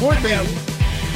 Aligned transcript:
Muito 0.00 0.22
bem. 0.22 0.36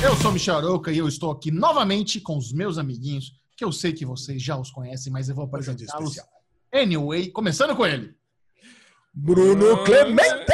Eu 0.05 0.17
sou 0.17 0.33
Michel 0.33 0.57
Arouca 0.57 0.91
e 0.91 0.99
eu 0.99 1.07
estou 1.07 1.31
aqui 1.31 1.53
novamente 1.53 2.21
com 2.21 2.37
os 2.37 2.53
meus 2.53 2.77
amiguinhos, 2.77 3.33
que 3.57 3.65
eu 3.65 3.71
sei 3.71 3.93
que 3.93 4.05
vocês 4.05 4.43
já 4.43 4.57
os 4.57 4.73
conhecem, 4.73 5.13
mas 5.13 5.29
eu 5.29 5.35
vou 5.37 5.45
apresentá-los. 5.45 6.19
Anyway, 6.73 7.31
começando 7.31 7.77
com 7.77 7.87
ele. 7.87 8.13
Bruno 9.15 9.85
Clemente! 9.85 10.51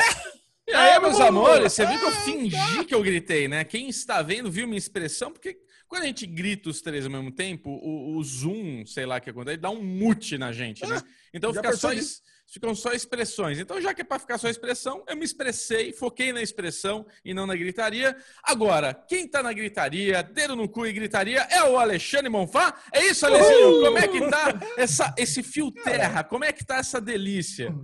E 0.68 0.74
aí, 0.74 1.00
meus 1.00 1.18
amores, 1.18 1.72
você 1.72 1.86
viu 1.86 1.98
que 1.98 2.04
eu 2.04 2.12
fingi 2.12 2.84
que 2.84 2.94
eu 2.94 3.02
gritei, 3.02 3.48
né? 3.48 3.64
Quem 3.64 3.88
está 3.88 4.20
vendo 4.20 4.50
viu 4.50 4.66
minha 4.66 4.76
expressão, 4.76 5.32
porque 5.32 5.56
quando 5.88 6.02
a 6.02 6.06
gente 6.06 6.26
grita 6.26 6.68
os 6.68 6.82
três 6.82 7.06
ao 7.06 7.10
mesmo 7.10 7.30
tempo, 7.30 7.70
o, 7.70 8.18
o 8.18 8.22
zoom, 8.22 8.84
sei 8.84 9.06
lá 9.06 9.16
o 9.16 9.20
que 9.20 9.30
acontece, 9.30 9.56
dá 9.56 9.70
um 9.70 9.82
mute 9.82 10.36
na 10.36 10.52
gente, 10.52 10.84
né? 10.86 11.00
Então 11.32 11.54
Já 11.54 11.62
fica 11.62 11.76
só, 11.76 11.88
percebi. 11.88 12.20
Ficam 12.46 12.74
só 12.74 12.92
expressões. 12.92 13.58
Então, 13.58 13.80
já 13.80 13.92
que 13.92 14.02
é 14.02 14.04
para 14.04 14.18
ficar 14.18 14.38
só 14.38 14.48
expressão, 14.48 15.04
eu 15.08 15.16
me 15.16 15.24
expressei, 15.24 15.92
foquei 15.92 16.32
na 16.32 16.42
expressão 16.42 17.06
e 17.24 17.34
não 17.34 17.46
na 17.46 17.56
gritaria. 17.56 18.16
Agora, 18.42 18.94
quem 18.94 19.28
tá 19.28 19.42
na 19.42 19.52
gritaria, 19.52 20.22
dedo 20.22 20.54
no 20.54 20.68
cu 20.68 20.86
e 20.86 20.92
gritaria, 20.92 21.42
é 21.50 21.62
o 21.64 21.78
Alexandre 21.78 22.28
Monfá? 22.28 22.80
É 22.92 23.04
isso, 23.04 23.26
Alezinho? 23.26 23.80
Como 23.80 23.98
é 23.98 24.08
que 24.08 24.30
tá 24.30 24.60
essa, 24.76 25.14
esse 25.18 25.42
fio 25.42 25.70
terra? 25.70 26.22
Como 26.24 26.44
é 26.44 26.52
que 26.52 26.64
tá 26.64 26.76
essa 26.76 27.00
delícia? 27.00 27.74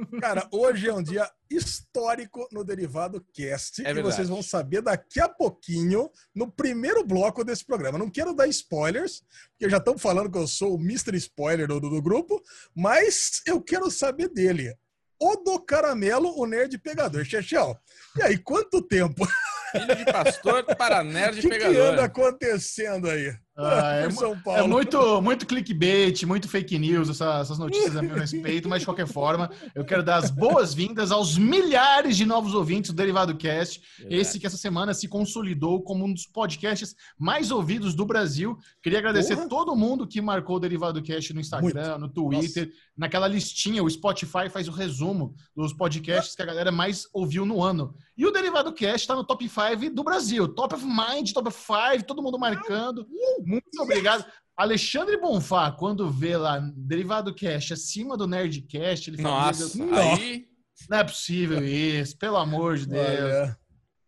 Cara, 0.20 0.46
hoje 0.50 0.88
é 0.88 0.94
um 0.94 1.02
dia 1.02 1.28
histórico 1.48 2.48
no 2.50 2.64
Derivado 2.64 3.24
Cast 3.32 3.86
É 3.86 3.90
e 3.90 4.02
vocês 4.02 4.28
vão 4.28 4.42
saber 4.42 4.82
daqui 4.82 5.20
a 5.20 5.28
pouquinho 5.28 6.10
no 6.34 6.50
primeiro 6.50 7.04
bloco 7.04 7.44
desse 7.44 7.64
programa. 7.64 7.98
Não 7.98 8.10
quero 8.10 8.34
dar 8.34 8.48
spoilers, 8.48 9.22
porque 9.50 9.70
já 9.70 9.78
estão 9.78 9.96
falando 9.96 10.30
que 10.30 10.38
eu 10.38 10.46
sou 10.46 10.74
o 10.74 10.80
Mr. 10.80 11.16
Spoiler 11.16 11.68
do, 11.68 11.80
do 11.80 12.02
grupo, 12.02 12.42
mas 12.74 13.42
eu 13.46 13.60
quero 13.60 13.90
saber 13.96 14.28
dele. 14.28 14.74
O 15.18 15.36
do 15.36 15.58
Caramelo, 15.60 16.38
o 16.38 16.46
nerd 16.46 16.76
pegador. 16.78 17.24
Chechel, 17.24 17.76
e 18.16 18.22
aí, 18.22 18.38
quanto 18.38 18.82
tempo? 18.82 19.26
Filho 19.72 19.96
de 19.96 20.04
pastor 20.04 20.64
para 20.76 21.00
O 21.00 21.04
nerd 21.04 21.36
que, 21.36 21.42
que 21.42 21.48
pegador. 21.48 21.92
anda 21.92 22.04
acontecendo 22.04 23.08
aí? 23.08 23.34
Ah, 23.56 23.94
é 24.04 24.10
São 24.10 24.38
Paulo. 24.40 24.60
É 24.60 24.66
muito, 24.66 25.22
muito 25.22 25.46
clickbait, 25.46 26.22
muito 26.24 26.48
fake 26.48 26.78
news, 26.78 27.08
essa- 27.08 27.38
essas 27.40 27.58
notícias 27.58 27.96
a 27.96 28.02
meu 28.02 28.14
respeito, 28.14 28.68
mas 28.68 28.80
de 28.80 28.84
qualquer 28.86 29.06
forma, 29.06 29.50
eu 29.74 29.84
quero 29.84 30.02
dar 30.02 30.16
as 30.18 30.30
boas-vindas 30.30 31.10
aos 31.10 31.38
milhares 31.38 32.16
de 32.16 32.26
novos 32.26 32.54
ouvintes 32.54 32.90
do 32.90 32.96
Derivado 32.96 33.34
Cast. 33.36 33.80
Esse 34.10 34.38
que 34.38 34.46
essa 34.46 34.56
semana 34.56 34.92
se 34.92 35.08
consolidou 35.08 35.82
como 35.82 36.04
um 36.04 36.12
dos 36.12 36.26
podcasts 36.26 36.94
mais 37.18 37.50
ouvidos 37.50 37.94
do 37.94 38.04
Brasil. 38.04 38.58
Queria 38.82 38.98
agradecer 38.98 39.36
Porra. 39.36 39.48
todo 39.48 39.74
mundo 39.76 40.06
que 40.06 40.20
marcou 40.20 40.56
o 40.56 40.60
Derivado 40.60 41.02
Cast 41.02 41.32
no 41.32 41.40
Instagram, 41.40 41.98
no 41.98 42.08
Twitter, 42.08 42.70
naquela 42.96 43.26
listinha. 43.26 43.82
O 43.82 43.88
Spotify 43.90 44.48
faz 44.50 44.68
o 44.68 44.72
resumo 44.72 45.34
dos 45.54 45.72
podcasts 45.72 46.34
que 46.34 46.42
a 46.42 46.46
galera 46.46 46.70
mais 46.70 47.06
ouviu 47.12 47.46
no 47.46 47.62
ano. 47.62 47.94
E 48.16 48.26
o 48.26 48.30
Derivado 48.30 48.72
Cast 48.72 49.00
está 49.00 49.14
no 49.14 49.24
top 49.24 49.48
5 49.48 49.94
do 49.94 50.02
Brasil. 50.04 50.48
Top 50.48 50.74
of 50.74 50.84
Mind, 50.84 51.32
top 51.32 51.50
5, 51.50 52.04
todo 52.06 52.22
mundo 52.22 52.38
marcando. 52.38 53.06
Muito 53.46 53.82
obrigado. 53.82 54.24
Alexandre 54.56 55.18
Bonfá, 55.18 55.70
quando 55.70 56.10
vê 56.10 56.36
lá 56.36 56.58
Derivado 56.74 57.34
Cast 57.34 57.74
acima 57.74 58.16
do 58.16 58.26
Nerdcast, 58.26 59.10
ele 59.10 59.22
fala: 59.22 59.46
Nossa, 59.46 59.78
"Meu 59.78 59.88
Deus, 59.88 59.98
aí 59.98 60.46
não 60.88 60.98
é 60.98 61.04
possível 61.04 61.64
isso, 61.64 62.16
pelo 62.18 62.36
amor 62.36 62.76
de 62.76 62.86
Deus. 62.86 63.04
Olha, 63.04 63.58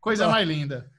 Coisa 0.01 0.29
mais 0.29 0.47
linda. 0.49 0.91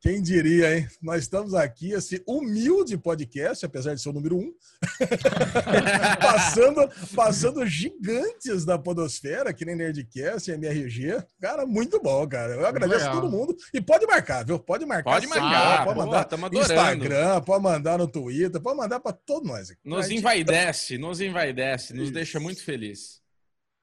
Quem 0.00 0.22
diria, 0.22 0.78
hein? 0.78 0.88
Nós 1.02 1.22
estamos 1.24 1.54
aqui, 1.54 1.90
esse 1.90 2.22
humilde 2.24 2.96
podcast, 2.96 3.66
apesar 3.66 3.94
de 3.94 4.00
ser 4.00 4.10
o 4.10 4.12
número 4.12 4.36
um, 4.36 4.52
passando, 6.20 6.88
passando 7.16 7.66
gigantes 7.66 8.64
da 8.64 8.78
podosfera, 8.78 9.52
que 9.52 9.64
nem 9.64 9.74
Nerdcast, 9.74 10.50
MRG. 10.52 11.22
Cara, 11.40 11.66
muito 11.66 12.00
bom, 12.00 12.26
cara. 12.28 12.54
Eu 12.54 12.66
agradeço 12.66 13.06
a 13.06 13.08
legal. 13.08 13.20
todo 13.22 13.30
mundo. 13.30 13.56
E 13.74 13.80
pode 13.80 14.06
marcar, 14.06 14.44
viu? 14.44 14.58
Pode 14.58 14.86
marcar. 14.86 15.10
Pode 15.14 15.26
marcar, 15.26 15.84
Pode 15.84 15.98
mandar 15.98 16.28
no. 16.38 16.58
Instagram, 16.60 17.40
pode 17.42 17.62
mandar 17.64 17.98
no 17.98 18.06
Twitter, 18.06 18.60
pode 18.60 18.76
mandar 18.76 19.00
para 19.00 19.12
todos 19.12 19.48
nós. 19.48 19.70
aqui. 19.70 19.80
nos 19.84 20.06
gente- 20.06 20.18
envaidece, 20.18 20.96
nos 20.96 21.20
envaidece, 21.20 21.92
nos 21.92 22.04
Isso. 22.04 22.12
deixa 22.12 22.38
muito 22.40 22.62
feliz. 22.62 23.18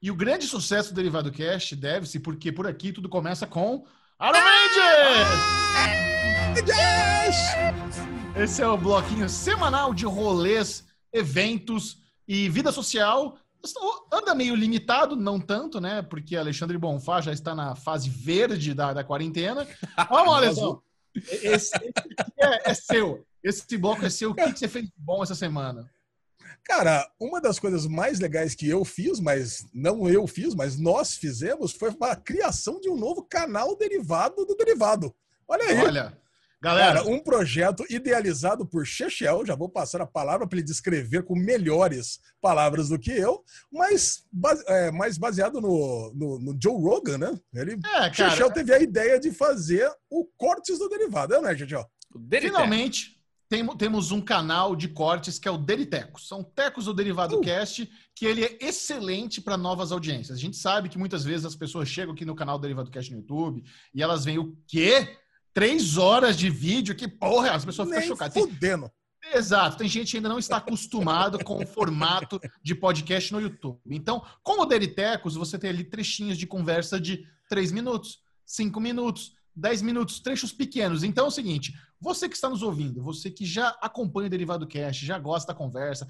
E 0.00 0.10
o 0.10 0.14
grande 0.16 0.46
sucesso 0.46 0.90
do 0.90 0.96
Derivado 0.96 1.32
Cast 1.32 1.74
deve-se 1.76 2.20
porque 2.20 2.52
por 2.52 2.66
aqui 2.66 2.92
tudo 2.92 3.08
começa 3.08 3.46
com 3.46 3.84
Iron 4.18 4.32
Rangers! 4.32 5.28
Esse 8.34 8.62
é 8.62 8.66
o 8.66 8.78
bloquinho 8.78 9.28
semanal 9.28 9.92
de 9.92 10.06
rolês, 10.06 10.86
eventos 11.12 11.98
e 12.26 12.48
vida 12.48 12.72
social. 12.72 13.36
Anda 14.10 14.34
meio 14.34 14.54
limitado, 14.54 15.16
não 15.16 15.38
tanto, 15.38 15.82
né? 15.82 16.00
Porque 16.00 16.34
Alexandre 16.34 16.78
Bonfá 16.78 17.20
já 17.20 17.30
está 17.30 17.54
na 17.54 17.74
fase 17.74 18.08
verde 18.08 18.72
da, 18.72 18.94
da 18.94 19.04
quarentena. 19.04 19.66
Vamos, 20.08 20.34
Alessandro. 20.34 20.82
Esse, 21.14 21.50
esse 21.52 21.72
é, 22.40 22.70
é 22.70 22.74
seu. 22.74 23.26
Esse 23.44 23.76
bloco 23.76 24.06
é 24.06 24.08
seu. 24.08 24.30
O 24.30 24.34
que, 24.34 24.50
que 24.50 24.58
você 24.58 24.68
fez 24.68 24.86
de 24.86 24.92
bom 24.96 25.22
essa 25.22 25.34
semana? 25.34 25.90
Cara, 26.66 27.08
uma 27.20 27.40
das 27.40 27.60
coisas 27.60 27.86
mais 27.86 28.18
legais 28.18 28.54
que 28.54 28.68
eu 28.68 28.84
fiz, 28.84 29.20
mas 29.20 29.64
não 29.72 30.08
eu 30.08 30.26
fiz, 30.26 30.52
mas 30.52 30.76
nós 30.76 31.14
fizemos, 31.14 31.70
foi 31.72 31.94
a 32.00 32.16
criação 32.16 32.80
de 32.80 32.88
um 32.90 32.96
novo 32.96 33.22
canal 33.22 33.76
derivado 33.76 34.44
do 34.44 34.56
derivado. 34.56 35.14
Olha 35.46 35.62
aí. 35.64 35.78
Olha, 35.78 36.18
galera, 36.60 36.98
Cara, 37.04 37.08
um 37.08 37.20
projeto 37.20 37.84
idealizado 37.88 38.66
por 38.66 38.84
Chechel, 38.84 39.46
já 39.46 39.54
vou 39.54 39.68
passar 39.68 40.00
a 40.00 40.06
palavra 40.06 40.44
para 40.44 40.58
ele 40.58 40.66
descrever 40.66 41.22
com 41.22 41.36
melhores 41.36 42.18
palavras 42.40 42.88
do 42.88 42.98
que 42.98 43.12
eu, 43.12 43.44
mas, 43.72 44.24
base- 44.32 44.64
é, 44.66 44.90
mais 44.90 45.16
baseado 45.16 45.60
no, 45.60 46.12
no, 46.16 46.38
no 46.40 46.58
Joe 46.60 46.82
Rogan, 46.82 47.18
né? 47.18 47.40
Ele, 47.54 47.74
é, 47.74 48.10
cara, 48.10 48.12
Chechel 48.12 48.50
teve 48.50 48.74
a 48.74 48.80
ideia 48.80 49.20
de 49.20 49.30
fazer 49.30 49.88
o 50.10 50.24
Cortes 50.36 50.80
do 50.80 50.88
Derivado, 50.88 51.32
é, 51.36 51.40
né, 51.40 51.56
Chechel? 51.56 51.86
Finalmente, 52.48 53.15
temo- 53.48 53.76
temos 53.76 54.10
um 54.10 54.20
canal 54.20 54.74
de 54.76 54.88
cortes 54.88 55.38
que 55.38 55.46
é 55.48 55.50
o 55.50 55.58
Deritecos. 55.58 56.26
São 56.28 56.42
tecos 56.42 56.86
do 56.86 56.94
Derivado 56.94 57.36
Uh. 57.36 57.40
Cast, 57.40 57.88
que 58.14 58.24
ele 58.26 58.44
é 58.44 58.58
excelente 58.60 59.40
para 59.40 59.56
novas 59.56 59.92
audiências. 59.92 60.36
A 60.38 60.40
gente 60.40 60.56
sabe 60.56 60.88
que 60.88 60.98
muitas 60.98 61.24
vezes 61.24 61.44
as 61.46 61.54
pessoas 61.56 61.88
chegam 61.88 62.14
aqui 62.14 62.24
no 62.24 62.34
canal 62.34 62.58
do 62.58 62.62
Derivado 62.62 62.90
Cast 62.90 63.10
no 63.12 63.18
YouTube 63.18 63.62
e 63.94 64.02
elas 64.02 64.24
veem 64.24 64.38
o 64.38 64.56
quê? 64.66 65.16
Três 65.54 65.96
horas 65.96 66.36
de 66.36 66.50
vídeo? 66.50 66.94
Que 66.94 67.08
porra! 67.08 67.52
As 67.52 67.64
pessoas 67.64 67.88
ficam 67.88 68.00
Nem 68.00 68.08
chocadas. 68.08 68.34
Tem- 68.34 68.46
fudendo. 68.46 68.90
Exato, 69.34 69.76
tem 69.76 69.88
gente 69.88 70.12
que 70.12 70.16
ainda 70.18 70.28
não 70.28 70.38
está 70.38 70.58
acostumado 70.58 71.42
com 71.44 71.60
o 71.60 71.66
formato 71.66 72.40
de 72.62 72.76
podcast 72.76 73.32
no 73.32 73.40
YouTube. 73.40 73.80
Então, 73.90 74.24
com 74.40 74.60
o 74.62 74.64
Deritecos, 74.66 75.34
você 75.34 75.58
tem 75.58 75.70
ali 75.70 75.82
trechinhos 75.82 76.38
de 76.38 76.46
conversa 76.46 77.00
de 77.00 77.26
3 77.48 77.72
minutos, 77.72 78.20
5 78.44 78.78
minutos, 78.78 79.32
10 79.56 79.82
minutos, 79.82 80.20
trechos 80.20 80.52
pequenos. 80.52 81.02
Então 81.02 81.24
é 81.24 81.28
o 81.28 81.32
seguinte: 81.32 81.74
você 82.00 82.28
que 82.28 82.34
está 82.34 82.48
nos 82.48 82.62
ouvindo, 82.62 83.02
você 83.02 83.30
que 83.30 83.44
já 83.44 83.68
acompanha 83.80 84.26
o 84.26 84.30
Derivado 84.30 84.66
Cast, 84.66 85.04
já 85.04 85.18
gosta 85.18 85.52
da 85.52 85.58
conversa. 85.58 86.06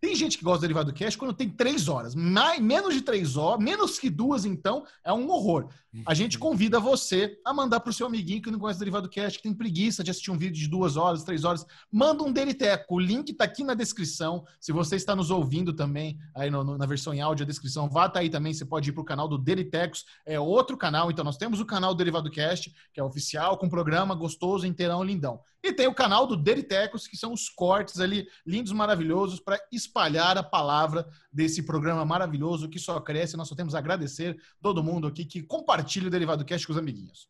Tem 0.00 0.14
gente 0.14 0.38
que 0.38 0.44
gosta 0.44 0.58
do 0.58 0.62
Derivado 0.62 0.92
Cast 0.92 1.18
quando 1.18 1.34
tem 1.34 1.48
três 1.48 1.88
horas. 1.88 2.14
Mais, 2.14 2.60
menos 2.60 2.94
de 2.94 3.02
três 3.02 3.36
horas, 3.36 3.62
menos 3.62 3.98
que 3.98 4.10
duas, 4.10 4.44
então, 4.44 4.84
é 5.04 5.12
um 5.12 5.28
horror. 5.30 5.68
A 6.06 6.14
gente 6.14 6.38
convida 6.38 6.80
você 6.80 7.38
a 7.44 7.52
mandar 7.52 7.80
para 7.80 7.90
o 7.90 7.92
seu 7.92 8.06
amiguinho 8.06 8.40
que 8.40 8.50
não 8.50 8.58
conhece 8.58 8.78
o 8.78 8.80
Derivado 8.80 9.08
Cast, 9.10 9.38
que 9.38 9.42
tem 9.42 9.52
preguiça 9.54 10.02
de 10.02 10.10
assistir 10.10 10.30
um 10.30 10.38
vídeo 10.38 10.54
de 10.58 10.66
duas 10.68 10.96
horas, 10.96 11.22
três 11.22 11.44
horas 11.44 11.66
manda 11.90 12.22
um 12.24 12.32
Deriteco. 12.32 12.94
O 12.94 12.98
link 12.98 13.30
está 13.30 13.44
aqui 13.44 13.62
na 13.62 13.74
descrição. 13.74 14.44
Se 14.58 14.72
você 14.72 14.96
está 14.96 15.14
nos 15.14 15.30
ouvindo 15.30 15.72
também, 15.74 16.18
aí 16.34 16.50
no- 16.50 16.64
no- 16.64 16.78
na 16.78 16.86
versão 16.86 17.12
em 17.12 17.20
áudio, 17.20 17.44
a 17.44 17.46
descrição 17.46 17.90
vá 17.90 18.08
tá 18.08 18.20
aí 18.20 18.30
também. 18.30 18.54
Você 18.54 18.64
pode 18.64 18.88
ir 18.88 18.92
para 18.94 19.02
o 19.02 19.04
canal 19.04 19.28
do 19.28 19.36
Deritecos, 19.36 20.06
é 20.24 20.40
outro 20.40 20.78
canal. 20.78 21.10
Então, 21.10 21.24
nós 21.24 21.36
temos 21.36 21.60
o 21.60 21.66
canal 21.66 21.92
do 21.94 21.98
Derivado 21.98 22.30
Cast, 22.30 22.72
que 22.92 22.98
é 22.98 23.04
oficial, 23.04 23.58
com 23.58 23.68
programa 23.68 24.14
gostoso, 24.14 24.66
inteirão, 24.66 25.02
lindão. 25.22 25.40
E 25.62 25.72
tem 25.72 25.86
o 25.86 25.94
canal 25.94 26.26
do 26.26 26.36
Deritecos, 26.36 27.06
que 27.06 27.16
são 27.16 27.32
os 27.32 27.48
cortes 27.48 28.00
ali, 28.00 28.26
lindos, 28.44 28.72
maravilhosos, 28.72 29.38
para 29.38 29.60
espalhar 29.70 30.36
a 30.36 30.42
palavra 30.42 31.08
desse 31.32 31.62
programa 31.62 32.04
maravilhoso 32.04 32.68
que 32.68 32.80
só 32.80 32.98
cresce. 33.00 33.36
Nós 33.36 33.48
só 33.48 33.54
temos 33.54 33.74
a 33.74 33.78
agradecer 33.78 34.36
todo 34.60 34.82
mundo 34.82 35.06
aqui 35.06 35.24
que 35.24 35.42
compartilha 35.42 36.08
o 36.08 36.10
Derivado 36.10 36.44
Cast 36.44 36.66
com 36.66 36.72
os 36.72 36.78
amiguinhos. 36.78 37.28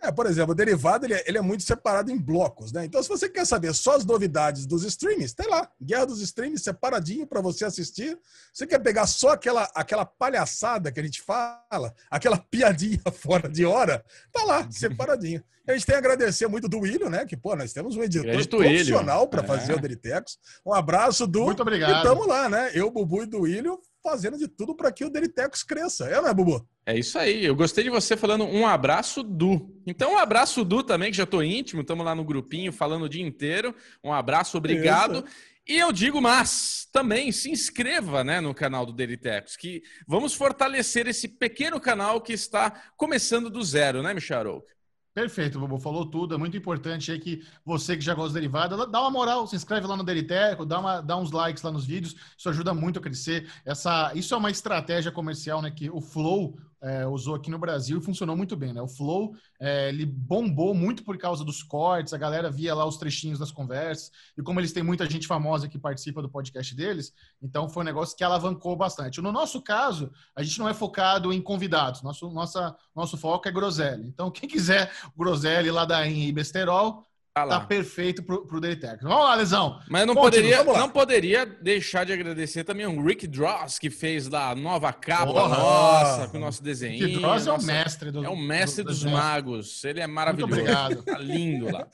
É, 0.00 0.12
por 0.12 0.26
exemplo, 0.26 0.52
o 0.52 0.54
derivado 0.54 1.06
ele 1.06 1.14
é, 1.14 1.24
ele 1.26 1.38
é 1.38 1.40
muito 1.40 1.62
separado 1.64 2.10
em 2.10 2.16
blocos, 2.16 2.70
né? 2.72 2.84
Então, 2.84 3.02
se 3.02 3.08
você 3.08 3.28
quer 3.28 3.44
saber 3.44 3.74
só 3.74 3.96
as 3.96 4.04
novidades 4.04 4.64
dos 4.66 4.84
streams, 4.84 5.34
tem 5.34 5.48
lá, 5.48 5.68
Guerra 5.82 6.06
dos 6.06 6.20
Streams 6.20 6.62
separadinho 6.62 7.26
para 7.26 7.40
você 7.40 7.64
assistir. 7.64 8.16
Você 8.52 8.66
quer 8.66 8.78
pegar 8.78 9.06
só 9.08 9.30
aquela, 9.30 9.68
aquela 9.74 10.04
palhaçada 10.04 10.92
que 10.92 11.00
a 11.00 11.02
gente 11.02 11.20
fala, 11.22 11.92
aquela 12.10 12.36
piadinha 12.50 13.00
fora 13.12 13.48
de 13.48 13.64
hora, 13.64 14.04
tá 14.32 14.44
lá, 14.44 14.66
separadinho. 14.70 15.42
E 15.66 15.70
a 15.70 15.74
gente 15.74 15.84
tem 15.86 15.96
a 15.96 15.98
agradecer 15.98 16.46
muito 16.46 16.68
do 16.68 16.78
Willio, 16.80 17.10
né? 17.10 17.26
Que, 17.26 17.36
pô, 17.36 17.54
nós 17.56 17.72
temos 17.72 17.96
um 17.96 18.02
editor 18.02 18.30
Grande 18.30 18.48
profissional 18.48 19.28
para 19.28 19.42
É. 19.42 19.46
fazer 19.46 19.74
o 19.74 19.80
Deritecos. 19.80 20.38
Um 20.64 20.72
abraço 20.72 21.26
do. 21.26 21.44
Muito 21.44 21.58
E 21.60 21.62
obrigado. 21.62 22.02
tamo 22.04 22.26
lá, 22.26 22.48
né? 22.48 22.70
Eu, 22.72 22.90
Bubu 22.90 23.24
e 23.24 23.26
do 23.26 23.40
Willio 23.40 23.78
fazendo 24.02 24.38
de 24.38 24.48
tudo 24.48 24.74
para 24.74 24.92
que 24.92 25.04
o 25.04 25.10
Delitecos 25.10 25.62
cresça. 25.62 26.06
É, 26.08 26.20
não 26.20 26.28
é, 26.28 26.34
Bubu? 26.34 26.66
É 26.86 26.98
isso 26.98 27.18
aí. 27.18 27.44
Eu 27.44 27.54
gostei 27.54 27.84
de 27.84 27.90
você 27.90 28.16
falando 28.16 28.44
um 28.44 28.66
abraço 28.66 29.22
Du. 29.22 29.74
Então, 29.86 30.14
um 30.14 30.18
abraço 30.18 30.64
Du 30.64 30.82
também, 30.82 31.10
que 31.10 31.16
já 31.16 31.26
tô 31.26 31.42
íntimo, 31.42 31.82
estamos 31.82 32.04
lá 32.04 32.14
no 32.14 32.24
grupinho 32.24 32.72
falando 32.72 33.04
o 33.04 33.08
dia 33.08 33.26
inteiro. 33.26 33.74
Um 34.02 34.12
abraço, 34.12 34.56
obrigado. 34.56 35.24
Isso. 35.26 35.58
E 35.68 35.78
eu 35.78 35.92
digo, 35.92 36.18
mas 36.20 36.88
também 36.90 37.30
se 37.30 37.50
inscreva 37.50 38.24
né, 38.24 38.40
no 38.40 38.54
canal 38.54 38.86
do 38.86 38.92
Delitecos, 38.92 39.54
que 39.54 39.82
vamos 40.06 40.32
fortalecer 40.32 41.06
esse 41.06 41.28
pequeno 41.28 41.78
canal 41.78 42.22
que 42.22 42.32
está 42.32 42.70
começando 42.96 43.50
do 43.50 43.62
zero, 43.62 44.02
né, 44.02 44.14
Michel 44.14 44.38
Arouca? 44.38 44.77
Perfeito, 45.18 45.58
Bobo, 45.58 45.80
falou 45.80 46.06
tudo. 46.06 46.36
É 46.36 46.38
muito 46.38 46.56
importante 46.56 47.10
aí 47.10 47.18
que 47.18 47.44
você 47.64 47.96
que 47.96 48.04
já 48.04 48.14
gosta 48.14 48.34
da 48.34 48.34
derivada, 48.34 48.86
dá 48.86 49.00
uma 49.00 49.10
moral, 49.10 49.48
se 49.48 49.56
inscreve 49.56 49.84
lá 49.84 49.96
no 49.96 50.04
Deriteco, 50.04 50.64
dá, 50.64 50.78
uma, 50.78 51.00
dá 51.00 51.16
uns 51.16 51.32
likes 51.32 51.60
lá 51.64 51.72
nos 51.72 51.84
vídeos, 51.84 52.14
isso 52.36 52.48
ajuda 52.48 52.72
muito 52.72 53.00
a 53.00 53.02
crescer. 53.02 53.50
Essa, 53.64 54.12
isso 54.14 54.32
é 54.32 54.36
uma 54.36 54.48
estratégia 54.48 55.10
comercial, 55.10 55.60
né? 55.60 55.72
Que 55.72 55.90
o 55.90 56.00
Flow 56.00 56.56
é, 56.82 57.06
usou 57.06 57.34
aqui 57.34 57.50
no 57.50 57.58
Brasil 57.58 57.98
e 57.98 58.02
funcionou 58.02 58.36
muito 58.36 58.56
bem, 58.56 58.72
né? 58.72 58.80
O 58.80 58.88
Flow, 58.88 59.34
é, 59.60 59.88
ele 59.88 60.06
bombou 60.06 60.74
muito 60.74 61.02
por 61.02 61.16
causa 61.18 61.44
dos 61.44 61.62
cortes, 61.62 62.12
a 62.12 62.18
galera 62.18 62.50
via 62.50 62.74
lá 62.74 62.84
os 62.84 62.96
trechinhos 62.96 63.38
das 63.38 63.50
conversas, 63.50 64.10
e 64.36 64.42
como 64.42 64.60
eles 64.60 64.72
têm 64.72 64.82
muita 64.82 65.08
gente 65.08 65.26
famosa 65.26 65.68
que 65.68 65.78
participa 65.78 66.22
do 66.22 66.28
podcast 66.28 66.74
deles, 66.74 67.12
então 67.42 67.68
foi 67.68 67.82
um 67.82 67.86
negócio 67.86 68.16
que 68.16 68.24
alavancou 68.24 68.76
bastante. 68.76 69.20
No 69.20 69.32
nosso 69.32 69.62
caso, 69.62 70.12
a 70.34 70.42
gente 70.42 70.58
não 70.58 70.68
é 70.68 70.74
focado 70.74 71.32
em 71.32 71.40
convidados, 71.40 72.02
nosso, 72.02 72.30
nossa, 72.30 72.76
nosso 72.94 73.16
foco 73.16 73.48
é 73.48 73.52
groselha. 73.52 74.04
Então, 74.04 74.30
quem 74.30 74.48
quiser 74.48 74.92
groselha 75.16 75.68
da 75.86 76.06
e 76.06 76.32
Besterol, 76.32 77.07
Tá, 77.46 77.60
tá 77.60 77.66
perfeito 77.66 78.22
pro, 78.22 78.46
pro 78.46 78.60
Daily 78.60 78.78
Tech. 78.78 79.02
Vamos 79.02 79.24
lá, 79.24 79.34
Lesão. 79.34 79.80
Mas 79.88 80.06
não 80.06 80.14
poderia, 80.14 80.64
não 80.64 80.90
poderia 80.90 81.44
deixar 81.44 82.04
de 82.04 82.12
agradecer 82.12 82.64
também 82.64 82.86
o 82.86 83.04
Rick 83.04 83.26
Dross, 83.26 83.78
que 83.78 83.90
fez 83.90 84.28
lá 84.28 84.50
a 84.50 84.54
nova 84.54 84.92
capa 84.92 85.26
Porra. 85.26 85.48
nossa, 85.48 86.28
com 86.28 86.38
o 86.38 86.40
nosso 86.40 86.62
desenho. 86.62 87.06
Rick 87.06 87.20
Dross 87.20 87.46
é 87.46 87.52
o 87.52 87.62
mestre 87.62 88.10
do, 88.10 88.24
É 88.24 88.28
o 88.28 88.36
mestre 88.36 88.82
do, 88.82 88.90
dos 88.90 89.02
do 89.02 89.10
magos. 89.10 89.84
Ele 89.84 90.00
é 90.00 90.06
maravilhoso. 90.06 90.54
Muito 90.54 90.60
obrigado. 90.62 91.02
Tá 91.02 91.18
lindo 91.18 91.70
lá. 91.70 91.86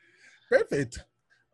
Perfeito. 0.48 1.04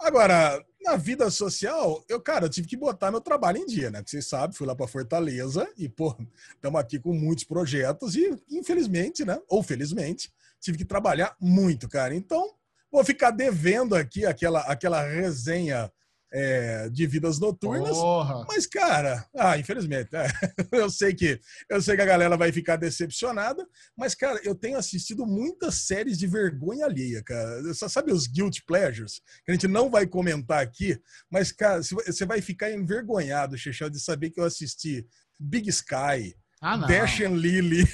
Agora, 0.00 0.64
na 0.80 0.96
vida 0.96 1.28
social, 1.30 2.04
eu, 2.08 2.20
cara, 2.20 2.46
eu 2.46 2.48
tive 2.48 2.68
que 2.68 2.76
botar 2.76 3.10
meu 3.10 3.20
trabalho 3.20 3.58
em 3.58 3.66
dia, 3.66 3.90
né? 3.90 3.98
Porque 3.98 4.10
vocês 4.10 4.28
sabem, 4.28 4.56
fui 4.56 4.66
lá 4.66 4.74
para 4.74 4.86
Fortaleza 4.86 5.68
e, 5.76 5.88
pô, 5.88 6.16
estamos 6.54 6.80
aqui 6.80 6.98
com 6.98 7.12
muitos 7.12 7.44
projetos 7.44 8.14
e, 8.14 8.30
infelizmente, 8.50 9.24
né? 9.24 9.40
Ou 9.48 9.62
felizmente, 9.62 10.32
tive 10.60 10.78
que 10.78 10.84
trabalhar 10.84 11.36
muito, 11.40 11.88
cara. 11.88 12.14
Então, 12.14 12.54
Vou 12.90 13.04
ficar 13.04 13.30
devendo 13.30 13.94
aqui 13.94 14.24
aquela, 14.24 14.60
aquela 14.60 15.02
resenha 15.02 15.90
é, 16.32 16.88
de 16.90 17.06
vidas 17.06 17.38
noturnas. 17.38 17.96
Porra. 17.96 18.44
Mas, 18.48 18.66
cara, 18.66 19.26
ah, 19.36 19.58
infelizmente, 19.58 20.10
é, 20.14 20.26
eu 20.72 20.90
sei 20.90 21.14
que 21.14 21.40
eu 21.68 21.80
sei 21.80 21.96
que 21.96 22.02
a 22.02 22.06
galera 22.06 22.36
vai 22.36 22.52
ficar 22.52 22.76
decepcionada, 22.76 23.66
mas, 23.96 24.14
cara, 24.14 24.40
eu 24.44 24.54
tenho 24.54 24.78
assistido 24.78 25.26
muitas 25.26 25.86
séries 25.86 26.18
de 26.18 26.26
vergonha 26.26 26.86
alheia, 26.86 27.22
cara. 27.24 27.62
Você 27.62 27.88
sabe 27.88 28.12
os 28.12 28.26
guilt 28.26 28.60
pleasures, 28.66 29.20
que 29.44 29.50
a 29.50 29.54
gente 29.54 29.68
não 29.68 29.90
vai 29.90 30.06
comentar 30.06 30.62
aqui, 30.62 31.00
mas, 31.30 31.52
cara, 31.52 31.82
você 31.82 32.26
vai 32.26 32.40
ficar 32.40 32.70
envergonhado, 32.70 33.56
Chechel, 33.56 33.90
de 33.90 34.00
saber 34.00 34.30
que 34.30 34.40
eu 34.40 34.44
assisti 34.44 35.06
Big 35.38 35.68
Sky, 35.70 36.34
ah, 36.60 36.76
Dash 36.86 37.20
and 37.20 37.36
Lily. 37.36 37.84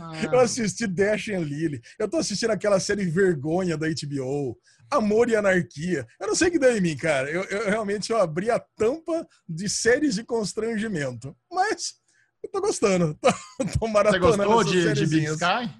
Ah. 0.00 0.24
Eu 0.24 0.40
assisti 0.40 0.86
Dash 0.86 1.28
and 1.28 1.40
Lily. 1.40 1.80
Eu 1.98 2.08
tô 2.08 2.16
assistindo 2.16 2.50
aquela 2.50 2.80
série 2.80 3.04
Vergonha 3.04 3.76
da 3.76 3.86
HBO. 3.86 4.58
Amor 4.90 5.28
e 5.28 5.36
Anarquia. 5.36 6.06
Eu 6.20 6.28
não 6.28 6.34
sei 6.34 6.48
o 6.48 6.50
que 6.52 6.58
deu 6.58 6.76
em 6.76 6.80
mim, 6.80 6.96
cara. 6.96 7.30
Eu, 7.30 7.44
eu 7.44 7.70
realmente 7.70 8.10
eu 8.10 8.18
abri 8.18 8.50
a 8.50 8.58
tampa 8.58 9.26
de 9.48 9.68
séries 9.68 10.14
de 10.14 10.24
constrangimento. 10.24 11.36
Mas 11.50 11.94
eu 12.42 12.50
tô 12.50 12.60
gostando. 12.60 13.14
Tô, 13.20 13.28
tô 13.78 13.88
Você 13.88 14.18
gostou 14.18 14.64
de, 14.64 14.92
de 14.92 15.06
Big 15.06 15.26
Sky? 15.26 15.70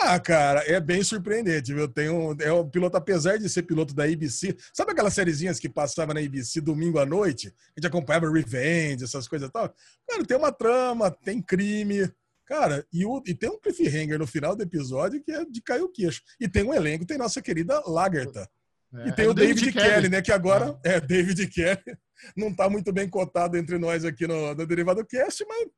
Ah, 0.00 0.18
cara, 0.18 0.60
é 0.60 0.80
bem 0.80 1.02
surpreendente. 1.02 1.72
Eu 1.72 1.88
tenho 1.88 2.36
é 2.40 2.52
um 2.52 2.68
piloto, 2.68 2.96
apesar 2.96 3.36
de 3.36 3.48
ser 3.48 3.62
piloto 3.62 3.94
da 3.94 4.04
ABC, 4.04 4.56
sabe 4.72 4.92
aquelas 4.92 5.14
sériezinhas 5.14 5.58
que 5.58 5.68
passava 5.68 6.14
na 6.14 6.20
ABC 6.20 6.60
domingo 6.60 6.98
à 6.98 7.06
noite? 7.06 7.48
A 7.48 7.80
gente 7.80 7.86
acompanhava 7.86 8.30
Revenge, 8.30 9.04
essas 9.04 9.26
coisas 9.26 9.48
e 9.48 9.52
tal. 9.52 9.74
Cara, 10.08 10.24
tem 10.24 10.36
uma 10.36 10.52
trama, 10.52 11.10
tem 11.10 11.42
crime, 11.42 12.10
Cara, 12.48 12.82
e, 12.90 13.04
o, 13.04 13.22
e 13.26 13.34
tem 13.34 13.50
um 13.50 13.60
cliffhanger 13.60 14.18
no 14.18 14.26
final 14.26 14.56
do 14.56 14.62
episódio 14.62 15.22
que 15.22 15.30
é 15.30 15.44
de 15.44 15.60
cair 15.60 15.82
o 15.82 15.88
queixo. 15.88 16.22
E 16.40 16.48
tem 16.48 16.64
um 16.64 16.72
elenco, 16.72 17.04
tem 17.04 17.18
nossa 17.18 17.42
querida 17.42 17.78
Lagerta. 17.86 18.48
É, 18.94 19.08
e 19.08 19.12
tem 19.12 19.26
é 19.26 19.28
o 19.28 19.34
David, 19.34 19.60
David 19.60 19.72
Kelly, 19.74 19.94
Kelly, 19.94 20.08
né? 20.08 20.22
Que 20.22 20.32
agora 20.32 20.70
ah. 20.70 20.80
é 20.82 20.98
David 20.98 21.46
Kelly. 21.48 21.82
Não 22.34 22.48
está 22.48 22.70
muito 22.70 22.90
bem 22.90 23.06
cotado 23.06 23.58
entre 23.58 23.76
nós 23.76 24.02
aqui 24.02 24.26
no, 24.26 24.54
no 24.54 24.66
Derivado 24.66 25.04
Cast, 25.04 25.44
mas 25.46 25.68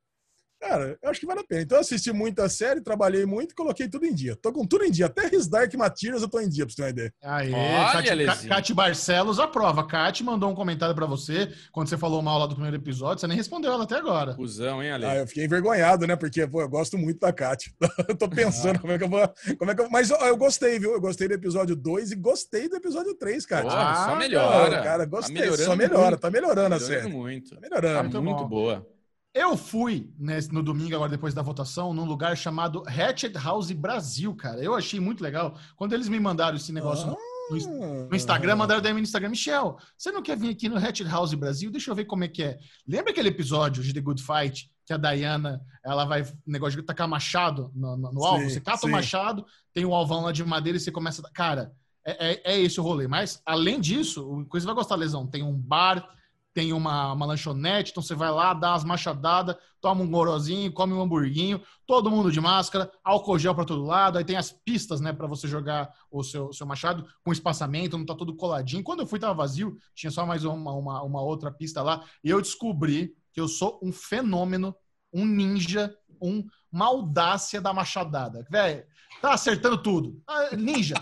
Cara, 0.60 0.98
eu 1.02 1.10
acho 1.10 1.18
que 1.18 1.26
vale 1.26 1.40
a 1.40 1.44
pena. 1.44 1.62
Então 1.62 1.78
eu 1.78 1.80
assisti 1.80 2.12
muita 2.12 2.46
série, 2.48 2.82
trabalhei 2.82 3.24
muito 3.24 3.52
e 3.52 3.54
coloquei 3.54 3.88
tudo 3.88 4.04
em 4.04 4.12
dia. 4.12 4.36
Tô 4.36 4.52
com 4.52 4.66
tudo 4.66 4.84
em 4.84 4.90
dia. 4.90 5.06
Até 5.06 5.34
His 5.34 5.48
Dark 5.48 5.72
Materials 5.74 6.22
eu 6.22 6.28
tô 6.28 6.38
em 6.38 6.48
dia, 6.48 6.66
pra 6.66 6.74
você 6.74 6.76
ter 6.76 6.82
uma 6.82 6.90
ideia. 6.90 7.14
Aí, 7.22 7.50
Cati, 7.50 8.48
Cati 8.48 8.74
Barcelos 8.74 9.40
aprova. 9.40 9.86
Cati 9.86 10.22
mandou 10.22 10.50
um 10.50 10.54
comentário 10.54 10.94
pra 10.94 11.06
você 11.06 11.50
quando 11.72 11.88
você 11.88 11.96
falou 11.96 12.20
mal 12.20 12.38
lá 12.38 12.46
do 12.46 12.54
primeiro 12.54 12.76
episódio. 12.76 13.20
Você 13.20 13.26
nem 13.26 13.36
respondeu 13.36 13.72
ela 13.72 13.84
até 13.84 13.96
agora. 13.96 14.34
Cusão, 14.34 14.82
hein, 14.82 14.92
Ale? 14.92 15.06
Ah, 15.06 15.16
eu 15.16 15.26
fiquei 15.26 15.46
envergonhado, 15.46 16.06
né? 16.06 16.14
Porque, 16.14 16.46
pô, 16.46 16.60
eu 16.60 16.68
gosto 16.68 16.98
muito 16.98 17.20
da 17.20 17.32
Cati. 17.32 17.74
eu 18.06 18.16
tô 18.16 18.28
pensando 18.28 18.76
ah. 18.76 18.80
como 18.80 18.92
é 18.92 18.98
que 18.98 19.04
eu 19.04 19.08
vou. 19.08 19.34
Como 19.58 19.70
é 19.70 19.74
que 19.74 19.80
eu... 19.80 19.90
Mas 19.90 20.10
ó, 20.10 20.26
eu 20.26 20.36
gostei, 20.36 20.78
viu? 20.78 20.92
Eu 20.92 21.00
gostei 21.00 21.26
do 21.26 21.34
episódio 21.34 21.74
2 21.74 22.12
e 22.12 22.16
gostei 22.16 22.68
do 22.68 22.76
episódio 22.76 23.14
3, 23.14 23.46
Cati. 23.46 23.68
Ah, 23.70 24.08
só 24.10 24.16
melhora. 24.16 24.82
Cara, 24.82 25.06
gostei. 25.06 25.48
Tá 25.48 25.56
só 25.56 25.74
melhora. 25.74 26.10
Muito. 26.10 26.20
Tá 26.20 26.30
melhorando 26.30 26.74
a 26.74 26.80
série. 26.80 27.08
Muito. 27.08 27.54
Tá 27.54 27.60
melhorando. 27.60 28.10
Tá 28.12 28.20
muito 28.20 28.44
boa. 28.46 28.86
Eu 29.32 29.56
fui 29.56 30.12
nesse, 30.18 30.52
no 30.52 30.62
domingo, 30.62 30.94
agora 30.96 31.10
depois 31.10 31.32
da 31.32 31.42
votação, 31.42 31.94
num 31.94 32.04
lugar 32.04 32.36
chamado 32.36 32.82
Hatchet 32.86 33.32
House 33.34 33.70
Brasil, 33.70 34.34
cara. 34.34 34.62
Eu 34.62 34.74
achei 34.74 34.98
muito 34.98 35.22
legal. 35.22 35.56
Quando 35.76 35.92
eles 35.92 36.08
me 36.08 36.18
mandaram 36.18 36.56
esse 36.56 36.72
negócio 36.72 37.06
no, 37.06 37.16
no, 37.56 38.08
no, 38.08 38.16
Instagram, 38.16 38.56
mandaram 38.56 38.82
daí 38.82 38.92
no 38.92 38.98
Instagram, 38.98 39.30
Michel, 39.30 39.78
você 39.96 40.10
não 40.10 40.20
quer 40.20 40.36
vir 40.36 40.50
aqui 40.50 40.68
no 40.68 40.76
Hatchet 40.76 41.08
House 41.08 41.32
Brasil? 41.34 41.70
Deixa 41.70 41.92
eu 41.92 41.94
ver 41.94 42.06
como 42.06 42.24
é 42.24 42.28
que 42.28 42.42
é. 42.42 42.58
Lembra 42.86 43.12
aquele 43.12 43.28
episódio 43.28 43.84
de 43.84 43.94
The 43.94 44.00
Good 44.00 44.20
Fight, 44.20 44.68
que 44.84 44.92
a 44.92 44.96
Diana, 44.96 45.60
ela 45.84 46.04
vai, 46.04 46.26
negócio 46.44 46.80
de 46.80 46.84
tacar 46.84 47.06
machado 47.06 47.70
no, 47.72 47.96
no, 47.96 48.12
no 48.12 48.24
alvo? 48.24 48.50
Você 48.50 48.60
cata 48.60 48.84
o 48.86 48.90
machado, 48.90 49.46
tem 49.72 49.84
o 49.84 49.90
um 49.90 49.94
alvão 49.94 50.22
lá 50.22 50.32
de 50.32 50.44
madeira 50.44 50.76
e 50.76 50.80
você 50.80 50.90
começa... 50.90 51.22
Cara, 51.32 51.72
é, 52.04 52.32
é, 52.32 52.54
é 52.54 52.60
esse 52.60 52.80
o 52.80 52.82
rolê. 52.82 53.06
Mas, 53.06 53.40
além 53.46 53.80
disso, 53.80 54.44
coisa 54.48 54.66
vai 54.66 54.74
gostar, 54.74 54.96
Lesão, 54.96 55.24
tem 55.24 55.44
um 55.44 55.56
bar 55.56 56.04
tem 56.52 56.72
uma, 56.72 57.12
uma 57.12 57.26
lanchonete, 57.26 57.90
então 57.90 58.02
você 58.02 58.14
vai 58.14 58.30
lá, 58.30 58.52
dá 58.52 58.72
umas 58.72 58.84
machadadas, 58.84 59.56
toma 59.80 60.02
um 60.02 60.10
gorozinho, 60.10 60.72
come 60.72 60.92
um 60.92 61.00
hamburguinho, 61.00 61.62
todo 61.86 62.10
mundo 62.10 62.32
de 62.32 62.40
máscara, 62.40 62.90
álcool 63.04 63.38
gel 63.38 63.54
para 63.54 63.64
todo 63.64 63.84
lado, 63.84 64.18
aí 64.18 64.24
tem 64.24 64.36
as 64.36 64.50
pistas, 64.50 65.00
né, 65.00 65.12
para 65.12 65.26
você 65.26 65.46
jogar 65.46 65.92
o 66.10 66.22
seu, 66.22 66.52
seu 66.52 66.66
machado 66.66 67.06
com 67.24 67.32
espaçamento, 67.32 67.96
não 67.96 68.04
tá 68.04 68.14
tudo 68.14 68.34
coladinho. 68.34 68.82
Quando 68.82 69.00
eu 69.00 69.06
fui, 69.06 69.18
tava 69.18 69.34
vazio, 69.34 69.76
tinha 69.94 70.10
só 70.10 70.26
mais 70.26 70.44
uma, 70.44 70.72
uma, 70.72 71.02
uma 71.02 71.22
outra 71.22 71.50
pista 71.50 71.82
lá, 71.82 72.04
e 72.22 72.30
eu 72.30 72.40
descobri 72.40 73.14
que 73.32 73.40
eu 73.40 73.46
sou 73.46 73.78
um 73.82 73.92
fenômeno, 73.92 74.74
um 75.12 75.24
ninja, 75.24 75.94
um, 76.20 76.44
uma 76.70 76.86
audácia 76.86 77.60
da 77.60 77.72
machadada. 77.72 78.46
Velho, 78.50 78.84
tá 79.20 79.34
acertando 79.34 79.82
tudo. 79.82 80.20
Ah, 80.26 80.56
ninja, 80.56 80.96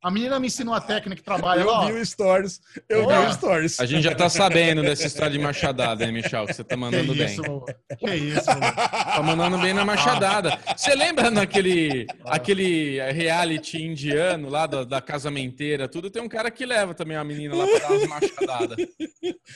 a 0.00 0.10
menina 0.10 0.38
me 0.38 0.46
ensinou 0.46 0.74
a 0.74 0.80
técnica 0.80 1.16
que 1.16 1.24
trabalha 1.24 1.60
eu 1.60 1.66
lá. 1.66 1.88
Eu 1.88 1.94
vi 1.94 2.00
o 2.00 2.06
stories. 2.06 2.60
Eu 2.88 3.08
vi 3.08 3.14
o 3.14 3.32
stories. 3.32 3.80
A 3.80 3.86
gente 3.86 4.04
já 4.04 4.14
tá 4.14 4.28
sabendo 4.28 4.82
dessa 4.82 5.06
história 5.06 5.32
de 5.32 5.38
machadada, 5.38 6.04
hein, 6.04 6.12
Michel? 6.12 6.46
Que 6.46 6.52
você 6.52 6.62
tá 6.62 6.76
mandando 6.76 7.12
que 7.12 7.24
isso, 7.24 7.42
bem. 7.42 7.98
Que 7.98 8.14
isso, 8.14 8.46
mano. 8.46 8.60
Tá 8.76 9.22
mandando 9.24 9.58
bem 9.58 9.74
na 9.74 9.84
machadada. 9.84 10.58
Você 10.76 10.94
lembra 10.94 11.30
naquele 11.30 12.06
aquele 12.24 13.00
reality 13.12 13.82
indiano 13.82 14.48
lá 14.48 14.66
da, 14.66 14.84
da 14.84 15.00
casamenteira, 15.00 15.88
tudo? 15.88 16.10
Tem 16.10 16.22
um 16.22 16.28
cara 16.28 16.50
que 16.50 16.64
leva 16.64 16.94
também 16.94 17.16
a 17.16 17.24
menina 17.24 17.56
lá 17.56 17.66
pra 17.66 17.78
dar 17.80 17.90
umas 17.90 18.08
machadadas. 18.08 18.76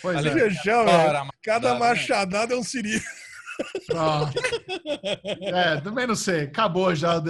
Pois 0.00 0.16
Ali, 0.16 0.28
é. 0.28 0.32
Feijão, 0.32 0.86
Cada 1.42 1.74
machadada 1.76 2.48
né? 2.48 2.54
é 2.54 2.58
um 2.58 2.64
siri. 2.64 3.00
É, 5.42 5.80
também 5.80 6.06
não 6.06 6.14
sei. 6.14 6.42
Acabou 6.42 6.94
já. 6.94 7.22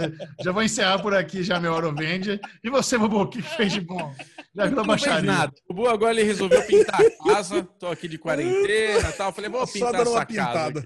Já 0.42 0.52
vou 0.52 0.62
encerrar 0.62 0.98
por 1.00 1.14
aqui 1.14 1.42
já 1.42 1.58
meu 1.58 1.72
Eurovende. 1.72 2.40
E 2.62 2.70
você, 2.70 2.96
Bubu, 2.96 3.22
o 3.22 3.26
que 3.26 3.42
fez 3.42 3.72
de 3.72 3.80
bom? 3.80 4.14
Já 4.54 4.66
virou 4.66 4.84
baixaria. 4.84 5.22
Nada. 5.22 5.52
O 5.68 5.74
Bubu 5.74 5.88
agora 5.88 6.12
ele 6.12 6.24
resolveu 6.24 6.62
pintar 6.66 7.00
a 7.00 7.24
casa. 7.24 7.62
Tô 7.78 7.88
aqui 7.88 8.08
de 8.08 8.18
quarentena 8.18 9.08
e 9.08 9.12
tal. 9.12 9.32
Falei, 9.32 9.50
vou 9.50 9.66
pintar 9.66 9.94
essa 9.94 10.26
casa. 10.26 10.84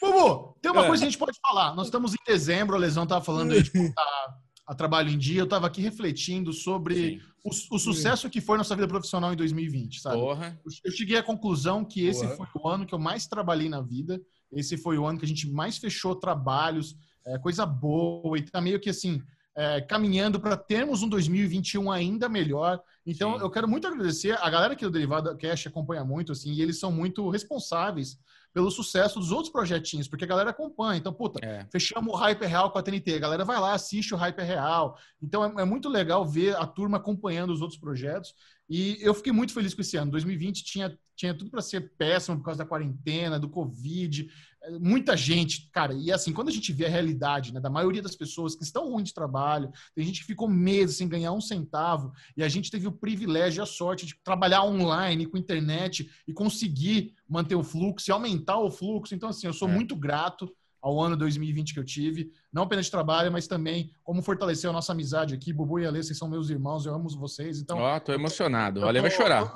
Bubu, 0.00 0.56
tem 0.62 0.72
uma 0.72 0.84
é. 0.84 0.86
coisa 0.86 1.02
que 1.02 1.08
a 1.08 1.10
gente 1.10 1.18
pode 1.18 1.38
falar. 1.40 1.74
Nós 1.74 1.86
estamos 1.86 2.14
em 2.14 2.24
dezembro, 2.26 2.76
a 2.76 2.78
Lesão 2.78 3.06
tava 3.06 3.24
falando 3.24 3.60
de 3.60 3.70
botar 3.72 4.39
a 4.70 4.74
trabalho 4.74 5.10
em 5.10 5.18
dia. 5.18 5.40
Eu 5.40 5.44
estava 5.44 5.66
aqui 5.66 5.82
refletindo 5.82 6.52
sobre 6.52 7.20
o, 7.44 7.50
o, 7.74 7.78
sucesso 7.78 8.30
que 8.30 8.40
foi 8.40 8.56
nossa 8.56 8.76
vida 8.76 8.86
profissional 8.86 9.32
em 9.32 9.36
2020, 9.36 10.00
sabe? 10.00 10.16
Porra. 10.16 10.60
Eu 10.84 10.92
cheguei 10.92 11.16
à 11.16 11.24
conclusão 11.24 11.84
que 11.84 12.06
esse 12.06 12.24
Porra. 12.24 12.48
foi 12.52 12.62
o 12.62 12.68
ano 12.68 12.86
que 12.86 12.94
eu 12.94 12.98
mais 12.98 13.26
trabalhei 13.26 13.68
na 13.68 13.80
vida. 13.80 14.22
Esse 14.52 14.76
foi 14.76 14.96
o 14.96 15.04
ano 15.04 15.18
que 15.18 15.24
a 15.24 15.28
gente 15.28 15.50
mais 15.50 15.76
fechou 15.76 16.14
trabalhos, 16.14 16.96
é, 17.26 17.36
coisa 17.36 17.66
boa, 17.66 18.38
e 18.38 18.42
tá 18.42 18.60
meio 18.60 18.78
que 18.78 18.90
assim, 18.90 19.20
é, 19.60 19.78
caminhando 19.82 20.40
para 20.40 20.56
termos 20.56 21.02
um 21.02 21.08
2021 21.08 21.92
ainda 21.92 22.30
melhor. 22.30 22.80
Então, 23.04 23.36
Sim. 23.36 23.44
eu 23.44 23.50
quero 23.50 23.68
muito 23.68 23.86
agradecer 23.86 24.38
a 24.40 24.48
galera 24.48 24.74
que 24.74 24.86
o 24.86 24.90
Derivado 24.90 25.36
Cash 25.36 25.66
acompanha 25.66 26.02
muito, 26.02 26.32
assim, 26.32 26.50
e 26.50 26.62
eles 26.62 26.80
são 26.80 26.90
muito 26.90 27.28
responsáveis 27.28 28.18
pelo 28.54 28.70
sucesso 28.70 29.20
dos 29.20 29.30
outros 29.30 29.52
projetinhos, 29.52 30.08
porque 30.08 30.24
a 30.24 30.26
galera 30.26 30.48
acompanha. 30.48 30.98
Então, 30.98 31.12
puta, 31.12 31.44
é. 31.44 31.66
fechamos 31.70 32.10
o 32.10 32.16
Hyper 32.16 32.48
Real 32.48 32.70
com 32.70 32.78
a 32.78 32.82
TNT, 32.82 33.16
a 33.16 33.18
galera 33.18 33.44
vai 33.44 33.60
lá, 33.60 33.74
assiste 33.74 34.14
o 34.14 34.16
Hyper 34.16 34.46
Real. 34.46 34.96
Então, 35.22 35.44
é, 35.44 35.60
é 35.60 35.64
muito 35.66 35.90
legal 35.90 36.24
ver 36.26 36.56
a 36.56 36.66
turma 36.66 36.96
acompanhando 36.96 37.52
os 37.52 37.60
outros 37.60 37.78
projetos. 37.78 38.34
E 38.70 38.96
eu 39.00 39.12
fiquei 39.12 39.32
muito 39.32 39.52
feliz 39.52 39.74
com 39.74 39.80
esse 39.80 39.96
ano. 39.96 40.12
2020 40.12 40.64
tinha, 40.64 40.96
tinha 41.16 41.34
tudo 41.34 41.50
para 41.50 41.60
ser 41.60 41.92
péssimo 41.98 42.38
por 42.38 42.44
causa 42.44 42.58
da 42.58 42.68
quarentena, 42.68 43.38
do 43.38 43.50
Covid 43.50 44.30
muita 44.78 45.16
gente, 45.16 45.70
cara, 45.72 45.94
e 45.94 46.12
assim, 46.12 46.32
quando 46.32 46.48
a 46.48 46.52
gente 46.52 46.72
vê 46.72 46.86
a 46.86 46.88
realidade, 46.88 47.52
né, 47.52 47.60
da 47.60 47.70
maioria 47.70 48.02
das 48.02 48.14
pessoas 48.14 48.54
que 48.54 48.62
estão 48.62 48.90
ruim 48.90 49.02
de 49.02 49.14
trabalho, 49.14 49.70
tem 49.94 50.04
gente 50.04 50.20
que 50.20 50.26
ficou 50.26 50.48
meses 50.48 50.96
sem 50.96 51.08
ganhar 51.08 51.32
um 51.32 51.40
centavo, 51.40 52.12
e 52.36 52.42
a 52.42 52.48
gente 52.48 52.70
teve 52.70 52.86
o 52.86 52.92
privilégio 52.92 53.60
e 53.60 53.62
a 53.62 53.66
sorte 53.66 54.04
de 54.04 54.14
trabalhar 54.22 54.64
online 54.64 55.26
com 55.26 55.38
internet 55.38 56.10
e 56.26 56.32
conseguir 56.32 57.14
manter 57.28 57.54
o 57.54 57.62
fluxo 57.62 58.10
e 58.10 58.12
aumentar 58.12 58.58
o 58.58 58.70
fluxo. 58.70 59.14
Então, 59.14 59.30
assim, 59.30 59.46
eu 59.46 59.52
sou 59.52 59.68
é. 59.68 59.72
muito 59.72 59.96
grato 59.96 60.52
ao 60.80 61.00
ano 61.00 61.16
2020 61.16 61.74
que 61.74 61.80
eu 61.80 61.84
tive, 61.84 62.30
não 62.52 62.62
apenas 62.62 62.86
de 62.86 62.90
trabalho, 62.90 63.30
mas 63.30 63.46
também 63.46 63.90
como 64.02 64.22
fortalecer 64.22 64.68
a 64.68 64.72
nossa 64.72 64.92
amizade 64.92 65.34
aqui. 65.34 65.52
Bubu 65.52 65.78
e 65.78 65.86
Alê, 65.86 66.02
vocês 66.02 66.16
são 66.16 66.28
meus 66.28 66.48
irmãos, 66.48 66.86
eu 66.86 66.94
amo 66.94 67.08
vocês. 67.10 67.60
Então, 67.60 67.78
ó, 67.78 67.96
oh, 67.96 68.00
tô 68.00 68.12
emocionado. 68.12 68.80
Olha, 68.80 69.02
vai 69.02 69.10
chorar. 69.10 69.52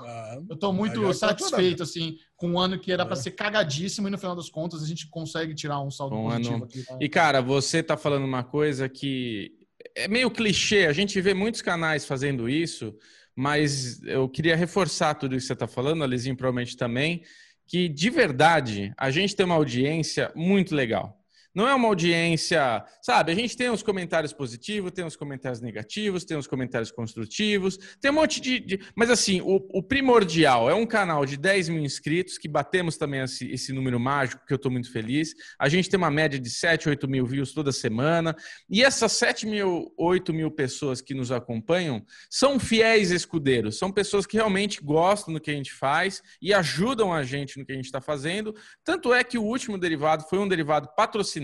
Eu 0.49 0.57
tô 0.57 0.73
muito 0.73 1.13
satisfeito 1.15 1.83
assim 1.83 2.17
com 2.37 2.53
um 2.53 2.59
ano 2.59 2.79
que 2.79 2.93
era 2.93 3.07
para 3.07 3.15
é. 3.15 3.21
ser 3.21 3.31
cagadíssimo 3.31 4.09
e 4.09 4.11
no 4.11 4.19
final 4.19 4.37
das 4.37 4.51
contas 4.51 4.83
a 4.83 4.87
gente 4.87 5.09
consegue 5.09 5.55
tirar 5.55 5.81
um 5.81 5.91
saldo 5.91 6.17
um 6.17 6.29
positivo 6.29 6.55
ano... 6.57 6.65
aqui. 6.65 6.83
Tá? 6.83 6.99
E 7.01 7.09
cara, 7.09 7.41
você 7.41 7.83
tá 7.83 7.97
falando 7.97 8.25
uma 8.25 8.45
coisa 8.45 8.89
que 8.89 9.53
é 9.97 10.09
meio 10.09 10.31
clichê, 10.31 10.87
a 10.87 10.93
gente 10.93 11.21
vê 11.21 11.33
muitos 11.33 11.63
canais 11.63 12.05
fazendo 12.05 12.49
isso, 12.49 12.95
mas 13.35 14.03
eu 14.03 14.29
queria 14.29 14.57
reforçar 14.57 15.15
tudo 15.15 15.35
isso 15.35 15.45
que 15.45 15.55
você 15.55 15.57
tá 15.57 15.67
falando, 15.67 16.03
Alezinho 16.03 16.37
provavelmente 16.37 16.77
também 16.77 17.23
que 17.67 17.89
de 17.89 18.11
verdade 18.11 18.93
a 18.97 19.11
gente 19.11 19.35
tem 19.35 19.47
uma 19.47 19.55
audiência 19.55 20.31
muito 20.35 20.75
legal. 20.75 21.24
Não 21.55 21.69
é 21.69 21.75
uma 21.75 21.87
audiência, 21.87 22.85
sabe? 23.01 23.31
A 23.31 23.35
gente 23.35 23.57
tem 23.57 23.71
os 23.71 23.81
comentários 23.81 24.33
positivos, 24.33 24.91
tem 24.91 25.05
os 25.05 25.15
comentários 25.15 25.61
negativos, 25.61 26.25
tem 26.25 26.37
os 26.37 26.49
comentários 26.49 26.91
construtivos, 26.91 27.79
tem 28.01 28.11
um 28.11 28.15
monte 28.15 28.41
de. 28.41 28.59
de... 28.59 28.81
Mas 28.97 29.09
assim, 29.09 29.41
o, 29.41 29.65
o, 29.73 29.81
primordial 29.81 30.69
é 30.69 30.75
um 30.75 30.85
canal 30.85 31.25
de 31.25 31.37
10 31.37 31.69
mil 31.69 31.85
inscritos, 31.85 32.39
que 32.39 32.49
batemos 32.49 32.97
também 32.97 33.21
esse, 33.21 33.49
esse 33.53 33.73
número 33.73 34.01
mágico, 34.01 34.45
que 34.45 34.53
eu 34.53 34.57
estou 34.57 34.71
muito 34.71 34.91
feliz. 34.91 35.33
A 35.57 35.69
gente 35.69 35.89
tem 35.89 35.97
uma 35.97 36.11
média 36.11 36.41
de 36.41 36.51
7, 36.51 36.89
8 36.89 37.07
mil 37.07 37.25
views 37.25 37.53
toda 37.53 37.71
semana. 37.71 38.35
E 38.69 38.83
essas 38.83 39.13
7 39.13 39.47
mil, 39.47 39.95
8 39.97 40.35
mil 40.35 40.51
pessoas 40.51 41.01
que 41.01 41.15
nos 41.15 41.31
acompanham 41.31 42.05
são 42.29 42.59
fiéis 42.59 43.13
escudeiros, 43.13 43.79
são 43.79 43.93
pessoas 43.93 44.27
que 44.27 44.37
realmente 44.37 44.83
gostam 44.83 45.33
do 45.33 45.41
que 45.41 45.53
a 45.53 45.55
gente 45.55 45.73
faz 45.73 46.21
e 46.43 46.53
ajudam 46.53 47.13
a 47.13 47.23
gente 47.23 47.61
no 47.61 47.65
que 47.65 47.71
a 47.71 47.77
gente 47.77 47.85
está 47.85 48.01
fazendo. 48.01 48.53
Tanto 48.83 49.15
é 49.15 49.23
que 49.23 49.39
o 49.39 49.45
último 49.45 49.79
derivado 49.79 50.25
foi 50.29 50.41
um 50.41 50.49
derivado 50.49 50.89
patrocinado 50.97 51.44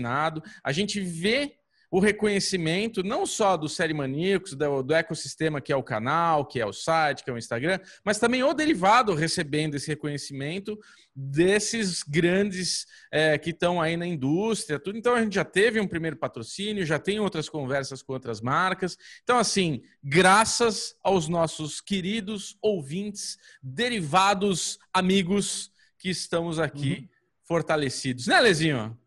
A 0.63 0.71
gente 0.71 0.99
vê 0.99 1.55
o 1.91 1.99
reconhecimento 1.99 3.03
não 3.03 3.25
só 3.25 3.57
do 3.57 3.67
Série 3.67 3.93
Maníacos, 3.93 4.53
do, 4.53 4.81
do, 4.81 4.93
ecossistema 4.93 5.59
que 5.59 5.73
é 5.73 5.75
o 5.75 5.83
canal, 5.83 6.45
que 6.45 6.57
é 6.57 6.65
o 6.65 6.71
site, 6.71 7.21
que 7.21 7.29
é 7.29 7.33
o 7.33 7.37
Instagram, 7.37 7.77
mas 8.05 8.17
também 8.17 8.41
o 8.41 8.53
derivado 8.53 9.13
recebendo 9.13 9.75
esse 9.75 9.87
reconhecimento 9.89 10.79
desses 11.13 12.01
grandes 12.01 12.87
é, 13.11 13.37
que 13.37 13.49
estão 13.49 13.81
aí 13.81 13.97
na 13.97 14.07
indústria, 14.07 14.79
tudo. 14.79 14.97
Então 14.97 15.13
a 15.13 15.21
gente 15.21 15.35
já 15.35 15.43
teve 15.43 15.81
um 15.81 15.87
primeiro 15.87 16.15
patrocínio, 16.15 16.85
já 16.85 16.97
tem 16.97 17.19
outras 17.19 17.49
conversas 17.49 18.01
com 18.01 18.13
outras 18.13 18.39
marcas. 18.39 18.97
Então, 19.21 19.37
assim, 19.37 19.81
graças 20.01 20.95
aos 21.03 21.27
nossos 21.27 21.81
queridos 21.81 22.57
ouvintes, 22.61 23.37
derivados, 23.61 24.79
amigos 24.93 25.69
que 25.99 26.09
estamos 26.09 26.57
aqui 26.57 26.91
uhum. 27.01 27.07
fortalecidos, 27.43 28.27
né, 28.27 28.39
Lezinho? 28.39 28.97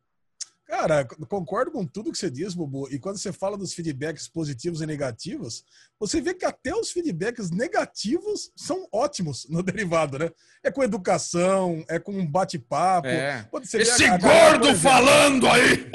Cara, 0.67 1.05
concordo 1.29 1.71
com 1.71 1.87
tudo 1.87 2.11
que 2.11 2.17
você 2.17 2.31
diz, 2.31 2.55
Bubu. 2.55 2.89
E 2.91 2.99
quando 2.99 3.19
você 3.19 3.33
fala 3.33 3.57
dos 3.57 3.75
feedbacks 3.75 4.27
positivos 4.27 4.81
e 4.81 4.87
negativos, 4.87 5.63
você 6.01 6.23
vê 6.23 6.33
que 6.33 6.47
até 6.47 6.75
os 6.75 6.91
feedbacks 6.91 7.51
negativos 7.51 8.51
são 8.57 8.89
ótimos 8.91 9.47
no 9.51 9.61
derivado, 9.63 10.19
né? 10.19 10.31
É 10.63 10.71
com 10.71 10.83
educação, 10.83 11.85
é 11.87 11.99
com 11.99 12.13
um 12.13 12.27
bate-papo. 12.27 13.09
É. 13.09 13.47
Esse 13.75 14.07
a, 14.07 14.17
gordo 14.17 14.75
falando 14.75 15.47
aí! 15.49 15.91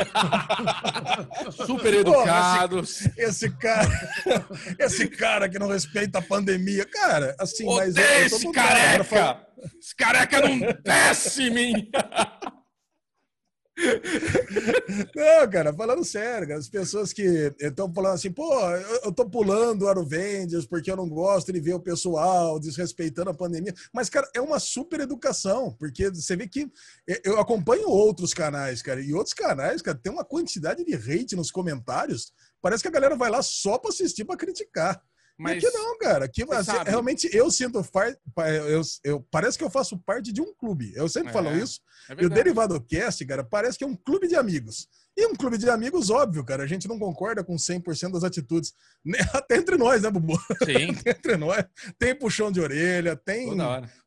Super 1.66 1.96
educado. 1.96 2.80
Esse, 2.82 3.12
esse, 3.18 3.50
cara, 3.50 3.90
esse 4.78 5.08
cara 5.08 5.50
que 5.50 5.58
não 5.58 5.68
respeita 5.68 6.20
a 6.20 6.22
pandemia. 6.22 6.86
Cara, 6.86 7.36
assim, 7.40 7.66
Odeio 7.66 7.80
mas. 7.80 7.98
Eu, 7.98 8.04
eu 8.04 8.26
esse 8.28 8.52
careca! 8.52 9.48
Esse 9.80 9.96
careca 9.96 10.42
não 10.42 10.60
desce 10.84 11.44
em 11.44 11.50
mim! 11.50 11.92
Não, 15.16 15.50
cara, 15.50 15.74
falando 15.74 16.04
sério, 16.04 16.56
as 16.56 16.68
pessoas 16.68 17.14
que 17.14 17.54
estão 17.60 17.92
falando 17.94 18.16
assim, 18.16 18.32
pô, 18.32 18.54
eu, 19.04 19.12
tô 19.12 19.30
pulando 19.30 19.84
o 19.84 19.88
Aruvendias 19.88 20.66
porque 20.66 20.92
eu 20.92 20.98
não 20.98 21.08
gosto 21.08 21.52
de 21.52 21.60
ver 21.60 21.74
o 21.74 21.80
pessoal 21.80 22.60
desrespeitando 22.60 23.30
a 23.30 23.34
pandemia. 23.34 23.74
Mas, 23.94 24.10
cara, 24.10 24.30
é 24.34 24.42
uma 24.42 24.60
super 24.60 25.00
educação, 25.00 25.76
porque 25.80 26.10
você 26.10 26.36
vê 26.36 26.48
que 26.48 26.72
eu 27.24 27.40
acompanho 27.40 27.90
outros 27.90 28.34
canais, 28.34 28.82
cara, 28.82 29.02
e 29.02 29.14
outros 29.14 29.34
canais, 29.34 29.82
cara, 29.82 29.98
tem 29.98 30.12
uma 30.12 30.26
quantidade 30.26 30.84
de 30.84 30.94
hate 30.96 31.36
nos 31.36 31.52
comentários. 31.52 32.34
Parece 32.62 32.84
que 32.84 32.90
a 32.90 32.92
galera 32.92 33.16
vai 33.16 33.30
lá 33.30 33.42
só 33.42 33.78
para 33.78 33.90
assistir, 33.90 34.26
para 34.26 34.38
criticar. 34.38 35.02
Mas 35.39 35.63
aqui 35.63 35.74
não, 35.74 35.98
cara. 35.98 36.25
Aqui, 36.25 36.43
assim, 36.51 36.72
realmente 36.86 37.29
eu 37.34 37.50
sinto 37.50 37.81
eu, 38.67 38.81
eu, 39.05 39.27
parece 39.31 39.58
que 39.58 39.63
eu 39.63 39.69
faço 39.69 39.98
parte 39.98 40.34
de 40.34 40.41
um 40.41 40.53
clube. 40.53 40.91
Eu 40.96 41.08
sempre 41.08 41.29
é, 41.29 41.34
falo 41.34 41.55
isso. 41.55 41.79
É 42.10 42.22
e 42.22 42.25
o 42.25 42.29
Derivado 42.29 42.79
Cast, 42.81 43.25
cara, 43.25 43.43
parece 43.43 43.77
que 43.77 43.84
é 43.86 43.88
um 43.88 43.96
clube 43.96 44.27
de 44.27 44.36
amigos. 44.36 44.88
E 45.15 45.25
um 45.25 45.36
clube 45.36 45.58
de 45.58 45.69
amigos, 45.69 46.10
óbvio, 46.10 46.43
cara. 46.43 46.63
A 46.63 46.67
gente 46.67 46.88
não 46.88 47.00
concorda 47.00 47.43
com 47.43 47.55
100% 47.55 48.12
das 48.12 48.24
atitudes. 48.24 48.74
Até 49.34 49.58
entre 49.58 49.77
nós, 49.77 50.01
né, 50.01 50.10
Bubu? 50.10 50.38
Sim. 50.65 50.96
entre 51.05 51.38
nós. 51.38 51.63
Tem 51.98 52.13
puxão 52.13 52.51
de 52.51 52.60
orelha, 52.60 53.15
tem, 53.15 53.50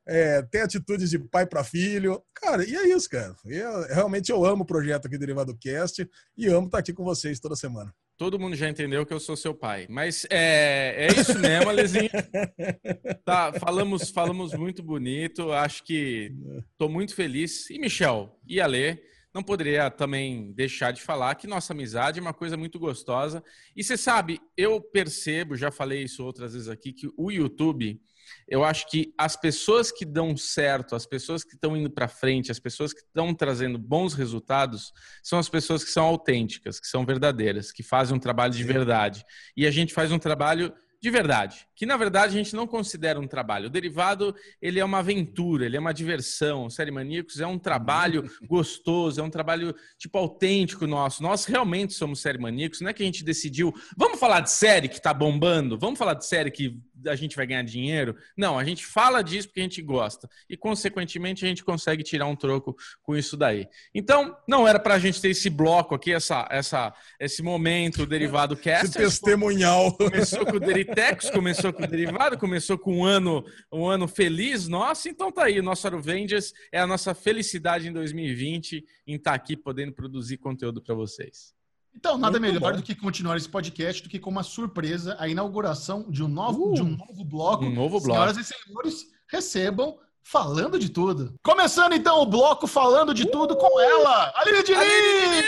é, 0.06 0.42
tem 0.42 0.60
atitudes 0.60 1.08
de 1.08 1.18
pai 1.18 1.46
para 1.46 1.64
filho. 1.64 2.22
Cara, 2.34 2.64
e 2.64 2.76
é 2.76 2.88
isso, 2.88 3.08
cara. 3.08 3.34
Eu, 3.46 3.86
realmente 3.88 4.30
eu 4.30 4.44
amo 4.44 4.64
o 4.64 4.66
projeto 4.66 5.06
aqui 5.06 5.16
Derivado 5.16 5.56
Cast 5.58 6.06
e 6.36 6.46
amo 6.46 6.66
estar 6.66 6.78
aqui 6.78 6.92
com 6.92 7.04
vocês 7.04 7.40
toda 7.40 7.56
semana. 7.56 7.92
Todo 8.22 8.38
mundo 8.38 8.54
já 8.54 8.70
entendeu 8.70 9.04
que 9.04 9.12
eu 9.12 9.18
sou 9.18 9.36
seu 9.36 9.52
pai. 9.52 9.84
Mas 9.90 10.24
é, 10.30 11.08
é 11.08 11.20
isso 11.20 11.36
mesmo, 11.40 11.68
Alezinho. 11.68 12.08
Tá, 13.24 13.52
falamos, 13.54 14.10
falamos 14.10 14.54
muito 14.54 14.80
bonito. 14.80 15.50
Acho 15.50 15.82
que 15.82 16.32
estou 16.70 16.88
muito 16.88 17.16
feliz. 17.16 17.68
E 17.68 17.80
Michel 17.80 18.38
e 18.46 18.60
Ale, 18.60 19.02
não 19.34 19.42
poderia 19.42 19.90
também 19.90 20.52
deixar 20.52 20.92
de 20.92 21.02
falar 21.02 21.34
que 21.34 21.48
nossa 21.48 21.72
amizade 21.72 22.20
é 22.20 22.22
uma 22.22 22.32
coisa 22.32 22.56
muito 22.56 22.78
gostosa. 22.78 23.42
E 23.74 23.82
você 23.82 23.96
sabe, 23.96 24.40
eu 24.56 24.80
percebo, 24.80 25.56
já 25.56 25.72
falei 25.72 26.04
isso 26.04 26.24
outras 26.24 26.52
vezes 26.52 26.68
aqui, 26.68 26.92
que 26.92 27.08
o 27.16 27.28
YouTube 27.28 28.00
eu 28.48 28.64
acho 28.64 28.88
que 28.88 29.12
as 29.16 29.36
pessoas 29.36 29.90
que 29.90 30.04
dão 30.04 30.36
certo, 30.36 30.94
as 30.94 31.06
pessoas 31.06 31.44
que 31.44 31.54
estão 31.54 31.76
indo 31.76 31.90
para 31.90 32.08
frente, 32.08 32.50
as 32.50 32.58
pessoas 32.58 32.92
que 32.92 33.00
estão 33.00 33.34
trazendo 33.34 33.78
bons 33.78 34.14
resultados, 34.14 34.92
são 35.22 35.38
as 35.38 35.48
pessoas 35.48 35.84
que 35.84 35.90
são 35.90 36.04
autênticas, 36.04 36.80
que 36.80 36.86
são 36.86 37.04
verdadeiras, 37.04 37.72
que 37.72 37.82
fazem 37.82 38.16
um 38.16 38.20
trabalho 38.20 38.52
de 38.52 38.64
verdade. 38.64 39.24
E 39.56 39.66
a 39.66 39.70
gente 39.70 39.94
faz 39.94 40.12
um 40.12 40.18
trabalho 40.18 40.72
de 41.02 41.10
verdade, 41.10 41.66
que 41.74 41.84
na 41.84 41.96
verdade 41.96 42.32
a 42.32 42.38
gente 42.38 42.54
não 42.54 42.64
considera 42.64 43.18
um 43.18 43.26
trabalho. 43.26 43.66
O 43.66 43.70
derivado, 43.70 44.32
ele 44.60 44.78
é 44.78 44.84
uma 44.84 45.00
aventura, 45.00 45.66
ele 45.66 45.76
é 45.76 45.80
uma 45.80 45.92
diversão. 45.92 46.66
O 46.66 46.70
Série 46.70 46.92
Maníacos 46.92 47.40
é 47.40 47.46
um 47.46 47.58
trabalho 47.58 48.22
gostoso, 48.46 49.20
é 49.20 49.24
um 49.24 49.28
trabalho 49.28 49.74
tipo 49.98 50.16
autêntico 50.16 50.86
nosso. 50.86 51.20
Nós 51.20 51.44
realmente 51.44 51.92
somos 51.92 52.20
Série 52.20 52.38
Maníacos, 52.38 52.80
não 52.80 52.88
é 52.88 52.92
que 52.92 53.02
a 53.02 53.06
gente 53.06 53.24
decidiu, 53.24 53.74
vamos 53.96 54.20
falar 54.20 54.42
de 54.42 54.52
série 54.52 54.88
que 54.88 54.98
está 54.98 55.12
bombando, 55.12 55.76
vamos 55.76 55.98
falar 55.98 56.14
de 56.14 56.24
série 56.24 56.52
que 56.52 56.80
a 57.06 57.14
gente 57.14 57.36
vai 57.36 57.46
ganhar 57.46 57.62
dinheiro. 57.62 58.16
Não, 58.36 58.58
a 58.58 58.64
gente 58.64 58.84
fala 58.84 59.22
disso 59.22 59.48
porque 59.48 59.60
a 59.60 59.64
gente 59.64 59.82
gosta. 59.82 60.28
E, 60.48 60.56
consequentemente, 60.56 61.44
a 61.44 61.48
gente 61.48 61.64
consegue 61.64 62.02
tirar 62.02 62.26
um 62.26 62.36
troco 62.36 62.76
com 63.02 63.16
isso 63.16 63.36
daí. 63.36 63.66
Então, 63.94 64.36
não 64.46 64.66
era 64.66 64.78
para 64.78 64.94
a 64.94 64.98
gente 64.98 65.20
ter 65.20 65.30
esse 65.30 65.48
bloco 65.48 65.94
aqui, 65.94 66.12
essa, 66.12 66.46
essa, 66.50 66.94
esse 67.18 67.42
momento 67.42 68.06
derivado 68.06 68.56
cast. 68.56 68.86
Esse 68.86 68.98
testemunhal. 68.98 69.92
Começou 69.96 70.44
com 70.44 70.56
o 70.56 70.60
Deritex, 70.60 71.30
começou 71.30 71.72
com 71.72 71.84
o 71.84 71.86
derivado, 71.86 72.38
começou 72.38 72.78
com 72.78 72.98
um 72.98 73.04
ano, 73.04 73.44
um 73.72 73.86
ano 73.86 74.06
feliz 74.08 74.68
nosso. 74.68 75.08
Então, 75.08 75.30
tá 75.30 75.44
aí. 75.44 75.58
O 75.58 75.62
nosso 75.62 75.86
Aruvendias 75.86 76.52
é 76.70 76.80
a 76.80 76.86
nossa 76.86 77.14
felicidade 77.14 77.88
em 77.88 77.92
2020 77.92 78.84
em 79.06 79.16
estar 79.16 79.30
tá 79.30 79.36
aqui 79.36 79.56
podendo 79.56 79.92
produzir 79.92 80.38
conteúdo 80.38 80.82
para 80.82 80.94
vocês. 80.94 81.54
Então, 81.94 82.18
nada 82.18 82.38
Muito 82.38 82.52
melhor 82.52 82.72
bom. 82.72 82.78
do 82.78 82.82
que 82.82 82.94
continuar 82.94 83.36
esse 83.36 83.48
podcast 83.48 84.02
do 84.02 84.08
que 84.08 84.18
com 84.18 84.30
uma 84.30 84.42
surpresa, 84.42 85.16
a 85.18 85.28
inauguração 85.28 86.06
de 86.08 86.22
um 86.22 86.28
novo, 86.28 86.70
uh, 86.70 86.74
de 86.74 86.82
um 86.82 86.96
novo 86.96 87.24
bloco. 87.24 87.64
Um 87.64 87.74
novo 87.74 88.00
bloco. 88.00 88.12
Senhoras 88.12 88.36
e 88.38 88.44
senhores, 88.44 89.06
recebam 89.28 89.98
Falando 90.24 90.78
de 90.78 90.88
Tudo. 90.88 91.34
Começando 91.42 91.94
então 91.94 92.20
o 92.20 92.26
bloco 92.26 92.66
Falando 92.66 93.12
de 93.12 93.24
uh, 93.24 93.30
Tudo 93.30 93.56
com 93.56 93.80
ela, 93.80 94.32
Aline 94.36 94.62
Diniz! 94.62 95.46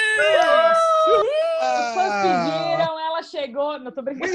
Os 1.06 1.94
fãs 1.94 2.12
pediram, 2.22 2.93
ela 3.14 3.22
chegou. 3.22 3.78
Não 3.78 3.90
tô 3.92 4.02
brincando. 4.02 4.32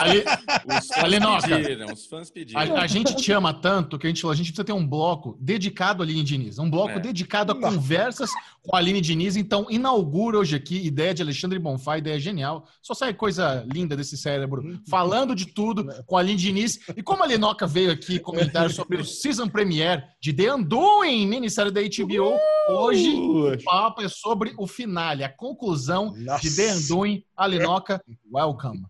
Ali- 0.00 0.24
Os 0.66 0.86
fãs 0.88 1.44
pediram, 1.44 1.92
os 1.92 2.06
fãs 2.06 2.30
pediram. 2.30 2.60
A, 2.76 2.82
a 2.82 2.86
gente 2.86 3.14
te 3.16 3.32
ama 3.32 3.52
tanto 3.52 3.98
que 3.98 4.06
a 4.06 4.10
gente 4.10 4.20
falou, 4.22 4.32
a 4.32 4.36
gente 4.36 4.46
precisa 4.48 4.64
ter 4.64 4.72
um 4.72 4.86
bloco 4.86 5.36
dedicado 5.40 6.02
à 6.02 6.06
Aline 6.06 6.22
Diniz. 6.22 6.58
Um 6.58 6.70
bloco 6.70 6.92
É. 6.92 7.00
dedicado 7.00 7.52
a 7.52 7.54
conversas 7.60 8.30
com 8.62 8.74
a 8.76 8.78
Aline 8.78 9.00
Diniz. 9.00 9.36
Então, 9.36 9.66
inaugura 9.70 10.38
hoje 10.38 10.56
aqui, 10.56 10.84
ideia 10.86 11.14
de 11.14 11.22
Alexandre 11.22 11.58
Bonfá, 11.58 11.98
ideia 11.98 12.18
genial. 12.18 12.66
Só 12.82 12.94
sai 12.94 13.14
coisa 13.14 13.64
linda 13.72 13.96
desse 13.96 14.16
cérebro, 14.16 14.80
falando 14.88 15.34
de 15.34 15.46
tudo 15.46 15.86
com 16.06 16.16
a 16.16 16.20
Aline 16.20 16.38
Diniz. 16.38 16.78
E 16.96 17.02
como 17.02 17.22
a 17.22 17.26
Linoca 17.26 17.66
veio 17.66 17.90
aqui 17.90 18.18
comentar 18.18 18.70
sobre 18.70 19.00
o 19.00 19.04
season 19.04 19.48
premiere 19.48 20.02
de 20.20 20.32
The 20.32 20.54
Undoing, 20.54 21.26
minissérie 21.26 21.70
da 21.72 21.80
HBO, 21.80 22.36
hoje 22.68 23.08
o 23.10 23.62
papo 23.64 24.02
é 24.02 24.08
sobre 24.08 24.54
o 24.58 24.66
finale, 24.66 25.22
a 25.24 25.28
conclusão 25.28 26.14
Nossa. 26.16 26.40
de 26.48 26.54
The 26.56 26.74
Undoing. 26.74 27.22
A 27.36 27.46
Linoca, 27.46 28.02
welcome. 28.32 28.84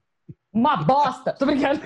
Uma 0.52 0.76
bosta. 0.76 1.32
Tô 1.32 1.46
brincando. 1.46 1.80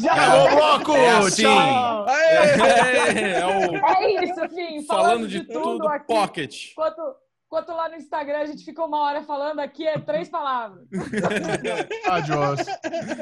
Já 0.00 0.12
Acabou 0.12 0.46
o 0.46 0.56
bloco! 0.56 0.92
É. 0.96 1.30
Tchau! 1.30 2.08
É, 2.08 3.30
é 3.40 3.46
o 3.46 3.86
É 3.86 4.24
isso, 4.24 4.48
fim. 4.50 4.82
falando 4.84 5.26
de 5.26 5.42
tudo 5.44 5.88
aqui. 5.88 6.06
pocket. 6.06 6.70
Enquanto, 6.70 7.02
enquanto 7.46 7.68
lá 7.70 7.88
no 7.88 7.96
Instagram 7.96 8.38
a 8.38 8.46
gente 8.46 8.64
fica 8.64 8.84
uma 8.84 9.00
hora 9.00 9.24
falando, 9.24 9.58
aqui 9.58 9.84
é 9.86 9.98
três 9.98 10.28
palavras. 10.28 10.86
Adiós. 12.10 12.60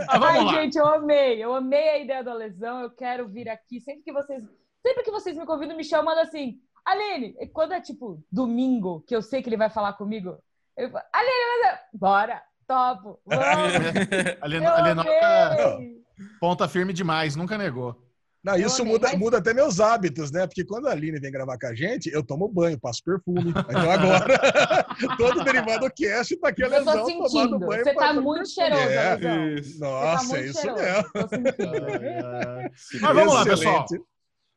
Ah, 0.08 0.18
vamos 0.18 0.37
Ai, 0.37 0.44
lá. 0.44 0.52
gente, 0.62 0.76
eu 0.76 0.87
amei. 0.87 1.42
Eu 1.42 1.54
amei 1.54 1.88
a 1.90 1.99
ideia 1.99 2.22
da 2.22 2.34
lesão. 2.34 2.80
Eu 2.80 2.90
quero 2.90 3.26
vir 3.28 3.49
aqui. 3.49 3.80
Sempre 3.80 4.02
que 4.02 4.12
vocês, 4.12 4.42
sempre 4.84 5.02
que 5.02 5.10
vocês 5.10 5.37
me 5.38 5.46
convidam, 5.46 5.76
me 5.76 5.84
chamam 5.84 6.18
assim. 6.18 6.58
Aline, 6.84 7.34
quando 7.54 7.72
é 7.72 7.80
tipo 7.80 8.22
domingo, 8.30 9.02
que 9.06 9.16
eu 9.16 9.22
sei 9.22 9.42
que 9.42 9.49
ele 9.49 9.56
vai 9.56 9.70
falar 9.70 9.94
comigo, 9.94 10.37
eu 10.84 10.90
falo, 10.90 11.04
é- 11.14 11.78
bora, 11.94 12.42
topo, 12.66 13.20
vamos. 13.26 13.44
A 14.40 14.49
Eu 14.49 14.64
a 14.68 15.78
ponta 16.38 16.68
firme 16.68 16.92
demais, 16.92 17.37
nunca 17.37 17.56
negou. 17.58 17.96
Não, 18.42 18.56
Eu 18.56 18.68
isso 18.68 18.80
amei, 18.80 18.94
muda, 18.94 19.08
mas- 19.10 19.18
muda 19.18 19.37
até 19.37 19.52
meus 19.52 19.80
hábitos, 19.80 20.30
né? 20.32 20.46
Porque 20.46 20.64
quando 20.64 20.88
a 20.88 20.92
Aline 20.92 21.20
vem 21.20 21.30
gravar 21.30 21.58
com 21.58 21.66
a 21.66 21.75
gente, 21.75 22.08
eu 22.10 22.22
tomo 22.25 22.49
banho, 22.49 22.80
passo 22.80 23.02
perfume. 23.04 23.50
Então 23.50 23.90
agora, 23.90 24.25
todo 25.18 25.44
derivado 25.44 25.90
cast 25.94 26.34
tá 26.38 26.49
aqui 26.49 26.62
a 26.64 26.66
Eu 26.68 26.70
tô 26.72 26.78
lesão 26.78 27.06
tomando 27.06 27.28
sentindo. 27.28 27.58
banho. 27.58 27.84
Você 27.84 27.94
tá 27.94 28.12
muito 28.14 28.25
perfume. 28.38 28.46
cheiroso, 28.46 28.82
É. 28.82 29.16
Tá 29.18 29.78
Nossa, 29.78 30.25
muito 30.25 30.37
é 30.37 30.46
isso 30.46 30.60
cheiroso. 30.60 30.82
mesmo. 30.82 31.12
Tô 31.12 31.28
sentindo. 31.28 33.00
Mas 33.02 33.14
vamos 33.14 33.34
lá, 33.34 33.44
pessoal. 33.44 33.87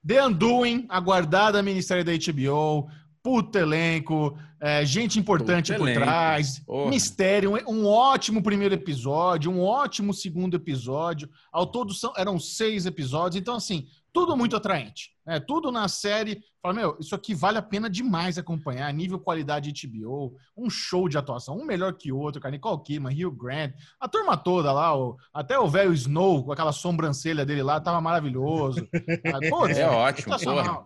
The 0.06 0.26
Undoing, 0.28 0.86
aguardada 0.90 1.62
ministério 1.64 2.04
da 2.06 2.12
HBO, 2.14 2.88
puto 3.24 3.58
elenco, 3.58 4.38
é, 4.60 4.86
gente 4.86 5.18
importante 5.18 5.74
por 5.74 5.88
elenco. 5.88 6.02
trás, 6.04 6.60
Porra. 6.60 6.90
mistério, 6.90 7.54
um, 7.56 7.72
um 7.82 7.86
ótimo 7.88 8.44
primeiro 8.44 8.74
episódio, 8.76 9.50
um 9.50 9.62
ótimo 9.64 10.14
segundo 10.14 10.56
episódio. 10.58 11.30
Ao 11.52 11.66
todo 11.66 11.94
são, 11.94 12.12
eram 12.18 12.38
seis 12.38 12.86
episódios, 12.86 13.40
então 13.42 13.56
assim, 13.56 13.88
tudo 14.12 14.36
muito 14.36 14.56
atraente. 14.58 15.12
né? 15.26 15.40
tudo 15.40 15.72
na 15.72 15.88
série. 15.88 16.44
Fala, 16.62 16.74
meu, 16.76 16.98
isso 17.00 17.16
aqui 17.16 17.34
vale 17.34 17.58
a 17.58 17.62
pena 17.62 17.90
demais 17.90 18.38
acompanhar, 18.38 18.94
nível 18.94 19.20
qualidade 19.20 19.74
HBO, 19.88 20.36
um 20.56 20.70
show 20.70 21.08
de 21.10 21.18
atuação, 21.18 21.58
um 21.58 21.66
melhor 21.66 21.94
que 21.94 22.12
o 22.12 22.18
outro, 22.18 22.40
cara. 22.42 22.52
Nicole 22.52 22.82
Kidman, 22.84 23.14
Hugh 23.26 23.32
Grant, 23.36 23.74
a 24.00 24.08
turma 24.08 24.38
toda 24.38 24.72
lá, 24.72 24.96
o- 24.98 25.18
até 25.34 25.58
o 25.58 25.68
velho 25.68 25.94
Snow, 25.94 26.44
com 26.44 26.52
aquela 26.52 26.72
sobrancelha 26.74 27.46
dele 27.46 27.64
lá, 27.64 27.80
tava 27.80 28.00
maravilhoso. 28.02 28.86
Ah, 29.26 29.40
É 29.78 29.88
ótimo, 29.90 30.34
sensacional. 30.34 30.86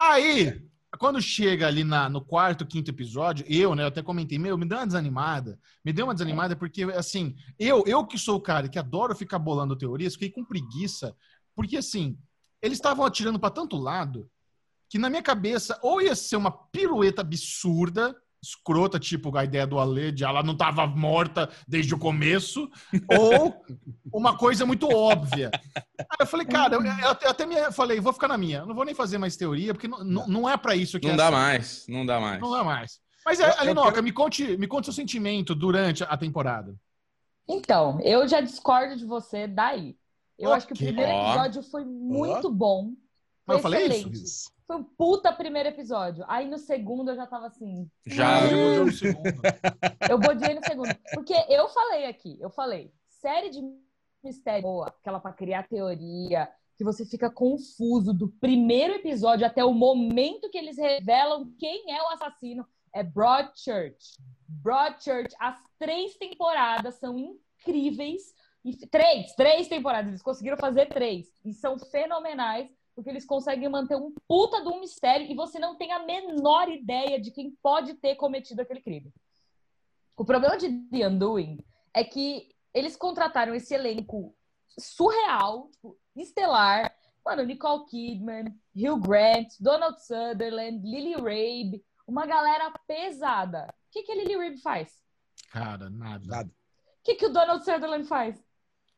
Aí, 0.00 0.60
quando 0.98 1.20
chega 1.20 1.66
ali 1.66 1.84
na- 1.84 2.08
no 2.08 2.20
quarto, 2.20 2.66
quinto 2.66 2.90
episódio, 2.90 3.44
eu, 3.48 3.74
né, 3.74 3.82
eu 3.82 3.88
até 3.88 4.02
comentei, 4.02 4.38
meu, 4.38 4.56
me 4.58 4.64
deu 4.66 4.78
uma 4.78 4.86
desanimada. 4.86 5.58
Me 5.84 5.92
deu 5.92 6.06
uma 6.06 6.14
desanimada 6.14 6.54
porque, 6.56 6.84
assim, 6.84 7.34
eu, 7.58 7.84
eu 7.86 8.06
que 8.06 8.18
sou 8.18 8.36
o 8.36 8.40
cara 8.40 8.68
que 8.68 8.78
adoro 8.78 9.14
ficar 9.14 9.38
bolando 9.38 9.76
teorias, 9.76 10.14
fiquei 10.14 10.30
com 10.30 10.44
preguiça, 10.44 11.16
porque, 11.54 11.76
assim, 11.76 12.18
eles 12.60 12.78
estavam 12.78 13.04
atirando 13.04 13.38
para 13.38 13.50
tanto 13.50 13.76
lado 13.76 14.30
que 14.88 14.98
na 14.98 15.10
minha 15.10 15.22
cabeça 15.22 15.78
ou 15.82 16.00
ia 16.00 16.14
ser 16.14 16.36
uma 16.36 16.50
pirueta 16.50 17.20
absurda, 17.22 18.14
escrota, 18.44 18.98
tipo 19.00 19.36
a 19.36 19.44
ideia 19.44 19.66
do 19.66 19.78
Ale 19.78 20.12
de 20.12 20.24
ela 20.24 20.42
não 20.42 20.56
tava 20.56 20.86
morta 20.86 21.48
desde 21.66 21.94
o 21.94 21.98
começo, 21.98 22.70
ou 23.18 23.64
uma 24.12 24.36
coisa 24.36 24.64
muito 24.66 24.88
óbvia. 24.88 25.50
Aí 25.98 26.06
eu 26.20 26.26
falei, 26.26 26.46
cara, 26.46 26.74
eu, 26.76 26.84
eu 26.84 27.30
até, 27.30 27.46
me 27.46 27.56
falei, 27.72 28.00
vou 28.00 28.12
ficar 28.12 28.28
na 28.28 28.38
minha, 28.38 28.64
não 28.66 28.74
vou 28.74 28.84
nem 28.84 28.94
fazer 28.94 29.18
mais 29.18 29.36
teoria, 29.36 29.72
porque 29.72 29.88
não, 29.88 30.04
não, 30.04 30.26
não 30.28 30.48
é 30.48 30.56
para 30.56 30.76
isso 30.76 31.00
que 31.00 31.06
Não 31.06 31.14
é 31.14 31.16
dá 31.16 31.24
assim. 31.24 31.32
mais, 31.36 31.86
não 31.88 32.06
dá 32.06 32.20
mais. 32.20 32.40
Não 32.40 32.50
dá 32.50 32.62
mais. 32.64 33.00
Mas, 33.24 33.40
Eu- 33.40 33.46
eu 33.46 33.54
Alinoca, 33.60 33.90
quero- 33.92 34.04
me, 34.04 34.12
conte, 34.12 34.56
me 34.58 34.66
conte 34.66 34.84
seu 34.84 34.92
sentimento 34.94 35.54
durante 35.54 36.04
a 36.04 36.16
temporada. 36.16 36.74
Então, 37.48 37.98
eu 38.02 38.26
já 38.28 38.40
discordo 38.40 38.96
de 38.96 39.04
você 39.04 39.46
daí. 39.46 39.96
Eu 40.38 40.52
acho 40.52 40.66
que 40.66 40.72
o 40.72 40.76
primeiro 40.76 41.10
episódio 41.10 41.62
foi 41.62 41.84
muito 41.84 42.50
bom. 42.52 42.88
Foi 43.46 43.54
Mas 43.54 43.56
eu 43.56 43.62
falei 43.62 43.86
excelente. 43.86 44.12
Isso. 44.22 44.50
Foi 44.66 44.76
um 44.76 44.84
puta 44.84 45.32
primeiro 45.32 45.68
episódio. 45.68 46.24
Aí 46.26 46.48
no 46.48 46.58
segundo 46.58 47.10
eu 47.10 47.16
já 47.16 47.26
tava 47.26 47.46
assim. 47.46 47.90
Já. 48.06 48.50
Eu 48.50 48.76
vou 48.76 48.86
no 48.86 48.92
segundo. 48.92 49.24
Eu 50.10 50.18
bodiei 50.18 50.54
no 50.54 50.64
segundo. 50.64 50.94
Porque 51.12 51.34
eu 51.48 51.68
falei 51.68 52.06
aqui, 52.06 52.38
eu 52.40 52.50
falei, 52.50 52.92
série 53.08 53.48
de 53.48 53.60
mistério 54.22 54.62
boa, 54.62 54.88
aquela 54.88 55.18
pra 55.18 55.32
criar 55.32 55.66
teoria, 55.68 56.48
que 56.76 56.84
você 56.84 57.04
fica 57.04 57.30
confuso 57.30 58.12
do 58.12 58.28
primeiro 58.28 58.94
episódio 58.94 59.46
até 59.46 59.64
o 59.64 59.72
momento 59.72 60.50
que 60.50 60.58
eles 60.58 60.76
revelam 60.76 61.52
quem 61.58 61.92
é 61.92 62.02
o 62.02 62.08
assassino, 62.08 62.66
é 62.92 63.02
Broadchurch. 63.02 64.18
Broadchurch, 64.48 65.34
as 65.38 65.56
três 65.78 66.16
temporadas 66.16 66.94
são 66.96 67.18
incríveis. 67.18 68.34
E, 68.64 68.74
três, 68.86 69.34
três 69.34 69.68
temporadas, 69.68 70.08
eles 70.08 70.22
conseguiram 70.22 70.56
fazer 70.56 70.86
três. 70.86 71.28
E 71.44 71.52
são 71.52 71.78
fenomenais, 71.78 72.70
porque 72.94 73.10
eles 73.10 73.26
conseguem 73.26 73.68
manter 73.68 73.96
um 73.96 74.14
puta 74.28 74.62
de 74.62 74.68
um 74.68 74.80
mistério 74.80 75.26
e 75.26 75.34
você 75.34 75.58
não 75.58 75.76
tem 75.76 75.92
a 75.92 76.04
menor 76.04 76.68
ideia 76.68 77.20
de 77.20 77.30
quem 77.30 77.56
pode 77.62 77.94
ter 77.94 78.14
cometido 78.14 78.62
aquele 78.62 78.80
crime. 78.80 79.12
O 80.16 80.24
problema 80.24 80.56
de 80.56 80.70
The 80.90 81.08
Undoing 81.08 81.58
é 81.92 82.04
que 82.04 82.48
eles 82.72 82.96
contrataram 82.96 83.54
esse 83.54 83.74
elenco 83.74 84.34
surreal, 84.78 85.68
tipo, 85.70 85.98
estelar. 86.16 86.94
Mano, 87.24 87.42
Nicole 87.42 87.86
Kidman, 87.86 88.54
Hugh 88.76 89.00
Grant, 89.00 89.54
Donald 89.58 90.00
Sutherland, 90.04 90.86
Lily 90.86 91.14
Rabe, 91.14 91.84
uma 92.06 92.26
galera 92.26 92.72
pesada. 92.86 93.66
O 93.66 93.90
que, 93.90 94.02
que 94.02 94.12
a 94.12 94.14
Lily 94.14 94.36
Rabe 94.36 94.58
faz? 94.60 95.02
Cara, 95.50 95.88
nada. 95.88 96.24
Nada. 96.26 96.50
O 96.50 97.02
que, 97.04 97.14
que 97.14 97.26
o 97.26 97.32
Donald 97.32 97.64
Sutherland 97.64 98.06
faz? 98.06 98.44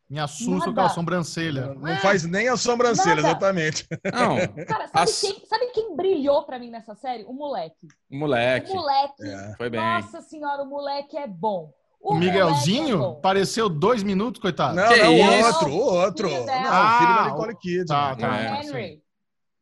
Me 0.08 0.20
assusta 0.20 0.50
Nada. 0.52 0.64
com 0.64 0.70
aquela 0.70 0.88
sobrancelha. 0.90 1.74
Não 1.74 1.96
faz 1.96 2.24
nem 2.24 2.48
a 2.48 2.56
sobrancelha, 2.56 3.16
Nada. 3.16 3.28
exatamente. 3.28 3.86
Não, 4.04 4.36
Cara, 4.66 4.86
sabe, 4.86 4.90
As- 5.10 5.20
quem, 5.20 5.44
sabe 5.46 5.66
quem 5.72 5.96
brilhou 5.96 6.44
pra 6.44 6.58
mim 6.58 6.70
nessa 6.70 6.94
série? 6.94 7.24
O 7.24 7.32
moleque. 7.32 7.88
moleque. 8.10 8.70
O 8.70 8.74
moleque. 8.76 9.22
É. 9.24 9.54
Foi 9.56 9.68
bem. 9.68 9.80
Nossa 9.80 10.20
senhora, 10.20 10.62
o 10.62 10.66
moleque 10.66 11.16
é 11.16 11.26
bom. 11.26 11.72
O 12.00 12.14
é 12.14 12.18
Miguelzinho 12.20 12.98
bom. 12.98 13.12
apareceu 13.18 13.68
dois 13.68 14.04
minutos, 14.04 14.40
coitado. 14.40 14.76
Não, 14.76 14.88
Que 14.88 15.02
não, 15.02 15.12
o 15.12 15.16
isso? 15.16 15.46
outro, 15.48 15.70
o 15.70 15.76
outro. 15.76 16.28
Filho 16.28 16.40
Não, 16.40 16.46
dela. 16.46 16.60
o 16.60 16.98
filho 16.98 17.14
da 17.16 17.22
Ah, 17.22 17.28
Nicole 17.30 17.56
Kidman. 17.56 17.86
tá, 17.86 18.12
O 18.12 18.16
tá. 18.16 18.40
É, 18.40 18.62
Henry. 18.62 19.02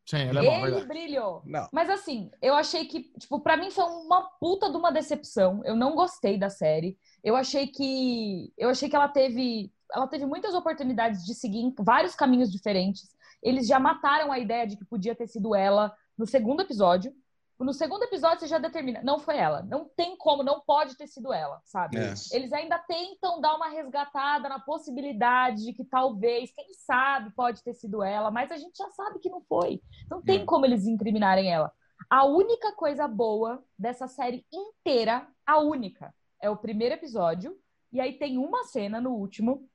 Sim, 0.06 0.18
ele 0.28 0.38
é 0.38 0.42
bom, 0.42 0.66
Ele 0.66 0.84
brilhou. 0.84 1.42
Não. 1.46 1.66
Mas 1.72 1.88
assim, 1.88 2.30
eu 2.42 2.52
achei 2.54 2.84
que, 2.84 3.04
tipo, 3.18 3.40
pra 3.40 3.56
mim 3.56 3.70
foi 3.70 3.84
uma 3.84 4.28
puta 4.38 4.70
de 4.70 4.76
uma 4.76 4.92
decepção. 4.92 5.62
Eu 5.64 5.74
não 5.74 5.94
gostei 5.94 6.36
da 6.36 6.50
série. 6.50 6.98
Eu 7.22 7.34
achei 7.34 7.66
que 7.68 8.52
eu 8.58 8.68
achei 8.68 8.90
que 8.90 8.94
ela 8.96 9.08
teve 9.08 9.72
ela 9.92 10.06
teve 10.06 10.26
muitas 10.26 10.54
oportunidades 10.54 11.24
de 11.24 11.34
seguir 11.34 11.60
em 11.60 11.74
vários 11.78 12.14
caminhos 12.14 12.50
diferentes. 12.50 13.14
Eles 13.42 13.66
já 13.66 13.78
mataram 13.78 14.32
a 14.32 14.38
ideia 14.38 14.66
de 14.66 14.76
que 14.76 14.84
podia 14.84 15.14
ter 15.14 15.26
sido 15.26 15.54
ela 15.54 15.94
no 16.16 16.26
segundo 16.26 16.62
episódio. 16.62 17.14
No 17.58 17.72
segundo 17.72 18.02
episódio 18.02 18.40
você 18.40 18.46
já 18.48 18.58
determina, 18.58 19.00
não 19.02 19.18
foi 19.18 19.36
ela. 19.36 19.62
Não 19.62 19.88
tem 19.96 20.16
como, 20.16 20.42
não 20.42 20.60
pode 20.60 20.96
ter 20.96 21.06
sido 21.06 21.32
ela, 21.32 21.60
sabe? 21.64 21.96
É. 21.96 22.12
Eles 22.32 22.52
ainda 22.52 22.78
tentam 22.78 23.40
dar 23.40 23.54
uma 23.54 23.68
resgatada 23.68 24.48
na 24.48 24.58
possibilidade 24.58 25.64
de 25.64 25.72
que 25.72 25.84
talvez, 25.84 26.52
quem 26.52 26.74
sabe, 26.74 27.30
pode 27.30 27.62
ter 27.62 27.72
sido 27.74 28.02
ela, 28.02 28.30
mas 28.30 28.50
a 28.50 28.56
gente 28.56 28.76
já 28.76 28.90
sabe 28.90 29.20
que 29.20 29.30
não 29.30 29.40
foi. 29.40 29.80
Não 30.10 30.20
tem 30.20 30.40
Não. 30.40 30.46
como 30.46 30.66
eles 30.66 30.86
incriminarem 30.86 31.52
ela. 31.52 31.72
A 32.10 32.24
única 32.24 32.72
coisa 32.72 33.06
boa 33.06 33.64
dessa 33.78 34.08
série 34.08 34.44
inteira, 34.52 35.26
a 35.46 35.58
única, 35.58 36.12
é 36.42 36.50
o 36.50 36.56
primeiro 36.56 36.94
episódio. 36.94 37.56
E 37.92 38.00
aí 38.00 38.14
tem 38.14 38.36
uma 38.36 38.64
cena 38.64 39.00
no 39.00 39.12
último. 39.12 39.68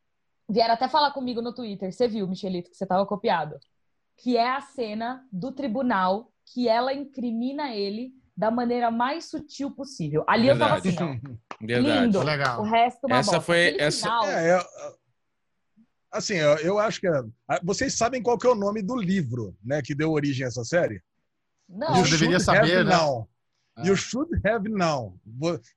Vieram 0.49 0.73
até 0.73 0.87
falar 0.89 1.11
comigo 1.11 1.41
no 1.41 1.53
Twitter. 1.53 1.91
Você 1.93 2.07
viu, 2.07 2.27
Michelito, 2.27 2.69
que 2.71 2.75
você 2.77 2.85
tava 2.85 3.05
copiado. 3.05 3.59
Que 4.17 4.35
é 4.35 4.49
a 4.49 4.61
cena 4.61 5.23
do 5.31 5.51
tribunal 5.51 6.31
que 6.53 6.67
ela 6.67 6.93
incrimina 6.93 7.73
ele 7.75 8.13
da 8.35 8.49
maneira 8.49 8.89
mais 8.89 9.25
sutil 9.25 9.69
possível. 9.71 10.23
Ali 10.27 10.47
eu 10.47 10.57
tava 10.57 10.75
assim, 10.77 10.89
Verdade. 10.91 11.21
ó. 11.23 11.65
Verdade. 11.65 12.01
Lindo. 12.05 12.19
O 12.19 12.23
Legal. 12.23 12.63
resto 12.63 13.05
uma 13.05 13.17
Essa 13.17 13.31
bosta. 13.31 13.41
foi- 13.45 13.67
Aquele 13.67 13.83
essa- 13.83 14.07
final, 14.07 14.27
É, 14.27 14.49
é, 14.57 14.65
assim, 16.11 16.35
eu, 16.35 16.57
eu 16.59 16.79
acho 16.79 16.99
que. 16.99 17.07
é- 17.07 17.23
ah, 17.47 17.59
Vocês 17.63 17.93
sabem 17.95 18.21
qual 18.23 18.37
que 18.37 18.47
é 18.47 18.49
o 18.49 18.55
nome 18.55 18.81
do 18.81 18.95
livro, 18.95 19.55
né, 19.63 19.81
que 19.81 19.93
deu 19.93 20.11
origem 20.11 20.45
a 20.45 20.47
essa 20.47 20.63
série? 20.63 21.01
Não, 21.67 21.97
You 21.97 22.03
deveria 22.09 22.39
saber, 22.39 22.83
né? 22.83 22.95
Now. 22.95 23.29
You 23.83 23.95
should 23.95 24.29
have 24.45 24.69
known. 24.69 25.17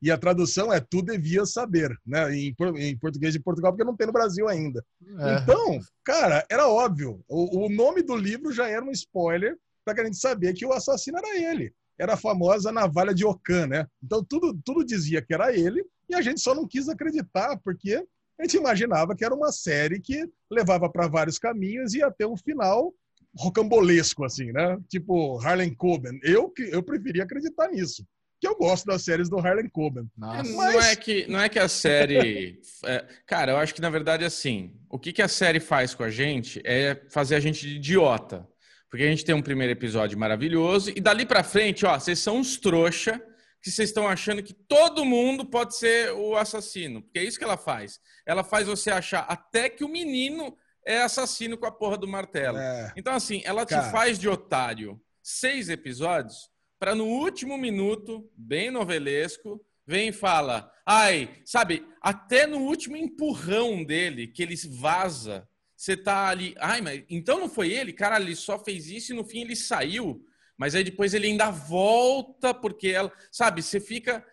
E 0.01 0.11
a 0.11 0.19
tradução 0.19 0.73
é 0.73 0.81
tu 0.81 1.03
devia 1.03 1.45
saber, 1.47 1.97
né? 2.07 2.35
Em, 2.35 2.55
em 2.77 2.97
português 2.97 3.33
de 3.33 3.41
Portugal, 3.41 3.73
porque 3.73 3.85
não 3.85 3.97
tem 3.97 4.07
no 4.07 4.13
Brasil 4.13 4.49
ainda. 4.49 4.85
É. 5.19 5.39
Então, 5.43 5.81
cara, 6.05 6.45
era 6.51 6.69
óbvio. 6.69 7.25
O, 7.29 7.67
o 7.67 7.69
nome 7.69 8.03
do 8.03 8.17
livro 8.17 8.53
já 8.53 8.69
era 8.69 8.85
um 8.85 8.91
spoiler 8.91 9.57
para 9.85 9.95
que 9.95 10.01
a 10.01 10.05
gente 10.05 10.17
saber 10.17 10.53
que 10.55 10.67
o 10.67 10.73
assassino 10.73 11.19
era 11.19 11.39
ele. 11.39 11.73
Era 11.99 12.15
a 12.15 12.17
famosa 12.17 12.73
navalha 12.73 13.15
de 13.15 13.25
Ocan, 13.25 13.67
né? 13.67 13.87
Então 14.03 14.25
tudo, 14.25 14.59
tudo 14.65 14.85
dizia 14.85 15.23
que 15.23 15.35
era 15.35 15.55
ele 15.55 15.85
e 16.09 16.15
a 16.15 16.23
gente 16.23 16.41
só 16.41 16.55
não 16.55 16.67
quis 16.67 16.89
acreditar 16.89 17.59
porque 17.63 18.05
a 18.39 18.43
gente 18.43 18.57
imaginava 18.57 19.15
que 19.15 19.25
era 19.25 19.35
uma 19.35 19.53
série 19.53 20.01
que 20.01 20.29
levava 20.51 20.91
para 20.91 21.07
vários 21.07 21.39
caminhos 21.39 21.95
e 21.95 21.99
ia 21.99 22.11
ter 22.11 22.27
um 22.27 22.37
final 22.37 22.93
rocambolesco, 23.37 24.25
assim, 24.25 24.53
né? 24.53 24.79
Tipo 24.89 25.39
Harlan 25.39 25.75
Coben. 25.75 26.19
Eu, 26.23 26.53
eu 26.59 26.83
preferia 26.83 27.25
acreditar 27.25 27.69
nisso. 27.69 28.07
Que 28.41 28.49
eu 28.49 28.57
gosto 28.57 28.87
das 28.87 29.03
séries 29.03 29.29
do 29.29 29.39
Harlan 29.39 29.69
Coben. 29.69 30.11
Mas... 30.17 30.51
Não, 30.51 30.81
é 30.81 30.97
que, 30.97 31.27
não 31.29 31.41
é 31.41 31.49
que 31.49 31.59
a 31.59 31.69
série. 31.69 32.61
É, 32.85 33.07
cara, 33.27 33.53
eu 33.53 33.57
acho 33.59 33.73
que 33.73 33.81
na 33.81 33.91
verdade 33.91 34.25
assim. 34.25 34.75
O 34.91 34.99
que, 34.99 35.13
que 35.13 35.23
a 35.23 35.29
série 35.29 35.61
faz 35.61 35.95
com 35.95 36.03
a 36.03 36.11
gente 36.11 36.61
é 36.65 37.01
fazer 37.09 37.37
a 37.37 37.41
gente 37.41 37.61
de 37.61 37.77
idiota. 37.77 38.47
Porque 38.91 39.05
a 39.05 39.09
gente 39.09 39.25
tem 39.25 39.35
um 39.35 39.41
primeiro 39.41 39.73
episódio 39.73 40.19
maravilhoso 40.19 40.93
e 40.95 41.01
dali 41.01 41.25
para 41.25 41.43
frente, 41.43 41.87
ó, 41.87 41.99
vocês 41.99 42.19
são 42.19 42.39
uns 42.39 42.59
trouxa 42.59 43.19
que 43.63 43.71
vocês 43.71 43.89
estão 43.89 44.09
achando 44.09 44.43
que 44.43 44.53
todo 44.53 45.05
mundo 45.05 45.47
pode 45.47 45.77
ser 45.77 46.13
o 46.13 46.37
assassino. 46.37 47.01
Porque 47.01 47.21
é 47.21 47.25
isso 47.25 47.39
que 47.39 47.45
ela 47.45 47.57
faz. 47.57 48.01
Ela 48.27 48.43
faz 48.43 48.67
você 48.67 48.91
achar 48.91 49.21
até 49.21 49.71
que 49.71 49.85
o 49.85 49.89
menino 49.89 50.55
é 50.87 51.03
assassino 51.03 51.57
com 51.57 51.67
a 51.67 51.73
porra 51.73 51.97
do 51.97 52.09
martelo. 52.09 52.59
É. 52.59 52.93
Então, 52.97 53.15
assim, 53.15 53.43
ela 53.45 53.65
Cara. 53.65 53.85
te 53.85 53.91
faz 53.93 54.19
de 54.19 54.29
otário 54.29 55.01
seis 55.23 55.69
episódios 55.69 56.51
para 56.79 56.95
no 56.95 57.07
último 57.07 57.57
minuto, 57.57 58.29
bem 58.37 58.71
novelesco, 58.71 59.65
vem 59.87 60.09
e 60.09 60.13
fala: 60.13 60.71
ai, 60.85 61.41
sabe, 61.45 61.87
até 62.01 62.47
no 62.47 62.59
último 62.59 62.97
empurrão 62.97 63.85
dele, 63.85 64.27
que 64.27 64.43
ele 64.43 64.57
vaza, 64.69 65.49
você 65.77 65.97
tá 65.97 66.29
ali, 66.29 66.55
ai, 66.59 66.81
mas 66.81 67.05
então 67.09 67.39
não 67.39 67.49
foi 67.49 67.73
ele? 67.73 67.93
Cara, 67.93 68.21
ele 68.21 68.35
só 68.35 68.59
fez 68.59 68.89
isso 68.89 69.13
e 69.13 69.17
no 69.17 69.25
fim 69.25 69.43
ele 69.43 69.57
saiu. 69.57 70.25
Mas 70.57 70.75
aí 70.75 70.85
depois 70.85 71.15
ele 71.15 71.27
ainda 71.27 71.51
volta 71.51 72.55
porque 72.55 72.89
ela, 72.89 73.13
sabe, 73.31 73.63
você 73.63 73.81
fica 73.81 74.25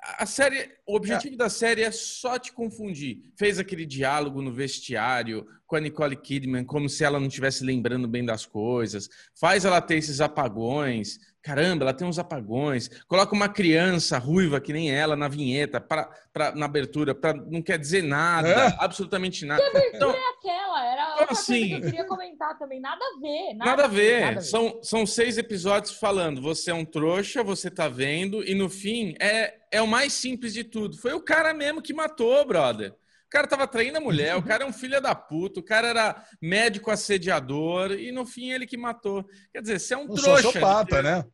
a 0.00 0.26
série, 0.26 0.70
o 0.86 0.94
objetivo 0.94 1.34
é. 1.34 1.38
da 1.38 1.50
série 1.50 1.82
é 1.82 1.90
só 1.90 2.38
te 2.38 2.52
confundir. 2.52 3.32
Fez 3.36 3.58
aquele 3.58 3.84
diálogo 3.84 4.40
no 4.40 4.52
vestiário 4.52 5.46
com 5.66 5.76
a 5.76 5.80
Nicole 5.80 6.16
Kidman, 6.16 6.64
como 6.64 6.88
se 6.88 7.04
ela 7.04 7.18
não 7.18 7.26
estivesse 7.26 7.64
lembrando 7.64 8.06
bem 8.06 8.24
das 8.24 8.46
coisas. 8.46 9.08
Faz 9.38 9.64
ela 9.64 9.80
ter 9.80 9.96
esses 9.96 10.20
apagões. 10.20 11.18
Caramba, 11.48 11.84
ela 11.84 11.94
tem 11.94 12.06
uns 12.06 12.18
apagões. 12.18 12.90
Coloca 13.08 13.34
uma 13.34 13.48
criança 13.48 14.18
ruiva 14.18 14.60
que 14.60 14.70
nem 14.70 14.94
ela 14.94 15.16
na 15.16 15.28
vinheta, 15.28 15.80
pra, 15.80 16.10
pra 16.30 16.54
na 16.54 16.66
abertura, 16.66 17.14
pra, 17.14 17.32
não 17.32 17.62
quer 17.62 17.78
dizer 17.78 18.02
nada, 18.02 18.48
é. 18.48 18.76
absolutamente 18.78 19.46
nada. 19.46 19.62
Que 19.62 19.68
abertura 19.78 19.96
então, 19.96 20.10
é 20.10 20.28
aquela? 20.36 20.86
Era 20.86 21.10
outra 21.12 21.32
assim, 21.32 21.60
coisa 21.60 21.66
que 21.68 21.74
eu 21.74 21.90
queria 21.90 22.04
comentar 22.04 22.58
também. 22.58 22.78
Nada 22.78 23.02
a 23.02 23.18
ver. 23.18 23.54
Nada, 23.54 23.70
nada 23.70 23.84
a 23.84 23.88
ver. 23.88 24.20
Nada 24.20 24.30
a 24.32 24.34
ver. 24.34 24.42
São, 24.42 24.78
são 24.82 25.06
seis 25.06 25.38
episódios 25.38 25.94
falando: 25.94 26.42
você 26.42 26.70
é 26.70 26.74
um 26.74 26.84
trouxa, 26.84 27.42
você 27.42 27.70
tá 27.70 27.88
vendo, 27.88 28.44
e 28.46 28.54
no 28.54 28.68
fim 28.68 29.14
é, 29.18 29.54
é 29.72 29.80
o 29.80 29.86
mais 29.86 30.12
simples 30.12 30.52
de 30.52 30.64
tudo. 30.64 30.98
Foi 30.98 31.14
o 31.14 31.24
cara 31.24 31.54
mesmo 31.54 31.80
que 31.80 31.94
matou, 31.94 32.46
brother. 32.46 32.92
O 32.92 33.30
cara 33.30 33.46
tava 33.46 33.66
traindo 33.66 33.96
a 33.96 34.00
mulher, 34.02 34.36
o 34.36 34.42
cara 34.42 34.64
é 34.64 34.66
um 34.66 34.72
filho 34.72 35.00
da 35.02 35.14
puta, 35.14 35.60
o 35.60 35.62
cara 35.62 35.88
era 35.88 36.24
médico 36.40 36.90
assediador 36.90 37.92
e 37.92 38.10
no 38.10 38.24
fim 38.24 38.50
ele 38.50 38.66
que 38.66 38.76
matou. 38.76 39.22
Quer 39.52 39.62
dizer, 39.62 39.78
você 39.78 39.94
é 39.94 39.96
um, 39.98 40.04
um 40.04 40.14
trouxa. 40.14 40.42
Sociopata, 40.42 41.02
né? 41.02 41.24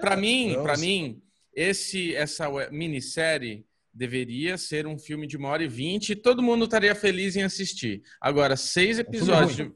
Para 0.00 0.16
mim, 0.16 0.54
para 0.62 0.76
mim, 0.76 1.22
esse 1.54 2.14
essa 2.14 2.48
minissérie 2.70 3.64
deveria 3.92 4.56
ser 4.56 4.86
um 4.86 4.98
filme 4.98 5.26
de 5.26 5.36
uma 5.36 5.48
hora 5.50 5.62
e 5.62 5.68
vinte 5.68 6.10
e 6.10 6.16
todo 6.16 6.42
mundo 6.42 6.64
estaria 6.64 6.94
feliz 6.94 7.36
em 7.36 7.42
assistir. 7.42 8.02
Agora, 8.20 8.56
seis 8.56 8.98
episódios. 8.98 9.70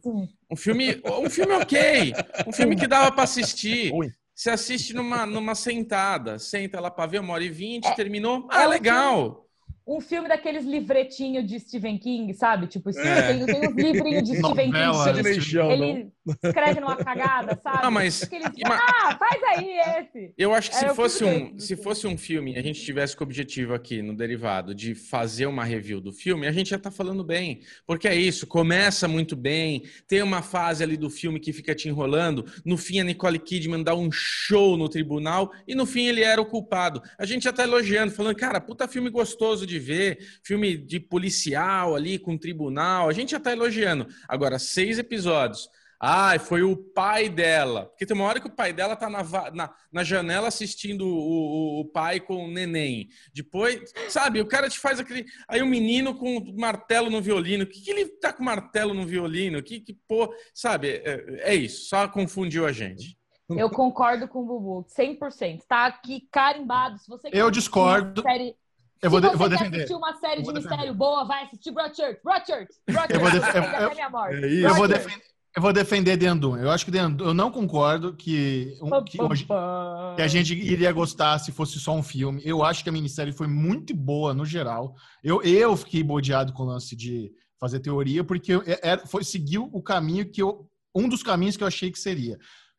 Um 0.51 0.57
filme, 0.57 1.03
um 1.05 1.29
filme 1.29 1.53
ok. 1.55 2.13
Um 2.47 2.53
filme 2.53 2.77
que 2.77 2.87
dava 2.87 3.13
para 3.13 3.25
assistir. 3.25 3.93
Você 4.35 4.51
assiste 4.51 4.95
numa, 4.95 5.27
numa 5.27 5.55
sentada. 5.55 6.39
Senta 6.39 6.81
lá 6.81 6.91
para 6.91 7.07
ver 7.07 7.21
uma 7.21 7.35
hora 7.35 7.45
e 7.45 7.49
vinte, 7.49 7.95
terminou. 7.95 8.49
Ah, 8.51 8.67
legal 8.67 9.47
um 9.87 10.01
filme 10.01 10.29
daqueles 10.29 10.65
livretinhos 10.65 11.47
de 11.47 11.61
Stephen 11.61 11.97
King, 11.97 12.35
sabe? 12.35 12.67
Tipo, 12.67 12.91
é. 12.91 13.29
tem, 13.29 13.47
tem 13.47 13.69
uns 13.69 13.77
livrinhos 13.77 14.25
de 14.25 14.35
Stephen 14.43 14.73
King. 14.73 15.73
Ele, 15.73 15.85
ele 15.85 16.13
escreve 16.45 16.81
numa 16.81 16.97
cagada, 16.97 17.59
sabe? 17.63 17.79
Ah, 17.83 17.91
mas... 17.91 18.29
Ah, 18.65 19.17
faz 19.17 19.43
aí 19.45 19.79
esse! 20.01 20.35
Eu 20.37 20.53
acho 20.53 20.71
que 20.71 20.77
se, 20.77 20.89
fosse 20.95 21.25
um, 21.25 21.59
se 21.59 21.77
fosse 21.77 22.07
um 22.07 22.19
filme 22.19 22.55
e 22.55 22.59
a 22.59 22.63
gente 22.63 22.83
tivesse 22.83 23.17
com 23.17 23.23
o 23.23 23.27
objetivo 23.27 23.73
aqui 23.73 24.03
no 24.03 24.17
Derivado 24.17 24.75
de 24.75 24.95
fazer 24.95 25.47
uma 25.47 25.65
review 25.65 26.01
do 26.01 26.13
filme, 26.13 26.49
a 26.49 26.53
gente 26.53 26.71
já 26.71 26.79
tá 26.79 26.91
falando 26.91 27.23
bem. 27.23 27.61
Porque 27.87 28.09
é 28.09 28.15
isso, 28.15 28.47
começa 28.47 29.07
muito 29.07 29.37
bem, 29.37 29.85
tem 30.09 30.23
uma 30.23 30.43
fase 30.43 30.83
ali 30.83 30.97
do 30.97 31.09
filme 31.09 31.39
que 31.39 31.53
fica 31.53 31.75
te 31.75 31.89
enrolando, 31.89 32.45
no 32.65 32.77
fim 32.77 32.99
a 32.99 33.05
Nicole 33.05 33.39
Kidman 33.39 33.85
dá 33.85 33.95
um 33.95 34.11
show 34.11 34.77
no 34.77 34.89
tribunal 34.89 35.53
e 35.67 35.75
no 35.75 35.87
fim 35.87 36.07
ele 36.07 36.23
era 36.23 36.41
o 36.41 36.47
culpado. 36.47 37.01
A 37.17 37.25
gente 37.25 37.45
já 37.45 37.53
tá 37.53 37.63
elogiando, 37.63 38.13
falando, 38.13 38.35
cara, 38.35 38.61
puta 38.61 38.89
filme 38.89 39.11
gostoso 39.11 39.65
de 39.65 39.77
de 39.77 39.79
ver, 39.79 40.19
filme 40.43 40.77
de 40.77 40.99
policial 40.99 41.95
ali 41.95 42.19
com 42.19 42.37
tribunal, 42.37 43.09
a 43.09 43.13
gente 43.13 43.31
já 43.31 43.41
tá 43.41 43.53
elogiando. 43.53 44.07
Agora, 44.27 44.59
seis 44.59 44.99
episódios. 44.99 45.69
Ai, 46.01 46.39
foi 46.39 46.63
o 46.63 46.77
pai 46.77 47.29
dela. 47.29 47.87
Porque 47.87 48.05
tem 48.05 48.15
uma 48.15 48.27
hora 48.27 48.41
que 48.41 48.47
o 48.47 48.55
pai 48.55 48.73
dela 48.73 48.95
tá 48.95 49.09
na, 49.09 49.23
na, 49.53 49.75
na 49.91 50.05
janela 50.05 50.49
assistindo 50.49 51.07
o, 51.07 51.19
o, 51.19 51.81
o, 51.81 51.85
pai 51.87 52.21
com 52.21 52.45
o 52.45 52.51
neném. 52.51 53.09
Depois, 53.33 53.93
sabe, 54.09 54.41
o 54.41 54.47
cara 54.47 54.69
te 54.69 54.79
faz 54.79 55.01
aquele. 55.01 55.25
Aí 55.49 55.63
o 55.63 55.67
menino 55.67 56.15
com 56.15 56.53
martelo 56.57 57.09
no 57.09 57.23
violino. 57.23 57.65
O 57.65 57.67
que, 57.67 57.81
que 57.81 57.91
ele 57.91 58.07
tá 58.07 58.33
com 58.33 58.45
martelo 58.45 58.93
no 58.93 59.07
violino? 59.07 59.63
Que, 59.63 59.81
que 59.81 59.95
pô. 60.07 60.33
Sabe, 60.53 61.03
é, 61.05 61.51
é 61.51 61.55
isso. 61.55 61.89
Só 61.89 62.07
confundiu 62.09 62.67
a 62.67 62.73
gente. 62.73 63.17
Eu 63.49 63.71
concordo 63.71 64.27
com 64.27 64.41
o 64.41 64.45
Bubu, 64.45 64.87
100%. 64.89 65.63
Tá 65.69 65.87
aqui 65.87 66.29
carimbado. 66.33 66.99
Se 66.99 67.09
você 67.09 67.31
eu 67.33 67.51
discordo. 67.51 68.23
Série 68.23 68.57
eu 69.03 69.11
vou, 69.11 69.21
Se 69.21 69.29
você 69.29 69.37
vou 69.37 69.49
quer 69.49 69.59
defender. 69.59 69.77
assistir 69.77 69.95
uma 69.95 70.15
série 70.15 70.43
de 70.43 70.53
mistério 70.53 70.79
defender. 70.79 70.95
boa, 70.95 71.25
vai 71.25 71.45
assistir 71.45 71.71
Broadchurch. 71.71 72.21
Broadchurch. 72.25 72.73
Broadchurch. 72.91 73.15
Eu 73.15 73.21
vou, 73.21 73.31
def 73.31 73.55
eu, 73.55 73.63
eu, 73.63 74.69
eu, 74.69 74.75
vou 74.75 74.89
defender. 74.89 75.36
Eu 75.57 75.63
vou 75.63 75.73
defender 75.73 76.19
Dendum. 76.19 76.55
Eu 76.55 76.71
acho 76.71 76.85
que 76.85 76.91
Dendum, 76.91 77.25
eu 77.25 77.33
não 77.33 77.51
concordo 77.51 78.13
que, 78.13 78.77
um, 78.83 79.03
que, 79.03 79.23
hoje, 79.23 79.47
que, 79.47 80.21
a 80.21 80.29
gente 80.29 80.53
iria 80.53 80.93
gostar 80.93 81.39
se 81.39 81.51
fosse 81.51 81.81
só 81.81 81.95
um 81.97 82.03
filme. 82.03 82.43
Eu 82.45 82.63
acho 82.63 82.83
que 82.85 82.91
a 82.91 82.93
minissérie 82.93 83.33
foi 83.33 83.47
muito 83.47 83.97
boa 83.97 84.35
no 84.35 84.45
geral. 84.45 84.95
Eu, 85.25 85.43
eu 85.43 85.75
fiquei 85.75 86.03
bodeado 86.03 86.53
com 86.53 86.65
o 86.65 86.67
lance 86.67 86.95
de 86.95 87.33
fazer 87.59 87.81
teoria, 87.81 88.23
porque 88.23 88.53
é, 88.53 88.81
é, 88.83 88.99
foi 89.07 89.25
seguiu 89.25 89.71
o 89.73 89.83
caminho 89.83 90.31
que 90.31 90.43
eu. 90.43 90.69
Um 90.95 91.09
dos 91.09 91.23
caminhos 91.23 91.57
que 91.57 91.63
eu 91.63 91.69
achei 91.69 91.91
que 91.91 91.99
seria. 91.99 92.39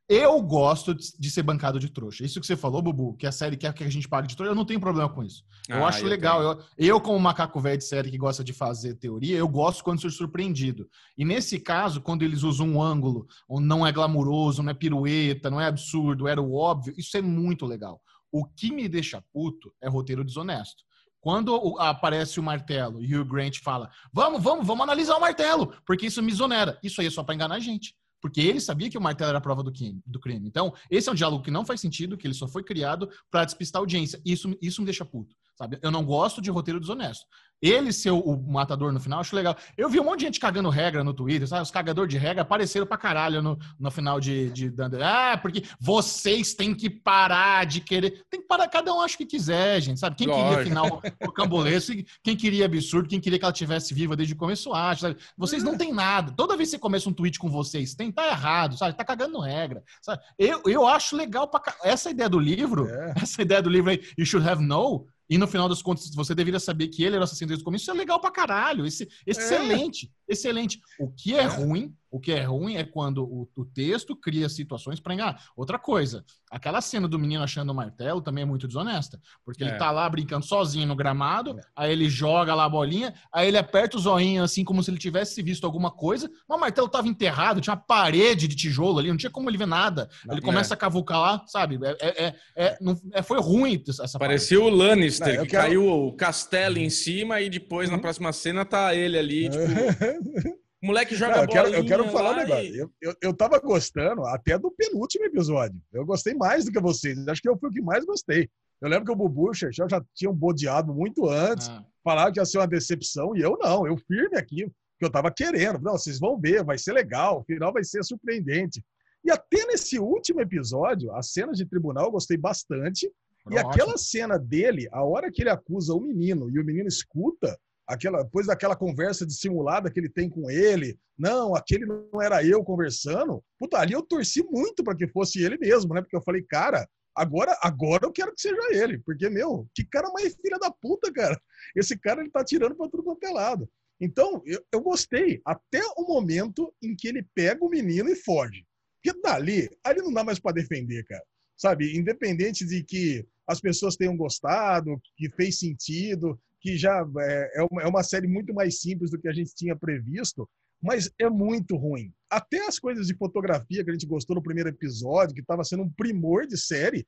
Eu 0.09 0.41
gosto 0.41 0.93
de 0.93 1.29
ser 1.29 1.43
bancado 1.43 1.79
de 1.79 1.89
trouxa. 1.89 2.23
Isso 2.23 2.39
que 2.39 2.47
você 2.47 2.55
falou, 2.55 2.81
Bubu, 2.81 3.13
que 3.17 3.27
a 3.27 3.31
série 3.31 3.57
quer 3.57 3.73
que 3.73 3.83
a 3.83 3.89
gente 3.89 4.07
pague 4.07 4.25
de 4.25 4.37
trouxa, 4.37 4.51
eu 4.51 4.55
não 4.55 4.63
tenho 4.63 4.79
problema 4.79 5.09
com 5.09 5.21
isso. 5.21 5.43
Eu 5.67 5.83
ah, 5.83 5.89
acho 5.89 6.05
eu 6.05 6.07
legal. 6.07 6.41
Eu, 6.41 6.63
eu, 6.77 7.01
como 7.01 7.19
macaco 7.19 7.59
velho 7.59 7.77
de 7.77 7.83
série 7.83 8.09
que 8.09 8.17
gosta 8.17 8.41
de 8.41 8.53
fazer 8.53 8.95
teoria, 8.95 9.37
eu 9.37 9.49
gosto 9.49 9.83
quando 9.83 9.99
sou 9.99 10.09
surpreendido. 10.09 10.89
E 11.17 11.25
nesse 11.25 11.59
caso, 11.59 11.99
quando 11.99 12.23
eles 12.23 12.43
usam 12.43 12.69
um 12.69 12.81
ângulo 12.81 13.27
onde 13.49 13.67
não 13.67 13.85
é 13.85 13.91
glamuroso, 13.91 14.63
não 14.63 14.71
é 14.71 14.73
pirueta, 14.73 15.49
não 15.49 15.59
é 15.59 15.65
absurdo, 15.65 16.25
era 16.25 16.41
o 16.41 16.55
óbvio, 16.55 16.93
isso 16.97 17.17
é 17.17 17.21
muito 17.21 17.65
legal. 17.65 18.01
O 18.31 18.45
que 18.45 18.71
me 18.71 18.87
deixa 18.87 19.21
puto 19.33 19.73
é 19.81 19.89
roteiro 19.89 20.23
desonesto. 20.23 20.87
Quando 21.19 21.77
aparece 21.79 22.39
o 22.39 22.43
martelo 22.43 23.03
e 23.03 23.13
o 23.17 23.25
Grant 23.25 23.57
fala: 23.59 23.89
Vamos, 24.13 24.41
vamos, 24.41 24.65
vamos 24.65 24.83
analisar 24.83 25.17
o 25.17 25.21
martelo, 25.21 25.73
porque 25.85 26.05
isso 26.05 26.23
me 26.23 26.31
exonera. 26.31 26.79
Isso 26.81 27.01
aí 27.01 27.07
é 27.07 27.11
só 27.11 27.23
para 27.23 27.35
enganar 27.35 27.55
a 27.55 27.59
gente. 27.59 27.93
Porque 28.21 28.41
ele 28.41 28.59
sabia 28.59 28.89
que 28.89 28.97
o 28.97 29.01
martelo 29.01 29.29
era 29.29 29.37
a 29.37 29.41
prova 29.41 29.63
do 29.63 29.71
crime, 29.71 30.01
do 30.05 30.19
crime. 30.19 30.47
Então, 30.47 30.73
esse 30.89 31.07
é 31.07 31.11
um 31.11 31.15
diálogo 31.15 31.43
que 31.43 31.51
não 31.51 31.65
faz 31.65 31.79
sentido, 31.79 32.17
que 32.17 32.25
ele 32.25 32.33
só 32.33 32.47
foi 32.47 32.63
criado 32.63 33.09
para 33.29 33.45
despistar 33.45 33.79
a 33.79 33.83
audiência. 33.83 34.19
Isso, 34.25 34.55
isso 34.61 34.81
me 34.81 34.85
deixa 34.85 35.05
puto. 35.05 35.35
Sabe? 35.57 35.79
Eu 35.81 35.89
não 35.89 36.05
gosto 36.05 36.39
de 36.39 36.51
roteiro 36.51 36.79
desonesto. 36.79 37.25
Ele 37.59 37.91
ser 37.91 38.11
o, 38.11 38.19
o 38.19 38.51
matador 38.51 38.91
no 38.91 38.99
final, 38.99 39.19
acho 39.19 39.35
legal. 39.35 39.57
Eu 39.75 39.89
vi 39.89 39.99
um 39.99 40.03
monte 40.03 40.19
de 40.19 40.25
gente 40.25 40.39
cagando 40.39 40.69
regra 40.69 41.03
no 41.03 41.11
Twitter, 41.11 41.47
sabe? 41.47 41.63
Os 41.63 41.71
cagadores 41.71 42.11
de 42.13 42.19
regra 42.19 42.43
apareceram 42.43 42.85
pra 42.85 42.95
caralho 42.95 43.41
no, 43.41 43.57
no 43.79 43.89
final 43.89 44.19
de, 44.19 44.51
de, 44.51 44.69
de, 44.69 45.01
Ah, 45.01 45.35
porque 45.41 45.63
vocês 45.79 46.53
têm 46.53 46.75
que 46.75 46.87
parar 46.87 47.65
de 47.65 47.81
querer. 47.81 48.23
Tem 48.29 48.39
que 48.39 48.45
parar, 48.45 48.67
cada 48.67 48.93
um 48.93 49.01
acha 49.01 49.15
o 49.15 49.17
que 49.17 49.25
quiser, 49.25 49.81
gente, 49.81 49.99
sabe? 49.99 50.15
Quem 50.15 50.27
Lógico. 50.27 50.49
queria 50.49 50.63
final 50.63 51.01
o 51.25 51.31
cambolesco, 51.31 51.93
quem 52.23 52.37
queria 52.37 52.65
absurdo, 52.65 53.09
quem 53.09 53.19
queria 53.19 53.39
que 53.39 53.45
ela 53.45 53.51
tivesse 53.51 53.91
viva 53.95 54.15
desde 54.15 54.35
o 54.35 54.37
começo, 54.37 54.71
acha, 54.71 55.01
sabe? 55.01 55.19
Vocês 55.35 55.63
não 55.63 55.75
têm 55.75 55.91
nada. 55.91 56.31
Toda 56.37 56.55
vez 56.55 56.69
que 56.69 56.75
você 56.75 56.79
começa 56.79 57.09
um 57.09 57.13
tweet 57.13 57.39
com 57.39 57.49
vocês, 57.49 57.95
tem, 57.95 58.11
tá 58.11 58.27
errado, 58.27 58.77
sabe? 58.77 58.95
Tá 58.95 59.03
cagando 59.03 59.39
regra. 59.39 59.83
Sabe? 60.03 60.21
Eu, 60.37 60.61
eu 60.67 60.85
acho 60.85 61.15
legal 61.15 61.47
pra. 61.47 61.63
Essa 61.83 62.11
ideia 62.11 62.29
do 62.29 62.37
livro, 62.37 62.87
é. 62.87 63.13
essa 63.19 63.41
ideia 63.41 63.63
do 63.63 63.69
livro 63.69 63.89
aí, 63.89 63.99
You 64.15 64.27
Should 64.27 64.47
Have 64.47 64.63
Know 64.63 65.07
e 65.29 65.37
no 65.37 65.47
final 65.47 65.67
das 65.67 65.81
contas, 65.81 66.13
você 66.13 66.33
deveria 66.33 66.59
saber 66.59 66.87
que 66.87 67.03
ele 67.03 67.15
era 67.15 67.21
o 67.21 67.23
assassino 67.23 67.49
desde 67.49 67.61
o 67.61 67.65
começo. 67.65 67.83
Isso 67.83 67.91
é 67.91 67.93
legal 67.93 68.19
pra 68.19 68.31
caralho. 68.31 68.85
Esse, 68.85 69.03
é. 69.03 69.07
excelente. 69.31 70.11
excelente. 70.27 70.79
O 70.99 71.11
que 71.11 71.35
é, 71.35 71.43
ruim, 71.43 71.93
o 72.09 72.19
que 72.19 72.31
é 72.31 72.43
ruim 72.43 72.75
é 72.75 72.83
quando 72.83 73.23
o, 73.23 73.49
o 73.55 73.65
texto 73.65 74.15
cria 74.15 74.47
situações 74.49 74.99
para 74.99 75.13
enganar. 75.13 75.41
Outra 75.55 75.77
coisa, 75.77 76.23
aquela 76.49 76.81
cena 76.81 77.07
do 77.07 77.19
menino 77.19 77.43
achando 77.43 77.69
o 77.71 77.75
martelo 77.75 78.21
também 78.21 78.43
é 78.43 78.45
muito 78.45 78.67
desonesta, 78.67 79.19
porque 79.45 79.63
É. 79.63 79.67
ele 79.67 79.77
tá 79.77 79.91
lá 79.91 80.09
brincando 80.09 80.45
sozinho 80.45 80.87
no 80.87 80.95
gramado, 80.95 81.57
aí 81.75 81.91
ele 81.91 82.09
joga 82.09 82.53
lá 82.55 82.65
a 82.65 82.69
bolinha, 82.69 83.13
aí 83.31 83.47
ele 83.47 83.57
aperta 83.57 83.97
o 83.97 83.99
zoinho 83.99 84.43
assim 84.43 84.63
como 84.63 84.81
se 84.81 84.89
ele 84.91 84.97
tivesse 84.97 85.41
visto 85.41 85.65
alguma 85.65 85.91
coisa, 85.91 86.29
mas 86.47 86.57
o 86.57 86.61
martelo 86.61 86.87
tava 86.87 87.07
enterrado, 87.07 87.59
tinha 87.61 87.73
uma 87.73 87.81
parede 87.81 88.47
de 88.47 88.55
tijolo 88.55 88.99
ali, 88.99 89.09
não 89.09 89.17
tinha 89.17 89.29
como 89.31 89.49
ele 89.49 89.57
ver 89.57 89.67
nada. 89.67 90.09
Não, 90.25 90.33
ele 90.33 90.41
começa 90.41 90.73
a 90.73 90.77
cavucar 90.77 91.19
lá, 91.19 91.43
sabe? 91.47 91.77
É, 91.83 91.97
é, 91.99 92.25
é- 92.27 92.35
é- 92.55 92.77
não- 92.81 92.99
é- 93.13 93.21
foi 93.21 93.39
ruim 93.39 93.83
essa 93.87 94.03
parte. 94.03 94.17
Parecia 94.19 94.61
o 94.61 94.69
Lannister, 94.69 95.35
Não, 95.37 95.43
que 95.43 95.49
quero- 95.51 95.63
caiu 95.63 95.87
o 95.87 96.13
castelo 96.13 96.77
em 96.77 96.89
cima 96.89 97.41
e 97.41 97.49
depois, 97.49 97.89
na 97.89 97.95
Uhum. 97.95 98.01
próxima 98.01 98.31
cena, 98.31 98.63
tá 98.65 98.95
ele 98.95 99.17
ali, 99.17 99.49
tipo... 99.49 100.66
O 100.83 100.87
moleque 100.87 101.15
joga 101.15 101.37
Não, 101.37 101.41
eu, 101.43 101.47
quero, 101.47 101.67
eu 101.69 101.85
quero 101.85 102.09
falar 102.09 102.33
um 102.33 102.35
negócio. 102.35 102.75
e- 102.75 102.77
Eu, 102.77 102.91
eu, 103.01 103.13
eu 103.21 103.33
tava 103.33 103.59
gostando 103.59 104.23
até 104.25 104.57
do 104.59 104.69
penúltimo 104.71 105.25
episódio. 105.25 105.81
Eu 105.91 106.05
gostei 106.05 106.33
mais 106.35 106.65
do 106.65 106.71
que 106.71 106.79
vocês. 106.79 107.27
Acho 107.27 107.41
que 107.41 107.49
eu 107.49 107.57
fui 107.57 107.69
o 107.69 107.73
que 107.73 107.81
mais 107.81 108.05
gostei. 108.05 108.47
Eu 108.79 108.87
lembro 108.89 109.05
que 109.05 109.11
o 109.11 109.15
Bubu 109.15 109.47
e 109.47 109.49
o 109.49 109.71
já 109.71 110.03
tinham 110.13 110.33
bodeado 110.33 110.93
muito 110.93 111.27
antes, 111.27 111.67
Ah. 111.67 111.83
falaram 112.03 112.31
que 112.31 112.39
ia 112.39 112.45
ser 112.45 112.59
uma 112.59 112.67
decepção, 112.67 113.35
e 113.35 113.41
eu 113.41 113.57
não, 113.59 113.87
eu 113.87 113.97
firme 113.97 114.37
aqui, 114.37 114.71
que 114.99 115.05
eu 115.05 115.09
tava 115.09 115.31
querendo. 115.31 115.79
Não, 115.81 115.93
vocês 115.93 116.19
vão 116.19 116.39
ver, 116.39 116.63
vai 116.63 116.77
ser 116.77 116.93
legal, 116.93 117.39
o 117.39 117.43
final 117.43 117.73
vai 117.73 117.83
ser 117.83 118.03
surpreendente. 118.03 118.83
E 119.25 119.31
até 119.31 119.65
nesse 119.65 119.97
último 119.97 120.41
episódio, 120.41 121.11
as 121.15 121.31
cenas 121.31 121.57
de 121.57 121.65
tribunal 121.65 122.05
eu 122.05 122.11
gostei 122.11 122.37
bastante. 122.37 123.11
E 123.49 123.55
Ótimo. 123.55 123.71
aquela 123.71 123.97
cena 123.97 124.37
dele, 124.37 124.87
a 124.91 125.03
hora 125.03 125.31
que 125.31 125.41
ele 125.41 125.49
acusa 125.49 125.93
o 125.95 125.99
menino 125.99 126.47
e 126.49 126.59
o 126.59 126.63
menino 126.65 126.87
escuta, 126.87 127.57
aquela, 127.87 128.23
depois 128.23 128.47
daquela 128.47 128.75
conversa 128.75 129.25
dissimulada 129.25 129.89
que 129.89 129.99
ele 129.99 130.09
tem 130.09 130.29
com 130.29 130.51
ele, 130.51 130.99
não, 131.17 131.55
aquele 131.55 131.85
não 131.85 132.21
era 132.21 132.45
eu 132.45 132.63
conversando, 132.63 133.43
puta, 133.57 133.77
ali 133.79 133.93
eu 133.93 134.03
torci 134.03 134.43
muito 134.43 134.83
para 134.83 134.95
que 134.95 135.07
fosse 135.07 135.41
ele 135.41 135.57
mesmo, 135.57 135.93
né? 135.93 136.01
Porque 136.01 136.15
eu 136.15 136.21
falei, 136.21 136.43
cara, 136.43 136.87
agora, 137.15 137.57
agora 137.61 138.05
eu 138.05 138.11
quero 138.11 138.33
que 138.33 138.41
seja 138.41 138.55
ele, 138.71 138.99
porque, 138.99 139.29
meu, 139.29 139.67
que 139.73 139.85
cara 139.85 140.11
mais 140.11 140.35
filha 140.35 140.59
da 140.59 140.69
puta, 140.69 141.11
cara. 141.11 141.39
Esse 141.75 141.97
cara, 141.97 142.21
ele 142.21 142.29
tá 142.29 142.43
tirando 142.43 142.75
pra 142.75 142.89
tudo 142.89 143.03
quanto 143.03 143.23
é 143.23 143.31
lado. 143.31 143.69
Então, 143.99 144.43
eu, 144.45 144.63
eu 144.71 144.81
gostei, 144.81 145.41
até 145.43 145.81
o 145.97 146.07
momento 146.07 146.71
em 146.83 146.95
que 146.95 147.07
ele 147.07 147.25
pega 147.33 147.63
o 147.63 147.69
menino 147.69 148.09
e 148.09 148.15
foge. 148.15 148.65
Porque 149.01 149.19
dali, 149.21 149.69
ali 149.83 150.01
não 150.01 150.13
dá 150.13 150.23
mais 150.23 150.39
para 150.39 150.53
defender, 150.53 151.03
cara. 151.05 151.23
Sabe? 151.55 151.97
Independente 151.97 152.65
de 152.65 152.83
que 152.83 153.25
as 153.47 153.59
pessoas 153.59 153.95
tenham 153.95 154.15
gostado, 154.15 155.01
que 155.15 155.29
fez 155.31 155.57
sentido, 155.57 156.39
que 156.59 156.77
já 156.77 157.05
é, 157.19 157.59
é 157.61 157.67
uma, 157.71 157.81
é 157.83 157.87
uma 157.87 158.03
série 158.03 158.27
muito 158.27 158.53
mais 158.53 158.79
simples 158.79 159.11
do 159.11 159.19
que 159.19 159.27
a 159.27 159.33
gente 159.33 159.53
tinha 159.55 159.75
previsto, 159.75 160.49
mas 160.81 161.09
é 161.19 161.29
muito 161.29 161.75
ruim. 161.75 162.13
Até 162.29 162.65
as 162.67 162.77
coisas 162.79 163.07
de 163.07 163.15
fotografia 163.15 163.83
que 163.83 163.89
a 163.89 163.93
gente 163.93 164.05
gostou 164.07 164.35
no 164.35 164.43
primeiro 164.43 164.69
episódio, 164.69 165.33
que 165.33 165.41
estava 165.41 165.63
sendo 165.63 165.83
um 165.83 165.89
primor 165.89 166.45
de 166.45 166.57
série, 166.57 167.05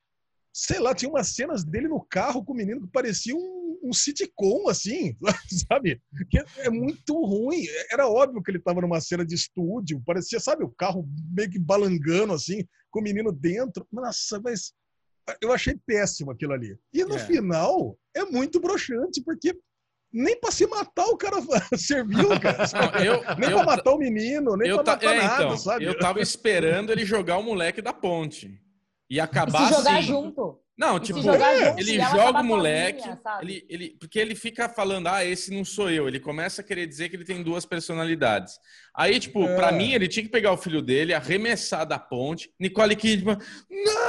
sei 0.53 0.79
lá, 0.79 0.95
tinha 0.95 1.09
umas 1.09 1.29
cenas 1.29 1.63
dele 1.63 1.87
no 1.87 2.03
carro 2.09 2.43
com 2.43 2.53
o 2.53 2.55
menino 2.55 2.81
que 2.81 2.91
parecia 2.91 3.35
um, 3.35 3.79
um 3.83 3.93
sitcom, 3.93 4.67
assim, 4.67 5.15
sabe? 5.71 6.01
Que 6.29 6.39
é 6.57 6.69
muito 6.69 7.13
ruim. 7.23 7.63
Era 7.91 8.07
óbvio 8.07 8.41
que 8.41 8.49
ele 8.51 8.57
estava 8.57 8.81
numa 8.81 8.99
cena 8.99 9.25
de 9.25 9.35
estúdio, 9.35 10.01
parecia, 10.05 10.39
sabe, 10.39 10.63
o 10.63 10.71
carro 10.71 11.07
meio 11.31 11.49
que 11.49 11.59
balangando, 11.59 12.33
assim, 12.33 12.63
com 12.89 12.99
o 12.99 13.03
menino 13.03 13.31
dentro. 13.31 13.87
Nossa, 13.91 14.41
mas 14.43 14.73
eu 15.41 15.51
achei 15.53 15.77
péssimo 15.85 16.31
aquilo 16.31 16.53
ali. 16.53 16.75
E 16.91 17.03
no 17.05 17.15
É. 17.15 17.25
final, 17.25 17.97
é 18.19 18.25
muito 18.25 18.59
broxante, 18.59 19.21
porque 19.23 19.53
nem 20.11 20.39
pra 20.39 20.51
se 20.51 20.65
matar 20.67 21.05
o 21.05 21.17
cara 21.17 21.37
serviu, 21.77 22.29
cara. 22.39 22.65
Não, 22.73 23.03
eu, 23.03 23.21
Nem 23.37 23.49
eu, 23.51 23.57
pra 23.57 23.65
matar 23.65 23.91
o 23.93 23.97
menino, 23.97 24.55
nem 24.57 24.69
eu 24.69 24.77
pra 24.77 24.83
ta- 24.83 24.91
matar 24.93 25.15
é, 25.15 25.21
nada, 25.21 25.43
então, 25.43 25.57
sabe? 25.57 25.85
eu 25.85 25.97
tava 25.97 26.19
esperando 26.21 26.91
ele 26.91 27.05
jogar 27.05 27.37
o 27.37 27.43
moleque 27.43 27.81
da 27.81 27.93
ponte. 27.93 28.47
E 29.09 29.15
E 29.15 29.19
acabar 29.19 29.67
se 29.67 29.75
jogar 29.75 29.97
assim. 29.97 30.07
junto. 30.07 30.59
Não, 30.77 30.95
E 30.95 30.99
tipo, 31.01 31.19
é, 31.19 31.23
junto. 31.67 31.79
ele 31.81 31.97
e 31.97 31.99
joga 31.99 32.39
o 32.39 32.43
moleque, 32.43 33.03
ele, 33.41 33.65
ele, 33.67 33.97
porque 33.99 34.17
ele 34.17 34.33
fica 34.33 34.69
falando, 34.69 35.07
ah, 35.07 35.25
esse 35.25 35.53
não 35.53 35.65
sou 35.65 35.89
eu. 35.91 36.07
Ele 36.07 36.21
começa 36.21 36.61
a 36.61 36.63
querer 36.63 36.87
dizer 36.87 37.09
que 37.09 37.17
ele 37.17 37.25
tem 37.25 37.43
duas 37.43 37.65
personalidades. 37.65 38.53
Aí, 38.95 39.19
tipo, 39.19 39.43
É. 39.43 39.55
pra 39.57 39.73
mim, 39.73 39.91
ele 39.91 40.07
tinha 40.07 40.23
que 40.23 40.29
pegar 40.31 40.53
o 40.53 40.57
filho 40.57 40.81
dele, 40.81 41.13
arremessar 41.13 41.85
da 41.85 41.99
ponte. 41.99 42.49
Nicole 42.57 42.95
Kidman, 42.95 43.37
não! 43.69 44.08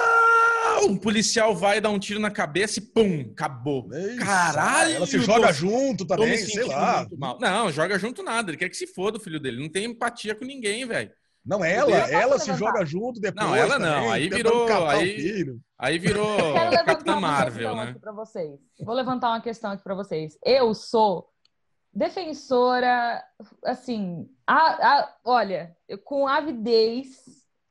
Um 0.82 0.96
policial 0.96 1.54
vai 1.54 1.80
dar 1.80 1.90
um 1.90 1.98
tiro 1.98 2.18
na 2.20 2.30
cabeça 2.30 2.78
e 2.78 2.82
pum, 2.82 3.30
acabou. 3.32 3.88
É 3.92 4.06
isso. 4.14 4.24
Caralho! 4.24 4.94
Ela 4.96 5.06
se 5.06 5.18
joga 5.20 5.46
tô- 5.48 5.52
junto 5.52 6.06
também, 6.06 6.36
sei 6.38 6.64
lá. 6.64 7.06
Não, 7.40 7.70
joga 7.72 7.98
junto 7.98 8.22
nada. 8.22 8.50
Ele 8.50 8.56
quer 8.58 8.68
que 8.68 8.76
se 8.76 8.86
foda 8.86 9.18
o 9.18 9.20
filho 9.20 9.38
dele. 9.40 9.60
Não 9.62 9.68
tem 9.68 9.84
empatia 9.84 10.34
com 10.34 10.44
ninguém, 10.44 10.86
velho. 10.86 11.10
Não, 11.44 11.64
ela, 11.64 11.96
ela 12.10 12.38
se 12.38 12.52
joga 12.54 12.84
junto 12.84 13.18
depois. 13.18 13.46
Não, 13.46 13.56
ela 13.56 13.78
também, 13.78 13.90
não, 13.90 14.10
aí 14.10 14.28
virou- 14.28 14.68
aí-. 14.88 15.46
Aí 15.78 15.98
virou 15.98 16.36
Capitã 16.84 17.18
Marvel, 17.18 17.74
né? 17.76 17.82
aqui 17.84 17.98
pra 17.98 18.12
vocês. 18.12 18.60
Vou 18.84 18.94
levantar 18.94 19.28
uma 19.30 19.40
questão 19.40 19.70
aqui 19.70 19.82
pra 19.82 19.94
vocês. 19.94 20.36
Eu 20.44 20.74
sou 20.74 21.30
defensora, 22.10 23.22
assim, 23.64 24.28
a- 24.46 24.54
a- 24.98 25.16
olha, 25.24 25.74
eu- 25.88 25.98
com 25.98 26.28
avidez 26.28 27.08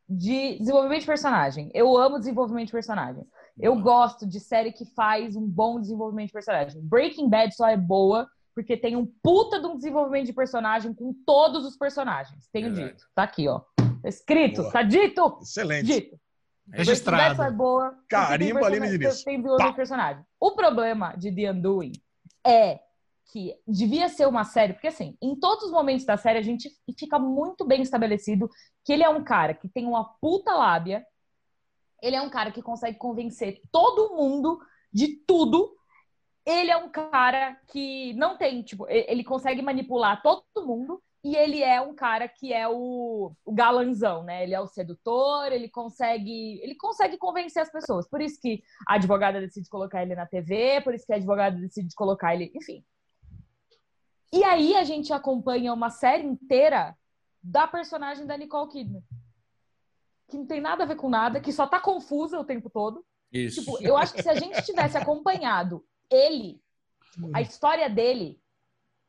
de 0.10 0.58
desenvolvimento 0.58 1.02
de 1.02 1.06
personagem. 1.06 1.70
Eu 1.74 1.96
amo 1.98 2.18
desenvolvimento 2.20 2.68
de 2.68 2.72
personagem. 2.72 3.24
Eu 3.60 3.80
gosto 3.80 4.26
de 4.28 4.40
série 4.40 4.72
que 4.72 4.86
faz 4.96 5.36
um 5.36 5.46
bom 5.46 5.80
desenvolvimento 5.80 6.28
de 6.28 6.34
personagem. 6.34 6.82
Breaking 6.82 7.30
Bad 7.30 7.54
só 7.56 7.68
é 7.68 7.78
boa 7.78 8.28
porque 8.56 8.76
tem 8.76 8.96
um 8.96 9.06
puta 9.22 9.60
de 9.60 9.68
um 9.68 9.76
desenvolvimento 9.76 10.26
de 10.26 10.34
personagem 10.34 10.94
com 10.94 11.14
todos 11.26 11.66
os 11.66 11.78
personagens. 11.78 12.48
Tenho 12.52 12.74
Verdade. 12.74 12.94
dito. 12.94 13.06
Tá 13.14 13.24
aqui, 13.24 13.48
ó. 13.48 13.62
Tá 14.02 14.10
escrito, 14.10 14.62
Boa. 14.62 14.72
tá 14.74 14.82
dito. 14.82 15.40
Excelente. 15.42 15.86
Dito. 15.86 16.20
Registrado. 16.72 17.22
Breaking 17.24 17.38
Bad 17.38 17.54
é 17.54 17.58
boa. 17.58 17.96
Carimba 18.10 18.60
Aline 18.66 18.80
persona- 18.82 18.98
Diniz. 18.98 19.24
Tem 19.24 19.38
desenvolvimento 19.38 19.70
de 19.72 19.76
personagem. 19.76 20.24
O 20.40 20.52
problema 20.52 21.16
de 21.16 21.32
The 21.34 21.52
Undoing 21.52 21.92
é 22.46 22.80
que 23.32 23.56
devia 23.68 24.10
ser 24.10 24.28
uma 24.28 24.44
série, 24.44 24.74
porque 24.74 24.88
assim, 24.88 25.18
em 25.22 25.36
todos 25.36 25.66
os 25.66 25.72
momentos 25.72 26.06
da 26.06 26.18
série 26.18 26.40
a 26.40 26.44
gente 26.44 26.70
fica 26.98 27.20
muito 27.20 27.66
bem 27.66 27.82
estabelecido 27.82 28.50
que 28.84 28.94
ele 28.94 29.04
é 29.04 29.10
um 29.10 29.24
cara 29.24 29.54
que 29.54 29.70
tem 29.70 29.86
uma 29.86 30.04
puta 30.20 30.54
lábia, 30.56 31.06
ele 32.02 32.16
é 32.16 32.22
um 32.22 32.30
cara 32.30 32.52
que 32.52 32.62
consegue 32.62 32.98
convencer 32.98 33.62
todo 33.72 34.16
mundo 34.16 34.60
de 34.92 35.18
tudo. 35.28 35.76
Ele 36.46 36.72
é 36.72 36.78
um 36.78 36.90
cara 36.90 37.56
que 37.68 38.14
não 38.14 38.38
tem, 38.38 38.64
tipo, 38.64 38.88
ele 38.90 39.24
consegue 39.24 39.62
manipular 39.62 40.22
todo 40.22 40.66
mundo 40.66 41.02
e 41.24 41.36
ele 41.36 41.62
é 41.62 41.82
um 41.82 41.94
cara 41.94 42.28
que 42.28 42.54
é 42.54 42.68
o, 42.68 43.34
o 43.46 43.54
galanzão, 43.54 44.24
né? 44.24 44.44
Ele 44.44 44.56
é 44.56 44.60
o 44.60 44.68
sedutor, 44.68 45.52
ele 45.52 45.70
consegue, 45.70 46.60
ele 46.64 46.76
consegue 46.76 47.18
convencer 47.18 47.62
as 47.62 47.72
pessoas. 47.72 48.10
Por 48.10 48.22
isso 48.22 48.40
que 48.42 48.64
a 48.88 48.96
advogada 48.96 49.42
decide 49.42 49.70
colocar 49.70 50.02
ele 50.02 50.16
na 50.16 50.26
TV, 50.26 50.82
por 50.82 50.96
isso 50.96 51.06
que 51.06 51.14
a 51.14 51.18
advogada 51.18 51.58
decide 51.60 51.94
colocar 51.94 52.34
ele, 52.34 52.52
enfim. 52.56 52.84
E 54.32 54.44
aí 54.44 54.76
a 54.76 54.84
gente 54.84 55.12
acompanha 55.12 55.74
uma 55.74 55.90
série 55.90 56.26
inteira 56.26 56.96
da 57.42 57.68
personagem 57.68 58.26
da 58.26 58.38
Nicole 58.38 58.70
Kidman. 58.70 59.04
Que 60.28 60.38
não 60.38 60.46
tem 60.46 60.62
nada 60.62 60.84
a 60.84 60.88
ver 60.88 60.96
com 60.96 61.10
nada, 61.10 61.40
que 61.40 61.52
só 61.52 61.66
tá 61.66 61.80
confusa 61.80 62.40
o 62.40 62.46
tempo 62.46 62.70
todo. 62.70 63.04
Isso. 63.32 63.62
Tipo, 63.62 63.82
eu 63.82 63.98
acho 63.98 64.14
que 64.14 64.22
se 64.22 64.30
a 64.30 64.36
gente 64.36 64.62
tivesse 64.64 64.98
acompanhado 64.98 65.84
ele, 66.10 66.62
a 67.34 67.42
história 67.42 67.90
dele, 67.90 68.40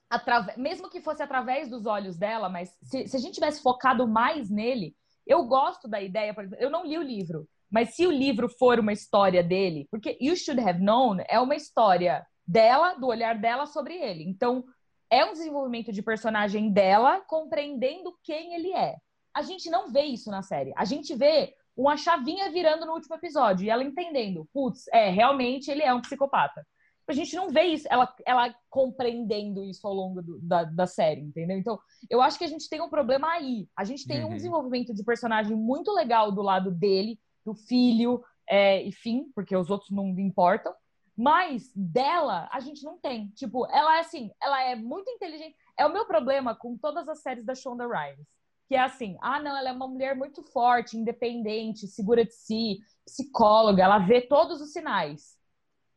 atrave- 0.09 0.57
mesmo 0.57 0.89
que 0.89 1.01
fosse 1.01 1.23
através 1.23 1.69
dos 1.69 1.87
olhos 1.87 2.17
dela, 2.17 2.49
mas 2.49 2.77
se, 2.83 3.07
se 3.07 3.17
a 3.17 3.21
gente 3.21 3.35
tivesse 3.35 3.63
focado 3.63 4.09
mais 4.09 4.51
nele, 4.51 4.97
eu 5.27 5.45
gosto 5.45 5.87
da 5.87 6.01
ideia, 6.01 6.35
por 6.35 6.45
exemplo, 6.45 6.63
eu 6.65 6.71
não 6.71 6.85
li 6.85 6.99
o 6.99 7.03
livro, 7.03 7.47
mas 7.71 7.95
se 7.95 8.07
o 8.07 8.11
livro 8.11 8.49
for 8.49 8.81
uma 8.81 8.93
história 8.93 9.43
dele, 9.43 9.87
porque 9.91 10.19
You 10.21 10.35
Should 10.37 10.61
Have 10.61 10.83
Known 10.83 11.19
é 11.29 11.39
uma 11.39 11.55
história 11.55 12.27
dela, 12.47 12.95
do 12.95 13.07
olhar 13.07 13.39
dela 13.39 13.67
sobre 13.67 13.95
ele. 13.95 14.25
Então, 14.25 14.65
é 15.11 15.25
um 15.25 15.33
desenvolvimento 15.33 15.93
de 15.93 16.03
personagem 16.03 16.71
dela 16.73 17.21
compreendendo 17.27 18.17
quem 18.23 18.55
ele 18.55 18.73
é. 18.73 18.97
A 19.35 19.43
gente 19.43 19.69
não 19.71 19.91
vê 19.91 20.03
isso 20.03 20.31
na 20.31 20.43
série. 20.43 20.73
A 20.77 20.85
gente 20.85 21.15
vê 21.15 21.55
uma 21.77 21.97
chavinha 21.97 22.51
virando 22.51 22.85
no 22.87 22.93
último 22.93 23.15
episódio 23.17 23.65
e 23.65 23.71
ela 23.71 23.83
entendendo, 23.85 24.49
putz, 24.53 24.87
é, 24.89 25.09
realmente 25.11 25.71
ele 25.71 25.83
é 25.83 25.93
um 25.95 26.01
psicopata. 26.01 26.67
A 27.09 27.13
gente 27.13 27.35
não 27.35 27.49
vê 27.51 27.63
isso, 27.63 27.89
ela, 27.91 28.13
ela 28.25 28.55
compreendendo 28.69 29.65
isso 29.65 29.85
ao 29.87 29.93
longo 29.93 30.23
do- 30.23 30.39
da, 30.41 30.63
da 30.65 30.87
série, 30.87 31.21
entendeu? 31.21 31.59
Então, 31.59 31.77
eu 32.09 32.21
acho 32.23 32.39
que 32.39 32.45
a 32.45 32.49
gente 32.49 32.69
tem 32.69 32.81
um 32.81 32.89
problema 32.89 33.29
aí. 33.33 33.67
A 33.77 33.83
gente 33.85 34.07
tem 34.07 34.23
Uhum. 34.25 34.31
um 34.33 34.37
desenvolvimento 34.37 34.95
de 34.95 35.03
personagem 35.03 35.57
muito 35.57 35.93
legal 35.93 36.31
do 36.31 36.41
lado 36.43 36.71
dele, 36.71 37.19
do 37.45 37.53
filho, 37.55 38.23
é, 38.49 38.83
enfim, 38.85 39.25
porque 39.35 39.57
os 39.57 39.71
outros 39.71 39.91
não 39.91 40.07
importam. 40.21 40.73
Mas 41.21 41.71
dela, 41.77 42.49
a 42.51 42.61
gente 42.61 42.83
não 42.83 42.97
tem. 42.97 43.29
Tipo, 43.35 43.67
ela 43.71 43.99
é 43.99 44.01
assim, 44.01 44.31
ela 44.43 44.63
é 44.63 44.75
muito 44.75 45.11
inteligente. 45.11 45.55
É 45.79 45.85
o 45.85 45.93
meu 45.93 46.07
problema 46.07 46.55
com 46.55 46.79
todas 46.79 47.07
as 47.11 47.21
séries 47.21 47.45
da 47.45 47.55
Shonda 47.55 47.87
Rhimes. 47.87 48.27
Que 48.67 48.75
é 48.75 48.81
assim, 48.81 49.19
ah, 49.21 49.39
não, 49.39 49.55
ela 49.55 49.69
é 49.69 49.73
uma 49.73 49.87
mulher 49.87 50.17
muito 50.17 50.43
forte, 50.43 50.97
independente, 50.97 51.87
segura 51.87 52.25
de 52.25 52.33
si, 52.33 52.79
psicóloga, 53.05 53.83
ela 53.83 53.99
vê 53.99 54.23
todos 54.23 54.63
os 54.63 54.73
sinais. 54.73 55.37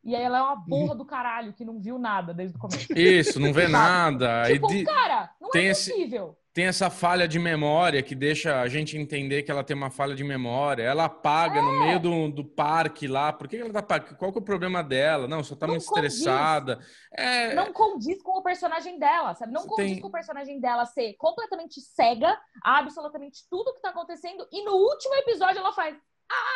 E 0.04 0.14
aí 0.14 0.24
ela 0.24 0.40
é 0.40 0.42
uma 0.42 0.58
burra 0.58 0.94
do 0.94 1.06
caralho 1.06 1.54
que 1.54 1.64
não 1.64 1.80
viu 1.80 1.98
nada 1.98 2.34
desde 2.34 2.58
o 2.58 2.60
começo. 2.60 2.92
Isso, 2.92 3.40
não 3.40 3.54
vê 3.54 3.68
nada. 3.70 4.44
Tipo, 4.52 4.68
de- 4.68 4.84
cara, 4.84 5.34
não 5.40 5.50
tem 5.52 5.68
é 5.68 5.72
esse, 5.72 5.92
possível. 5.92 6.38
Tem 6.54 6.66
essa 6.66 6.90
falha 6.90 7.28
de 7.28 7.40
memória 7.40 8.04
que 8.04 8.14
deixa 8.14 8.62
a 8.62 8.68
gente 8.68 8.96
entender 8.96 9.42
que 9.42 9.50
ela 9.50 9.64
tem 9.64 9.76
uma 9.76 9.90
falha 9.90 10.14
de 10.14 10.24
memória. 10.24 10.84
Ela 10.84 11.06
apaga 11.06 11.60
no 11.62 11.74
É. 11.76 11.80
meio 11.88 12.00
do, 12.00 12.30
do 12.30 12.46
parque 12.46 13.08
lá. 13.08 13.34
Por 13.34 13.48
que 13.48 13.58
ela 13.58 13.74
tá 13.74 13.80
apagando? 13.80 14.16
Qual 14.18 14.32
que 14.32 14.38
é 14.38 14.42
o 14.42 14.46
problema 14.46 14.84
dela? 14.84 15.28
Não, 15.28 15.44
só 15.44 15.56
tá 15.56 15.66
Não 15.66 15.74
muito 15.74 15.88
condiz. 15.88 16.14
estressada. 16.14 16.80
É, 17.12 17.56
Não 17.56 17.74
condiz 17.74 18.22
com 18.22 18.38
o 18.38 18.44
personagem 18.44 19.00
dela, 19.00 19.34
sabe? 19.34 19.52
Não 19.52 19.66
condiz 19.66 19.94
tem- 19.94 20.00
com 20.02 20.08
o 20.10 20.12
personagem 20.12 20.60
dela 20.60 20.86
ser 20.86 21.14
completamente 21.18 21.82
cega 21.82 22.38
a 22.64 22.78
absolutamente 22.78 23.40
tudo 23.50 23.74
que 23.74 23.82
tá 23.82 23.90
acontecendo. 23.90 24.48
E 24.52 24.64
no 24.64 24.74
último 24.74 25.16
episódio 25.16 25.58
ela 25.60 25.74
faz. 25.74 25.96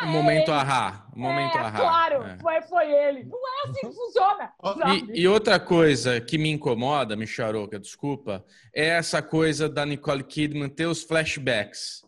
O 0.02 0.04
é 0.04 0.06
momento 0.06 0.50
ele. 0.50 0.58
ahá. 0.60 1.06
O 1.14 1.18
momento 1.20 1.56
é, 1.56 1.60
ahá. 1.60 1.72
claro, 1.78 2.22
É. 2.24 2.38
foi, 2.38 2.62
foi 2.62 2.90
ele. 2.92 3.24
Não 3.24 3.38
é 3.38 3.68
assim 3.70 3.80
que 3.88 3.92
funciona. 3.94 4.52
Ó, 4.60 4.74
sabe? 4.76 5.06
E, 5.12 5.20
e 5.22 5.28
outra 5.28 5.58
coisa 5.58 6.20
que 6.20 6.38
me 6.38 6.50
incomoda, 6.50 7.16
Micharoca, 7.16 7.78
desculpa, 7.78 8.44
é 8.74 8.86
essa 8.86 9.20
coisa 9.22 9.68
da 9.68 9.84
Nicole 9.84 10.22
Kidman 10.22 10.68
ter 10.68 10.86
os 10.86 11.02
flashbacks. 11.02 12.02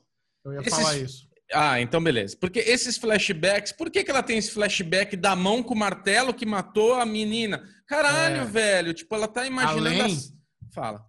Eu 0.44 0.52
ia 0.54 0.60
Esses- 0.60 0.74
falar 0.74 0.96
isso. 0.98 1.30
Ah, 1.52 1.80
então 1.80 2.00
beleza. 2.00 2.36
Porque 2.40 2.60
esses 2.60 2.96
flashbacks, 2.96 3.72
por 3.72 3.90
que, 3.90 4.04
que 4.04 4.10
ela 4.12 4.22
tem 4.22 4.38
esse 4.38 4.52
flashback 4.52 5.16
da 5.16 5.34
mão 5.34 5.64
com 5.64 5.74
o 5.74 5.76
martelo 5.76 6.32
que 6.32 6.46
matou 6.46 6.94
a 6.94 7.04
menina? 7.04 7.60
Caralho, 7.88 8.42
É. 8.42 8.44
velho. 8.44 8.94
Tipo, 8.94 9.16
ela 9.16 9.26
tá 9.26 9.44
imaginando. 9.44 9.88
Além- 9.88 10.02
as- 10.02 10.32
Fala. 10.72 11.04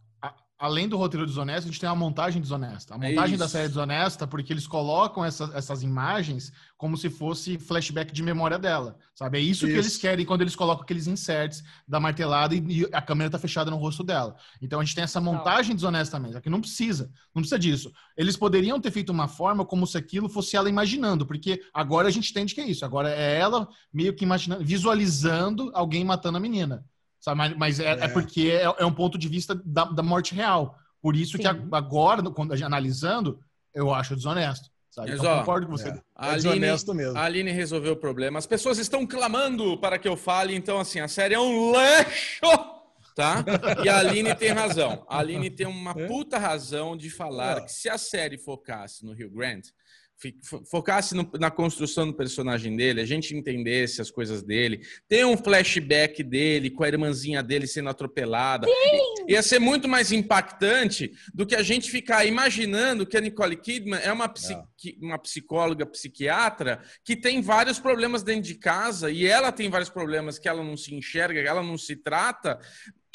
Além 0.62 0.88
do 0.88 0.95
roteiro 0.95 1.26
desonesto, 1.26 1.67
a 1.67 1.71
gente 1.71 1.80
tem 1.80 1.89
a 1.89 1.95
montagem 1.95 2.39
desonesta. 2.39 2.93
A 2.93 2.97
montagem 3.00 3.36
da 3.36 3.45
É 3.45 3.47
isso. 3.47 3.52
série 3.54 3.67
desonesta, 3.67 4.28
porque 4.28 4.54
eles 4.54 4.67
colocam 4.67 5.26
essa- 5.26 5.50
essas 5.56 5.82
imagens 5.82 6.52
como 6.78 6.95
se 6.95 7.10
fosse 7.10 7.58
flashback 7.58 8.13
de 8.13 8.21
memória 8.21 8.60
dela. 8.60 8.95
Sabe? 9.15 9.39
É 9.39 9.41
isso, 9.41 9.65
que 9.65 9.71
Isso. 9.71 9.82
eles 9.82 9.97
querem 9.97 10.24
quando 10.24 10.41
eles 10.41 10.56
colocam 10.56 10.84
aqueles 10.84 11.08
inserts 11.08 11.63
da 11.88 12.00
martelada 12.00 12.54
e, 12.54 12.60
e 12.84 12.88
a 12.91 13.02
câmera 13.02 13.32
tá 13.32 13.39
fechada 13.39 13.71
no 13.71 13.78
rosto 13.78 14.04
dela. 14.04 14.36
Então 14.62 14.80
a 14.80 14.84
gente 14.84 14.93
tem 14.93 15.04
essa 15.04 15.19
montagem 15.19 15.76
desonesta 15.76 16.19
mesmo. 16.19 16.38
Aqui 16.38 16.50
não 16.50 16.62
precisa. 16.62 17.12
Não 17.34 17.41
precisa 17.41 17.58
disso. 17.58 17.91
Eles 18.15 18.38
poderiam 18.38 18.80
ter 18.80 18.91
feito 18.91 19.10
uma 19.12 19.28
forma 19.28 19.65
como 19.65 19.88
se 19.88 19.97
aquilo 19.97 20.30
fosse 20.30 20.56
ela 20.56 20.69
imaginando, 20.69 21.26
porque 21.26 21.60
agora 21.74 22.08
a 22.08 22.12
gente 22.12 22.30
entende 22.30 22.54
que 22.54 22.62
é 22.62 22.67
isso. 22.67 22.86
Agora 22.86 23.10
é 23.10 23.39
ela 23.39 23.67
meio 23.91 24.13
que 24.15 24.24
imaginando, 24.24 24.63
visualizando 24.63 25.71
alguém 25.74 26.04
matando 26.06 26.38
a 26.38 26.41
menina. 26.41 26.86
Sabe? 27.21 27.38
Mas, 27.38 27.55
mas 27.55 27.79
é, 27.79 27.86
é 27.86 28.03
É. 28.03 28.07
porque 28.10 28.49
é, 28.51 28.63
é 28.63 28.86
um 28.86 28.91
ponto 28.93 29.17
de 29.17 29.29
vista 29.29 29.55
da, 29.63 29.86
da 29.86 30.03
morte 30.03 30.36
real. 30.36 30.75
Por 31.01 31.15
isso 31.15 31.38
que 31.38 31.43
Sim. 31.43 31.49
a- 31.71 31.77
agora, 31.77 32.21
quando 32.31 32.51
analisando, 32.65 33.39
eu 33.73 33.93
acho 33.93 34.15
desonesto. 34.15 34.69
Sabe? 34.89 35.12
Mas, 35.12 35.19
Então, 35.19 35.31
ó, 35.31 35.39
concordo 35.39 35.67
com 35.67 35.71
você. 35.71 35.88
É, 35.88 36.01
A 36.15 36.27
é 36.27 36.29
Aline- 36.31 36.43
desonesto 36.49 36.93
mesmo. 36.93 37.17
A 37.17 37.23
Aline 37.23 37.51
resolveu 37.51 37.93
o 37.93 37.95
problema. 37.95 38.38
As 38.39 38.45
pessoas 38.45 38.77
estão 38.77 39.07
clamando 39.07 39.77
para 39.77 39.97
que 39.97 40.07
eu 40.07 40.17
fale, 40.17 40.53
então, 40.53 40.79
assim, 40.81 40.99
a 40.99 41.07
série 41.07 41.34
é 41.36 41.39
um 41.39 41.71
lixo! 41.71 42.41
Tá? 43.15 43.43
E 43.84 43.89
a 43.89 43.99
Aline 43.99 44.34
tem 44.36 44.51
razão. 44.51 45.05
A 45.07 45.19
Aline 45.19 45.49
tem 45.49 45.67
uma 45.67 45.91
É? 45.91 46.07
puta 46.07 46.38
razão 46.38 46.95
de 46.97 47.10
falar 47.10 47.57
É. 47.57 47.62
que 47.62 47.71
se 47.71 47.89
a 47.89 47.97
série 47.97 48.38
focasse 48.38 49.05
no 49.05 49.13
Rio 49.13 49.29
fo- 49.29 49.81
focasse 50.69 51.15
no- 51.15 51.29
na 51.39 51.49
construção 51.49 52.05
do 52.07 52.13
personagem 52.13 52.75
dele, 52.75 53.01
a 53.01 53.05
gente 53.05 53.36
entendesse 53.36 54.01
as 54.01 54.12
coisas 54.12 54.43
dele, 54.43 54.81
tem 55.07 55.25
um 55.25 55.36
flashback 55.38 56.23
dele 56.23 56.69
com 56.69 56.84
a 56.84 56.88
irmãzinha 56.88 57.41
dele 57.41 57.65
sendo 57.67 57.89
atropelada. 57.89 58.67
Ia 59.27 59.41
ser 59.41 59.60
muito 59.60 59.88
mais 59.88 60.12
impactante 60.12 61.12
do 61.34 61.45
que 61.45 61.55
a 61.55 61.63
gente 61.63 61.89
ficar 61.89 62.25
imaginando 62.25 63.05
que 63.05 63.17
a 63.17 63.21
Nicole 63.21 63.55
Kidman 63.55 63.99
é 64.01 64.12
uma, 64.12 64.27
psiqui- 64.29 64.97
uma 65.01 65.17
psicóloga, 65.17 65.86
psiquiatra, 65.86 66.81
que 67.03 67.15
tem 67.15 67.41
vários 67.41 67.79
problemas 67.79 68.23
dentro 68.23 68.43
de 68.43 68.55
casa 68.55 69.10
e 69.12 69.25
ela 69.25 69.51
tem 69.51 69.69
vários 69.69 69.89
problemas 69.89 70.38
que 70.38 70.47
ela 70.47 70.63
não 70.63 70.77
se 70.77 70.93
enxerga, 70.93 71.41
que 71.41 71.47
ela 71.47 71.63
não 71.63 71.77
se 71.77 71.95
trata. 71.95 72.60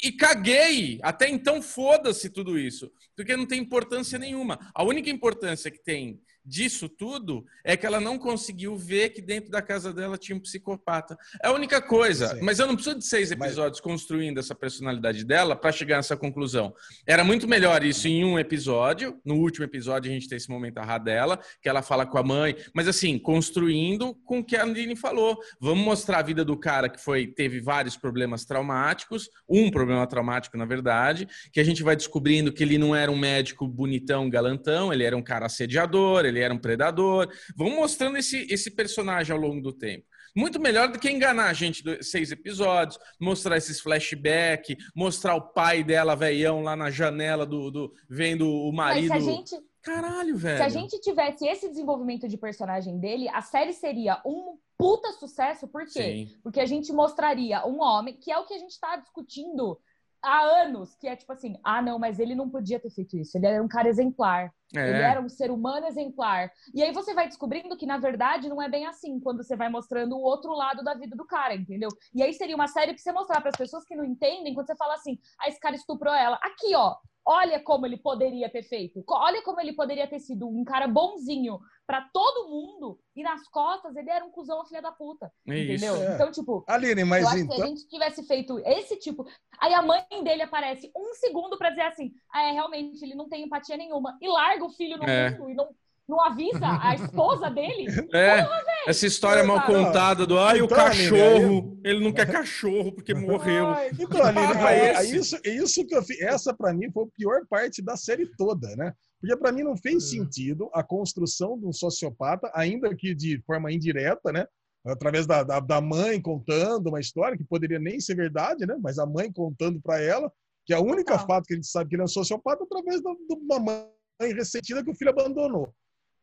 E 0.03 0.11
caguei! 0.11 0.99
Até 1.01 1.27
então, 1.27 1.59
foda-se 1.61 2.29
tudo 2.29 2.59
isso, 2.59 2.91
porque 3.15 3.35
não 3.35 3.47
tem 3.47 3.59
importância 3.59 4.19
nenhuma. 4.19 4.59
A 4.75 4.83
única 4.83 5.09
importância 5.09 5.71
que 5.71 5.83
tem 5.83 6.19
disso 6.47 6.87
tudo 6.87 7.45
é 7.63 7.75
que 7.75 7.85
ela 7.85 7.99
não 7.99 8.17
conseguiu 8.17 8.75
ver 8.77 9.09
que 9.09 9.21
dentro 9.21 9.51
da 9.51 9.61
casa 9.61 9.93
dela 9.93 10.17
tinha 10.17 10.35
um 10.35 10.39
psicopata. 10.39 11.17
É 11.43 11.47
a 11.47 11.51
única 11.51 11.81
coisa. 11.81 12.29
Sim. 12.29 12.41
Mas 12.41 12.59
eu 12.59 12.67
não 12.67 12.75
preciso 12.75 12.97
de 12.97 13.05
seis 13.05 13.29
Mas- 13.31 13.49
episódios 13.49 13.81
construindo 13.81 14.39
essa 14.39 14.55
personalidade 14.55 15.25
dela 15.25 15.55
para 15.55 15.71
chegar 15.71 15.97
nessa 15.97 16.15
conclusão. 16.15 16.73
Era 17.05 17.23
muito 17.23 17.47
melhor 17.47 17.83
isso 17.83 18.07
em 18.07 18.23
um 18.23 18.39
episódio. 18.39 19.19
No 19.25 19.35
último 19.35 19.65
episódio, 19.65 20.09
a 20.09 20.13
gente 20.13 20.29
tem 20.29 20.37
esse 20.37 20.49
momento 20.49 20.77
arra 20.77 20.97
dela, 20.97 21.39
que 21.61 21.67
ela 21.67 21.81
fala 21.81 22.05
com 22.05 22.17
a 22.17 22.23
mãe, 22.23 22.55
mas 22.73 22.87
assim, 22.87 23.19
construindo 23.19 24.15
com 24.25 24.39
o 24.39 24.43
que 24.43 24.55
a 24.55 24.63
Aline 24.63 24.95
falou. 24.95 25.37
Vamos 25.59 25.83
mostrar 25.83 26.19
a 26.19 26.21
vida 26.21 26.45
do 26.45 26.55
cara 26.57 26.87
que 26.87 26.99
foi 26.99 27.27
teve 27.27 27.59
vários 27.59 27.97
problemas 27.97 28.45
traumáticos, 28.45 29.29
um 29.49 29.69
problema 29.69 30.07
traumático, 30.07 30.57
na 30.57 30.65
verdade, 30.65 31.27
que 31.51 31.59
a 31.59 31.63
gente 31.63 31.83
vai 31.83 31.95
descobrindo 31.95 32.53
que 32.53 32.63
ele 32.63 32.77
não 32.77 32.95
era 32.95 33.11
um 33.11 33.17
médico 33.17 33.67
bonitão, 33.67 34.29
galantão, 34.29 34.93
ele 34.93 35.03
era 35.03 35.17
um 35.17 35.21
cara 35.21 35.45
assediador, 35.47 36.25
ele 36.25 36.36
era 36.41 36.53
um 36.53 36.59
predador. 36.59 37.29
Vamos 37.55 37.75
mostrando 37.75 38.17
esse, 38.17 38.47
esse 38.49 38.71
personagem 38.71 39.33
ao 39.33 39.41
longo 39.41 39.61
do 39.61 39.73
tempo. 39.73 40.05
Muito 40.35 40.59
melhor 40.59 40.91
do 40.91 40.99
que 40.99 41.09
enganar 41.09 41.49
a 41.49 41.53
gente 41.53 41.83
seis 42.03 42.31
episódios, 42.31 42.99
mostrar 43.19 43.57
esses 43.57 43.79
flashback, 43.79 44.77
mostrar 44.95 45.35
o 45.35 45.41
pai 45.41 45.83
dela, 45.83 46.15
velhão, 46.15 46.61
lá 46.61 46.75
na 46.75 46.91
janela 46.91 47.43
do, 47.43 47.71
do 47.71 47.93
vendo 48.07 48.47
o 48.47 48.71
Mas 48.71 49.07
marido. 49.07 49.07
se 49.07 49.13
a 49.13 49.19
gente, 49.19 49.67
Caralho, 49.81 50.37
velho. 50.37 50.57
se 50.57 50.63
a 50.63 50.69
gente 50.69 50.99
tivesse 50.99 51.47
esse 51.47 51.67
desenvolvimento 51.69 52.27
de 52.27 52.37
personagem 52.37 52.99
dele, 52.99 53.27
a 53.29 53.41
série 53.41 53.73
seria 53.73 54.21
um 54.23 54.57
puta 54.77 55.11
sucesso. 55.13 55.67
Por 55.67 55.85
quê? 55.85 56.27
Sim. 56.27 56.39
Porque 56.43 56.59
a 56.59 56.65
gente 56.65 56.93
mostraria 56.93 57.65
um 57.65 57.81
homem, 57.81 58.15
que 58.15 58.31
é 58.31 58.37
o 58.37 58.45
que 58.45 58.53
a 58.53 58.59
gente 58.59 58.79
tá 58.79 58.95
discutindo 58.97 59.79
há 60.21 60.41
anos, 60.63 60.95
que 60.95 61.07
é 61.07 61.15
tipo 61.15 61.31
assim, 61.31 61.55
ah, 61.63 61.81
não, 61.81 61.97
mas 61.99 62.19
ele 62.19 62.35
não 62.35 62.49
podia 62.49 62.79
ter 62.79 62.89
feito 62.89 63.17
isso. 63.17 63.37
Ele 63.37 63.45
era 63.47 63.63
um 63.63 63.67
cara 63.67 63.87
exemplar. 63.87 64.51
Ele 64.73 64.97
É. 65.01 65.11
era 65.11 65.21
um 65.21 65.29
ser 65.29 65.49
humano 65.49 65.87
exemplar. 65.87 66.51
E 66.73 66.83
aí 66.83 66.91
você 66.91 67.13
vai 67.13 67.27
descobrindo 67.27 67.77
que, 67.77 67.85
na 67.85 67.97
verdade, 67.97 68.49
não 68.49 68.61
é 68.61 68.67
bem 68.67 68.85
assim, 68.85 69.19
quando 69.19 69.41
você 69.43 69.55
vai 69.55 69.69
mostrando 69.69 70.15
o 70.17 70.21
outro 70.21 70.51
lado 70.51 70.83
da 70.83 70.93
vida 70.93 71.15
do 71.15 71.25
cara, 71.25 71.55
entendeu? 71.55 71.89
E 72.13 72.21
aí 72.21 72.33
seria 72.33 72.55
uma 72.55 72.67
série 72.67 72.93
pra 72.93 73.01
você 73.01 73.11
mostrar 73.13 73.39
para 73.39 73.49
as 73.49 73.55
pessoas 73.55 73.85
que 73.85 73.95
não 73.95 74.03
entendem, 74.03 74.53
quando 74.53 74.67
você 74.67 74.75
fala 74.75 74.95
assim, 74.95 75.17
ah, 75.39 75.47
esse 75.47 75.59
cara 75.59 75.75
estuprou 75.75 76.13
ela. 76.13 76.37
Aqui, 76.43 76.75
ó, 76.75 76.95
olha 77.27 77.59
como 77.59 77.85
ele 77.85 77.97
poderia 77.97 78.49
ter 78.49 78.63
feito. 78.63 79.03
Olha 79.09 79.43
como 79.43 79.59
ele 79.59 79.73
poderia 79.73 80.07
ter 80.07 80.19
sido 80.19 80.47
um 80.47 80.63
cara 80.63 80.87
bonzinho 80.87 81.59
pra 81.85 82.01
todo 82.13 82.49
mundo, 82.49 82.99
e 83.15 83.23
nas 83.23 83.47
costas 83.47 83.95
ele 83.95 84.09
era 84.09 84.23
um 84.25 84.31
cuzão 84.31 84.65
filha 84.65 84.81
da 84.81 84.91
puta. 84.91 85.31
É 85.47 85.57
entendeu? 85.57 85.95
isso. 85.95 86.03
É. 86.03 86.15
Então, 86.15 86.31
tipo, 86.31 86.63
Aline, 86.67 87.01
eu 87.01 87.07
mas 87.07 87.25
acho 87.25 87.35
que 87.35 87.39
se 87.41 87.45
então. 87.45 87.63
a 87.63 87.67
gente 87.67 87.87
tivesse 87.87 88.23
feito 88.27 88.59
esse 88.59 88.97
tipo. 88.97 89.25
Aí 89.59 89.73
a 89.73 89.81
mãe 89.81 90.05
dele 90.23 90.41
aparece 90.43 90.91
um 90.95 91.13
segundo 91.13 91.57
pra 91.57 91.69
dizer 91.69 91.83
assim: 91.83 92.11
ah, 92.31 92.43
é, 92.43 92.51
realmente, 92.51 93.03
ele 93.03 93.15
não 93.15 93.29
tem 93.29 93.43
empatia 93.43 93.77
nenhuma. 93.77 94.17
E 94.21 94.27
larga 94.27 94.65
o 94.65 94.71
filho 94.71 94.97
no 94.97 95.03
É. 95.05 95.31
mundo 95.31 95.49
e 95.49 95.53
não, 95.53 95.69
não 96.07 96.21
avisa 96.23 96.79
a 96.81 96.95
esposa 96.95 97.49
dele. 97.49 97.85
É, 98.13 98.47
essa 98.87 99.05
história 99.05 99.43
mal 99.43 99.57
Cara. 99.61 99.67
contada 99.73 100.25
do 100.25 100.39
ai, 100.39 100.61
o 100.61 100.65
Então, 100.65 100.77
Aline, 100.79 101.09
cachorro. 101.09 101.79
Ele 101.83 101.99
não 102.03 102.13
quer 102.13 102.25
cachorro 102.31 102.91
porque 102.93 103.13
morreu. 103.13 103.67
Ai, 103.67 103.89
Então, 103.99 104.23
aí- 104.23 104.79
é 104.79 105.03
isso, 105.03 105.37
isso 105.43 105.85
que 105.85 105.95
eu 105.95 106.01
fiz, 106.01 106.21
essa 106.21 106.53
para 106.53 106.73
mim 106.73 106.89
foi 106.91 107.03
a 107.03 107.07
pior 107.15 107.41
parte 107.49 107.81
da 107.81 107.97
série 107.97 108.25
toda, 108.37 108.73
né? 108.77 108.93
Porque 109.19 109.35
para 109.35 109.51
mim 109.51 109.63
não 109.63 109.75
fez 109.75 110.09
sentido 110.09 110.69
a 110.73 110.83
construção 110.83 111.59
de 111.59 111.65
um 111.65 111.73
sociopata, 111.73 112.49
ainda 112.53 112.95
que 112.95 113.13
de 113.13 113.41
forma 113.45 113.71
indireta, 113.71 114.31
né? 114.31 114.45
Através 114.85 115.27
da, 115.27 115.43
da, 115.43 115.59
da 115.59 115.81
mãe 115.81 116.21
contando 116.21 116.87
uma 116.87 116.99
história 117.01 117.37
que 117.37 117.43
poderia 117.43 117.79
nem 117.79 117.99
ser 117.99 118.15
verdade, 118.15 118.65
né? 118.65 118.77
Mas 118.81 118.97
a 118.97 119.05
mãe 119.05 119.29
contando 119.31 119.81
para 119.81 119.99
ela, 120.01 120.31
que 120.65 120.73
é 120.73 120.77
a 120.77 120.81
única 120.81 121.17
fato 121.19 121.45
que 121.45 121.53
a 121.53 121.57
gente 121.57 121.67
sabe 121.67 121.89
que 121.89 121.95
ele 121.95 122.03
é 122.03 122.05
um 122.05 122.07
sociopata 122.07 122.63
através 122.63 123.01
da- 123.03 123.11
de 123.11 123.35
uma 123.35 123.59
mãe 123.59 123.87
ressentida 124.33 124.81
que 124.83 124.89
o 124.91 124.95
filho 124.95 125.11
abandonou. 125.11 125.73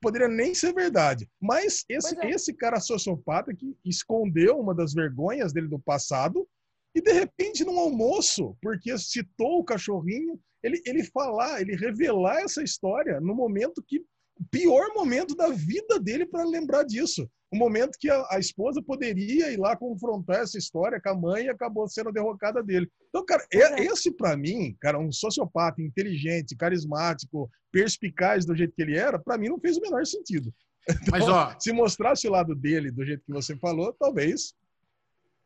Poderia 0.04 0.28
nem 0.28 0.54
ser 0.54 0.72
verdade. 0.72 1.28
Mas 1.40 1.84
esse, 1.88 2.16
é. 2.20 2.30
esse 2.30 2.52
cara 2.52 2.78
sociopata 2.78 3.54
que 3.54 3.76
escondeu 3.84 4.58
uma 4.58 4.74
das 4.74 4.92
vergonhas 4.92 5.52
dele 5.52 5.68
do 5.68 5.78
passado 5.78 6.46
e 6.94 7.00
de 7.00 7.12
repente 7.12 7.64
num 7.64 7.78
almoço, 7.78 8.56
porque 8.62 8.96
citou 8.98 9.58
o 9.58 9.64
cachorrinho, 9.64 10.38
ele, 10.62 10.80
ele 10.86 11.02
falar, 11.04 11.60
ele 11.60 11.74
revelar 11.74 12.40
essa 12.40 12.62
história 12.62 13.20
no 13.20 13.34
momento 13.34 13.82
que 13.86 14.04
pior 14.50 14.92
momento 14.94 15.34
da 15.34 15.48
vida 15.48 15.98
dele 15.98 16.26
para 16.26 16.44
lembrar 16.44 16.84
disso. 16.84 17.28
O 17.54 17.56
momento 17.56 17.96
que 18.00 18.10
a, 18.10 18.26
a 18.32 18.38
esposa 18.40 18.82
poderia 18.82 19.52
ir 19.52 19.56
lá 19.56 19.76
confrontar 19.76 20.40
essa 20.40 20.58
história 20.58 21.00
com 21.00 21.08
a 21.08 21.14
mãe 21.14 21.44
e 21.44 21.48
acabou 21.48 21.86
sendo 21.86 22.08
a 22.08 22.12
derrocada 22.12 22.60
dele. 22.64 22.90
Então, 23.08 23.24
cara, 23.24 23.46
é- 23.52 23.84
esse 23.84 24.10
para 24.10 24.36
mim, 24.36 24.76
cara, 24.80 24.98
um 24.98 25.12
sociopata 25.12 25.80
inteligente, 25.80 26.56
carismático, 26.56 27.48
perspicaz 27.70 28.44
do 28.44 28.56
jeito 28.56 28.74
que 28.74 28.82
ele 28.82 28.96
era, 28.96 29.20
para 29.20 29.38
mim 29.38 29.50
não 29.50 29.60
fez 29.60 29.76
o 29.76 29.80
menor 29.80 30.04
sentido. 30.04 30.52
Mas, 31.12 31.28
ó, 31.28 31.54
Se 31.60 31.72
mostrasse 31.72 32.26
o 32.26 32.32
lado 32.32 32.56
dele 32.56 32.90
do 32.90 33.04
jeito 33.04 33.22
que 33.24 33.32
você 33.32 33.56
falou, 33.56 33.92
talvez. 33.92 34.52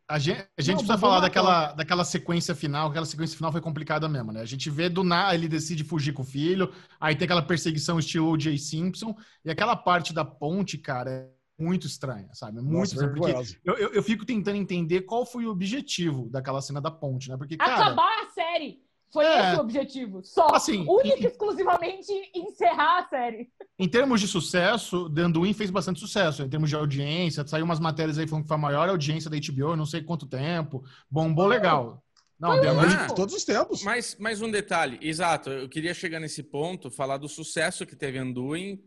A 0.09 0.19
gente, 0.19 0.49
a 0.57 0.63
gente 0.63 0.77
Não, 0.77 0.79
precisa 0.79 0.97
falar 0.97 1.21
daquela, 1.21 1.73
daquela 1.75 2.05
sequência 2.05 2.55
final, 2.55 2.89
aquela 2.89 3.05
sequência 3.05 3.37
final 3.37 3.53
foi 3.53 3.61
complicada 3.61 4.09
mesmo, 4.09 4.33
né? 4.33 4.41
A 4.41 4.47
gente 4.47 4.71
vê 4.71 4.89
do 4.89 5.05
nada, 5.05 5.35
ele 5.35 5.47
decide 5.47 5.85
fugir 5.85 6.15
com 6.15 6.23
o 6.23 6.25
filho, 6.25 6.73
aí 6.99 7.15
tem 7.15 7.27
aquela 7.27 7.43
perseguição 7.43 7.99
estilo 7.99 8.31
O.J. 8.31 8.57
Simpson, 8.57 9.15
e 9.45 9.51
aquela 9.51 9.77
parte 9.77 10.15
da 10.15 10.25
ponte, 10.25 10.79
cara, 10.79 11.31
muito 11.59 11.87
estranha, 11.87 12.29
sabe? 12.33 12.61
Muito 12.61 12.73
Nossa, 12.73 12.95
estranha, 12.95 13.43
eu, 13.65 13.75
eu, 13.77 13.93
eu 13.95 14.03
fico 14.03 14.25
tentando 14.25 14.57
entender 14.57 15.03
qual 15.03 15.27
foi 15.27 15.45
o 15.47 15.51
objetivo 15.51 16.29
daquela 16.31 16.63
cena 16.63 16.81
da 16.81 16.91
ponte, 16.91 17.29
né? 17.29 17.37
Porque, 17.37 17.57
cara, 17.57 17.75
Acabar 17.75 18.25
a 18.25 18.29
série. 18.31 18.81
Foi 19.11 19.25
É. 19.25 19.49
esse 19.49 19.57
o 19.57 19.61
objetivo. 19.61 20.23
Só. 20.23 20.49
Assim, 20.55 20.85
Única 20.87 21.17
e 21.19 21.27
exclusivamente 21.27 22.13
encerrar 22.35 22.99
a 23.01 23.09
série. 23.09 23.49
Em 23.79 23.89
termos 23.89 24.21
de 24.21 24.29
sucesso, 24.29 25.09
The 25.11 25.23
Anduin 25.23 25.55
fez 25.55 25.71
bastante 25.71 25.99
sucesso. 25.99 26.43
Em 26.43 26.49
termos 26.49 26.69
de 26.69 26.77
audiência, 26.77 27.47
saiu 27.47 27.65
umas 27.65 27.81
matérias 27.81 28.19
aí 28.19 28.27
falando 28.27 28.45
que 28.45 28.49
foi 28.49 28.57
a 28.57 28.61
maior 28.61 28.89
audiência 28.89 29.31
da 29.31 29.37
HBO, 29.39 29.75
não 29.77 29.87
sei 29.87 30.03
quanto 30.03 30.27
tempo. 30.27 30.85
Bombou 31.11 31.47
legal. 31.47 32.03
Não, 32.39 32.51
Foi 32.51 32.61
The 32.61 32.69
Anduin- 32.69 32.95
Ah. 32.97 33.07
De 33.07 33.15
todos 33.15 33.35
os 33.35 33.45
tempos. 33.45 33.83
Mais, 33.83 34.15
mais 34.19 34.43
um 34.43 34.51
detalhe, 34.51 34.99
exato. 35.01 35.49
Eu 35.51 35.69
queria 35.71 35.95
chegar 35.95 36.21
nesse 36.21 36.43
ponto, 36.43 36.91
falar 36.91 37.17
do 37.17 37.29
sucesso 37.29 37.87
que 37.87 37.97
teve 37.97 38.19
Anduin, 38.19 38.79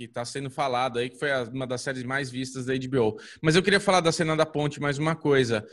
que 0.00 0.04
está 0.06 0.24
sendo 0.24 0.48
falado 0.48 0.98
aí, 0.98 1.10
que 1.10 1.18
foi 1.18 1.28
uma 1.52 1.66
das 1.66 1.82
séries 1.82 2.04
mais 2.04 2.30
vistas 2.30 2.64
da 2.64 2.72
HBO. 2.74 3.18
Mas 3.42 3.54
eu 3.54 3.62
queria 3.62 3.78
falar 3.78 4.00
da 4.00 4.10
cena 4.10 4.34
da 4.34 4.46
ponte 4.46 4.80
mais 4.80 4.96
uma 4.96 5.14
coisa. 5.14 5.66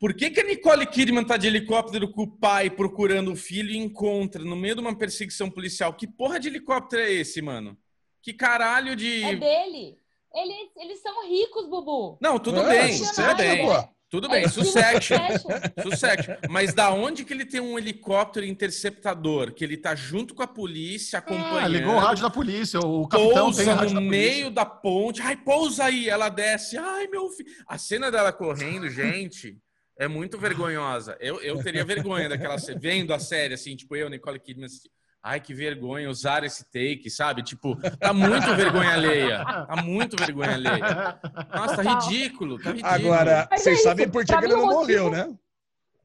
Por 0.00 0.12
que, 0.12 0.30
que 0.30 0.40
a 0.40 0.44
Nicole 0.44 0.84
Kidman 0.86 1.24
tá 1.24 1.36
de 1.36 1.46
helicóptero 1.46 2.10
com 2.10 2.22
o 2.22 2.36
pai 2.36 2.68
procurando 2.68 3.30
o 3.32 3.36
filho 3.36 3.70
e 3.70 3.76
encontra 3.76 4.42
no 4.42 4.56
meio 4.56 4.74
de 4.74 4.80
uma 4.80 4.96
perseguição 4.96 5.48
policial? 5.48 5.94
Que 5.94 6.06
porra 6.08 6.40
de 6.40 6.48
helicóptero 6.48 7.02
é 7.02 7.12
esse, 7.12 7.40
mano? 7.40 7.78
Que 8.20 8.32
caralho 8.32 8.96
de. 8.96 9.22
É 9.22 9.36
dele. 9.36 9.96
Eles, 10.34 10.70
eles 10.76 11.00
são 11.00 11.28
ricos, 11.28 11.68
Bubu. 11.68 12.18
Não, 12.20 12.38
tudo 12.40 12.60
É, 12.62 12.68
bem, 12.86 12.92
sucesso, 12.92 13.22
tudo 13.22 13.36
bem. 13.36 13.66
pô. 13.66 13.97
Tudo 14.10 14.26
É 14.28 14.40
bem. 14.40 14.48
Succession. 14.48 15.18
Sucesso. 15.82 16.30
Mas 16.48 16.72
da 16.72 16.90
onde 16.90 17.24
que 17.24 17.32
ele 17.32 17.44
tem 17.44 17.60
um 17.60 17.78
helicóptero 17.78 18.46
interceptador? 18.46 19.52
Que 19.52 19.62
ele 19.64 19.76
tá 19.76 19.94
junto 19.94 20.34
com 20.34 20.42
a 20.42 20.46
polícia 20.46 21.18
acompanhando. 21.18 21.58
Ah, 21.58 21.68
ligou 21.68 21.94
o 21.94 21.98
rádio 21.98 22.22
da 22.22 22.30
polícia. 22.30 22.80
O 22.80 23.06
capitão 23.06 23.52
tem 23.52 23.64
pousa 23.66 23.72
o 23.72 23.74
rádio 23.76 23.94
no 23.94 24.00
da 24.00 24.06
meio 24.06 24.50
da 24.50 24.64
ponte. 24.64 25.20
Ai, 25.20 25.36
pousa 25.36 25.84
aí. 25.84 26.08
Ela 26.08 26.28
desce. 26.28 26.78
Ai, 26.78 27.06
meu 27.08 27.28
filho. 27.30 27.50
A 27.66 27.76
cena 27.76 28.10
dela 28.10 28.32
correndo, 28.32 28.88
gente, 28.88 29.58
é 29.98 30.08
muito 30.08 30.38
vergonhosa. 30.38 31.16
Eu, 31.20 31.40
eu 31.42 31.62
teria 31.62 31.84
vergonha 31.84 32.28
daquela 32.28 32.58
cena. 32.58 32.78
Vendo 32.80 33.12
a 33.12 33.18
série, 33.18 33.54
assim, 33.54 33.76
tipo, 33.76 33.94
eu, 33.94 34.08
Nicole 34.08 34.38
Kidman, 34.40 34.66
assisti- 34.66 34.90
Ai, 35.22 35.40
que 35.40 35.52
vergonha 35.52 36.08
usar 36.08 36.44
esse 36.44 36.64
take, 36.64 37.10
sabe? 37.10 37.42
Tipo, 37.42 37.76
tá 37.98 38.12
muito 38.12 38.54
vergonha 38.54 38.92
alheia. 38.94 39.44
Tá 39.44 39.82
muito 39.84 40.16
vergonha 40.16 40.54
alheia. 40.54 41.20
Nossa, 41.54 41.82
tá 41.82 41.98
ridículo. 42.00 42.58
Tá 42.58 42.70
ridículo. 42.70 42.94
Agora, 42.94 43.48
Mas 43.50 43.60
é 43.60 43.64
vocês 43.64 43.78
isso, 43.78 43.88
sabem 43.88 44.08
por 44.08 44.24
que, 44.24 44.36
que 44.36 44.44
ele 44.44 44.54
não 44.54 44.62
motivo- 44.66 44.80
morreu, 44.80 45.10
né? 45.10 45.36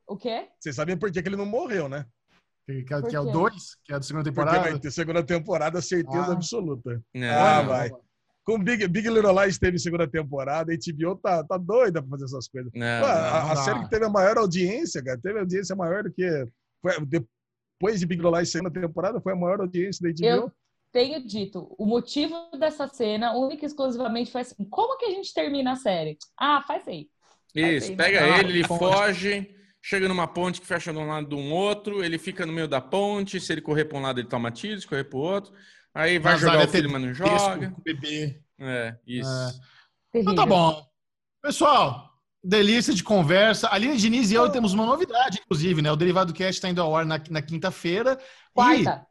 O 0.07 0.17
quê? 0.17 0.47
Vocês 0.59 0.75
sabem 0.75 0.97
por 0.97 1.11
que, 1.11 1.21
que 1.21 1.29
ele 1.29 1.35
não 1.37 1.45
morreu, 1.45 1.87
né? 1.87 2.05
Que, 2.65 2.83
que 2.83 2.93
é- 2.93 3.01
que 3.01 3.15
é 3.15 3.19
o 3.19 3.25
quê? 3.27 3.31
2, 3.31 3.53
que 3.83 3.91
é 3.93 3.95
a 3.95 3.99
da 3.99 4.03
segunda 4.03 4.23
Porque 4.23 4.39
temporada. 4.41 4.69
vai 4.71 4.79
ter 4.79 4.91
segunda 4.91 5.23
temporada, 5.23 5.81
certeza 5.81 6.27
Ah. 6.29 6.33
absoluta. 6.33 7.01
Não. 7.13 7.29
Ah, 7.39 7.61
vai. 7.61 7.91
Com 8.45 8.59
Big, 8.61 8.87
Big 8.89 9.07
Little 9.09 9.41
Lies 9.43 9.57
teve 9.57 9.79
segunda 9.79 10.05
temporada, 10.07 10.73
a 10.73 10.75
HBO 10.75 11.15
tá, 11.15 11.43
tá 11.45 11.55
doida 11.57 12.01
pra 12.01 12.09
fazer 12.11 12.25
essas 12.25 12.47
coisas. 12.49 12.71
Não, 12.73 13.01
Pô, 13.01 13.05
a, 13.07 13.13
não. 13.13 13.51
a 13.51 13.53
dá. 13.53 13.63
série 13.63 13.79
que 13.83 13.89
teve 13.89 14.05
a 14.05 14.09
maior 14.09 14.37
audiência, 14.37 15.01
cara, 15.03 15.17
teve 15.21 15.39
audiência 15.39 15.75
maior 15.75 16.03
do 16.03 16.11
que. 16.11 16.45
Foi, 16.81 16.91
depois 17.79 17.99
de 17.99 18.05
Big 18.05 18.21
Little 18.21 18.37
Lies 18.37 18.51
segunda 18.51 18.71
temporada, 18.71 19.19
foi 19.19 19.33
a 19.33 19.35
maior 19.35 19.59
audiência 19.59 20.01
da 20.01 20.13
HBO. 20.13 20.25
Eu 20.25 20.51
tenho 20.91 21.25
dito, 21.25 21.73
o 21.77 21.85
motivo 21.85 22.35
dessa 22.57 22.87
cena, 22.87 23.35
única 23.35 23.65
e 23.65 23.67
exclusivamente, 23.67 24.31
foi 24.31 24.41
assim: 24.41 24.63
como 24.65 24.97
que 24.97 25.05
a 25.05 25.09
gente 25.09 25.33
termina 25.33 25.73
a 25.73 25.75
série? 25.75 26.17
Ah, 26.39 26.63
faz 26.65 26.87
aí. 26.87 27.09
Isso, 27.55 27.91
Aí, 27.91 27.97
pega 27.97 28.21
né? 28.21 28.39
ele, 28.39 28.59
ele 28.59 28.67
foge, 28.67 29.55
chega 29.81 30.07
numa 30.07 30.27
ponte 30.27 30.59
que 30.59 30.65
fecha 30.65 30.91
de 30.91 30.97
um 30.97 31.07
lado 31.07 31.27
de 31.27 31.35
um 31.35 31.51
outro, 31.51 32.03
ele 32.03 32.17
fica 32.17 32.45
no 32.45 32.53
meio 32.53 32.67
da 32.67 32.81
ponte, 32.81 33.39
se 33.39 33.51
ele 33.51 33.61
correr 33.61 33.85
para 33.85 33.97
um 33.97 34.01
lado 34.01 34.19
ele 34.19 34.27
toma 34.27 34.49
tiro, 34.49 34.79
se 34.81 34.87
correr 34.87 35.03
para 35.03 35.17
o 35.17 35.21
outro, 35.21 35.53
aí 35.93 36.17
vai 36.17 36.33
Nazaré 36.33 36.53
jogar 36.53 36.67
o 36.67 36.71
filho, 36.71 36.91
mas 36.91 37.01
não 37.01 37.13
joga. 37.13 37.69
com 37.69 37.79
o 37.79 37.83
bebê. 37.83 38.41
É, 38.59 38.95
isso. 39.05 39.29
Terrível. 40.11 40.33
Então 40.33 40.35
tá 40.35 40.45
bom. 40.45 40.83
Pessoal, 41.41 42.12
delícia 42.43 42.93
de 42.93 43.03
conversa. 43.03 43.67
A 43.67 43.75
Aline 43.75 43.97
Diniz 43.97 44.29
e 44.31 44.33
eu 44.33 44.49
temos 44.49 44.73
uma 44.73 44.85
novidade, 44.85 45.39
inclusive, 45.43 45.81
né? 45.81 45.91
O 45.91 45.95
Derivado 45.95 46.33
Cast 46.33 46.55
está 46.55 46.69
indo 46.69 46.81
ao 46.81 46.95
ar 46.95 47.05
na, 47.05 47.21
na 47.29 47.41
quinta-feira. 47.41 48.19
Quarta. 48.53 49.05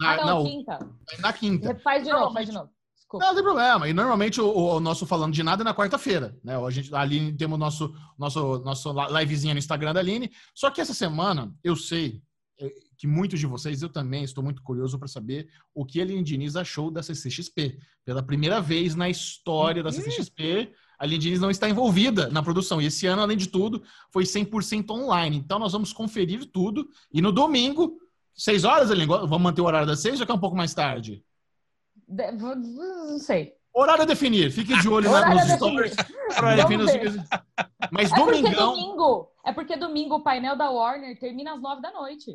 E, 0.00 0.04
Ah, 0.04 0.16
na, 0.16 0.26
não, 0.26 0.26
não, 0.42 0.44
quinta. 0.44 0.78
na 1.20 1.32
quinta. 1.32 1.74
Faz 1.76 2.02
de 2.02 2.10
novo, 2.10 2.32
faz 2.34 2.46
de 2.46 2.52
novo. 2.52 2.70
Desculpa. 2.94 3.24
Não, 3.24 3.28
não 3.32 3.34
tem 3.36 3.44
problema. 3.44 3.88
E 3.88 3.92
normalmente 3.92 4.40
o, 4.40 4.50
o 4.52 4.80
nosso 4.80 5.06
falando 5.06 5.32
de 5.32 5.42
nada 5.42 5.62
é 5.62 5.64
na 5.64 5.74
quarta-feira, 5.74 6.36
né? 6.42 6.56
A 6.56 6.70
gente, 6.70 6.92
a 6.94 7.00
Aline 7.00 7.32
temos 7.36 7.58
nosso 7.58 7.94
nosso 8.18 8.58
nosso 8.60 8.92
livezinha 9.16 9.54
no 9.54 9.58
Instagram 9.58 9.92
da 9.94 10.00
Aline. 10.00 10.30
Só 10.54 10.70
que 10.70 10.80
essa 10.80 10.94
semana 10.94 11.54
eu 11.62 11.76
sei 11.76 12.20
eh, 12.58 12.70
que 12.98 13.06
muitos 13.06 13.38
de 13.38 13.46
vocês, 13.46 13.80
eu 13.82 13.88
também 13.88 14.24
estou 14.24 14.42
muito 14.42 14.62
curioso 14.62 14.98
para 14.98 15.08
saber 15.08 15.46
o 15.74 15.84
que 15.84 16.00
a 16.00 16.02
Aline 16.04 16.22
Diniz 16.24 16.56
achou 16.56 16.90
da 16.90 17.02
CCXP. 17.02 17.78
Pela 18.04 18.22
primeira 18.22 18.60
vez 18.60 18.96
na 18.96 19.08
história 19.08 19.82
da 19.82 19.92
CCXP, 19.92 20.72
a 21.02 21.04
Aline 21.04 21.18
Diniz 21.18 21.40
não 21.40 21.50
está 21.50 21.68
envolvida 21.68 22.28
na 22.28 22.44
produção. 22.44 22.80
E 22.80 22.86
esse 22.86 23.08
ano, 23.08 23.22
além 23.22 23.36
de 23.36 23.48
tudo, 23.48 23.82
foi 24.12 24.22
100% 24.22 24.88
online. 24.92 25.36
Então 25.36 25.58
nós 25.58 25.72
vamos 25.72 25.92
conferir 25.92 26.46
tudo. 26.52 26.88
E 27.12 27.20
no 27.20 27.32
domingo, 27.32 27.98
seis 28.32 28.62
horas, 28.62 28.88
Aline, 28.88 29.06
vamos 29.08 29.40
manter 29.40 29.60
o 29.62 29.64
horário 29.64 29.86
das 29.88 29.98
seis 30.00 30.20
ou 30.20 30.26
quer 30.26 30.32
um 30.32 30.38
pouco 30.38 30.56
mais 30.56 30.72
tarde? 30.72 31.24
De- 32.06 32.30
Não 32.30 33.18
sei. 33.18 33.52
Horário 33.74 34.02
a 34.04 34.06
definir. 34.06 34.52
Fique 34.52 34.78
de 34.80 34.88
olho 34.88 35.10
Horário 35.10 35.34
nos 35.40 35.50
stories. 35.56 35.94
Horário 36.38 36.62
a 36.62 36.66
definir. 36.66 37.24
Mas 37.90 38.12
É 38.12 38.14
porque 38.14 38.40
domingão. 38.42 38.70
domingo, 38.74 39.28
é 39.44 39.52
porque 39.52 39.76
domingo 39.76 40.14
o 40.16 40.22
painel 40.22 40.56
da 40.56 40.70
Warner 40.70 41.18
termina 41.18 41.54
às 41.54 41.60
nove 41.60 41.82
da 41.82 41.90
noite. 41.90 42.32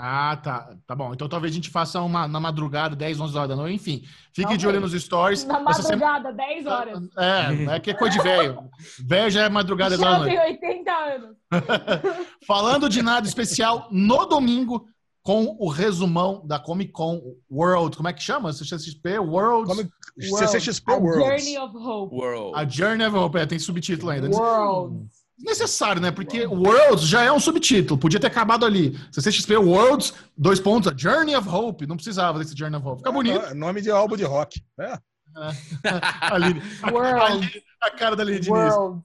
Ah, 0.00 0.36
tá. 0.36 0.76
Tá 0.86 0.94
bom. 0.94 1.12
Então 1.12 1.28
talvez 1.28 1.52
a 1.52 1.56
gente 1.56 1.70
faça 1.70 2.00
uma 2.00 2.28
na 2.28 2.38
madrugada, 2.38 2.94
10, 2.94 3.18
11 3.20 3.36
horas 3.36 3.48
da 3.48 3.56
noite. 3.56 3.74
Enfim, 3.74 4.02
fique 4.32 4.56
de 4.56 4.64
Ok. 4.64 4.68
olho 4.68 4.80
nos 4.80 4.92
stories. 5.02 5.44
Na 5.44 5.60
Essa 5.68 5.82
semana- 5.82 6.12
madrugada, 6.12 6.36
10 6.36 6.66
horas. 6.66 7.02
É, 7.18 7.74
é 7.74 7.80
que 7.80 7.90
é 7.90 7.94
coisa 7.94 8.16
de 8.16 8.22
velho. 8.22 8.58
Velho 9.04 9.30
já 9.30 9.42
é 9.42 9.48
madrugada, 9.48 9.96
10 9.96 10.02
horas 10.02 10.20
da 10.20 10.28
Já 10.30 10.34
noite. 10.44 10.60
tem 10.60 10.70
80 10.76 10.92
anos. 10.92 11.36
Falando 12.46 12.88
de 12.88 13.02
nada 13.02 13.26
especial, 13.26 13.88
no 13.90 14.24
domingo, 14.26 14.86
com 15.22 15.56
o 15.58 15.68
resumão 15.68 16.46
da 16.46 16.58
Comic 16.60 16.92
Con 16.92 17.20
World. 17.50 17.96
Como 17.96 18.08
é 18.08 18.12
que 18.12 18.22
chama? 18.22 18.52
CXP 18.52 19.18
World. 19.18 19.66
Como- 19.68 19.82
World. 20.30 20.48
CCXP 20.48 20.92
A 20.92 20.96
Worlds. 20.96 21.44
Journey 21.44 21.58
of 21.58 21.76
Hope. 21.76 22.14
World. 22.16 22.52
A 22.58 22.64
Journey 22.68 23.06
of 23.06 23.16
Hope. 23.16 23.38
É, 23.38 23.46
tem 23.46 23.58
subtítulo 23.58 24.10
ainda. 24.10 24.28
World. 24.28 25.06
Desnecessário, 25.38 26.02
né? 26.02 26.10
Porque 26.10 26.44
Worlds 26.46 27.06
já 27.06 27.22
é 27.22 27.30
um 27.32 27.38
subtítulo. 27.38 27.98
Podia 27.98 28.18
ter 28.18 28.26
acabado 28.26 28.66
ali. 28.66 28.98
CCXP 29.12 29.56
Worlds, 29.56 30.12
dois 30.36 30.58
pontos. 30.58 30.92
Journey 31.00 31.36
of 31.36 31.48
Hope. 31.48 31.86
Não 31.86 31.94
precisava 31.96 32.38
desse 32.38 32.56
Journey 32.58 32.76
of 32.78 32.86
Hope. 32.86 32.98
Fica 32.98 33.12
bonito. 33.12 33.38
É 33.46 33.54
nome 33.54 33.80
de 33.80 33.90
álbum 33.90 34.16
de 34.16 34.24
rock. 34.24 34.60
É. 34.80 34.98
Ali, 36.32 36.60
a, 36.82 36.90
World. 36.90 37.62
a 37.80 37.90
cara 37.92 38.16
da 38.16 38.24
Lili 38.24 38.40
Diniz. 38.40 38.74
World. 38.74 39.02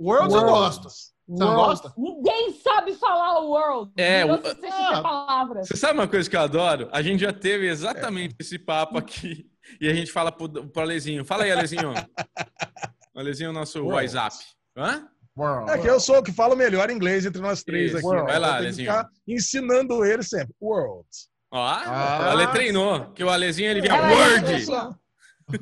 Worlds 0.00 0.34
eu 0.34 0.40
World. 0.40 0.58
gosto. 0.58 0.88
Você 0.88 1.12
não 1.28 1.46
World. 1.48 1.66
gosta? 1.82 1.92
Ninguém 1.98 2.60
sabe 2.62 2.94
falar 2.94 3.40
o 3.40 3.50
world. 3.50 3.92
É, 3.98 4.24
o- 4.24 4.40
Ah. 4.72 5.46
Você 5.62 5.76
sabe 5.76 5.98
uma 5.98 6.08
coisa 6.08 6.30
que 6.30 6.34
eu 6.36 6.40
adoro? 6.40 6.88
A 6.92 7.02
gente 7.02 7.20
já 7.20 7.32
teve 7.32 7.68
exatamente 7.68 8.34
esse 8.40 8.58
papo 8.58 8.96
aqui. 8.96 9.44
E 9.78 9.86
a 9.88 9.92
gente 9.92 10.10
fala 10.10 10.32
pro, 10.32 10.48
pro 10.48 10.82
Alezinho. 10.82 11.26
Fala 11.26 11.44
aí, 11.44 11.52
Alezinho. 11.52 11.92
Alezinho 13.14 13.48
é 13.48 13.50
o 13.50 13.52
nosso 13.52 13.78
World. 13.80 14.16
WhatsApp. 14.16 14.36
Hã? 14.76 15.06
World. 15.38 15.70
É 15.70 15.78
que 15.78 15.86
eu 15.88 16.00
sou 16.00 16.18
o 16.18 16.22
que 16.22 16.32
falo 16.32 16.56
melhor 16.56 16.90
inglês 16.90 17.24
entre 17.26 17.40
nós 17.40 17.62
três 17.62 17.88
Isso. 17.88 17.98
aqui. 17.98 18.06
World. 18.06 18.26
né? 18.26 18.32
Vai 18.32 18.40
lá, 18.40 18.72
ficar 18.72 19.08
ensinando 19.26 20.04
ele 20.04 20.22
sempre. 20.22 20.54
World. 20.60 21.06
Ó, 21.50 21.58
Ah. 21.66 22.18
o 22.26 22.30
Ale 22.30 22.46
treinou. 22.48 23.10
Que 23.12 23.24
o 23.24 23.30
Alezinho 23.30 23.70
ele 23.70 23.80
vinha 23.80 23.94
é 23.94 24.14
Word. 24.14 24.98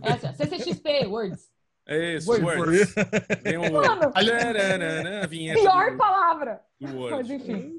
Essa, 0.02 0.32
CCXP, 0.32 1.06
Words. 1.06 1.40
É 1.86 2.16
isso, 2.16 2.28
Word. 2.28 2.44
Word. 2.44 2.86
Tem 3.44 3.56
um 3.58 3.72
Word. 3.72 3.88
Mano, 3.88 4.12
pior 5.54 5.96
palavra. 5.96 6.60
do 6.80 6.88
Mas 6.88 6.94
Word. 6.96 7.34
enfim. 7.34 7.72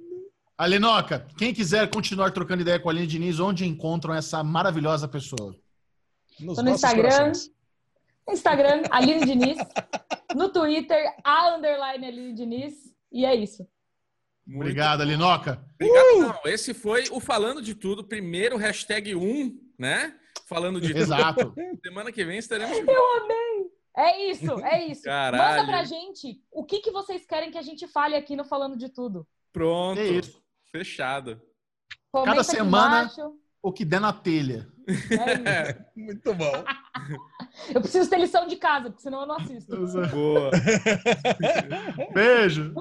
Alinoca, 0.58 1.28
quem 1.38 1.54
quiser 1.54 1.89
continuar 1.89 2.32
trocando 2.32 2.62
ideia 2.62 2.80
com 2.80 2.89
a 2.89 2.91
Aline 2.91 3.06
Diniz, 3.06 3.39
onde 3.39 3.66
encontram 3.68 4.14
essa 4.16 4.43
maravilhosa 4.43 5.08
pessoa? 5.08 5.54
Nos 6.39 6.58
no 6.64 6.70
Instagram. 6.72 7.02
corações. 7.10 7.52
No 8.28 8.34
Instagram, 8.34 8.84
Aline 8.89 9.26
Diniz. 9.26 9.58
No 10.36 10.49
Twitter, 10.49 11.15
a 11.23 11.55
underline 11.55 12.05
Aline 12.05 12.34
Diniz. 12.34 12.93
E 13.11 13.25
é 13.25 13.34
isso. 13.36 13.67
Muito 14.45 14.61
Obrigado, 14.61 15.01
Alinoca. 15.01 15.61
Obrigado. 15.75 16.19
Não, 16.19 16.51
esse 16.51 16.73
foi 16.73 17.05
o 17.11 17.19
Falando 17.19 17.61
de 17.61 17.75
Tudo, 17.75 18.03
primeiro 18.03 18.57
hashtag 18.57 19.15
1, 19.15 19.59
né? 19.78 20.17
Falando 20.47 20.80
de 20.80 20.88
tudo. 20.89 20.99
Exato. 20.99 21.53
Semana 21.84 22.11
que 22.11 22.23
vem 22.23 22.38
estaremos. 22.38 22.78
Eu 22.78 23.17
amei. 23.23 23.71
É 23.97 24.30
isso, 24.30 24.59
é 24.63 24.86
isso. 24.86 25.03
Caralho. 25.03 25.57
Manda 25.57 25.65
pra 25.71 25.84
gente 25.84 26.41
o 26.51 26.63
que, 26.63 26.80
que 26.80 26.91
vocês 26.91 27.25
querem 27.25 27.49
que 27.51 27.57
a 27.57 27.61
gente 27.61 27.88
fale 27.88 28.15
aqui 28.15 28.36
no 28.36 28.45
Falando 28.45 28.78
de 28.78 28.89
Tudo. 28.89 29.28
Pronto. 29.51 29.99
É 29.99 30.07
isso. 30.07 30.41
Fechado. 30.71 31.41
Comenta 32.11 32.32
Cada 32.32 32.41
aqui 32.41 32.51
semana- 32.51 32.99
embaixo. 33.03 33.39
O 33.68 33.72
que 33.74 33.84
der 33.84 33.99
na 33.99 34.13
telha. 34.13 34.65
É 34.88 34.93
isso. 35.72 35.80
Muito 35.93 36.34
bom. 36.34 36.63
Eu 37.76 37.82
preciso 37.82 38.09
ter 38.09 38.18
lição 38.18 38.47
de 38.47 38.55
casa, 38.55 38.89
porque 38.89 39.01
senão 39.01 39.22
eu 39.22 39.28
não 39.28 39.36
assisto. 39.36 39.76
Boa. 40.11 40.51
Beijo. 42.13 42.72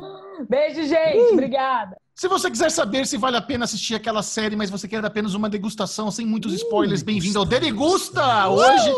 Beijo, 0.49 0.83
gente. 0.85 1.33
Obrigada. 1.33 1.97
Se 2.15 2.29
você 2.29 2.51
quiser 2.51 2.71
saber 2.71 3.07
se 3.07 3.17
vale 3.17 3.39
a 3.39 3.43
pena 3.43 3.65
assistir 3.65 3.95
aquela 3.95 4.23
série, 4.23 4.55
mas 4.55 4.69
você 4.69 4.87
quer 4.87 5.03
apenas 5.05 5.35
uma 5.35 5.49
degustação 5.49 6.11
sem 6.11 6.27
muitos 6.27 6.53
spoilers, 6.53 7.03
bem-vindo 7.03 7.39
ao 7.39 7.45
Derigusta! 7.47 8.49
Hoje, 8.49 8.93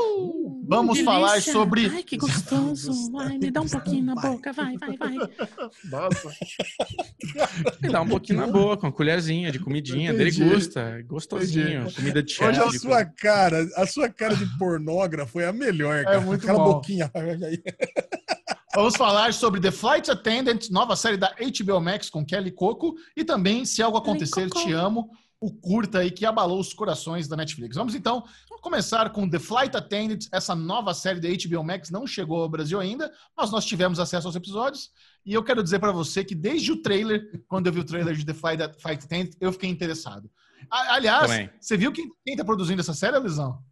Vamos 0.69 1.01
falar 1.01 1.41
sobre. 1.41 1.87
Ai, 1.87 2.03
que 2.03 2.17
gostoso. 2.17 2.93
Ai, 3.19 3.39
me 3.39 3.51
dá 3.51 3.63
um 3.63 3.67
pouquinho 3.69 4.05
na 4.05 4.15
boca. 4.15 4.53
Vai, 4.53 4.77
vai, 4.77 4.97
vai. 4.97 5.17
Nossa. 5.85 6.31
Me 7.81 7.89
dá 7.89 8.03
um 8.03 8.09
pouquinho 8.09 8.41
na 8.41 8.47
boca, 8.47 8.87
uma 8.87 8.93
colherzinha 8.93 9.51
de 9.51 9.59
comidinha. 9.59 10.13
Dele 10.13 10.31
gosta. 10.31 11.03
Gostosinho. 11.07 11.83
Entendi. 11.83 11.95
Comida 11.97 12.23
de 12.23 12.33
Hoje 12.43 12.55
chefe. 12.61 12.77
a 12.77 12.81
sua 12.81 13.05
cara, 13.05 13.69
a 13.77 13.87
sua 13.87 14.09
cara 14.09 14.37
de 14.37 14.47
pornógrafo 14.59 15.41
é 15.41 15.47
a 15.47 15.53
melhor, 15.53 16.05
cara. 16.05 16.21
muito 16.21 16.43
Aquela 16.45 16.59
bom. 16.59 16.75
boquinha. 16.75 17.11
aí. 17.15 17.63
Vamos 18.75 18.95
falar 18.97 19.33
sobre 19.33 19.61
The 19.61 19.71
Flight 19.71 20.11
Attendant, 20.11 20.69
nova 20.71 20.95
série 20.95 21.17
da 21.17 21.35
HBO 21.35 21.81
Max 21.81 22.11
com 22.11 22.25
Kelly 22.25 22.51
Coco. 22.51 22.95
E 23.17 23.25
também, 23.25 23.65
se 23.65 23.83
algo 23.83 23.97
acontecer, 23.99 24.49
te 24.51 24.73
amo. 24.73 25.11
O 25.41 25.53
curta 25.53 26.01
aí 26.01 26.11
que 26.11 26.27
abalou 26.27 26.59
os 26.59 26.73
corações 26.73 27.29
da 27.29 27.37
Netflix. 27.37 27.77
Vamos 27.77 27.95
então 27.95 28.25
começar 28.61 29.11
com 29.11 29.29
The 29.29 29.39
Flight 29.39 29.77
Attendant. 29.77 30.27
Essa 30.33 30.55
nova 30.55 30.93
série 30.93 31.21
da 31.21 31.29
HBO 31.29 31.63
Max 31.63 31.91
não 31.91 32.07
chegou 32.07 32.43
ao 32.43 32.49
Brasil 32.49 32.79
ainda, 32.81 33.13
mas 33.37 33.51
nós 33.51 33.65
tivemos 33.65 34.01
acesso 34.01 34.27
aos 34.27 34.37
episódios. 34.37 34.91
E 35.25 35.33
eu 35.33 35.45
quero 35.45 35.63
dizer 35.63 35.79
para 35.79 35.93
você 35.93 36.25
que 36.25 36.35
desde 36.35 36.73
o 36.73 36.83
trailer, 36.83 37.43
quando 37.47 37.67
eu 37.69 37.73
vi 37.73 37.81
o 37.81 37.85
trailer 37.85 38.17
de 38.17 38.27
The 38.27 38.35
Flight, 38.35 38.81
Flight 38.81 39.05
Attendant, 39.05 39.35
eu 39.41 39.53
fiquei 39.53 39.71
interessado. 39.71 40.31
Aliás, 40.71 41.31
Também. 41.31 41.51
você 41.61 41.77
viu 41.77 41.93
quem, 41.93 42.11
quem 42.25 42.37
tá 42.37 42.45
produzindo 42.45 42.81
essa 42.81 42.95
série, 42.95 43.17
Alisão? 43.17 43.63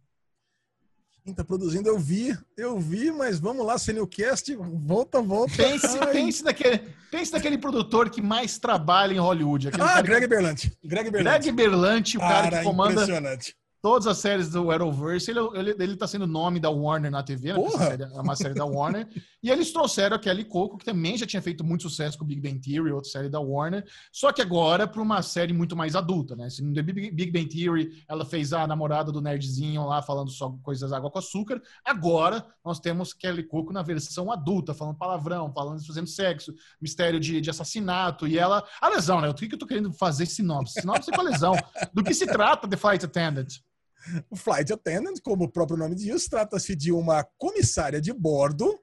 Quem 1.27 1.33
tá 1.33 1.43
produzindo, 1.43 1.89
eu 1.89 1.99
vi, 1.99 2.33
eu 2.55 2.79
vi, 2.79 3.11
mas 3.11 3.37
vamos 3.37 3.65
lá, 3.65 3.77
Senilcast, 3.77 4.55
volta, 4.55 5.21
volta. 5.21 5.51
Pense, 5.57 5.85
Ai. 5.99 6.13
pense, 6.13 6.41
naquele, 6.41 6.79
pense 7.11 7.33
naquele 7.33 7.57
produtor 7.57 8.09
que 8.09 8.21
mais 8.21 8.57
trabalha 8.57 9.11
em 9.13 9.17
Hollywood. 9.19 9.67
Ah, 9.67 9.71
cara 9.71 9.95
que- 10.03 10.07
Greg 10.07 10.25
Berlanti. 10.25 10.71
Greg 10.81 11.11
Berlanti. 11.11 11.39
Greg 11.41 11.51
Berlanti, 11.51 12.15
o 12.17 12.21
cara, 12.21 12.59
que 12.59 12.63
comanda 12.63 12.93
impressionante. 12.93 13.53
Todas 13.81 14.07
as 14.07 14.17
séries 14.17 14.49
do 14.49 14.71
Arrowverse. 14.71 15.29
Ele, 15.29 15.39
ele, 15.53 15.75
ele 15.79 15.95
tá 15.95 16.07
sendo 16.07 16.27
nome 16.27 16.59
da 16.59 16.69
Warner 16.69 17.11
na 17.11 17.23
TV, 17.23 17.53
né? 17.53 17.69
série 17.69 18.03
é 18.03 18.21
uma 18.21 18.35
série 18.35 18.53
da 18.53 18.65
Warner. 18.65 19.07
e 19.41 19.49
eles 19.49 19.71
trouxeram 19.71 20.15
a 20.15 20.19
Kelly 20.19 20.45
Coco, 20.45 20.77
que 20.77 20.85
também 20.85 21.17
já 21.17 21.25
tinha 21.25 21.41
feito 21.41 21.63
muito 21.63 21.83
sucesso 21.83 22.17
com 22.17 22.25
Big 22.25 22.41
Bang 22.41 22.59
Theory, 22.59 22.91
outra 22.91 23.09
série 23.09 23.29
da 23.29 23.39
Warner. 23.39 23.85
Só 24.11 24.31
que 24.31 24.41
agora 24.41 24.87
para 24.87 25.01
uma 25.01 25.21
série 25.21 25.53
muito 25.53 25.75
mais 25.75 25.95
adulta, 25.95 26.35
né? 26.35 26.49
Se 26.49 26.63
no 26.63 26.73
The 26.73 26.81
Big 26.81 27.31
Bang 27.31 27.47
Theory 27.47 28.03
ela 28.07 28.25
fez 28.25 28.53
a 28.53 28.65
namorada 28.67 29.11
do 29.11 29.21
nerdzinho 29.21 29.85
lá 29.85 30.01
falando 30.01 30.31
só 30.31 30.49
coisas 30.63 30.91
água 30.91 31.11
com 31.11 31.19
açúcar. 31.19 31.61
Agora 31.85 32.45
nós 32.63 32.79
temos 32.79 33.13
Kelly 33.13 33.43
Coco 33.43 33.71
na 33.71 33.81
versão 33.81 34.31
adulta, 34.31 34.73
falando 34.73 34.97
palavrão, 34.97 35.51
falando 35.53 35.85
fazendo 35.85 36.07
sexo, 36.07 36.53
mistério 36.81 37.19
de, 37.19 37.39
de 37.39 37.49
assassinato. 37.49 38.27
E 38.27 38.37
ela. 38.37 38.63
A 38.81 38.89
lesão, 38.89 39.21
né? 39.21 39.29
O 39.29 39.33
que 39.33 39.47
que 39.47 39.55
eu 39.55 39.59
tô 39.59 39.65
querendo 39.65 39.91
fazer 39.93 40.25
sinopse? 40.25 40.81
Sinopse 40.81 41.11
com 41.11 41.21
a 41.21 41.23
lesão. 41.23 41.53
Do 41.93 42.03
que 42.03 42.13
se 42.13 42.25
trata 42.25 42.67
The 42.67 42.77
Flight 42.77 43.05
Attendant? 43.05 43.59
O 44.29 44.35
Flight 44.35 44.71
Attendant, 44.71 45.19
como 45.21 45.45
o 45.45 45.51
próprio 45.51 45.77
nome 45.77 45.95
diz, 45.95 46.27
trata-se 46.27 46.75
de 46.75 46.91
uma 46.91 47.23
comissária 47.37 47.99
de 47.99 48.13
bordo, 48.13 48.79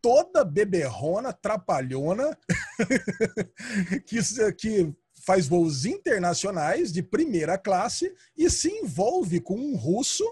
toda 0.00 0.44
beberrona, 0.44 1.32
trapalhona, 1.32 2.36
que, 4.06 4.52
que 4.52 4.94
faz 5.24 5.48
voos 5.48 5.86
internacionais 5.86 6.92
de 6.92 7.02
primeira 7.02 7.56
classe 7.56 8.14
e 8.36 8.50
se 8.50 8.68
envolve 8.68 9.40
com 9.40 9.56
um 9.56 9.76
russo. 9.76 10.24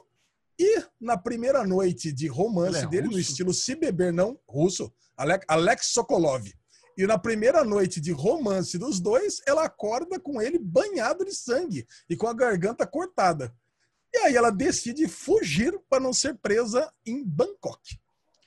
E 0.58 0.84
na 1.00 1.16
primeira 1.16 1.66
noite 1.66 2.12
de 2.12 2.28
romance 2.28 2.84
é 2.84 2.86
dele, 2.86 3.06
no 3.06 3.14
russo? 3.14 3.20
estilo 3.20 3.54
Se 3.54 3.74
Beber 3.74 4.12
Não, 4.12 4.38
russo, 4.46 4.92
Alex, 5.16 5.44
Alex 5.48 5.86
Sokolov. 5.86 6.46
E 6.96 7.06
na 7.06 7.18
primeira 7.18 7.64
noite 7.64 8.00
de 8.00 8.12
romance 8.12 8.76
dos 8.76 9.00
dois, 9.00 9.40
ela 9.46 9.64
acorda 9.64 10.20
com 10.20 10.42
ele 10.42 10.58
banhado 10.58 11.24
de 11.24 11.34
sangue 11.34 11.86
e 12.08 12.14
com 12.14 12.26
a 12.26 12.34
garganta 12.34 12.86
cortada. 12.86 13.52
E 14.14 14.18
aí 14.18 14.36
ela 14.36 14.50
decide 14.50 15.08
fugir 15.08 15.78
para 15.88 16.00
não 16.00 16.12
ser 16.12 16.34
presa 16.34 16.90
em 17.06 17.24
Bangkok, 17.24 17.98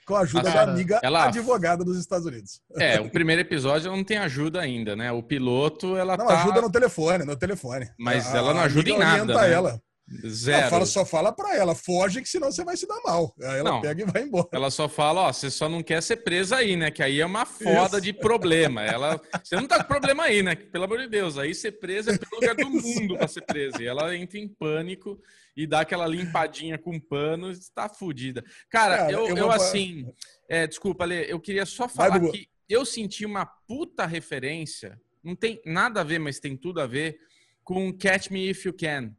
com 0.06 0.16
a 0.16 0.20
ajuda 0.22 0.50
Ah, 0.50 0.54
da 0.54 0.62
amiga 0.72 1.00
ela- 1.04 1.26
advogada 1.26 1.84
dos 1.84 1.98
Estados 1.98 2.26
Unidos. 2.28 2.62
É, 2.78 3.00
o 3.02 3.10
primeiro 3.10 3.42
episódio 3.42 3.90
não 3.92 4.04
tem 4.04 4.18
ajuda 4.18 4.62
ainda, 4.62 4.96
né? 4.96 5.12
O 5.12 5.24
piloto, 5.24 5.98
ela 5.98 6.16
Não, 6.16 6.28
tá... 6.28 6.42
ajuda 6.42 6.62
no 6.62 6.72
telefone, 6.72 7.26
no 7.26 7.36
telefone. 7.36 7.90
Mas 7.98 8.34
A- 8.34 8.38
ela 8.38 8.54
não 8.54 8.62
ajuda 8.62 8.90
em 8.90 8.98
nada, 9.00 9.26
né? 9.42 9.52
ela. 9.52 9.82
Zero. 10.28 10.60
Ela 10.62 10.70
fala, 10.70 10.86
só 10.86 11.04
fala 11.06 11.32
para 11.32 11.56
ela, 11.56 11.74
foge 11.74 12.22
que 12.22 12.30
senão 12.30 12.52
você 12.52 12.64
vai 12.64 12.78
se 12.78 12.88
dar 12.88 13.02
mal. 13.04 13.34
Aí 13.42 13.58
ela 13.60 13.72
Não. 13.72 13.82
pega 13.82 14.04
e 14.04 14.06
vai 14.06 14.22
embora. 14.22 14.48
Ela 14.52 14.70
só 14.70 14.88
fala, 14.88 15.22
ó, 15.22 15.34
você 15.34 15.50
só 15.50 15.68
não 15.68 15.82
quer 15.82 16.02
ser 16.04 16.18
presa 16.18 16.58
aí, 16.58 16.76
né? 16.76 16.92
Que 16.92 17.02
aí 17.02 17.20
é 17.20 17.26
uma 17.26 17.44
foda 17.46 17.98
Isso. 17.98 18.02
de 18.02 18.14
problema. 18.14 18.84
Ela, 18.84 19.20
você 19.44 19.56
não 19.56 19.66
tá 19.68 19.80
com 19.84 19.88
problema 19.88 20.24
aí, 20.26 20.44
né? 20.44 20.56
Pelo 20.56 20.84
amor 20.84 21.00
de 21.00 21.08
Deus, 21.08 21.38
aí 21.40 21.56
ser 21.56 21.74
presa 21.80 22.14
é 22.14 22.18
pelo 22.20 22.36
lugar 22.40 22.56
do 22.56 22.70
mundo 22.70 23.18
pra 23.18 23.28
ser 23.28 23.42
presa. 23.42 23.82
E 23.82 23.88
ela 23.88 24.16
entra 24.16 24.38
em 24.38 24.48
pânico 24.48 25.20
e 25.58 25.66
dá 25.66 25.80
aquela 25.80 26.06
limpadinha 26.06 26.78
com 26.78 27.00
pano 27.00 27.52
e 27.52 27.58
tá 27.74 27.90
fudida. 27.90 28.44
Cara, 28.70 28.98
Cara, 28.98 29.12
eu, 29.12 29.28
eu 29.30 29.38
eu, 29.38 29.44
vou- 29.46 29.52
assim, 29.52 30.06
é, 30.48 30.68
desculpa, 30.68 31.04
Lê, 31.06 31.32
eu 31.32 31.40
queria 31.40 31.66
só 31.66 31.88
falar 31.90 32.20
Bubu. 32.20 32.32
que 32.32 32.48
eu 32.70 32.86
senti 32.86 33.26
uma 33.26 33.46
puta 33.46 34.06
referência, 34.06 35.02
não 35.24 35.36
tem 35.36 35.60
nada 35.66 36.02
a 36.02 36.04
ver, 36.04 36.20
mas 36.20 36.40
tem 36.40 36.56
tudo 36.56 36.80
a 36.80 36.86
ver, 36.86 37.18
com 37.64 37.92
Catch 37.92 38.30
Me 38.30 38.50
If 38.52 38.66
You 38.66 38.74
Can. 38.74 39.12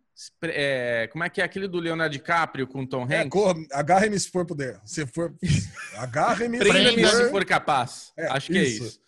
É, 0.45 1.09
como 1.13 1.25
é 1.25 1.29
que 1.29 1.41
é 1.41 1.45
aquele 1.45 1.69
do 1.69 1.79
Leonardo 1.79 2.13
DiCaprio 2.13 2.67
com 2.67 2.87
Tom 2.87 3.07
É, 3.11 3.19
Hanks? 3.21 3.31
corra, 3.31 3.55
agarre-me 3.73 4.19
se 4.19 4.31
for 4.31 4.47
puder. 4.47 4.81
Se 4.85 5.07
for. 5.07 5.35
Agarre-me 5.99 6.59
Prenda-me 6.59 7.07
se 7.07 7.31
for- 7.31 7.45
capaz. 7.45 8.13
É, 8.17 8.27
Acho 8.29 8.51
que 8.53 8.59
é 8.59 8.63
isso. 8.63 8.85
isso. 8.85 9.01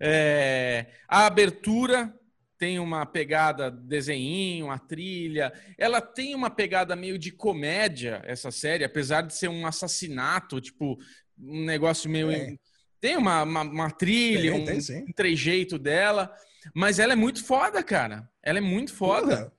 É, 0.00 0.86
a 1.08 1.26
abertura 1.26 2.12
tem 2.58 2.78
uma 2.78 3.04
pegada 3.04 3.70
desenho, 3.70 4.70
a 4.70 4.78
trilha. 4.78 5.52
Ela 5.76 6.00
tem 6.00 6.34
uma 6.34 6.48
pegada 6.50 6.96
meio 6.96 7.18
de 7.18 7.30
comédia, 7.30 8.22
essa 8.24 8.50
série, 8.50 8.84
apesar 8.84 9.22
de 9.22 9.34
ser 9.34 9.48
um 9.48 9.66
assassinato, 9.66 10.60
tipo, 10.60 10.96
um 11.38 11.64
negócio 11.64 12.08
meio. 12.10 12.28
Tem. 12.28 12.60
Tem 13.00 13.16
uma, 13.18 13.42
uma, 13.42 13.60
uma 13.62 13.90
trilha, 13.90 14.50
Tem, 14.52 14.60
um, 14.60 14.64
tem 14.64 15.04
um 15.08 15.12
trejeito 15.12 15.78
dela. 15.78 16.34
Mas 16.74 16.98
ela 16.98 17.12
é 17.12 17.16
muito 17.16 17.44
foda, 17.44 17.82
cara. 17.82 18.26
Ela 18.42 18.58
é 18.58 18.62
muito 18.62 18.94
foda. 18.94 19.36
Porra. 19.36 19.52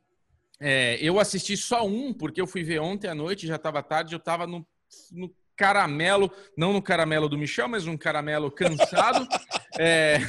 É, 0.60 0.98
eu 1.02 1.20
assisti 1.20 1.58
só 1.58 1.86
um, 1.86 2.14
porque 2.14 2.40
eu 2.40 2.48
fui 2.48 2.64
ver 2.64 2.80
ontem 2.80 3.08
à 3.08 3.16
noite, 3.16 3.48
já 3.48 3.56
estava 3.56 3.84
tarde, 3.84 4.14
eu 4.14 4.20
estava 4.20 4.48
no, 4.48 4.66
no 5.12 5.34
caramelo, 5.56 6.32
não 6.58 6.74
no 6.74 6.82
caramelo 6.82 7.30
do 7.30 7.38
Michel, 7.38 7.68
mas 7.68 7.88
um 7.88 7.98
caramelo 7.98 8.52
cansado. 8.52 9.28
É, 9.78 10.20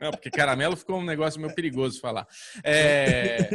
não, 0.00 0.12
porque 0.12 0.30
caramelo 0.30 0.74
ficou 0.74 0.98
um 0.98 1.04
negócio 1.04 1.38
meio 1.38 1.54
perigoso 1.54 2.00
falar. 2.00 2.26
É, 2.64 3.50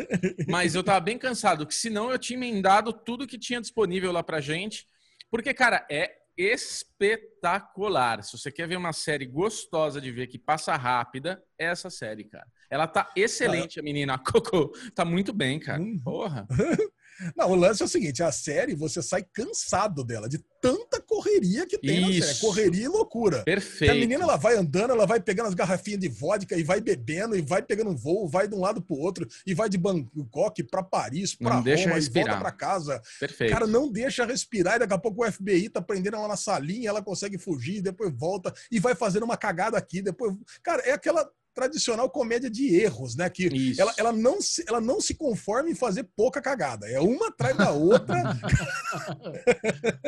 mas 0.47 0.75
eu 0.75 0.81
estava 0.81 0.99
bem 0.99 1.17
cansado, 1.17 1.65
que 1.65 1.73
senão 1.73 2.11
eu 2.11 2.19
tinha 2.19 2.37
emendado 2.37 2.93
tudo 2.93 3.25
que 3.25 3.35
tinha 3.35 3.59
disponível 3.59 4.11
lá 4.11 4.21
pra 4.21 4.39
gente. 4.41 4.85
Porque, 5.31 5.51
cara, 5.51 5.87
é 5.89 6.19
espetacular. 6.37 8.23
Se 8.23 8.37
você 8.37 8.51
quer 8.51 8.67
ver 8.67 8.77
uma 8.77 8.93
série 8.93 9.25
gostosa 9.25 9.99
de 9.99 10.11
ver, 10.11 10.27
que 10.27 10.37
passa 10.37 10.75
rápida, 10.75 11.43
é 11.57 11.65
essa 11.65 11.89
série, 11.89 12.25
cara. 12.25 12.45
Ela 12.69 12.87
tá 12.87 13.11
excelente, 13.15 13.79
a 13.79 13.83
menina. 13.83 14.13
A 14.15 14.17
Coco 14.17 14.71
tá 14.93 15.03
muito 15.05 15.33
bem, 15.33 15.59
cara. 15.59 15.81
Uhum. 15.81 15.99
Porra. 15.99 16.47
Não, 17.35 17.51
o 17.51 17.55
lance 17.55 17.81
é 17.81 17.85
o 17.85 17.89
seguinte: 17.89 18.23
a 18.23 18.31
série 18.31 18.73
você 18.73 19.01
sai 19.01 19.23
cansado 19.23 20.03
dela, 20.03 20.29
de 20.29 20.39
tanta 20.61 21.01
correria 21.01 21.65
que 21.65 21.77
tem 21.77 22.01
na 22.01 22.07
série. 22.07 22.19
Isso. 22.19 22.41
Correria 22.41 22.85
e 22.85 22.87
loucura. 22.87 23.43
Perfeito. 23.43 23.91
a 23.91 23.95
menina 23.95 24.23
ela 24.23 24.37
vai 24.37 24.55
andando, 24.55 24.91
ela 24.91 25.05
vai 25.05 25.19
pegando 25.19 25.47
as 25.47 25.53
garrafinhas 25.53 25.99
de 25.99 26.07
vodka 26.07 26.55
e 26.57 26.63
vai 26.63 26.79
bebendo 26.79 27.35
e 27.35 27.41
vai 27.41 27.61
pegando 27.61 27.89
um 27.89 27.95
voo, 27.95 28.27
vai 28.27 28.47
de 28.47 28.55
um 28.55 28.59
lado 28.59 28.81
pro 28.81 28.95
outro 28.95 29.27
e 29.45 29.53
vai 29.53 29.69
de 29.69 29.77
Bangkok 29.77 30.63
pra 30.63 30.83
Paris, 30.83 31.35
pra 31.35 31.55
Não 31.55 31.63
deixa 31.63 31.89
Roma 31.89 31.99
e 31.99 32.09
volta 32.09 32.37
pra 32.37 32.51
casa. 32.51 33.01
Perfeito. 33.19 33.51
Cara, 33.51 33.67
não 33.67 33.91
deixa 33.91 34.25
respirar 34.25 34.75
e 34.75 34.79
daqui 34.79 34.93
a 34.93 34.97
pouco 34.97 35.25
o 35.25 35.31
FBI 35.31 35.69
tá 35.69 35.81
prendendo 35.81 36.17
ela 36.17 36.27
na 36.27 36.37
salinha, 36.37 36.89
ela 36.89 37.01
consegue 37.01 37.37
fugir, 37.37 37.81
depois 37.81 38.13
volta 38.13 38.53
e 38.71 38.79
vai 38.79 38.95
fazendo 38.95 39.23
uma 39.23 39.37
cagada 39.37 39.77
aqui, 39.77 40.01
depois. 40.01 40.33
Cara, 40.63 40.81
é 40.83 40.91
aquela 40.91 41.29
tradicional 41.53 42.09
comédia 42.09 42.49
de 42.49 42.75
erros, 42.75 43.15
né? 43.15 43.29
Que 43.29 43.47
Isso. 43.47 43.81
ela, 43.81 43.93
ela, 43.97 44.11
não 44.11 44.41
se, 44.41 44.63
ela 44.67 44.79
não 44.79 45.01
se 45.01 45.13
conforma 45.15 45.69
em 45.69 45.75
fazer 45.75 46.07
pouca 46.15 46.41
cagada. 46.41 46.87
É 46.87 46.99
uma 46.99 47.27
atrás 47.27 47.55
da 47.57 47.71
outra. 47.71 48.15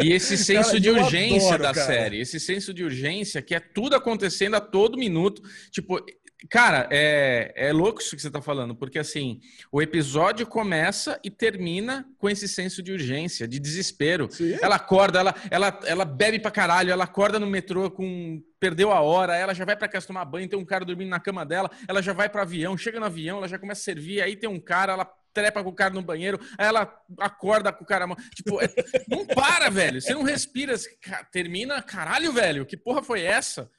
E 0.01 0.11
esse 0.11 0.37
senso 0.37 0.69
Cara, 0.69 0.79
de 0.79 0.89
urgência 0.89 1.55
adoro, 1.55 1.63
da 1.63 1.73
cara. 1.73 1.85
série, 1.85 2.19
esse 2.19 2.39
senso 2.39 2.73
de 2.73 2.83
urgência 2.83 3.41
que 3.41 3.53
é 3.53 3.59
tudo 3.59 3.95
acontecendo 3.95 4.55
a 4.55 4.61
todo 4.61 4.97
minuto. 4.97 5.41
Tipo, 5.71 6.03
cara, 6.49 6.87
é, 6.91 7.53
é 7.55 7.71
louco 7.73 8.01
isso 8.01 8.15
que 8.15 8.21
você 8.21 8.31
tá 8.31 8.41
falando, 8.41 8.75
porque 8.75 8.99
assim, 8.99 9.39
o 9.71 9.81
episódio 9.81 10.45
começa 10.45 11.19
e 11.23 11.29
termina 11.29 12.05
com 12.17 12.29
esse 12.29 12.47
senso 12.47 12.81
de 12.81 12.91
urgência, 12.91 13.47
de 13.47 13.59
desespero. 13.59 14.27
Sim. 14.31 14.57
Ela 14.61 14.75
acorda, 14.75 15.19
ela, 15.19 15.35
ela, 15.49 15.79
ela 15.85 16.05
bebe 16.05 16.39
pra 16.39 16.51
caralho, 16.51 16.91
ela 16.91 17.03
acorda 17.03 17.39
no 17.39 17.47
metrô 17.47 17.89
com. 17.91 18.41
Perdeu 18.59 18.91
a 18.91 19.01
hora, 19.01 19.35
ela 19.35 19.55
já 19.55 19.65
vai 19.65 19.75
pra 19.75 19.87
casa 19.87 20.05
tomar 20.05 20.23
banho, 20.23 20.47
tem 20.47 20.59
um 20.59 20.65
cara 20.65 20.85
dormindo 20.85 21.09
na 21.09 21.19
cama 21.19 21.43
dela, 21.43 21.69
ela 21.87 21.99
já 21.99 22.13
vai 22.13 22.29
pro 22.29 22.41
avião, 22.41 22.77
chega 22.77 22.99
no 22.99 23.07
avião, 23.07 23.37
ela 23.37 23.47
já 23.47 23.57
começa 23.57 23.81
a 23.81 23.83
servir, 23.83 24.21
aí 24.21 24.35
tem 24.35 24.47
um 24.47 24.59
cara, 24.59 24.93
ela 24.93 25.11
trepa 25.33 25.63
com 25.63 25.69
o 25.69 25.73
cara 25.73 25.93
no 25.93 26.01
banheiro, 26.01 26.39
aí 26.57 26.67
ela 26.67 26.93
acorda 27.19 27.71
com 27.71 27.83
o 27.83 27.87
cara. 27.87 28.05
Tipo, 28.35 28.61
é- 28.61 28.69
não 29.07 29.25
para, 29.25 29.69
velho. 29.69 30.01
Você 30.01 30.13
não 30.13 30.23
respira. 30.23 30.75
Termina, 31.31 31.81
caralho, 31.81 32.31
velho, 32.31 32.65
que 32.65 32.77
porra 32.77 33.01
foi 33.01 33.21
essa? 33.21 33.69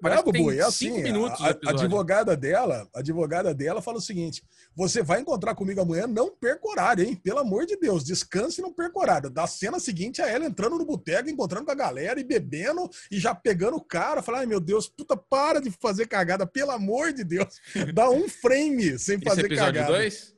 Parece 0.00 0.24
tem 0.24 0.42
Bubu, 0.44 0.52
é 0.52 0.60
assim, 0.60 1.02
minutos 1.02 1.40
a, 1.40 1.48
a 1.48 1.70
advogada 1.70 2.36
dela, 2.36 2.86
a 2.94 2.98
advogada 2.98 3.54
dela 3.54 3.80
fala 3.80 3.96
o 3.96 4.02
seguinte: 4.02 4.44
você 4.74 5.02
vai 5.02 5.20
encontrar 5.20 5.54
comigo 5.54 5.80
amanhã, 5.80 6.06
não 6.06 6.30
perca 6.30 6.68
horário, 6.68 7.04
hein? 7.04 7.16
Pelo 7.16 7.38
amor 7.38 7.64
de 7.64 7.76
Deus, 7.76 8.04
descanse 8.04 8.60
e 8.60 8.62
não 8.62 8.72
perca 8.72 8.98
horário. 8.98 9.30
Da 9.30 9.46
cena 9.46 9.80
seguinte, 9.80 10.20
é 10.20 10.30
ela 10.30 10.44
entrando 10.44 10.76
no 10.76 10.84
boteco, 10.84 11.30
encontrando 11.30 11.64
com 11.64 11.72
a 11.72 11.76
galera 11.76 12.20
e 12.20 12.24
bebendo 12.24 12.88
e 13.10 13.18
já 13.18 13.34
pegando 13.34 13.76
o 13.76 13.84
cara, 13.84 14.22
falar, 14.22 14.40
ai 14.40 14.46
meu 14.46 14.60
Deus, 14.60 14.88
puta, 14.88 15.16
para 15.16 15.60
de 15.60 15.70
fazer 15.70 16.06
cagada, 16.06 16.46
pelo 16.46 16.70
amor 16.70 17.12
de 17.12 17.24
Deus. 17.24 17.58
Dá 17.94 18.10
um 18.10 18.28
frame 18.28 18.98
sem 18.98 19.16
Esse 19.16 19.24
fazer 19.24 19.46
episódio 19.46 19.80
cagada. 19.80 19.92
2? 19.92 20.36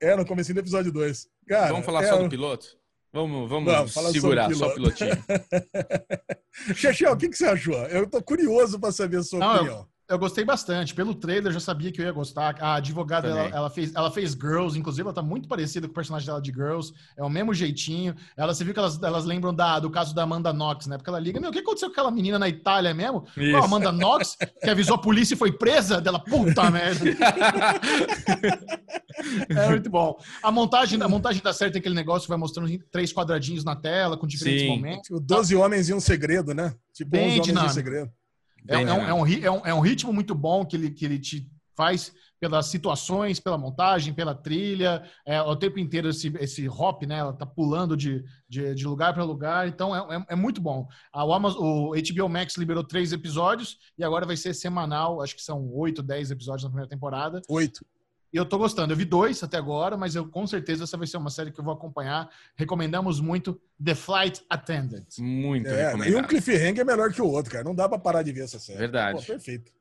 É, 0.00 0.16
no 0.16 0.26
comecinho 0.26 0.56
do 0.56 0.60
episódio 0.60 0.92
2. 0.92 1.28
Cara, 1.48 1.72
Vamos 1.72 1.86
falar 1.86 2.02
é, 2.02 2.08
só 2.08 2.22
do 2.22 2.28
piloto? 2.28 2.76
Vamos, 3.16 3.48
vamos, 3.48 3.92
segurar 4.12 4.54
só 4.54 4.66
o 4.68 4.74
piloto. 4.74 4.94
pilotinho. 4.94 5.24
Chechel, 6.76 7.12
o 7.12 7.16
que, 7.16 7.30
que 7.30 7.36
você 7.36 7.46
achou? 7.46 7.74
Eu 7.86 8.06
tô 8.06 8.22
curioso 8.22 8.78
pra 8.78 8.92
saber 8.92 9.16
a 9.18 9.22
sua 9.22 9.38
Não, 9.38 9.54
eu- 9.56 9.62
opinião. 9.62 9.88
Eu 10.08 10.18
gostei 10.20 10.44
bastante. 10.44 10.94
Pelo 10.94 11.14
trailer, 11.14 11.46
eu 11.46 11.54
já 11.54 11.60
sabia 11.60 11.90
que 11.90 12.00
eu 12.00 12.04
ia 12.04 12.12
gostar. 12.12 12.56
A 12.60 12.74
advogada, 12.76 13.26
ela, 13.26 13.48
ela 13.48 13.70
fez, 13.70 13.92
ela 13.92 14.08
fez 14.08 14.32
Girls, 14.32 14.78
inclusive, 14.78 15.02
ela 15.02 15.12
tá 15.12 15.22
muito 15.22 15.48
parecida 15.48 15.88
com 15.88 15.90
o 15.90 15.94
personagem 15.94 16.26
dela 16.26 16.40
de 16.40 16.52
Girls. 16.52 16.92
É 17.16 17.24
o 17.24 17.28
mesmo 17.28 17.52
jeitinho. 17.52 18.14
Ela, 18.36 18.54
você 18.54 18.62
viu 18.62 18.72
que 18.72 18.78
elas, 18.78 19.02
elas 19.02 19.24
lembram 19.24 19.52
da, 19.52 19.80
do 19.80 19.90
caso 19.90 20.14
da 20.14 20.22
Amanda 20.22 20.52
Knox, 20.52 20.86
né? 20.86 20.96
Porque 20.96 21.10
ela 21.10 21.18
liga, 21.18 21.40
meu, 21.40 21.50
o 21.50 21.52
que 21.52 21.58
aconteceu 21.58 21.88
com 21.88 21.92
aquela 21.92 22.12
menina 22.12 22.38
na 22.38 22.48
Itália 22.48 22.94
mesmo? 22.94 23.24
A 23.60 23.64
Amanda 23.64 23.90
Knox, 23.90 24.36
que 24.62 24.70
avisou 24.70 24.94
a 24.94 24.98
polícia 24.98 25.34
e 25.34 25.36
foi 25.36 25.50
presa? 25.50 26.00
Dela, 26.00 26.20
puta 26.20 26.70
merda. 26.70 27.04
É 29.48 29.68
muito 29.70 29.90
bom. 29.90 30.16
A 30.40 30.52
montagem, 30.52 31.02
a 31.02 31.08
montagem 31.08 31.42
da 31.42 31.52
série 31.52 31.72
tem 31.72 31.80
aquele 31.80 31.96
negócio 31.96 32.22
que 32.22 32.28
vai 32.28 32.38
mostrando 32.38 32.70
três 32.92 33.12
quadradinhos 33.12 33.64
na 33.64 33.74
tela, 33.74 34.16
com 34.16 34.26
diferentes 34.26 34.62
Sim. 34.62 34.68
momentos. 34.68 35.02
Tipo, 35.08 35.18
12 35.18 35.56
homens 35.56 35.88
e 35.88 35.94
um 35.94 36.00
segredo, 36.00 36.54
né? 36.54 36.74
Tipo, 36.92 37.10
Bem 37.10 37.40
11 37.40 37.50
homens 37.50 37.62
e 37.62 37.66
um 37.66 37.68
segredo. 37.70 38.10
É, 38.68 38.74
é 38.82 38.94
um, 38.94 39.08
é 39.08 39.14
um 39.14 39.22
ri- 39.22 39.44
é 39.44 39.50
um- 39.50 39.66
é 39.66 39.74
um 39.74 39.80
ritmo 39.80 40.12
muito 40.12 40.34
bom 40.34 40.64
que 40.64 40.76
ele, 40.76 40.90
que 40.90 41.04
ele 41.04 41.18
te 41.18 41.50
faz 41.76 42.12
pelas 42.38 42.66
situações, 42.66 43.40
pela 43.40 43.56
montagem, 43.56 44.12
pela 44.12 44.34
trilha, 44.34 45.02
é, 45.26 45.40
o 45.40 45.56
tempo 45.56 45.78
inteiro 45.78 46.08
esse, 46.10 46.28
esse 46.38 46.68
hop, 46.68 47.02
né? 47.04 47.16
Ela 47.18 47.32
tá 47.32 47.46
pulando 47.46 47.96
de, 47.96 48.22
de, 48.48 48.74
de 48.74 48.86
lugar 48.86 49.14
para 49.14 49.24
lugar, 49.24 49.66
então 49.68 49.94
é, 49.94 50.16
é, 50.16 50.26
é 50.30 50.36
muito 50.36 50.60
bom. 50.60 50.86
A, 51.12 51.24
o, 51.24 51.32
Amazon, 51.32 51.62
o 51.62 51.92
HBO 51.94 52.28
Max 52.28 52.56
liberou 52.56 52.84
três 52.84 53.12
episódios 53.12 53.78
e 53.96 54.04
agora 54.04 54.26
vai 54.26 54.36
ser 54.36 54.52
semanal, 54.54 55.22
acho 55.22 55.34
que 55.34 55.42
são 55.42 55.66
oito, 55.72 56.02
dez 56.02 56.30
episódios 56.30 56.64
na 56.64 56.68
primeira 56.70 56.88
temporada. 56.88 57.40
Oito. 57.48 57.84
E 58.36 58.38
eu 58.38 58.44
tô 58.44 58.58
gostando. 58.58 58.92
Eu 58.92 58.96
vi 58.98 59.06
dois 59.06 59.42
até 59.42 59.56
agora, 59.56 59.96
mas 59.96 60.14
eu 60.14 60.28
com 60.28 60.46
certeza 60.46 60.84
essa 60.84 60.98
vai 60.98 61.06
ser 61.06 61.16
uma 61.16 61.30
série 61.30 61.50
que 61.50 61.58
eu 61.58 61.64
vou 61.64 61.72
acompanhar. 61.72 62.28
Recomendamos 62.54 63.18
muito 63.18 63.58
The 63.82 63.94
Flight 63.94 64.44
Attendant. 64.50 65.06
Muito 65.18 65.66
É, 65.68 65.70
e 65.70 65.72
um 65.72 65.86
recomendado. 65.86 66.28
cliffhanger 66.28 66.80
é 66.80 66.84
melhor 66.84 67.10
que 67.10 67.22
o 67.22 67.26
outro, 67.26 67.50
cara. 67.50 67.64
Não 67.64 67.74
dá 67.74 67.88
pra 67.88 67.98
parar 67.98 68.22
de 68.22 68.32
ver 68.32 68.42
essa 68.44 68.58
série. 68.58 68.78
Verdade. 68.78 69.20
Pô, 69.20 69.24
perfeito. 69.24 69.72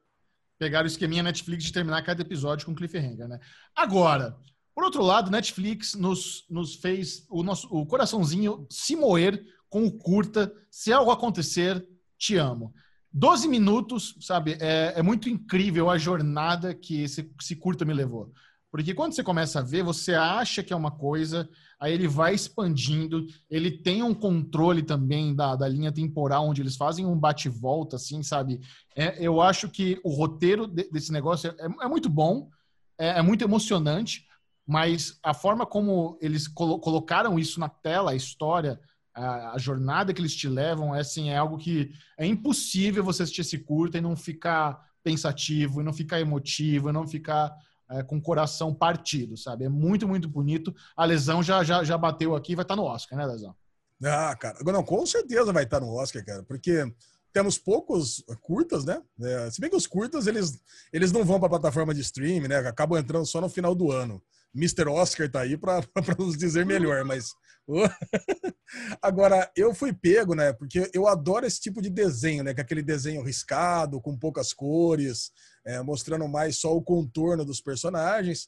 pegaram 0.58 0.86
o 0.86 0.88
esqueminha 0.88 1.22
Netflix 1.22 1.66
de 1.66 1.74
terminar 1.74 2.01
cada 2.03 2.22
episódio 2.22 2.66
com 2.66 2.74
cliffhanger, 2.74 3.28
né? 3.28 3.41
Agora, 3.76 4.38
por 4.74 4.86
outro 4.86 5.03
lado, 5.03 5.30
Netflix 5.30 5.93
nos, 5.93 6.45
nos 6.49 6.76
fez 6.76 7.26
o 7.30 7.43
nosso 7.43 7.68
o 7.70 7.86
coraçãozinho 7.86 8.66
se 8.70 8.95
moer 8.95 9.43
com 9.68 9.84
o 9.84 9.91
curta. 9.91 10.49
Se 10.72 10.93
algo 10.93 11.12
acontecer, 11.12 11.86
te 12.18 12.38
amo. 12.38 12.74
12 13.18 13.47
minutos, 13.47 14.13
sabe? 14.20 14.57
É, 14.59 14.93
é 14.97 15.01
muito 15.01 15.30
incrível 15.30 15.89
a 15.89 15.97
jornada 15.97 16.74
que 16.76 17.01
esse, 17.03 17.32
esse 17.41 17.55
curta 17.55 17.86
me 17.86 17.93
levou. 17.93 18.34
Porque 18.70 18.93
quando 18.93 19.13
você 19.13 19.24
começa 19.24 19.59
a 19.59 19.63
ver, 19.63 19.84
você 19.84 20.13
acha 20.16 20.61
que 20.61 20.74
é 20.74 20.76
uma 20.76 20.91
coisa, 20.91 21.47
aí 21.80 21.93
ele 21.93 22.09
vai 22.09 22.36
expandindo, 22.36 23.26
ele 23.49 23.72
tem 23.72 24.03
um 24.03 24.13
controle 24.13 24.84
também 24.84 25.34
da, 25.34 25.55
da 25.55 25.66
linha 25.66 25.93
temporal, 25.93 26.45
onde 26.45 26.61
eles 26.61 26.76
fazem 26.76 27.05
um 27.05 27.18
bate-volta, 27.18 27.95
assim, 27.95 28.22
sabe? 28.22 28.59
É, 28.93 29.16
eu 29.26 29.39
acho 29.39 29.70
que 29.70 29.97
o 30.03 30.09
roteiro 30.09 30.68
de- 30.68 30.89
desse 30.91 31.13
negócio 31.13 31.55
é, 31.57 31.86
é 31.86 31.88
muito 31.88 32.09
bom, 32.09 32.49
é, 32.97 33.20
é 33.20 33.22
muito 33.22 33.45
emocionante, 33.45 34.26
mas 34.68 35.18
a 35.24 35.34
forma 35.34 35.66
como 35.66 36.18
eles 36.22 36.45
colo- 36.45 36.80
colocaram 36.80 37.39
isso 37.39 37.61
na 37.61 37.70
tela, 37.70 38.11
a 38.11 38.16
história, 38.16 38.78
a, 39.16 39.53
a 39.53 39.57
jornada 39.57 40.13
que 40.13 40.22
eles 40.22 40.36
te 40.36 40.47
levam, 40.47 40.93
é, 40.93 40.99
assim, 40.99 41.30
é 41.30 41.38
algo 41.38 41.57
que 41.57 41.91
é 42.18 42.26
impossível 42.26 43.03
você 43.03 43.24
assistir 43.24 43.41
esse 43.41 43.57
curta 43.57 43.97
e 43.97 44.01
não 44.01 44.16
ficar 44.16 44.80
pensativo, 45.03 45.82
e 45.82 45.84
não 45.84 45.93
ficar 45.93 46.20
emotivo, 46.20 46.89
e 46.89 46.93
não 46.93 47.07
ficar 47.07 47.55
é, 47.89 48.03
com 48.03 48.18
o 48.18 48.22
coração 48.22 48.74
partido, 48.74 49.38
sabe? 49.38 49.66
É 49.66 49.70
muito, 49.70 50.07
muito 50.07 50.28
bonito. 50.28 50.76
A 50.97 51.05
Lesão 51.05 51.41
já, 51.41 51.63
já, 51.63 51.84
já 51.84 51.97
bateu 51.97 52.36
aqui, 52.36 52.55
vai 52.55 52.63
estar 52.63 52.76
no 52.76 52.84
Oscar, 52.84 53.18
né, 53.18 53.26
Lesão? 53.26 53.55
Ah, 54.03 54.36
cara. 54.36 54.57
Não, 54.66 54.84
com 54.84 55.05
certeza 55.05 55.53
vai 55.53 55.63
estar 55.63 55.80
no 55.80 55.93
Oscar, 55.93 56.26
cara, 56.26 56.43
porque 56.43 56.86
temos 57.32 57.57
poucos 57.57 58.24
curtas, 58.41 58.86
né? 58.86 59.01
É, 59.22 59.51
se 59.51 59.59
bem 59.61 59.70
que 59.70 59.76
os 59.76 59.88
curtas, 59.88 60.28
eles, 60.28 60.59
eles 60.91 61.11
não 61.11 61.24
vão 61.24 61.39
para 61.39 61.49
plataforma 61.49 61.93
de 61.93 62.01
streaming, 62.01 62.47
né? 62.47 62.57
Acabam 62.57 62.97
entrando 62.97 63.26
só 63.26 63.39
no 63.39 63.49
final 63.49 63.76
do 63.76 63.91
ano. 63.91 64.22
Mr. 64.55 64.88
Oscar 64.88 65.30
tá 65.30 65.41
aí 65.41 65.57
para 65.57 65.84
nos 66.18 66.38
dizer 66.38 66.66
melhor, 66.66 67.03
mas. 67.03 67.32
Agora, 69.01 69.51
eu 69.55 69.74
fui 69.74 69.93
pego, 69.93 70.36
né? 70.36 70.53
Porque 70.53 70.89
eu 70.93 71.07
adoro 71.07 71.45
esse 71.45 71.59
tipo 71.59 71.82
de 71.82 71.89
desenho, 71.89 72.43
né? 72.43 72.53
Que 72.53 72.61
é 72.61 72.63
aquele 72.63 72.84
desenho 72.84 73.24
riscado, 73.24 74.01
com 74.01 74.18
poucas 74.18 74.53
cores, 74.53 75.32
é, 75.66 75.82
mostrando 75.82 76.28
mais 76.28 76.57
só 76.57 76.76
o 76.76 76.84
contorno 76.84 77.43
dos 77.43 77.61
personagens. 77.61 78.47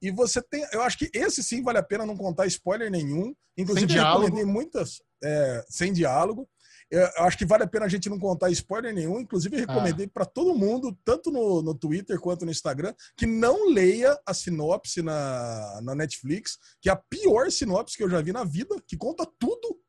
E 0.00 0.10
você 0.10 0.42
tem. 0.42 0.66
Eu 0.72 0.82
acho 0.82 0.98
que 0.98 1.10
esse 1.12 1.42
sim 1.42 1.62
vale 1.62 1.78
a 1.78 1.82
pena 1.82 2.06
não 2.06 2.16
contar 2.16 2.46
spoiler 2.46 2.90
nenhum. 2.90 3.34
Inclusive, 3.56 3.92
Sem 3.92 3.96
diálogo. 4.00 4.46
muitas. 4.46 5.00
é, 5.22 5.64
sem 5.68 5.92
diálogo. 5.92 6.48
Eu 6.92 7.24
acho 7.24 7.38
que 7.38 7.46
vale 7.46 7.64
a 7.64 7.66
pena 7.66 7.86
a 7.86 7.88
gente 7.88 8.10
não 8.10 8.18
contar 8.18 8.50
spoiler 8.50 8.92
nenhum. 8.94 9.18
Inclusive, 9.18 9.56
eu 9.56 9.64
Ah. 9.66 9.72
recomendei 9.72 10.06
para 10.06 10.26
todo 10.26 10.54
mundo, 10.54 10.94
tanto 11.04 11.30
no, 11.30 11.62
no 11.62 11.74
Twitter 11.74 12.20
quanto 12.20 12.44
no 12.44 12.50
Instagram, 12.50 12.92
que 13.16 13.24
não 13.26 13.70
leia 13.72 14.18
a 14.26 14.34
sinopse 14.34 15.00
na, 15.00 15.80
na 15.82 15.94
Netflix, 15.94 16.58
que 16.82 16.90
é 16.90 16.92
a 16.92 16.96
pior 16.96 17.50
sinopse 17.50 17.96
que 17.96 18.02
eu 18.04 18.10
já 18.10 18.20
vi 18.20 18.30
na 18.32 18.44
vida, 18.44 18.76
que 18.86 18.96
conta 18.96 19.26
tudo. 19.38 19.80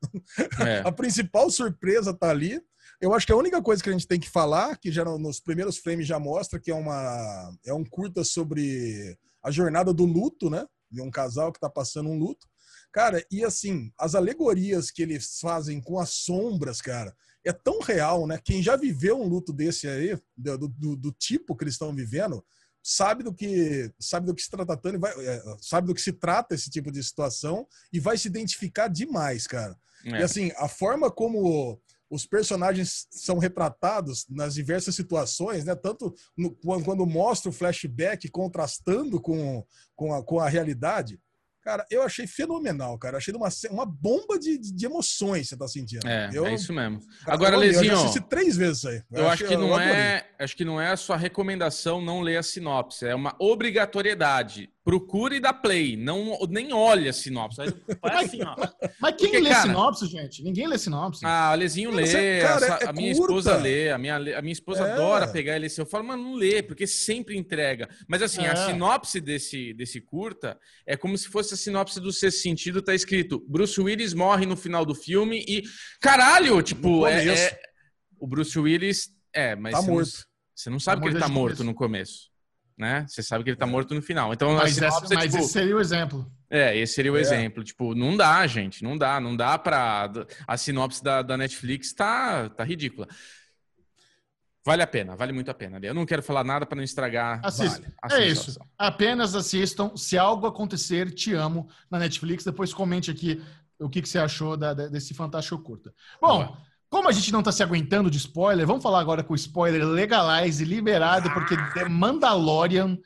É. 0.61 0.79
A 0.87 0.91
principal 0.91 1.49
surpresa 1.49 2.13
tá 2.13 2.29
ali. 2.29 2.61
Eu 3.01 3.13
acho 3.13 3.25
que 3.25 3.33
a 3.33 3.37
única 3.37 3.61
coisa 3.61 3.83
que 3.83 3.89
a 3.89 3.91
gente 3.91 4.07
tem 4.07 4.19
que 4.19 4.29
falar, 4.29 4.77
que 4.77 4.89
já 4.91 5.03
no- 5.03 5.17
nos 5.19 5.39
primeiros 5.41 5.77
frames 5.77 6.07
já 6.07 6.17
mostra 6.19 6.57
que 6.59 6.71
é 6.71 6.75
uma 6.75 7.51
é 7.65 7.73
um 7.73 7.83
curta 7.83 8.23
sobre 8.23 9.17
a 9.43 9.51
jornada 9.51 9.93
do 9.93 10.05
luto, 10.05 10.49
né? 10.49 10.65
De 10.89 11.01
um 11.01 11.11
casal 11.11 11.51
que 11.51 11.59
tá 11.59 11.69
passando 11.69 12.09
um 12.09 12.17
luto. 12.17 12.47
Cara, 12.93 13.25
e 13.31 13.43
assim, 13.43 13.91
as 13.97 14.13
alegorias 14.13 14.91
que 14.91 15.01
eles 15.01 15.39
fazem 15.41 15.81
com 15.81 15.99
as 15.99 16.11
sombras, 16.11 16.79
cara, 16.79 17.13
é 17.43 17.51
tão 17.51 17.79
real, 17.81 18.27
né? 18.27 18.39
Quem 18.41 18.61
já 18.61 18.75
viveu 18.75 19.19
um 19.19 19.27
luto 19.27 19.51
desse 19.51 19.87
aí, 19.87 20.17
do, 20.37 20.67
do, 20.69 20.95
do 20.95 21.11
tipo 21.11 21.55
que 21.55 21.63
eles 21.63 21.73
estão 21.73 21.93
vivendo, 21.93 22.45
sabe 22.83 23.23
do 23.23 23.33
que 23.33 23.91
sabe 23.99 24.27
do 24.27 24.35
que 24.35 24.43
se 24.43 24.49
tratando, 24.49 24.95
e 24.95 24.99
vai, 24.99 25.11
é, 25.25 25.41
sabe 25.59 25.87
do 25.87 25.95
que 25.95 26.01
se 26.01 26.13
trata 26.13 26.53
esse 26.53 26.69
tipo 26.69 26.91
de 26.91 27.03
situação 27.03 27.67
e 27.91 27.99
vai 27.99 28.17
se 28.17 28.27
identificar 28.27 28.87
demais, 28.87 29.47
cara. 29.47 29.75
É. 30.05 30.19
E 30.19 30.23
assim, 30.23 30.51
a 30.57 30.67
forma 30.67 31.09
como 31.09 31.81
os 32.09 32.27
personagens 32.27 33.07
são 33.09 33.39
retratados 33.39 34.27
nas 34.29 34.53
diversas 34.53 34.93
situações, 34.93 35.65
né? 35.65 35.73
Tanto 35.73 36.13
no- 36.37 36.51
quando, 36.57 36.85
quando 36.85 37.05
mostra 37.07 37.49
o 37.49 37.53
flashback 37.53 38.29
contrastando 38.29 39.19
com, 39.19 39.65
com, 39.95 40.13
a, 40.13 40.23
com 40.23 40.39
a 40.39 40.47
realidade. 40.47 41.19
Cara, 41.63 41.85
eu 41.89 42.03
achei 42.03 42.27
fenomenal, 42.27 42.97
cara. 42.97 43.17
Achei 43.17 43.33
uma, 43.33 43.47
uma 43.71 43.85
bomba 43.85 44.37
de, 44.37 44.57
de 44.57 44.85
emoções 44.85 45.47
você 45.47 45.55
tá 45.55 45.65
sentindo. 45.65 46.05
É, 46.05 46.29
eu, 46.33 46.45
é 46.45 46.53
isso 46.53 46.73
mesmo. 46.73 46.99
cara, 47.23 47.33
Agora, 47.33 47.55
eu, 47.55 47.59
Lezinho, 47.59 47.93
Eu 47.93 47.99
assisti 47.99 48.19
três 48.19 48.57
vezes 48.57 48.83
aí. 48.83 49.01
Eu 49.09 49.29
acho 49.29 49.45
que 49.45 49.55
não 49.55 49.79
é, 49.79 50.27
acho 50.37 50.57
que 50.57 50.65
não 50.65 50.81
é 50.81 50.91
a 50.91 50.97
sua 50.97 51.15
recomendação 51.15 52.01
não 52.01 52.19
ler 52.19 52.35
a 52.35 52.43
sinopse, 52.43 53.05
é 53.05 53.15
uma 53.15 53.33
obrigatoriedade. 53.39 54.72
Procure 54.83 55.39
da 55.39 55.53
play, 55.53 55.95
não 55.95 56.37
nem 56.49 56.73
olhe 56.73 57.07
a 57.07 57.13
sinopse. 57.13 57.61
Aí 57.61 57.69
Faz 58.01 58.25
assim, 58.25 58.41
ó. 58.43 58.53
Mas 58.99 59.15
quem 59.15 59.29
Porque, 59.29 59.39
lê 59.39 59.49
cara- 59.49 59.61
sinopse, 59.61 60.05
gente? 60.07 60.43
Ninguém 60.43 60.67
lê 60.67 60.77
sinopse. 60.77 61.21
Ah, 61.25 61.51
o 61.53 61.55
Lezinho 61.57 61.93
Mas 61.93 62.11
lê, 62.13 62.41
cara, 62.41 62.75
a, 62.75 62.79
é 62.79 62.87
a 62.89 62.91
minha 62.93 63.15
curta. 63.15 63.31
esposa 63.33 63.55
lê, 63.57 63.91
a 63.91 63.97
minha, 63.97 64.17
a 64.17 64.41
minha 64.41 64.51
esposa 64.51 64.85
É. 64.85 64.91
adora 64.91 65.25
pegar 65.29 65.55
ele 65.55 65.67
assim. 65.67 65.79
Eu 65.79 65.85
falo, 65.85 66.03
mas 66.03 66.17
não 66.19 66.33
lê, 66.33 66.61
porque 66.61 66.85
sempre 66.85 67.37
entrega. 67.37 67.87
Mas 68.09 68.21
assim, 68.21 68.41
a 68.41 68.51
É. 68.51 68.55
sinopse 68.67 69.21
desse, 69.21 69.73
desse 69.73 70.01
curta 70.01 70.59
é 70.85 70.97
como 70.97 71.17
se 71.17 71.29
fosse 71.29 71.53
a 71.53 71.57
sinopse 71.57 72.01
do 72.01 72.11
sexto 72.11 72.41
sentido, 72.41 72.81
tá 72.81 72.93
escrito: 72.93 73.41
Bruce 73.47 73.79
Willis 73.79 74.13
morre 74.13 74.45
no 74.45 74.57
final 74.57 74.85
do 74.85 74.93
filme 74.93 75.45
e. 75.47 75.63
Caralho! 76.01 76.61
Tipo, 76.61 77.07
é, 77.07 77.25
é- 77.25 77.59
o 78.19 78.27
Bruce 78.27 78.59
Willis. 78.59 79.09
É, 79.33 79.55
mas 79.55 79.71
Tá 79.71 79.79
você, 79.79 79.87
não, 79.87 79.93
morto. 79.95 80.11
você 80.53 80.69
não 80.69 80.79
sabe 80.79 80.97
Tá 81.01 81.01
que 81.03 81.07
ele 81.07 81.19
morto 81.19 81.27
tá 81.27 81.33
morto 81.33 81.55
começo. 81.55 81.63
no 81.63 81.73
começo. 81.73 82.32
Né? 82.77 83.05
Você 83.07 83.21
sabe 83.21 83.43
que 83.43 83.49
ele 83.51 83.57
tá 83.57 83.67
morto 83.67 83.93
no 83.93 84.01
final. 84.01 84.33
Então, 84.33 84.53
mas 84.53 84.77
é 84.79 84.89
mas 84.89 85.01
tipo. 85.09 85.37
esse 85.37 85.47
seria 85.51 85.75
o 85.75 85.79
exemplo. 85.79 86.31
É, 86.49 86.75
esse 86.75 86.93
seria 86.93 87.11
o 87.13 87.17
É. 87.17 87.21
exemplo. 87.21 87.63
Tipo, 87.63 87.93
não 87.93 88.17
dá, 88.17 88.45
gente. 88.47 88.83
Não 88.83 88.97
dá. 88.97 89.19
Não 89.19 89.35
dá 89.35 89.57
pra. 89.59 90.11
A 90.47 90.57
sinopse 90.57 91.03
da, 91.03 91.21
da 91.21 91.37
Netflix 91.37 91.93
tá, 91.93 92.49
tá 92.49 92.63
ridícula. 92.63 93.07
Vale 94.65 94.81
a 94.81 94.87
pena, 94.87 95.13
vale 95.15 95.33
muito 95.33 95.51
a 95.51 95.53
pena. 95.53 95.77
Eu 95.83 95.93
não 95.93 96.05
quero 96.05 96.23
falar 96.23 96.43
nada 96.43 96.65
pra 96.65 96.75
não 96.77 96.83
estragar 96.83 97.41
Assista. 97.43 97.93
a 98.01 98.17
É 98.17 98.27
isso. 98.27 98.57
Apenas 98.77 99.35
assistam. 99.35 99.95
Se 99.97 100.17
algo 100.17 100.47
acontecer, 100.47 101.11
te 101.13 101.33
amo 101.33 101.67
na 101.91 101.99
Netflix. 101.99 102.45
Depois 102.45 102.73
comente 102.73 103.11
aqui 103.11 103.43
o 103.77 103.89
que, 103.89 104.01
que 104.01 104.07
você 104.07 104.17
achou 104.19 104.55
da- 104.55 104.73
da- 104.73 104.87
desse 104.87 105.13
fantástico 105.13 105.61
curta. 105.61 105.93
Bom, 106.21 106.45
Boa. 106.45 106.57
Como 106.93 107.09
a 107.09 107.11
gente 107.11 107.31
não 107.31 107.41
tá 107.41 107.51
se 107.51 107.63
aguentando 107.63 108.07
de 108.11 108.19
spoiler, 108.19 108.67
vamos 108.67 108.83
falar 108.83 108.99
agora 108.99 109.23
com 109.23 109.33
o 109.33 109.35
spoiler 109.35 109.83
legalize, 109.83 110.63
liberado, 110.63 111.27
porque 111.33 111.57
The 111.73 111.89
Mandalorian, 111.89 112.99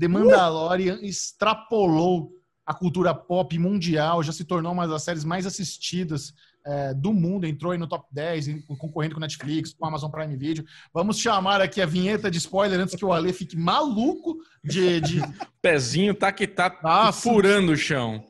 The 0.00 0.08
Mandalorian 0.08 0.98
extrapolou 1.02 2.30
a 2.64 2.72
cultura 2.72 3.14
pop 3.14 3.58
mundial, 3.58 4.22
já 4.22 4.32
se 4.32 4.46
tornou 4.46 4.72
uma 4.72 4.88
das 4.88 5.02
séries 5.02 5.24
mais 5.24 5.44
assistidas 5.44 6.32
é, 6.64 6.94
do 6.94 7.12
mundo, 7.12 7.46
entrou 7.46 7.72
aí 7.72 7.78
no 7.78 7.86
top 7.86 8.06
10, 8.10 8.48
em- 8.48 8.62
concorrendo 8.62 9.14
com 9.16 9.20
Netflix, 9.20 9.74
com 9.74 9.84
Amazon 9.86 10.10
Prime 10.10 10.34
Video. 10.38 10.64
Vamos 10.94 11.18
chamar 11.18 11.60
aqui 11.60 11.82
a 11.82 11.86
vinheta 11.86 12.30
de 12.30 12.38
spoiler 12.38 12.80
antes 12.80 12.94
que 12.94 13.04
o 13.04 13.12
Ale 13.12 13.30
fique 13.34 13.58
maluco 13.58 14.38
de, 14.64 15.02
de 15.02 15.20
Pezinho 15.60 16.14
tá 16.14 16.32
que 16.32 16.46
tá 16.46 16.80
Nossa. 16.82 17.20
furando 17.20 17.72
o 17.72 17.76
chão. 17.76 18.24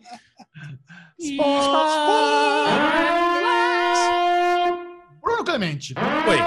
Bruno 5.25 5.45
Clemente. 5.45 5.95
Oi. 6.29 6.39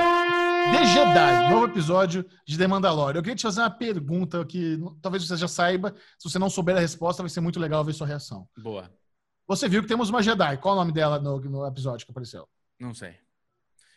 The 0.72 0.86
Jedi, 0.86 1.50
novo 1.50 1.66
episódio 1.66 2.26
de 2.46 2.58
The 2.58 2.68
Mandalorian. 2.68 3.20
Eu 3.20 3.24
queria 3.24 3.36
te 3.36 3.42
fazer 3.44 3.62
uma 3.62 3.70
pergunta 3.72 4.44
que 4.46 4.78
talvez 5.02 5.26
você 5.26 5.38
já 5.38 5.48
saiba. 5.48 5.96
Se 6.20 6.30
você 6.30 6.38
não 6.38 6.50
souber 6.50 6.76
a 6.76 6.80
resposta, 6.80 7.24
vai 7.24 7.30
ser 7.30 7.40
muito 7.42 7.60
legal 7.60 7.84
ver 7.86 7.94
sua 7.94 8.06
reação. 8.06 8.48
Boa. 8.58 8.92
Você 9.48 9.70
viu 9.70 9.82
que 9.82 9.88
temos 9.88 10.10
uma 10.10 10.22
Jedi. 10.22 10.58
Qual 10.58 10.76
o 10.76 10.78
nome 10.78 10.92
dela 10.92 11.20
no, 11.20 11.40
no 11.40 11.66
episódio 11.66 12.06
que 12.06 12.12
apareceu? 12.12 12.48
Não 12.80 12.94
sei. 12.94 13.16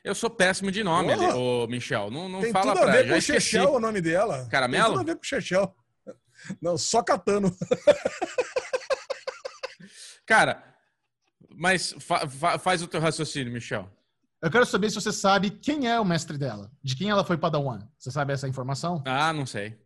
Eu 0.05 0.15
sou 0.15 0.31
péssimo 0.31 0.71
de 0.71 0.83
nome, 0.85 1.15
Porra. 1.15 1.35
ô 1.37 1.67
Michel. 1.67 2.09
Não, 2.11 2.29
não 2.29 2.41
Tem 2.41 2.53
fala 2.53 2.73
tudo 2.73 2.79
a 2.79 2.83
pra 2.85 2.93
ver 3.03 3.15
com. 3.15 3.21
Chechel, 3.21 3.75
o 3.75 3.81
nome 3.81 4.01
dela. 4.01 4.47
Caramelo? 4.49 4.85
Tem 4.85 4.93
tudo 4.99 5.01
a 5.01 5.05
ver 5.05 5.17
com 5.17 5.23
o 5.23 5.27
Chechel. 5.27 5.75
Não, 6.63 6.79
só 6.79 7.03
catando. 7.03 7.55
Cara, 10.25 10.63
mas 11.57 11.93
fa- 11.99 12.27
fa- 12.29 12.59
faz 12.59 12.81
o 12.83 12.87
teu 12.87 13.01
raciocínio, 13.01 13.53
Michel. 13.53 13.91
Eu 14.43 14.51
quero 14.51 14.65
saber 14.65 14.89
se 14.89 14.95
você 14.97 15.13
sabe 15.13 15.51
quem 15.51 15.87
é 15.89 16.01
o 16.01 16.05
mestre 16.05 16.39
dela. 16.39 16.71
De 16.83 16.97
quem 16.97 17.11
ela 17.11 17.25
foi 17.25 17.37
Padawan. 17.37 17.81
Você 17.99 18.11
sabe 18.11 18.33
essa 18.33 18.49
informação? 18.49 19.03
Ah, 19.07 19.33
não 19.33 19.45
sei. 19.45 19.79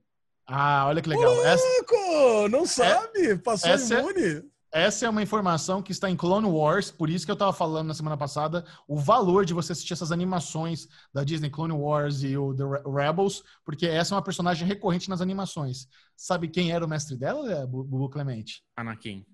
Ah, 0.47 0.85
olha 0.87 1.03
que 1.03 1.09
legal. 1.09 1.33
Essa, 1.45 1.65
Louco, 1.67 2.49
não 2.51 2.67
sabe? 2.67 3.37
Passou 3.39 3.71
essa 3.71 3.95
é- 3.95 3.99
imune. 4.01 4.43
essa 4.71 5.07
é 5.07 5.09
uma 5.09 5.23
informação 5.23 5.83
que 5.83 5.91
está 5.91 6.09
em 6.11 6.15
Clone 6.17 6.47
Wars, 6.47 6.91
por 6.91 7.09
isso 7.09 7.25
que 7.25 7.31
eu 7.33 7.35
estava 7.35 7.53
falando 7.53 7.89
na 7.89 7.95
semana 7.95 8.17
passada 8.17 8.65
o 8.87 8.97
valor 8.97 9.45
de 9.47 9.55
você 9.55 9.73
assistir 9.73 9.95
essas 9.95 10.13
animações 10.13 10.87
da 11.13 11.25
Disney 11.25 11.49
Clone 11.51 11.73
Wars 11.73 12.23
e 12.23 12.37
o 12.37 12.55
The 12.55 12.63
Re- 12.65 12.83
Rebels, 13.07 13.43
porque 13.65 13.87
essa 13.87 14.15
é 14.15 14.17
uma 14.17 14.23
personagem 14.23 14.69
recorrente 14.69 15.09
nas 15.09 15.21
animações. 15.23 15.89
Sabe 16.17 16.47
quem 16.47 16.71
era 16.73 16.85
o 16.85 16.89
mestre 16.89 17.17
dela, 17.17 17.67
Bu- 17.67 17.83
Bubu 17.85 18.09
Clemente? 18.11 18.63
Anakin. 18.77 19.25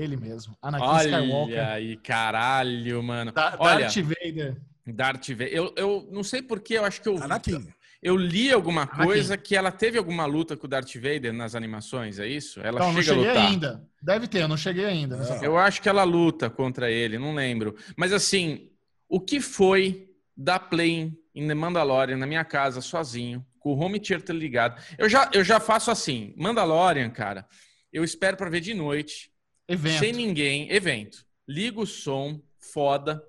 Ele 0.00 0.16
mesmo, 0.16 0.56
Anakin 0.62 0.84
Olha 0.84 1.18
Skywalker. 1.20 1.68
aí, 1.68 1.96
caralho, 1.96 3.02
mano. 3.02 3.32
Da- 3.32 3.56
Olha, 3.58 3.80
Darth 3.86 3.96
Vader. 3.98 4.56
Darth 4.86 5.28
Vader. 5.30 5.52
Eu, 5.52 5.74
eu 5.76 6.08
não 6.10 6.22
sei 6.22 6.42
porquê, 6.42 6.78
eu 6.78 6.84
acho 6.84 7.00
que 7.02 7.08
eu, 7.08 7.22
Anakin. 7.22 7.66
eu 8.02 8.16
li 8.16 8.50
alguma 8.52 8.82
Anakin. 8.82 9.04
coisa 9.04 9.36
que 9.36 9.54
ela 9.56 9.70
teve 9.70 9.98
alguma 9.98 10.26
luta 10.26 10.56
com 10.56 10.66
o 10.66 10.70
Darth 10.70 10.94
Vader 10.94 11.32
nas 11.32 11.54
animações, 11.54 12.18
é 12.18 12.26
isso? 12.26 12.60
Ela 12.60 12.78
Então, 12.80 12.92
não 12.92 13.02
chega 13.02 13.12
a 13.12 13.14
cheguei 13.16 13.28
lutar. 13.32 13.46
ainda. 13.50 13.88
Deve 14.02 14.26
ter, 14.26 14.42
eu 14.42 14.48
não 14.48 14.56
cheguei 14.56 14.84
ainda. 14.86 15.16
nessa 15.16 15.28
Não. 15.28 15.34
parte. 15.36 15.46
Eu 15.46 15.58
acho 15.58 15.82
que 15.82 15.88
ela 15.88 16.02
luta 16.04 16.48
contra 16.48 16.90
ele, 16.90 17.18
não 17.18 17.34
lembro. 17.34 17.76
Mas 17.96 18.12
assim, 18.12 18.70
o 19.08 19.20
que 19.20 19.40
foi 19.40 20.08
dar 20.36 20.58
play 20.60 21.12
em 21.34 21.46
The 21.46 21.54
Mandalorian 21.54 22.16
na 22.16 22.26
minha 22.26 22.44
casa 22.44 22.80
sozinho, 22.80 23.44
com 23.58 23.74
o 23.74 23.78
home 23.78 24.00
theater 24.00 24.34
ligado? 24.34 24.80
Eu 24.98 25.08
já, 25.08 25.28
eu 25.34 25.44
já 25.44 25.60
faço 25.60 25.90
assim, 25.90 26.32
Mandalorian, 26.36 27.10
cara, 27.10 27.46
eu 27.92 28.02
espero 28.02 28.36
pra 28.36 28.48
ver 28.48 28.60
de 28.60 28.72
noite, 28.72 29.30
Evento. 29.72 30.00
sem 30.00 30.12
ninguém, 30.12 30.68
evento. 30.72 31.24
Ligo 31.46 31.82
o 31.82 31.86
som, 31.86 32.42
foda, 32.58 33.22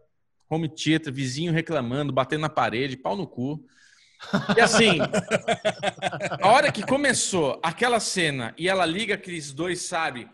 home 0.49 0.67
theater, 0.67 1.13
vizinho 1.13 1.53
reclamando, 1.53 2.11
batendo 2.11 2.41
na 2.41 2.49
parede, 2.49 2.97
pau 2.97 3.15
no 3.15 3.27
cu. 3.27 3.63
E 4.57 4.59
assim, 4.59 4.97
a 6.41 6.47
hora 6.47 6.71
que 6.71 6.83
começou 6.83 7.59
aquela 7.61 7.99
cena 7.99 8.55
e 8.57 8.67
ela 8.67 8.87
liga 8.87 9.13
aqueles 9.13 9.53
dois, 9.53 9.81
sabe? 9.81 10.27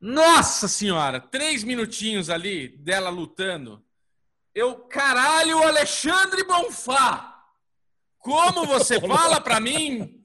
Nossa 0.00 0.66
senhora, 0.66 1.20
três 1.20 1.62
minutinhos 1.62 2.30
ali 2.30 2.68
dela 2.68 3.10
lutando. 3.10 3.84
Eu, 4.54 4.76
caralho, 4.76 5.62
Alexandre 5.62 6.42
Bonfá! 6.44 7.44
Como 8.18 8.64
você 8.64 8.98
fala 9.06 9.42
pra 9.42 9.60
mim? 9.60 10.21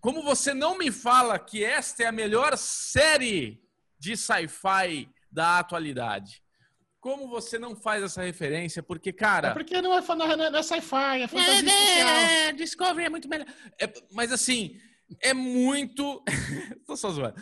Como 0.00 0.22
você 0.22 0.54
não 0.54 0.76
me 0.76 0.90
fala 0.90 1.38
que 1.38 1.64
esta 1.64 2.02
é 2.02 2.06
a 2.06 2.12
melhor 2.12 2.56
série 2.56 3.60
de 3.98 4.16
sci-fi 4.16 5.08
da 5.30 5.58
atualidade? 5.58 6.42
Como 7.00 7.28
você 7.28 7.58
não 7.58 7.76
faz 7.76 8.02
essa 8.02 8.22
referência? 8.22 8.82
Porque, 8.82 9.12
cara. 9.12 9.48
É 9.48 9.52
porque 9.52 9.80
não 9.80 9.94
é, 9.94 9.98
é, 9.98 10.36
não 10.50 10.58
é 10.58 10.62
sci-fi, 10.62 11.22
é 11.22 11.28
fantasia 11.28 11.62
espacial. 11.62 12.08
É, 12.08 12.52
Discovery 12.52 13.06
é 13.06 13.08
muito 13.08 13.28
melhor. 13.28 13.46
É, 13.80 13.92
mas 14.12 14.32
assim, 14.32 14.80
é 15.22 15.32
muito. 15.32 16.22
Tô 16.86 16.96
só 16.96 17.10
zoando. 17.10 17.40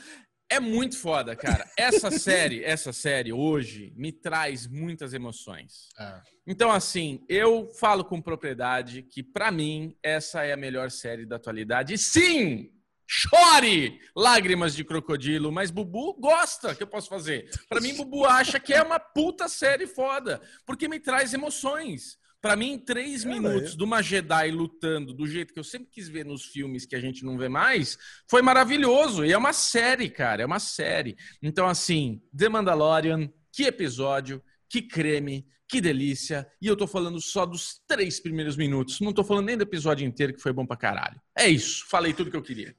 É 0.48 0.60
muito 0.60 0.96
foda, 0.96 1.34
cara. 1.34 1.68
Essa 1.76 2.10
série, 2.18 2.62
essa 2.64 2.92
série 2.92 3.32
hoje 3.32 3.92
me 3.96 4.12
traz 4.12 4.66
muitas 4.66 5.12
emoções. 5.12 5.88
É. 5.98 6.20
Então, 6.46 6.70
assim, 6.70 7.24
eu 7.28 7.68
falo 7.80 8.04
com 8.04 8.22
propriedade 8.22 9.02
que, 9.02 9.22
pra 9.22 9.50
mim, 9.50 9.96
essa 10.02 10.44
é 10.44 10.52
a 10.52 10.56
melhor 10.56 10.90
série 10.90 11.26
da 11.26 11.36
atualidade. 11.36 11.94
E 11.94 11.98
sim! 11.98 12.70
Chore! 13.08 14.00
Lágrimas 14.16 14.74
de 14.74 14.84
crocodilo, 14.84 15.52
mas 15.52 15.70
Bubu 15.70 16.14
gosta, 16.14 16.74
que 16.74 16.82
eu 16.82 16.88
posso 16.88 17.08
fazer? 17.08 17.48
Pra 17.68 17.80
mim, 17.80 17.94
Bubu 17.94 18.24
acha 18.24 18.58
que 18.58 18.74
é 18.74 18.82
uma 18.82 18.98
puta 18.98 19.48
série 19.48 19.86
foda, 19.86 20.40
porque 20.64 20.88
me 20.88 20.98
traz 20.98 21.32
emoções. 21.32 22.18
Pra 22.46 22.56
mim, 22.56 22.78
três 22.78 23.22
Cara, 23.24 23.34
minutos 23.34 23.72
eu- 23.72 23.76
de 23.78 23.84
uma 23.84 24.02
Jedi 24.02 24.50
lutando 24.50 25.12
do 25.12 25.26
jeito 25.26 25.52
que 25.52 25.60
eu 25.60 25.64
sempre 25.64 25.88
quis 25.90 26.08
ver 26.08 26.24
nos 26.24 26.44
filmes 26.44 26.86
que 26.86 26.96
a 26.96 27.00
gente 27.00 27.24
não 27.24 27.36
vê 27.36 27.48
mais, 27.48 27.98
foi 28.28 28.42
maravilhoso. 28.42 29.24
E 29.24 29.32
é 29.32 29.38
uma 29.38 29.52
série, 29.52 30.08
cara, 30.08 30.42
é 30.42 30.46
uma 30.46 30.58
série. 30.60 31.16
Então, 31.42 31.66
assim, 31.66 32.22
The 32.36 32.48
Mandalorian, 32.48 33.30
que 33.52 33.64
episódio, 33.64 34.42
que 34.68 34.82
creme, 34.82 35.46
que 35.68 35.80
delícia. 35.80 36.46
E 36.62 36.66
eu 36.66 36.76
tô 36.76 36.86
falando 36.86 37.20
só 37.20 37.44
dos 37.46 37.80
três 37.86 38.20
primeiros 38.20 38.56
minutos. 38.56 39.00
Não 39.00 39.12
tô 39.12 39.24
falando 39.24 39.46
nem 39.46 39.56
do 39.56 39.62
episódio 39.62 40.06
inteiro, 40.06 40.32
que 40.34 40.40
foi 40.42 40.52
bom 40.52 40.64
pra 40.66 40.76
caralho. 40.76 41.20
É 41.36 41.48
isso, 41.48 41.84
falei 41.88 42.12
tudo 42.12 42.30
que 42.30 42.36
eu 42.36 42.42
queria. 42.42 42.74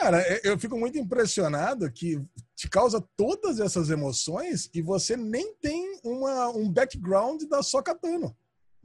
Cara, 0.00 0.20
eu- 0.42 0.52
eu 0.52 0.58
fico 0.58 0.76
muito 0.76 0.98
impressionado 0.98 1.88
que 1.92 2.20
te 2.56 2.68
causa 2.68 3.00
todas 3.16 3.60
essas 3.60 3.88
emoções 3.88 4.68
e 4.74 4.82
você 4.82 5.16
nem 5.16 5.54
tem 5.62 6.00
uma, 6.02 6.48
um 6.48 6.68
background 6.68 7.42
da 7.44 7.62
Sokatano. 7.62 8.36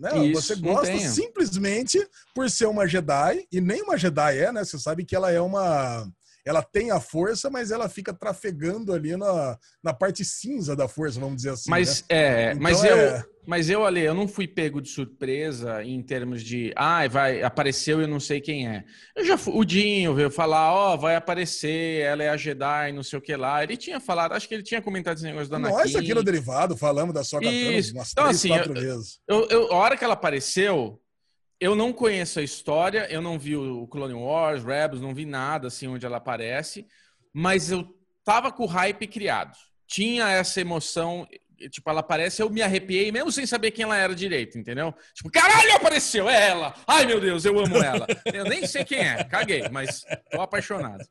Né? 0.02 0.26
Isso, 0.26 0.42
você 0.42 0.56
gosta 0.56 0.98
simplesmente 0.98 2.04
por 2.34 2.50
ser 2.50 2.66
uma 2.66 2.88
Jedi, 2.88 3.46
e 3.52 3.62
nem 3.62 3.84
uma 3.84 3.96
Jedi 3.96 4.40
é, 4.40 4.52
né? 4.52 4.66
Você 4.66 4.80
sabe 4.80 5.06
que 5.06 5.16
ela 5.16 5.32
é 5.32 5.40
uma. 5.40 6.08
Ela 6.46 6.62
tem 6.64 6.92
a 6.92 7.00
força, 7.00 7.50
mas 7.50 7.72
ela 7.72 7.88
fica 7.90 8.14
trafegando 8.14 8.94
ali 8.94 9.16
na, 9.16 9.58
na 9.84 9.94
parte 9.94 10.24
cinza 10.26 10.76
da 10.76 10.88
força, 10.88 11.20
vamos 11.20 11.38
dizer 11.38 11.52
assim. 11.52 11.70
Mas, 11.70 12.02
né? 12.02 12.06
é, 12.10 12.52
Então 12.52 12.62
mas 12.64 12.84
é- 12.84 13.18
eu, 13.20 13.24
mas 13.46 13.70
eu, 13.70 13.86
Ale, 13.86 14.02
eu 14.02 14.14
não 14.14 14.28
fui 14.28 14.48
pego 14.48 14.80
de 14.82 14.90
surpresa 14.90 15.84
em 15.84 16.02
termos 16.02 16.44
de, 16.44 16.72
ah, 16.76 17.08
vai, 17.08 17.42
apareceu 17.44 18.00
e 18.00 18.04
eu 18.04 18.08
não 18.08 18.20
sei 18.20 18.40
quem 18.40 18.68
é. 18.68 18.84
Eu 19.16 19.26
já 19.26 19.38
fui, 19.38 19.54
o 19.56 19.64
Dinho 19.66 20.14
veio 20.14 20.30
falar, 20.30 20.72
ó, 20.74 20.96
vai 20.96 21.16
aparecer, 21.16 22.02
ela 22.04 22.24
é 22.24 22.30
a 22.30 22.38
Jedi, 22.38 22.92
não 22.94 23.04
sei 23.04 23.20
o 23.20 23.22
que 23.22 23.36
lá. 23.36 23.64
Ele 23.64 23.76
tinha 23.78 24.00
falado, 24.00 24.34
acho 24.34 24.48
que 24.48 24.54
ele 24.54 24.64
tinha 24.64 24.82
comentado 24.82 25.16
esse 25.18 25.26
negócio 25.26 25.50
da 25.50 25.58
Anakin. 25.58 25.76
Nós 25.76 25.96
aqui 25.96 26.14
no 26.14 26.24
Derivado 26.24 26.78
falamos 26.78 27.14
da 27.14 27.22
Isso. 27.22 27.94
umas 27.96 28.12
Então, 28.12 28.24
três, 28.26 28.38
assim, 28.38 28.48
quatro 28.50 28.76
eu- 28.76 28.82
vezes. 28.82 29.20
Eu, 29.28 29.48
eu- 29.50 29.72
a 29.74 29.76
hora 29.76 29.98
que 29.98 30.04
ela 30.04 30.14
apareceu, 30.14 31.01
eu 31.62 31.76
não 31.76 31.94
conheço 31.94 32.40
a 32.40 32.44
história, 32.44 33.06
eu 33.12 33.22
não 33.22 33.38
vi 33.38 33.56
o 33.56 33.86
Clone 33.86 34.16
Wars, 34.16 34.64
Rebels, 34.64 35.00
não 35.00 35.14
vi 35.14 35.26
nada 35.26 35.68
assim 35.68 35.88
onde 35.88 36.04
ela 36.04 36.18
aparece, 36.18 36.88
mas 37.32 37.70
eu 37.70 37.88
tava 38.26 38.52
com 38.52 38.64
o 38.64 38.68
hype 38.68 39.06
criado. 39.06 39.56
Tinha 39.86 40.28
essa 40.28 40.60
emoção, 40.60 41.28
tipo, 41.70 41.88
ela 41.88 42.00
aparece, 42.00 42.42
eu 42.42 42.50
me 42.50 42.64
arrepiei, 42.64 43.12
mesmo 43.12 43.32
sem 43.32 43.46
saber 43.46 43.70
quem 43.70 43.84
ela 43.84 43.96
era 43.96 44.16
direito, 44.16 44.58
entendeu? 44.58 44.92
Tipo, 45.14 45.30
caralho, 45.30 45.76
apareceu, 45.76 46.28
é 46.28 46.50
ela! 46.50 46.74
Ai, 46.88 47.06
meu 47.06 47.22
Deus, 47.22 47.46
eu 47.46 47.60
amo 47.60 47.78
ela. 47.78 48.08
Eu 48.34 48.46
nem 48.46 48.66
sei 48.66 48.84
quem 48.84 48.98
é, 48.98 49.24
caguei, 49.24 49.70
mas 49.70 50.04
tô 50.32 50.42
apaixonado. 50.42 51.06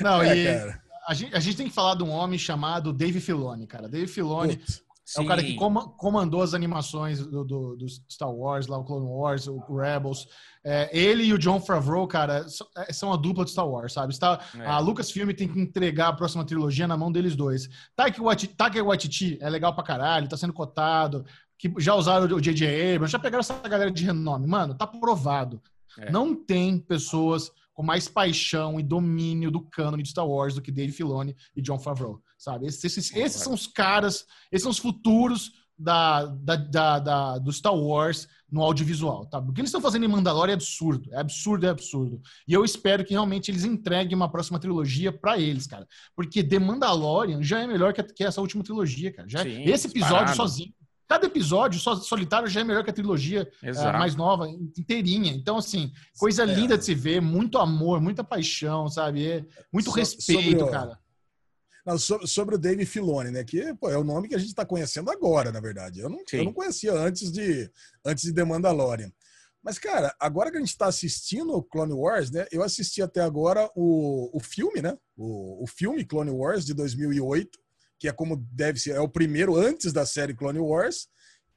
Não, 0.00 0.22
É, 0.22 0.34
e 0.34 0.74
a 1.06 1.12
gente, 1.12 1.36
a 1.36 1.40
gente 1.40 1.56
tem 1.58 1.68
que 1.68 1.74
falar 1.74 1.94
de 1.94 2.02
um 2.02 2.10
homem 2.10 2.38
chamado 2.38 2.90
Dave 2.90 3.20
Filoni, 3.20 3.66
cara. 3.66 3.86
Dave 3.86 4.06
Filoni 4.06 4.56
Putz. 4.56 4.85
É 5.16 5.20
o 5.20 5.26
cara 5.26 5.42
que 5.42 5.50
Sim. 5.50 5.56
coma- 5.56 5.88
comandou 5.90 6.42
as 6.42 6.52
animações 6.54 7.24
do, 7.24 7.44
do- 7.44 7.76
do 7.76 7.86
Star 8.10 8.30
Wars, 8.32 8.66
lá 8.66 8.76
o 8.78 8.84
Clone 8.84 9.06
Wars, 9.06 9.46
o 9.46 9.58
Rebels. 9.76 10.26
É, 10.64 10.90
ele 10.92 11.22
e 11.24 11.32
o 11.32 11.38
John 11.38 11.60
Favreau, 11.60 12.08
cara, 12.08 12.44
é, 12.76 12.92
são 12.92 13.12
a 13.12 13.16
dupla 13.16 13.44
de 13.44 13.52
Star 13.52 13.68
Wars, 13.68 13.92
sabe? 13.92 14.12
Está, 14.12 14.40
É. 14.58 14.66
A 14.66 14.78
Lucasfilm 14.80 15.30
tem 15.30 15.46
que 15.46 15.60
entregar 15.60 16.08
a 16.08 16.12
próxima 16.12 16.44
trilogia 16.44 16.88
na 16.88 16.96
mão 16.96 17.12
deles 17.12 17.36
dois. 17.36 17.68
Taika 17.94 18.20
Waititi, 18.22 18.54
Taika 18.56 18.82
Waititi 18.82 19.38
é 19.40 19.48
legal 19.48 19.72
pra 19.74 19.84
caralho, 19.84 20.28
tá 20.28 20.36
sendo 20.36 20.52
cotado. 20.52 21.24
Que 21.58 21.72
já 21.78 21.94
usaram 21.94 22.26
o 22.36 22.40
J.J. 22.40 22.94
Abrams, 22.96 23.10
já 23.12 23.18
pegaram 23.18 23.40
essa 23.40 23.54
galera 23.66 23.90
de 23.90 24.04
renome. 24.04 24.46
Mano, 24.46 24.74
tá 24.74 24.86
provado. 24.86 25.62
É. 25.98 26.10
Não 26.10 26.34
tem 26.34 26.78
pessoas 26.78 27.50
com 27.72 27.82
mais 27.82 28.08
paixão 28.08 28.78
e 28.78 28.82
domínio 28.82 29.50
do 29.50 29.60
cânone 29.60 30.02
de 30.02 30.08
Star 30.10 30.26
Wars 30.26 30.54
do 30.54 30.60
que 30.60 30.70
Dave 30.72 30.92
Filoni 30.92 31.34
e 31.54 31.62
John 31.62 31.78
Favreau, 31.78 32.20
sabe? 32.38 32.66
Esses, 32.66 32.84
esses- 32.84 33.14
esses 33.16 33.42
são 33.42 33.52
os 33.54 33.66
caras, 33.66 34.24
esses 34.50 34.62
são 34.62 34.70
os 34.70 34.78
futuros 34.78 35.52
da, 35.78 36.24
da, 36.24 36.56
da, 36.56 36.98
da, 36.98 37.38
do 37.38 37.52
Star 37.52 37.74
Wars 37.74 38.26
no 38.50 38.62
audiovisual, 38.62 39.26
tá? 39.26 39.38
O 39.38 39.52
que 39.52 39.60
eles 39.60 39.68
estão 39.68 39.80
fazendo 39.80 40.04
em 40.04 40.08
Mandalorian 40.08 40.52
é 40.52 40.54
absurdo, 40.54 41.12
é 41.12 41.18
absurdo, 41.18 41.66
é 41.66 41.68
absurdo. 41.68 42.20
E 42.48 42.52
eu 42.54 42.64
espero 42.64 43.04
que 43.04 43.12
realmente 43.12 43.50
eles 43.50 43.64
entreguem 43.64 44.14
uma 44.14 44.30
próxima 44.30 44.58
trilogia 44.58 45.12
para 45.12 45.38
eles, 45.38 45.66
cara. 45.66 45.86
Porque 46.14 46.42
The 46.42 46.58
Mandalorian 46.58 47.42
já 47.42 47.60
é 47.60 47.66
melhor 47.66 47.92
que, 47.92 48.02
que 48.02 48.24
essa 48.24 48.40
última 48.40 48.64
trilogia, 48.64 49.12
cara. 49.12 49.28
Já, 49.28 49.42
Sim, 49.42 49.64
esse 49.64 49.88
episódio 49.88 50.26
disparado. 50.26 50.36
sozinho 50.36 50.72
Cada 51.08 51.24
episódio 51.26 51.78
só, 51.78 51.94
solitário 51.94 52.48
já 52.48 52.60
é 52.62 52.64
melhor 52.64 52.82
que 52.82 52.90
a 52.90 52.92
trilogia 52.92 53.48
uh, 53.62 53.92
mais 53.98 54.16
nova, 54.16 54.48
inteirinha. 54.48 55.32
Então, 55.32 55.56
assim, 55.56 55.92
coisa 56.18 56.42
é. 56.42 56.46
linda 56.46 56.76
de 56.76 56.84
se 56.84 56.96
ver, 56.96 57.22
muito 57.22 57.58
amor, 57.58 58.00
muita 58.00 58.24
paixão, 58.24 58.88
sabe? 58.88 59.24
É 59.24 59.44
muito 59.72 59.90
so, 59.90 59.96
respeito, 59.96 60.64
o, 60.64 60.70
cara. 60.70 60.98
Não, 61.86 61.98
sobre, 61.98 62.26
sobre, 62.26 62.54
o 62.56 62.58
Dave 62.58 62.84
Filoni, 62.84 63.30
né? 63.30 63.44
Que 63.44 63.72
pô, 63.74 63.88
é 63.88 63.96
o 63.96 64.04
nome 64.04 64.28
que 64.28 64.34
a 64.34 64.38
gente 64.38 64.48
está 64.48 64.66
conhecendo 64.66 65.10
agora, 65.10 65.52
na 65.52 65.60
verdade. 65.60 66.00
Eu 66.00 66.08
não, 66.08 66.18
eu 66.32 66.44
não 66.44 66.52
conhecia 66.52 66.92
antes 66.92 67.30
de, 67.30 67.70
antes 68.04 68.24
de 68.24 68.34
The 68.34 68.44
Mandalorian. 68.44 69.12
Mas, 69.62 69.78
cara, 69.78 70.14
agora 70.20 70.50
que 70.50 70.56
a 70.56 70.60
gente 70.60 70.70
está 70.70 70.86
assistindo 70.86 71.52
o 71.52 71.62
Clone 71.62 71.92
Wars, 71.92 72.30
né? 72.30 72.46
Eu 72.50 72.62
assisti 72.62 73.00
até 73.02 73.20
agora 73.20 73.70
o, 73.74 74.36
o 74.36 74.40
filme, 74.40 74.82
né? 74.82 74.96
O, 75.16 75.64
o 75.64 75.66
filme 75.66 76.04
Clone 76.04 76.30
Wars 76.30 76.64
de 76.64 76.74
2008 76.74 77.58
que 77.98 78.08
é 78.08 78.12
como 78.12 78.36
deve 78.52 78.78
ser, 78.78 78.90
é 78.90 79.00
o 79.00 79.08
primeiro 79.08 79.56
antes 79.56 79.92
da 79.92 80.04
série 80.04 80.34
Clone 80.34 80.58
Wars, 80.58 81.08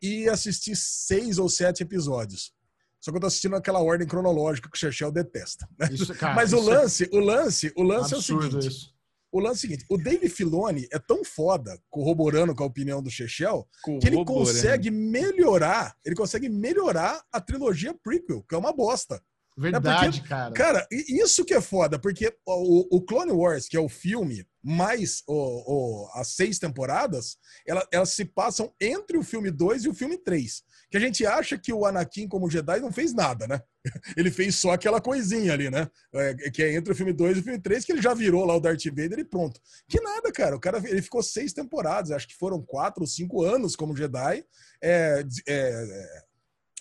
e 0.02 0.30
assisti 0.30 0.76
seis 0.76 1.38
ou 1.38 1.50
sete 1.50 1.84
episódios. 1.84 2.54
Só 3.02 3.12
que 3.12 3.18
eu 3.18 3.22
tô 3.22 3.28
assistindo 3.28 3.56
aquela 3.56 3.82
ordem 3.82 4.08
cronológica 4.08 4.70
que 4.70 4.78
o 4.78 4.80
Chechel 4.80 5.12
detesta. 5.12 5.68
Isso, 5.92 6.14
cara, 6.16 6.36
Mas 6.36 6.54
o 6.54 6.60
lance, 6.60 7.06
é... 7.06 7.16
o 7.16 7.20
lance, 7.20 7.74
o 7.76 7.84
lance 7.84 8.14
é 8.14 8.18
o 8.18 8.22
seguinte. 8.22 8.68
Isso. 8.68 8.94
O 9.32 9.40
lance 9.40 9.52
é 9.52 9.58
o 9.58 9.62
seguinte, 9.70 9.86
o 9.90 9.98
Dave 9.98 10.28
Filoni 10.28 10.88
é 10.92 10.98
tão 10.98 11.24
foda, 11.24 11.80
corroborando 11.90 12.56
com 12.56 12.64
a 12.64 12.68
opinião 12.68 13.02
do 13.02 13.12
Chechel, 13.12 13.68
que 14.00 14.08
ele 14.08 14.26
consegue 14.26 14.90
melhorar, 14.90 15.96
ele 16.04 16.16
consegue 16.16 16.50
melhorar 16.50 17.24
a 17.32 17.40
trilogia 17.40 17.94
prequel, 17.94 18.44
que 18.44 18.56
é 18.56 18.58
uma 18.58 18.74
bosta. 18.74 19.22
Verdade, 19.60 20.18
é 20.18 20.22
porque, 20.22 20.28
cara. 20.28 20.54
Cara, 20.54 20.88
isso 20.90 21.44
que 21.44 21.54
é 21.54 21.60
foda, 21.60 22.00
porque 22.00 22.34
o, 22.46 22.98
o 22.98 23.02
Clone 23.02 23.32
Wars, 23.32 23.68
que 23.68 23.76
é 23.76 23.80
o 23.80 23.90
filme, 23.90 24.48
mais 24.64 25.22
o, 25.28 25.34
o, 25.34 26.10
as 26.14 26.30
seis 26.30 26.58
temporadas, 26.58 27.38
ela, 27.68 27.86
elas 27.92 28.12
se 28.12 28.24
passam 28.24 28.74
entre 28.80 29.18
o 29.18 29.24
filme 29.24 29.52
2 29.52 29.84
e 29.84 29.90
o 29.90 29.94
filme 29.94 30.18
3. 30.18 30.64
Que 30.90 30.98
a 30.98 31.00
gente 31.00 31.26
acha 31.26 31.58
que 31.58 31.72
o 31.72 31.86
Anakin, 31.86 32.28
como 32.28 32.50
Jedi, 32.50 32.80
não 32.80 32.92
fez 32.92 33.14
nada, 33.14 33.48
né? 33.48 33.62
Ele 34.18 34.32
fez 34.32 34.56
só 34.56 34.72
aquela 34.72 35.00
coisinha 35.00 35.54
ali, 35.54 35.70
né? 35.70 35.88
É, 36.14 36.34
que 36.50 36.64
é 36.64 36.74
entre 36.74 36.92
o 36.92 36.96
filme 36.96 37.14
2 37.14 37.38
e 37.38 37.40
o 37.40 37.44
filme 37.44 37.60
3, 37.60 37.86
que 37.86 37.92
ele 37.92 38.02
já 38.02 38.14
virou 38.14 38.46
lá 38.46 38.56
o 38.56 38.60
Darth 38.60 38.86
Vader 38.86 39.20
e 39.20 39.24
pronto. 39.24 39.60
Que 39.88 40.02
nada, 40.02 40.32
cara. 40.32 40.56
O 40.56 40.60
cara 40.60 40.82
ele 40.84 41.02
ficou 41.02 41.22
seis 41.22 41.54
temporadas, 41.54 42.12
acho 42.12 42.28
que 42.28 42.36
foram 42.36 42.62
quatro 42.62 43.02
ou 43.02 43.08
cinco 43.08 43.44
anos 43.44 43.76
como 43.76 43.96
Jedi. 43.96 44.44
É, 44.82 45.24
é, 45.48 46.24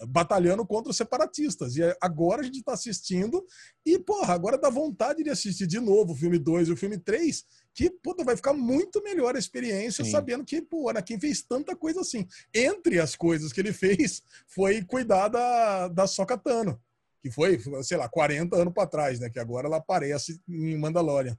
batalhando 0.07 0.65
contra 0.67 0.91
os 0.91 0.97
separatistas. 0.97 1.77
E 1.77 1.83
agora 2.01 2.41
a 2.41 2.45
gente 2.45 2.59
está 2.59 2.73
assistindo 2.73 3.45
e, 3.85 3.99
porra, 3.99 4.35
agora 4.35 4.59
dá 4.59 4.71
vontade 4.71 5.23
de 5.23 5.31
assistir 5.31 5.67
de 5.67 5.81
novo 5.81 6.13
o 6.13 6.17
filme 6.17 6.39
2 6.39 6.69
e 6.69 6.73
o 6.73 6.77
filme 6.77 6.99
3, 6.99 7.45
que, 7.75 7.91
puta, 7.91 8.25
vai 8.25 8.37
ficar 8.37 8.53
muito 8.53 9.03
melhor 9.03 9.35
a 9.35 9.39
experiência 9.39 10.05
Sim. 10.05 10.11
sabendo 10.11 10.45
que, 10.45 10.63
pô, 10.63 10.89
Anakin 10.89 11.19
fez 11.19 11.43
tanta 11.43 11.75
coisa 11.75 12.01
assim. 12.01 12.27
Entre 12.55 13.01
as 13.01 13.17
coisas 13.17 13.53
que 13.53 13.61
ele 13.61 13.73
fez 13.75 14.23
foi 14.47 14.83
cuidar 14.83 15.29
da, 15.29 15.89
da 15.89 16.07
Sokatano, 16.07 16.81
que 17.23 17.31
foi, 17.31 17.59
sei 17.83 17.97
lá, 17.97 18.09
40 18.09 18.57
anos 18.57 18.75
para 18.75 18.89
trás, 18.89 19.21
né? 19.21 19.31
Que 19.31 19.39
agora 19.39 19.67
ela 19.67 19.79
aparece 19.79 20.41
em 20.49 20.77
Mandalorian. 20.79 21.37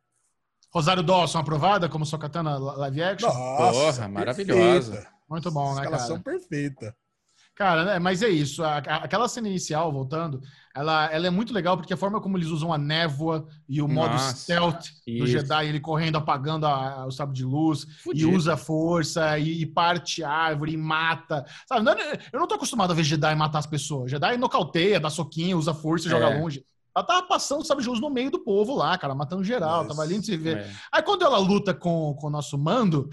Rosário 0.71 1.01
Dawson 1.01 1.39
aprovada 1.39 1.89
como 1.89 2.05
Sokatana 2.05 2.57
live 2.57 3.01
action? 3.01 3.27
Nossa, 3.27 3.73
Porra, 3.73 4.07
maravilhosa. 4.07 5.07
Muito 5.27 5.51
bom, 5.51 5.69
né, 5.69 5.83
cara? 5.83 5.95
Escalação 5.95 6.21
perfeita. 6.21 6.95
Cara, 7.59 7.83
né, 7.83 7.99
mas 7.99 8.23
é 8.23 8.29
isso. 8.29 8.63
aquela 8.63 9.27
cena 9.27 9.49
inicial, 9.49 9.91
voltando, 9.91 10.41
ela, 10.73 11.11
ela 11.11 11.27
é 11.27 11.29
muito 11.29 11.53
legal 11.53 11.75
porque 11.75 11.93
a 11.93 11.97
forma 11.97 12.21
como 12.21 12.37
eles 12.37 12.47
usam 12.47 12.71
a 12.71 12.77
névoa 12.77 13.49
e 13.67 13.81
o 13.81 13.87
modo 13.87 14.13
Nossa, 14.13 14.33
stealth 14.33 14.85
isso. 15.05 15.25
do 15.25 15.27
Jedi, 15.27 15.67
ele 15.67 15.81
correndo, 15.81 16.17
apagando 16.17 16.65
a, 16.65 17.05
o 17.05 17.11
sábio 17.11 17.35
de 17.35 17.43
luz, 17.43 17.85
Fudido. 18.01 18.31
e 18.31 18.33
usa 18.33 18.55
força, 18.55 19.37
e, 19.37 19.61
e, 19.61 19.65
parte 19.65 20.23
árvore, 20.23 20.71
e 20.71 20.77
mata. 20.77 21.45
Sabe, 21.67 21.83
não, 21.83 21.91
é, 21.91 22.17
eu 22.31 22.39
não 22.39 22.47
tô 22.47 22.55
acostumado 22.55 22.91
a 22.91 22.93
ver 22.93 23.03
Jedi 23.03 23.35
matar 23.35 23.59
as 23.59 23.67
pessoas. 23.67 24.09
Jedi 24.09 24.37
nocauteia, 24.37 24.97
dá 24.97 25.09
soquinho, 25.09 25.57
usa 25.57 25.73
força 25.73 26.07
e 26.07 26.07
é. 26.07 26.11
joga 26.11 26.39
longe. 26.39 26.63
Ela 26.95 27.05
tava 27.05 27.27
passando, 27.27 27.65
sabe, 27.65 27.81
de 27.83 27.89
luz 27.89 27.99
no 27.99 28.09
meio 28.09 28.31
do 28.31 28.39
povo 28.39 28.73
lá, 28.73 28.97
cara, 28.97 29.13
matando 29.13 29.43
geral. 29.43 29.85
Tava 29.85 30.05
lindo 30.05 30.21
de 30.21 30.27
se 30.27 30.37
ver. 30.37 30.59
É. 30.59 30.71
Aí 30.93 31.03
quando 31.03 31.25
ela 31.25 31.37
luta 31.37 31.73
com, 31.73 32.13
com 32.13 32.27
o 32.27 32.31
nosso 32.31 32.57
mando, 32.57 33.09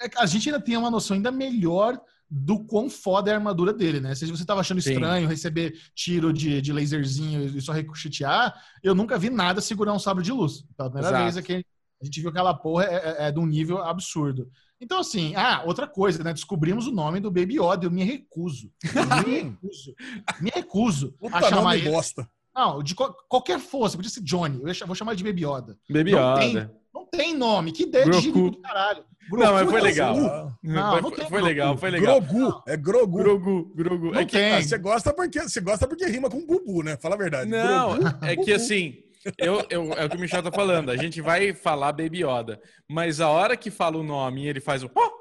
é 0.00 0.08
a 0.18 0.26
gente 0.26 0.48
ainda 0.48 0.62
tem 0.62 0.76
uma 0.76 0.88
noção 0.88 1.16
ainda 1.16 1.32
melhor 1.32 2.00
do 2.30 2.64
quão 2.64 2.90
foda 2.90 3.30
é 3.30 3.34
a 3.34 3.36
armadura 3.36 3.72
dele, 3.72 4.00
né? 4.00 4.14
Se 4.14 4.26
você 4.26 4.44
tava 4.44 4.60
achando 4.60 4.78
estranho 4.78 5.26
Sim. 5.26 5.32
receber 5.32 5.78
tiro 5.94 6.32
de, 6.32 6.60
de 6.60 6.72
laserzinho 6.72 7.44
e 7.44 7.60
só 7.60 7.72
ricochetear, 7.72 8.54
eu 8.82 8.94
nunca 8.94 9.18
vi 9.18 9.30
nada 9.30 9.60
segurar 9.60 9.94
um 9.94 9.98
sabre 9.98 10.22
de 10.22 10.32
luz. 10.32 10.64
Pela 10.76 10.90
primeira 10.90 11.08
Exato. 11.08 11.24
vez 11.24 11.36
aqui, 11.36 11.64
a 12.00 12.04
gente 12.04 12.20
viu 12.20 12.30
que 12.30 12.38
aquela 12.38 12.54
porra 12.54 12.84
é, 12.84 12.94
é, 12.94 13.16
é 13.28 13.32
de 13.32 13.38
um 13.40 13.46
nível 13.46 13.78
absurdo. 13.78 14.50
Então, 14.80 15.00
assim, 15.00 15.34
ah, 15.34 15.62
outra 15.64 15.88
coisa, 15.88 16.22
né? 16.22 16.32
Descobrimos 16.32 16.86
o 16.86 16.92
nome 16.92 17.18
do 17.18 17.30
Baby 17.30 17.58
Yoda, 17.60 17.86
eu 17.86 17.90
me 17.90 18.04
recuso. 18.04 18.70
Eu 18.84 19.26
me 19.26 19.34
recuso. 19.42 19.94
me 20.40 20.50
recuso 20.54 21.12
Puta 21.18 21.38
a 21.38 21.42
chamar 21.42 21.76
ele. 21.76 21.90
Bosta. 21.90 22.28
Não, 22.54 22.82
de 22.82 22.94
co 22.94 23.12
qualquer 23.28 23.58
força, 23.58 23.96
podia 23.96 24.10
ser 24.10 24.22
Johnny, 24.22 24.60
eu 24.60 24.86
vou 24.86 24.96
chamar 24.96 25.14
de 25.14 25.24
Baby 25.24 25.44
Yoda. 25.44 25.78
Baby 25.88 26.12
não 26.12 26.18
Yoda. 26.18 26.40
Tem, 26.40 26.70
não 26.92 27.06
tem 27.06 27.36
nome, 27.36 27.72
que 27.72 27.84
ideia 27.84 28.04
Groku. 28.04 28.20
de 28.20 28.26
gíria 28.26 28.50
do 28.50 28.60
caralho. 28.60 29.04
Grogu 29.28 29.44
não, 29.44 29.52
mas 29.52 29.70
foi 29.70 29.80
legal. 29.80 30.16
Não, 30.62 31.00
não, 31.02 31.10
tem 31.10 31.28
foi 31.28 31.42
legal, 31.42 31.76
foi 31.76 31.90
legal. 31.90 32.20
Grogu, 32.20 32.62
é 32.66 32.76
Grogu. 32.76 33.18
Grogu, 33.18 33.72
Grogu. 33.74 34.12
Não 34.12 34.20
é 34.20 34.24
que, 34.24 34.38
ah, 34.38 34.62
você 34.62 34.78
gosta 34.78 35.12
porque 35.12 35.40
você 35.40 35.60
gosta 35.60 35.86
porque 35.86 36.06
rima 36.06 36.30
com 36.30 36.44
Bubu, 36.46 36.82
né? 36.82 36.96
Fala 36.96 37.14
a 37.14 37.18
verdade. 37.18 37.50
Não, 37.50 37.98
Grogu, 37.98 38.16
é 38.22 38.36
que 38.36 38.52
assim, 38.52 39.02
eu, 39.36 39.64
eu, 39.68 39.92
é 39.92 40.04
o 40.04 40.10
que 40.10 40.16
o 40.16 40.20
Michel 40.20 40.42
tá 40.42 40.50
falando. 40.50 40.90
A 40.90 40.96
gente 40.96 41.20
vai 41.20 41.52
falar 41.52 41.92
Baby 41.92 42.24
Yoda, 42.24 42.60
mas 42.88 43.20
a 43.20 43.28
hora 43.28 43.56
que 43.56 43.70
fala 43.70 43.98
o 43.98 44.02
nome 44.02 44.44
e 44.44 44.48
ele 44.48 44.60
faz 44.60 44.82
o 44.82 44.90
oh! 44.94 45.17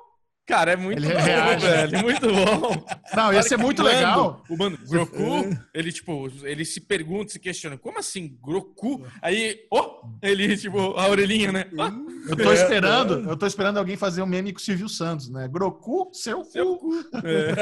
Cara, 0.48 0.72
é 0.72 0.76
muito 0.78 0.98
ele 0.98 1.14
bom, 1.14 1.20
reage. 1.20 1.68
velho. 1.68 2.02
Muito 2.02 2.28
bom. 2.28 2.86
Não, 3.14 3.34
ia 3.34 3.44
ser 3.44 3.58
muito 3.58 3.84
legal. 3.84 4.42
O 4.50 4.58
mano, 4.58 4.78
Groku, 4.88 5.50
ele, 5.74 5.92
tipo, 5.92 6.32
ele 6.44 6.64
se 6.64 6.80
pergunta, 6.80 7.34
se 7.34 7.40
questiona, 7.40 7.78
como 7.78 8.00
assim, 8.00 8.40
Groku? 8.42 9.06
Aí, 9.22 9.60
oh, 9.70 10.04
ele, 10.22 10.56
tipo, 10.56 10.80
a 10.98 11.10
orelhinha, 11.10 11.52
né? 11.52 11.66
Oh. 11.74 12.30
Eu 12.30 12.38
tô 12.38 12.54
esperando, 12.54 13.30
eu 13.30 13.36
tô 13.36 13.46
esperando 13.46 13.78
alguém 13.78 13.98
fazer 13.98 14.22
um 14.22 14.26
meme 14.26 14.54
com 14.54 14.60
o 14.60 14.62
Silvio 14.62 14.88
Santos, 14.88 15.30
né? 15.30 15.50
Groku, 15.50 16.10
seu, 16.14 16.46
seu 16.46 16.78
cu. 16.78 16.94
É. 17.26 17.54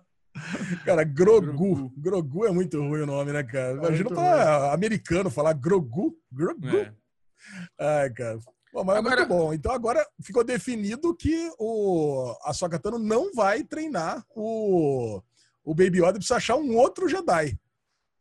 Cara, 0.84 1.02
Grogu. 1.02 1.52
Grogu. 1.52 1.92
Grogu 1.96 2.46
é 2.46 2.52
muito 2.52 2.78
ruim 2.78 3.02
o 3.02 3.06
nome, 3.06 3.32
né, 3.32 3.42
cara? 3.42 3.72
Imagina 3.72 4.08
é 4.10 4.14
pra 4.14 4.72
americano 4.72 5.28
falar 5.30 5.52
Grogu. 5.54 6.16
Grogu. 6.30 6.68
É. 6.68 6.92
Ai, 7.78 8.10
cara. 8.10 8.38
Bom, 8.72 8.84
mas 8.84 8.96
agora... 8.96 9.14
é 9.14 9.18
muito 9.18 9.28
bom. 9.28 9.52
Então 9.52 9.72
agora 9.72 10.06
ficou 10.22 10.44
definido 10.44 11.14
que 11.14 11.50
o 11.58 12.34
a 12.44 12.52
Sokatano 12.52 12.98
não 12.98 13.32
vai 13.34 13.64
treinar 13.64 14.24
o, 14.34 15.20
o 15.64 15.74
Baby 15.74 15.98
Yoda 15.98 16.14
precisa 16.14 16.36
achar 16.36 16.56
um 16.56 16.76
outro 16.76 17.08
Jedi. 17.08 17.58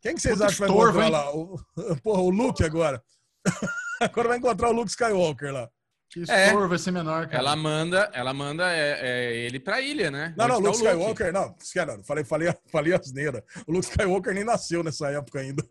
Quem 0.02 0.16
que 0.16 0.22
vocês 0.22 0.42
acham 0.42 0.68
que 0.68 0.74
vai 0.74 0.86
encontrar 0.88 1.06
hein? 1.06 1.12
lá? 1.12 1.36
O, 1.36 1.60
porra, 2.02 2.22
o 2.22 2.30
Luke 2.30 2.64
agora. 2.64 3.04
agora 4.02 4.30
vai 4.30 4.38
encontrar 4.38 4.70
o 4.70 4.74
Luke 4.74 4.90
Skywalker 4.90 5.54
lá. 5.54 5.70
Que 6.10 6.22
estorvo 6.22 6.66
é, 6.66 6.68
vai 6.68 6.78
ser 6.80 6.90
menor, 6.90 7.28
cara. 7.28 7.38
Ela 7.38 7.56
manda, 7.56 8.10
ela 8.14 8.34
manda 8.34 8.72
é, 8.72 9.00
é 9.00 9.36
ele 9.46 9.60
pra 9.60 9.80
ilha, 9.80 10.10
né? 10.10 10.34
Não, 10.36 10.48
não, 10.48 10.56
tá 10.56 10.70
Luke 10.70 10.78
Skywalker, 10.78 11.32
não, 11.32 11.56
não, 11.86 12.04
falei, 12.04 12.24
falei, 12.24 12.54
falei 12.72 12.94
asneira. 12.96 13.44
O 13.68 13.72
Luke 13.72 13.86
Skywalker 13.86 14.34
nem 14.34 14.44
nasceu 14.44 14.84
nessa 14.84 15.12
época 15.12 15.40
ainda. 15.40 15.64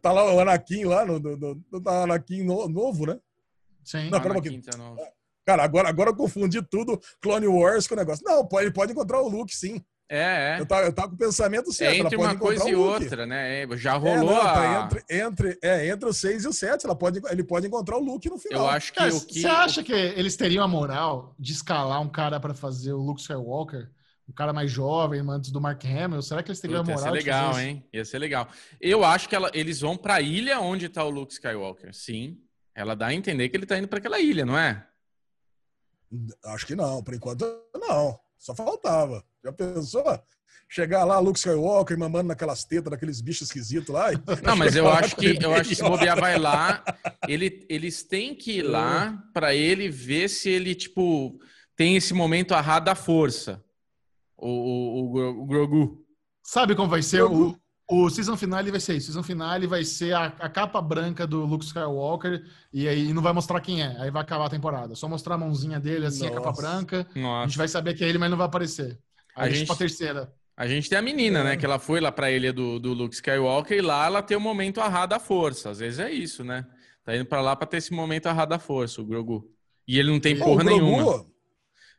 Tá 0.00 0.12
lá 0.12 0.32
o 0.32 0.40
Anakin 0.40 0.84
lá, 0.84 1.04
no, 1.04 1.18
no, 1.18 1.36
no, 1.36 1.80
tá 1.82 2.00
o 2.00 2.02
Anakin 2.04 2.42
no, 2.42 2.68
novo, 2.68 3.06
né? 3.06 3.18
Sim. 3.84 4.10
Não, 4.10 4.18
um 4.18 4.22
pouquinho. 4.22 4.62
Tá 4.62 4.78
Cara, 5.44 5.64
agora, 5.64 5.88
agora 5.88 6.10
eu 6.10 6.16
confundi 6.16 6.62
tudo 6.62 7.00
Clone 7.20 7.48
Wars 7.48 7.86
com 7.88 7.94
o 7.94 7.98
negócio. 7.98 8.24
Não, 8.24 8.48
ele 8.60 8.70
pode 8.70 8.92
encontrar 8.92 9.20
o 9.20 9.28
Luke, 9.28 9.54
sim. 9.54 9.82
É, 10.14 10.56
é. 10.56 10.60
Eu 10.60 10.66
tava, 10.66 10.82
eu 10.82 10.92
tava 10.92 11.08
com 11.08 11.14
o 11.14 11.18
pensamento 11.18 11.72
certo. 11.72 11.94
É 11.94 11.98
entre 11.98 12.16
uma 12.16 12.36
coisa 12.36 12.68
e 12.68 12.74
outra, 12.74 13.24
né? 13.24 13.62
É, 13.62 13.76
já 13.78 13.94
rolou 13.94 14.12
é, 14.12 14.18
não, 14.18 14.40
tá 14.40 14.60
a... 14.60 14.84
entre, 14.84 15.04
entre, 15.08 15.58
é, 15.62 15.88
entre 15.88 16.06
o 16.06 16.12
6 16.12 16.44
e 16.44 16.48
o 16.48 16.52
7. 16.52 16.84
Ela 16.84 16.94
pode, 16.94 17.20
ele 17.30 17.42
pode 17.42 17.66
encontrar 17.66 17.96
o 17.96 18.04
Luke 18.04 18.28
no 18.28 18.38
final. 18.38 18.64
Eu 18.64 18.68
acho 18.68 18.92
que 18.92 18.98
cara, 18.98 19.10
que... 19.10 19.40
Você 19.40 19.46
acha 19.46 19.82
que 19.82 19.92
eles 19.92 20.36
teriam 20.36 20.62
a 20.62 20.68
moral 20.68 21.34
de 21.38 21.52
escalar 21.52 22.00
um 22.02 22.10
cara 22.10 22.38
para 22.38 22.52
fazer 22.52 22.92
o 22.92 22.98
Luke 22.98 23.22
Skywalker? 23.22 23.88
O 24.28 24.32
cara 24.32 24.52
mais 24.52 24.70
jovem, 24.70 25.20
antes 25.28 25.50
do 25.50 25.60
Mark 25.60 25.84
Hamill, 25.84 26.22
será 26.22 26.42
que 26.42 26.50
eles 26.50 26.60
teriam 26.60 26.82
Puta, 26.84 26.92
a 26.92 26.96
moral? 26.96 27.14
Ia 27.16 27.20
ser 27.20 27.26
legal, 27.26 27.60
hein? 27.60 27.88
Ia 27.92 28.04
ser 28.04 28.18
legal. 28.18 28.48
Eu 28.80 29.04
acho 29.04 29.28
que 29.28 29.34
ela, 29.34 29.50
eles 29.52 29.80
vão 29.80 29.96
para 29.96 30.14
a 30.14 30.20
ilha 30.20 30.60
onde 30.60 30.86
está 30.86 31.04
o 31.04 31.10
Luke 31.10 31.32
Skywalker. 31.32 31.94
Sim. 31.94 32.38
Ela 32.74 32.94
dá 32.94 33.08
a 33.08 33.14
entender 33.14 33.48
que 33.48 33.56
ele 33.56 33.64
está 33.64 33.78
indo 33.78 33.88
para 33.88 33.98
aquela 33.98 34.18
ilha, 34.18 34.46
não 34.46 34.56
é? 34.56 34.86
Acho 36.46 36.66
que 36.66 36.74
não. 36.74 37.02
Por 37.02 37.14
enquanto, 37.14 37.44
não. 37.74 38.18
Só 38.38 38.54
faltava. 38.54 39.24
Já 39.44 39.52
pensou? 39.52 40.04
Chegar 40.68 41.04
lá, 41.04 41.18
Luke 41.18 41.38
Skywalker, 41.38 41.98
mamando 41.98 42.28
naquelas 42.28 42.64
tetas, 42.64 42.90
naqueles 42.90 43.20
bichos 43.20 43.48
esquisitos 43.48 43.88
lá. 43.90 44.12
e- 44.12 44.16
Não, 44.42 44.56
mas 44.56 44.74
eu 44.74 44.88
acho 44.88 45.14
que 45.16 45.38
eu 45.42 45.52
acho 45.52 45.68
que 45.68 45.74
se 45.76 45.82
bobear 45.82 46.18
vai 46.18 46.38
lá, 46.38 46.82
ele, 47.28 47.66
eles 47.68 48.02
têm 48.02 48.34
que 48.34 48.58
ir 48.58 48.62
lá 48.62 49.22
pra 49.34 49.54
ele 49.54 49.90
ver 49.90 50.28
se 50.28 50.48
ele 50.48 50.74
tipo 50.74 51.38
tem 51.76 51.96
esse 51.96 52.14
momento 52.14 52.54
arra 52.54 52.80
da 52.80 52.94
força. 52.94 53.62
O, 54.44 54.48
o, 54.48 55.16
o, 55.18 55.42
o 55.42 55.46
Grogu. 55.46 56.04
Sabe 56.42 56.74
como 56.74 56.88
vai 56.88 57.02
ser? 57.02 57.22
O, 57.22 57.56
o 57.88 58.10
season 58.10 58.36
finale 58.36 58.70
vai 58.70 58.80
ser 58.80 58.94
isso. 58.96 59.10
O 59.10 59.12
season 59.12 59.22
finale 59.22 59.66
vai 59.66 59.84
ser 59.84 60.14
a, 60.14 60.24
a 60.26 60.48
capa 60.48 60.80
branca 60.82 61.26
do 61.26 61.44
Luke 61.44 61.64
Skywalker 61.64 62.42
e 62.72 62.88
aí 62.88 63.12
não 63.12 63.22
vai 63.22 63.32
mostrar 63.32 63.60
quem 63.60 63.82
é. 63.82 63.96
Aí 64.00 64.10
vai 64.10 64.22
acabar 64.22 64.46
a 64.46 64.50
temporada. 64.50 64.94
Só 64.94 65.08
mostrar 65.08 65.36
a 65.36 65.38
mãozinha 65.38 65.78
dele, 65.78 66.06
assim, 66.06 66.26
a 66.26 66.30
capa 66.30 66.48
Nossa. 66.48 66.62
branca. 66.62 67.06
A 67.14 67.18
Nossa. 67.18 67.48
gente 67.48 67.58
vai 67.58 67.68
saber 67.68 67.94
que 67.94 68.02
é 68.04 68.08
ele, 68.08 68.18
mas 68.18 68.30
não 68.30 68.36
vai 68.38 68.46
aparecer. 68.46 68.98
A 69.36 69.42
Aí 69.44 69.48
deixa 69.48 69.58
gente- 69.60 69.66
pra 69.68 69.76
terceira. 69.76 70.32
A 70.56 70.66
gente 70.66 70.88
tem 70.88 70.98
a 70.98 71.02
menina, 71.02 71.38
É. 71.40 71.44
né? 71.44 71.56
Que 71.56 71.64
ela 71.64 71.78
foi 71.78 72.00
lá 72.00 72.10
pra 72.12 72.30
ilha 72.30 72.52
do, 72.52 72.78
do 72.78 72.92
Luke 72.92 73.14
Skywalker 73.14 73.78
e 73.78 73.80
lá 73.80 74.06
ela 74.06 74.22
tem 74.22 74.36
o 74.36 74.40
momento 74.40 74.80
arra 74.80 75.06
da 75.06 75.18
força. 75.18 75.70
Às 75.70 75.78
vezes 75.78 75.98
é 75.98 76.10
isso, 76.10 76.42
né? 76.44 76.66
Tá 77.04 77.16
indo 77.16 77.24
pra 77.26 77.40
lá 77.40 77.54
pra 77.56 77.66
ter 77.66 77.78
esse 77.78 77.92
momento 77.92 78.26
arra 78.26 78.44
da 78.44 78.58
força, 78.58 79.00
o 79.00 79.04
Grogu. 79.04 79.48
E 79.88 79.98
ele 79.98 80.10
não 80.10 80.20
tem 80.20 80.36
Pô, 80.36 80.44
porra 80.44 80.62
o 80.62 80.64
Grogu, 80.64 80.80
nenhuma. 80.84 81.26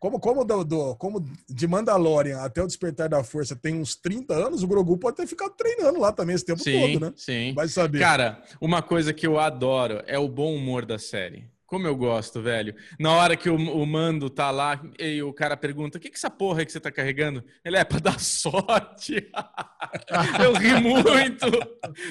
Como, 0.03 0.19
como, 0.19 0.43
do, 0.43 0.65
do- 0.65 0.95
como 0.97 1.25
de 1.49 1.65
Mandalorian 1.65 2.39
até 2.41 2.61
o 2.61 2.67
Despertar 2.67 3.07
da 3.07 3.23
Força 3.23 3.55
tem 3.55 3.73
uns 3.79 3.95
30 3.95 4.33
anos, 4.33 4.61
o 4.61 4.67
Grogu 4.67 4.97
pode 4.97 5.15
ter 5.15 5.25
ficado 5.25 5.51
treinando 5.51 5.97
lá 5.97 6.11
também 6.11 6.35
esse 6.35 6.43
tempo 6.43 6.61
Sim, 6.61 6.91
todo, 6.91 7.05
né? 7.05 7.13
sim. 7.15 7.53
Vai 7.53 7.69
saber. 7.69 7.99
Cara, 7.99 8.43
uma 8.59 8.81
coisa 8.81 9.13
que 9.13 9.25
eu 9.25 9.39
adoro 9.39 10.03
é 10.05 10.19
o 10.19 10.27
bom 10.27 10.53
humor 10.53 10.85
da 10.85 10.99
série. 10.99 11.45
Como 11.73 11.87
eu 11.87 11.95
gosto, 11.95 12.39
velho. 12.39 12.75
Na 12.99 13.13
hora 13.13 13.35
que 13.35 13.49
o, 13.49 13.55
o 13.55 13.83
mando 13.83 14.29
tá 14.29 14.51
lá 14.51 14.79
e 14.99 15.23
o 15.23 15.33
cara 15.33 15.57
pergunta: 15.57 15.97
o 15.97 15.99
que, 15.99 16.11
que 16.11 16.15
essa 16.15 16.29
porra 16.29 16.59
aí 16.59 16.67
que 16.67 16.71
você 16.71 16.79
tá 16.79 16.91
carregando? 16.91 17.43
Ele 17.65 17.77
é 17.77 17.83
pra 17.83 17.97
dar 17.97 18.19
sorte. 18.21 19.27
eu 20.43 20.53
ri 20.53 20.79
muito. 20.79 21.45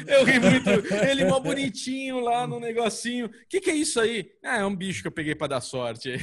Eu 0.05 0.25
ri 0.25 0.41
muito. 0.41 0.69
Ele 1.09 1.27
mó 1.27 1.39
bonitinho 1.39 2.19
lá 2.19 2.45
no 2.45 2.59
negocinho. 2.59 3.27
O 3.27 3.31
que, 3.49 3.61
que 3.61 3.71
é 3.71 3.75
isso 3.77 4.01
aí? 4.01 4.33
Ah, 4.43 4.59
é 4.59 4.65
um 4.65 4.75
bicho 4.75 5.01
que 5.01 5.07
eu 5.07 5.13
peguei 5.13 5.37
pra 5.37 5.47
dar 5.47 5.61
sorte. 5.61 6.19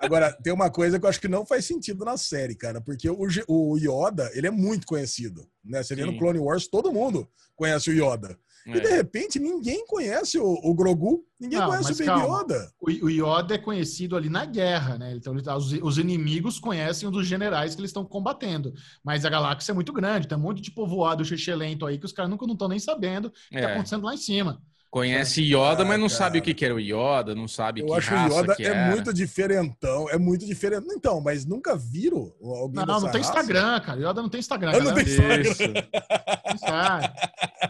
Agora, 0.00 0.32
tem 0.32 0.50
uma 0.50 0.70
coisa 0.70 0.98
que 0.98 1.04
eu 1.04 1.10
acho 1.10 1.20
que 1.20 1.28
não 1.28 1.44
faz 1.44 1.66
sentido 1.66 2.02
na 2.02 2.16
série, 2.16 2.54
cara, 2.54 2.80
porque 2.80 3.10
o, 3.10 3.26
o 3.46 3.76
Yoda, 3.76 4.30
ele 4.32 4.46
é 4.46 4.50
muito 4.50 4.86
conhecido, 4.86 5.46
né? 5.62 5.82
Você 5.82 5.94
vê 5.94 6.06
no. 6.06 6.16
Clone 6.16 6.38
Wars, 6.38 6.66
todo 6.66 6.90
mundo 6.90 7.28
conhece 7.54 7.90
o 7.90 7.92
Yoda. 7.92 8.38
E 8.66 8.72
de 8.80 8.86
É. 8.86 8.96
repente, 8.96 9.38
ninguém 9.38 9.86
conhece 9.86 10.38
o, 10.38 10.44
o 10.62 10.74
Grogu, 10.74 11.24
ninguém 11.40 11.58
Não, 11.58 11.68
conhece 11.68 11.92
o 11.92 11.94
Baby 11.94 12.04
calma. 12.04 12.40
Yoda. 12.42 12.72
O, 12.80 12.90
o 13.06 13.10
Yoda 13.10 13.54
é 13.54 13.58
conhecido 13.58 14.16
ali 14.16 14.28
na 14.28 14.44
guerra, 14.44 14.98
né? 14.98 15.14
Então 15.16 15.32
ele 15.32 15.42
tá- 15.42 15.56
os, 15.56 15.72
os 15.72 15.98
inimigos 15.98 16.58
conhecem 16.58 17.08
um 17.08 17.12
dos 17.12 17.26
generais 17.26 17.74
que 17.74 17.80
eles 17.80 17.88
estão 17.90 18.04
combatendo. 18.04 18.72
Mas 19.02 19.24
a 19.24 19.30
galáxia 19.30 19.72
é 19.72 19.74
muito 19.74 19.92
grande, 19.92 20.28
tem 20.28 20.36
um 20.36 20.40
monte 20.42 20.60
de 20.60 20.70
povoado 20.70 21.24
lento 21.54 21.86
aí 21.86 21.98
que 21.98 22.04
os 22.06 22.12
caras 22.12 22.30
nunca 22.30 22.46
não 22.46 22.52
estão 22.54 22.68
nem 22.68 22.78
sabendo 22.78 23.26
o 23.28 23.30
que 23.30 23.60
tá 23.60 23.68
É. 23.70 23.72
acontecendo 23.72 24.04
lá 24.04 24.14
em 24.14 24.18
cima. 24.18 24.62
Conhece 24.90 25.40
Yoda, 25.42 25.84
mas 25.84 26.00
não 26.00 26.06
Ah, 26.06 26.10
sabe 26.10 26.38
o 26.38 26.40
cara. 26.40 26.44
que 26.46 26.54
que 26.54 26.64
era 26.64 26.74
o 26.74 26.80
Yoda, 26.80 27.32
não 27.32 27.46
sabe 27.46 27.80
Eu 27.80 27.86
que 27.86 27.92
acho 27.94 28.08
que 28.08 28.14
o 28.14 28.16
raça 28.16 28.40
Yoda 28.40 28.54
que 28.56 28.64
é 28.64 28.70
era. 28.70 28.90
muito 28.90 29.14
diferentão, 29.14 30.10
é 30.10 30.18
muito 30.18 30.44
diferente. 30.44 30.84
Então, 30.90 31.20
mas 31.20 31.46
nunca 31.46 31.76
viram 31.76 32.32
alguém 32.42 32.74
Não, 32.74 32.86
não, 32.86 32.94
dessa 32.94 33.00
não 33.06 33.10
tem 33.12 33.20
raça? 33.22 33.30
Instagram, 33.40 33.80
cara. 33.80 34.00
Yoda 34.00 34.20
não 34.22 34.28
tem 34.28 34.40
Instagram. 34.40 34.72
Eu 34.72 34.82
não 34.82 34.94
tenho 34.94 35.06
Isso. 35.42 35.62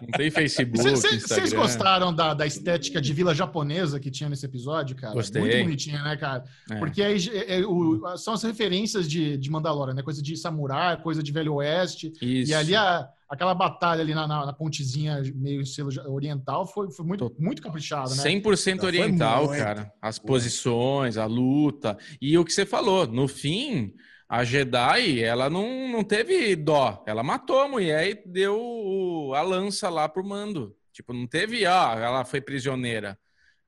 Não 0.03 0.09
tem 0.17 0.31
Facebook, 0.31 0.79
Vocês 0.83 1.23
Instagram. 1.25 1.57
gostaram 1.59 2.15
da, 2.15 2.33
da 2.35 2.47
estética 2.47 3.01
de 3.01 3.13
vila 3.13 3.35
japonesa 3.35 4.01
que 4.01 4.11
tinha 4.11 4.29
nesse 4.31 4.47
episódio, 4.47 4.97
cara? 4.97 5.13
Gostei. 5.15 5.43
Muito 5.43 5.59
bonitinha, 5.63 6.03
né, 6.03 6.17
cara? 6.17 6.45
É. 6.71 6.77
Porque 6.79 7.03
aí 7.03 7.17
é- 7.33 7.61
é 7.61 7.67
o- 7.67 8.01
são 8.17 8.35
as 8.35 8.43
referências 8.43 9.09
de, 9.09 9.37
de 9.37 9.51
Mandalorian, 9.51 9.95
né? 9.95 10.03
Coisa 10.03 10.23
de 10.23 10.37
samurai, 10.37 10.97
coisa 11.03 11.23
de 11.23 11.33
Velho 11.33 11.55
Oeste. 11.55 12.13
Isso. 12.23 12.51
E 12.51 12.55
ali 12.55 12.75
a- 12.75 13.09
aquela 13.31 13.55
batalha 13.55 14.03
ali 14.03 14.13
na, 14.13 14.27
na- 14.27 14.47
na 14.47 14.53
pontezinha 14.53 15.23
meio 15.37 15.61
estilo 15.61 15.89
oriental 16.13 16.67
foi, 16.67 16.91
foi 16.91 17.07
muito, 17.07 17.35
muito 17.39 17.63
caprichado, 17.63 18.11
né? 18.11 18.23
100% 18.23 18.75
Não, 18.75 18.79
foi 18.81 19.01
oriental, 19.01 19.47
muito. 19.47 19.59
cara. 19.63 19.93
As 20.03 20.19
posições, 20.19 21.17
a 21.17 21.27
luta. 21.27 21.97
E 22.21 22.37
o 22.37 22.45
que 22.45 22.53
você 22.53 22.67
falou, 22.67 23.07
no 23.07 23.29
fim, 23.29 23.95
a 24.29 24.43
Jedi, 24.45 25.23
ela 25.23 25.49
não, 25.49 25.89
não 25.89 26.03
teve 26.03 26.57
dó. 26.57 27.03
Ela 27.07 27.23
matou 27.23 27.61
a 27.61 27.69
mulher 27.69 28.09
e 28.09 28.23
deu 28.27 29.33
a 29.35 29.43
lança 29.43 29.89
lá 29.89 30.09
pro 30.09 30.27
mando. 30.27 30.77
Tipo, 30.93 31.13
não 31.13 31.27
teve, 31.27 31.65
ó, 31.67 31.93
ela 31.95 32.25
foi 32.25 32.41
prisioneira. 32.41 33.17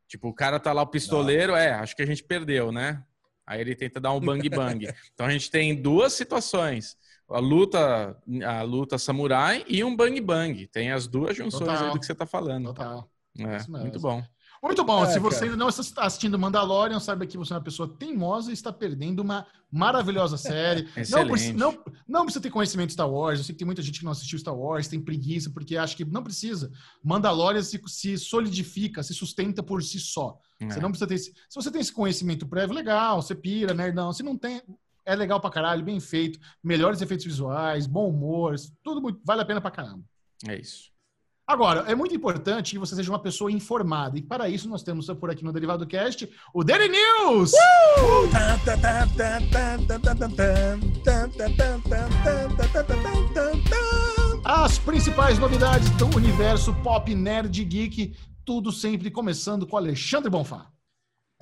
Tipo, 0.08 0.28
o 0.28 0.34
cara 0.34 0.58
tá 0.58 0.72
lá, 0.72 0.82
o 0.82 0.86
pistoleiro, 0.86 1.54
é, 1.54 1.72
acho 1.72 1.94
que 1.96 2.02
a 2.02 2.06
gente 2.06 2.22
perdeu, 2.24 2.70
né? 2.72 3.02
Aí 3.46 3.60
ele 3.60 3.74
tenta 3.74 4.00
dar 4.00 4.12
um 4.12 4.20
bang 4.20 4.48
bang. 4.48 4.88
então 5.14 5.24
a 5.26 5.30
gente 5.30 5.50
tem 5.50 5.80
duas 5.80 6.12
situações. 6.12 6.96
A 7.32 7.38
luta, 7.38 8.16
a 8.46 8.62
luta 8.62 8.98
samurai 8.98 9.64
e 9.68 9.82
um 9.82 9.94
bang 9.96 10.20
bang. 10.20 10.66
Tem 10.66 10.90
as 10.92 11.06
duas 11.06 11.36
junções 11.36 11.66
Total. 11.68 11.86
aí 11.86 11.92
do 11.92 11.98
que 12.00 12.06
você 12.06 12.14
tá 12.14 12.26
falando. 12.26 12.66
Total. 12.66 13.08
É, 13.38 13.66
muito 13.68 13.98
bom. 13.98 14.22
Muito 14.62 14.84
bom. 14.84 15.02
É, 15.04 15.08
Se 15.08 15.18
você 15.18 15.40
cara. 15.40 15.46
ainda 15.46 15.56
não 15.56 15.68
está 15.68 16.04
assistindo 16.04 16.38
Mandalorian, 16.38 17.00
saiba 17.00 17.26
que 17.26 17.36
você 17.36 17.52
é 17.52 17.56
uma 17.56 17.62
pessoa 17.64 17.88
teimosa 17.98 18.50
e 18.50 18.54
está 18.54 18.72
perdendo 18.72 19.18
uma 19.18 19.44
maravilhosa 19.72 20.36
série. 20.36 20.86
não, 21.10 21.26
precisa, 21.26 21.52
não, 21.54 21.78
não 22.06 22.22
precisa 22.24 22.40
ter 22.40 22.50
conhecimento 22.50 22.88
de 22.88 22.92
Star 22.92 23.10
Wars. 23.10 23.40
Eu 23.40 23.44
sei 23.44 23.54
que 23.54 23.58
tem 23.58 23.66
muita 23.66 23.82
gente 23.82 23.98
que 23.98 24.04
não 24.04 24.12
assistiu 24.12 24.38
Star 24.38 24.54
Wars, 24.56 24.86
tem 24.86 25.00
preguiça, 25.00 25.50
porque 25.50 25.76
acha 25.76 25.96
que 25.96 26.04
não 26.04 26.22
precisa. 26.22 26.70
Mandalorian 27.02 27.60
se, 27.62 27.80
se 27.88 28.16
solidifica, 28.16 29.02
se 29.02 29.12
sustenta 29.12 29.64
por 29.64 29.82
si 29.82 29.98
só. 29.98 30.38
Você 30.60 30.78
É. 30.78 30.80
não 30.82 30.90
precisa 30.90 31.08
ter 31.08 31.14
esse, 31.14 31.32
Se 31.48 31.56
você 31.56 31.68
tem 31.68 31.80
esse 31.80 31.92
conhecimento 31.92 32.46
prévio, 32.46 32.72
legal, 32.72 33.20
você 33.20 33.34
pira, 33.34 33.74
nerdão. 33.74 34.12
Se 34.12 34.22
não 34.22 34.38
tem, 34.38 34.62
é 35.04 35.14
legal 35.14 35.40
pra 35.40 35.50
caralho, 35.50 35.84
bem 35.84 35.98
feito, 36.00 36.38
melhores 36.62 37.00
efeitos 37.00 37.26
visuais, 37.26 37.86
bom 37.86 38.08
humor, 38.08 38.54
tudo 38.82 39.00
muito- 39.00 39.20
vale 39.24 39.42
a 39.42 39.44
pena 39.44 39.60
pra 39.60 39.70
caramba. 39.70 40.02
É 40.48 40.58
isso. 40.58 40.90
Agora, 41.44 41.80
é 41.90 41.94
muito 41.94 42.14
importante 42.14 42.70
que 42.72 42.78
você 42.78 42.94
seja 42.94 43.10
uma 43.10 43.18
pessoa 43.18 43.50
informada. 43.50 44.16
E 44.16 44.22
para 44.22 44.48
isso, 44.48 44.68
nós 44.68 44.82
temos 44.82 45.06
por 45.08 45.28
aqui 45.28 45.44
no 45.44 45.52
Derivado 45.52 45.86
Cast 45.86 46.30
o 46.54 46.62
Daily 46.62 46.88
News! 46.88 47.52
As 54.44 54.78
principais 54.78 55.38
novidades 55.38 55.90
do 55.90 56.06
universo 56.16 56.72
pop, 56.82 57.12
nerd, 57.14 57.64
geek, 57.64 58.16
tudo 58.44 58.70
sempre 58.72 59.10
começando 59.10 59.66
com 59.66 59.76
Alexandre 59.76 60.30
Bonfá. 60.30 60.66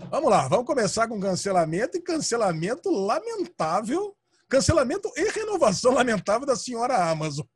Vamos 0.08 0.30
lá, 0.30 0.48
vamos 0.48 0.66
começar 0.66 1.06
com 1.08 1.20
cancelamento 1.20 1.96
e 1.96 2.02
cancelamento 2.02 2.90
lamentável. 2.90 4.16
Cancelamento 4.48 5.10
e 5.16 5.30
renovação 5.30 5.92
lamentável 5.94 6.46
da 6.46 6.56
senhora 6.56 7.10
Amazon. 7.10 7.46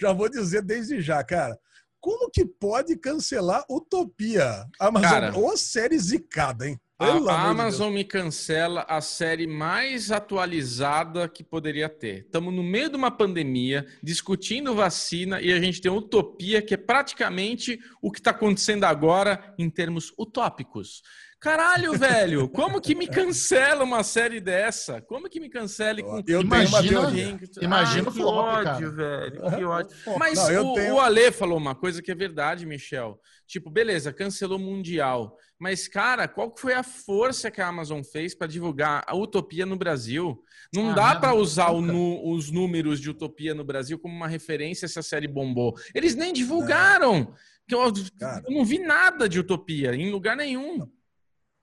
Já 0.00 0.12
vou 0.12 0.28
dizer 0.28 0.62
desde 0.62 1.00
já, 1.00 1.22
cara. 1.24 1.58
Como 2.00 2.30
que 2.30 2.44
pode 2.44 2.96
cancelar 2.96 3.64
Utopia? 3.70 4.66
Amazon, 4.80 5.08
Cara, 5.08 5.38
ou 5.38 5.56
série 5.56 5.98
zicada, 5.98 6.68
hein? 6.68 6.76
A, 6.98 7.06
Pelo 7.06 7.30
a 7.30 7.32
de 7.32 7.38
Amazon 7.46 7.92
me 7.92 8.04
cancela 8.04 8.84
a 8.88 9.00
série 9.00 9.46
mais 9.46 10.10
atualizada 10.10 11.28
que 11.28 11.42
poderia 11.42 11.88
ter. 11.88 12.24
Estamos 12.24 12.52
no 12.52 12.62
meio 12.62 12.90
de 12.90 12.96
uma 12.96 13.10
pandemia, 13.10 13.86
discutindo 14.02 14.74
vacina, 14.74 15.40
e 15.40 15.52
a 15.52 15.60
gente 15.60 15.80
tem 15.80 15.90
utopia, 15.90 16.60
que 16.60 16.74
é 16.74 16.76
praticamente 16.76 17.78
o 18.00 18.10
que 18.10 18.18
está 18.18 18.30
acontecendo 18.30 18.84
agora 18.84 19.54
em 19.58 19.70
termos 19.70 20.12
utópicos. 20.18 21.02
Caralho, 21.42 21.92
velho, 21.98 22.48
como 22.48 22.80
que 22.80 22.94
me 22.94 23.08
cancela 23.08 23.82
uma 23.82 24.04
série 24.04 24.40
dessa? 24.40 25.02
Como 25.02 25.28
que 25.28 25.40
me 25.40 25.50
cancele 25.50 26.00
com 26.00 26.22
Eu 26.26 26.40
Imagina- 26.42 26.78
uma 27.00 27.10
teoria. 27.10 27.38
imagina 27.60 28.04
que 28.04 28.16
flop, 28.16 28.36
ódio, 28.36 28.64
cara. 28.64 29.20
velho. 29.20 29.42
Que 29.56 29.64
ódio. 29.64 29.96
Mas 30.18 30.38
Não, 30.48 30.70
o, 30.70 30.74
tenho- 30.74 30.94
o 30.94 31.00
Ale 31.00 31.32
falou 31.32 31.58
uma 31.58 31.74
coisa 31.74 32.00
que 32.00 32.12
é 32.12 32.14
verdade, 32.14 32.64
Michel. 32.64 33.18
Tipo, 33.46 33.70
beleza, 33.70 34.12
cancelou 34.12 34.56
Mundial. 34.56 35.36
Mas, 35.58 35.88
cara, 35.88 36.28
qual 36.28 36.48
que 36.52 36.60
foi 36.60 36.74
a 36.74 36.82
força 36.84 37.50
que 37.50 37.60
a 37.60 37.66
Amazon 37.66 38.02
fez 38.04 38.34
para 38.36 38.46
divulgar 38.46 39.02
a 39.06 39.16
Utopia 39.16 39.66
no 39.66 39.76
Brasil? 39.76 40.40
Não 40.72 40.90
Ah, 40.90 40.94
dá 40.94 41.16
para 41.16 41.34
usar 41.34 41.72
nu- 41.72 42.24
os 42.30 42.52
números 42.52 43.00
de 43.00 43.10
Utopia 43.10 43.52
no 43.52 43.64
Brasil 43.64 43.98
como 43.98 44.14
uma 44.14 44.28
referência 44.28 44.86
se 44.86 44.98
a 44.98 45.02
série 45.02 45.26
bombou. 45.26 45.74
Eles 45.92 46.14
nem 46.14 46.32
divulgaram. 46.32 47.34
Que 47.66 47.74
Eu, 47.74 47.92
Cara. 48.18 48.42
eu 48.46 48.52
não 48.54 48.64
vi 48.64 48.78
nada 48.78 49.28
de 49.28 49.38
Utopia 49.40 49.92
em 49.94 50.10
lugar 50.10 50.36
nenhum. 50.36 50.88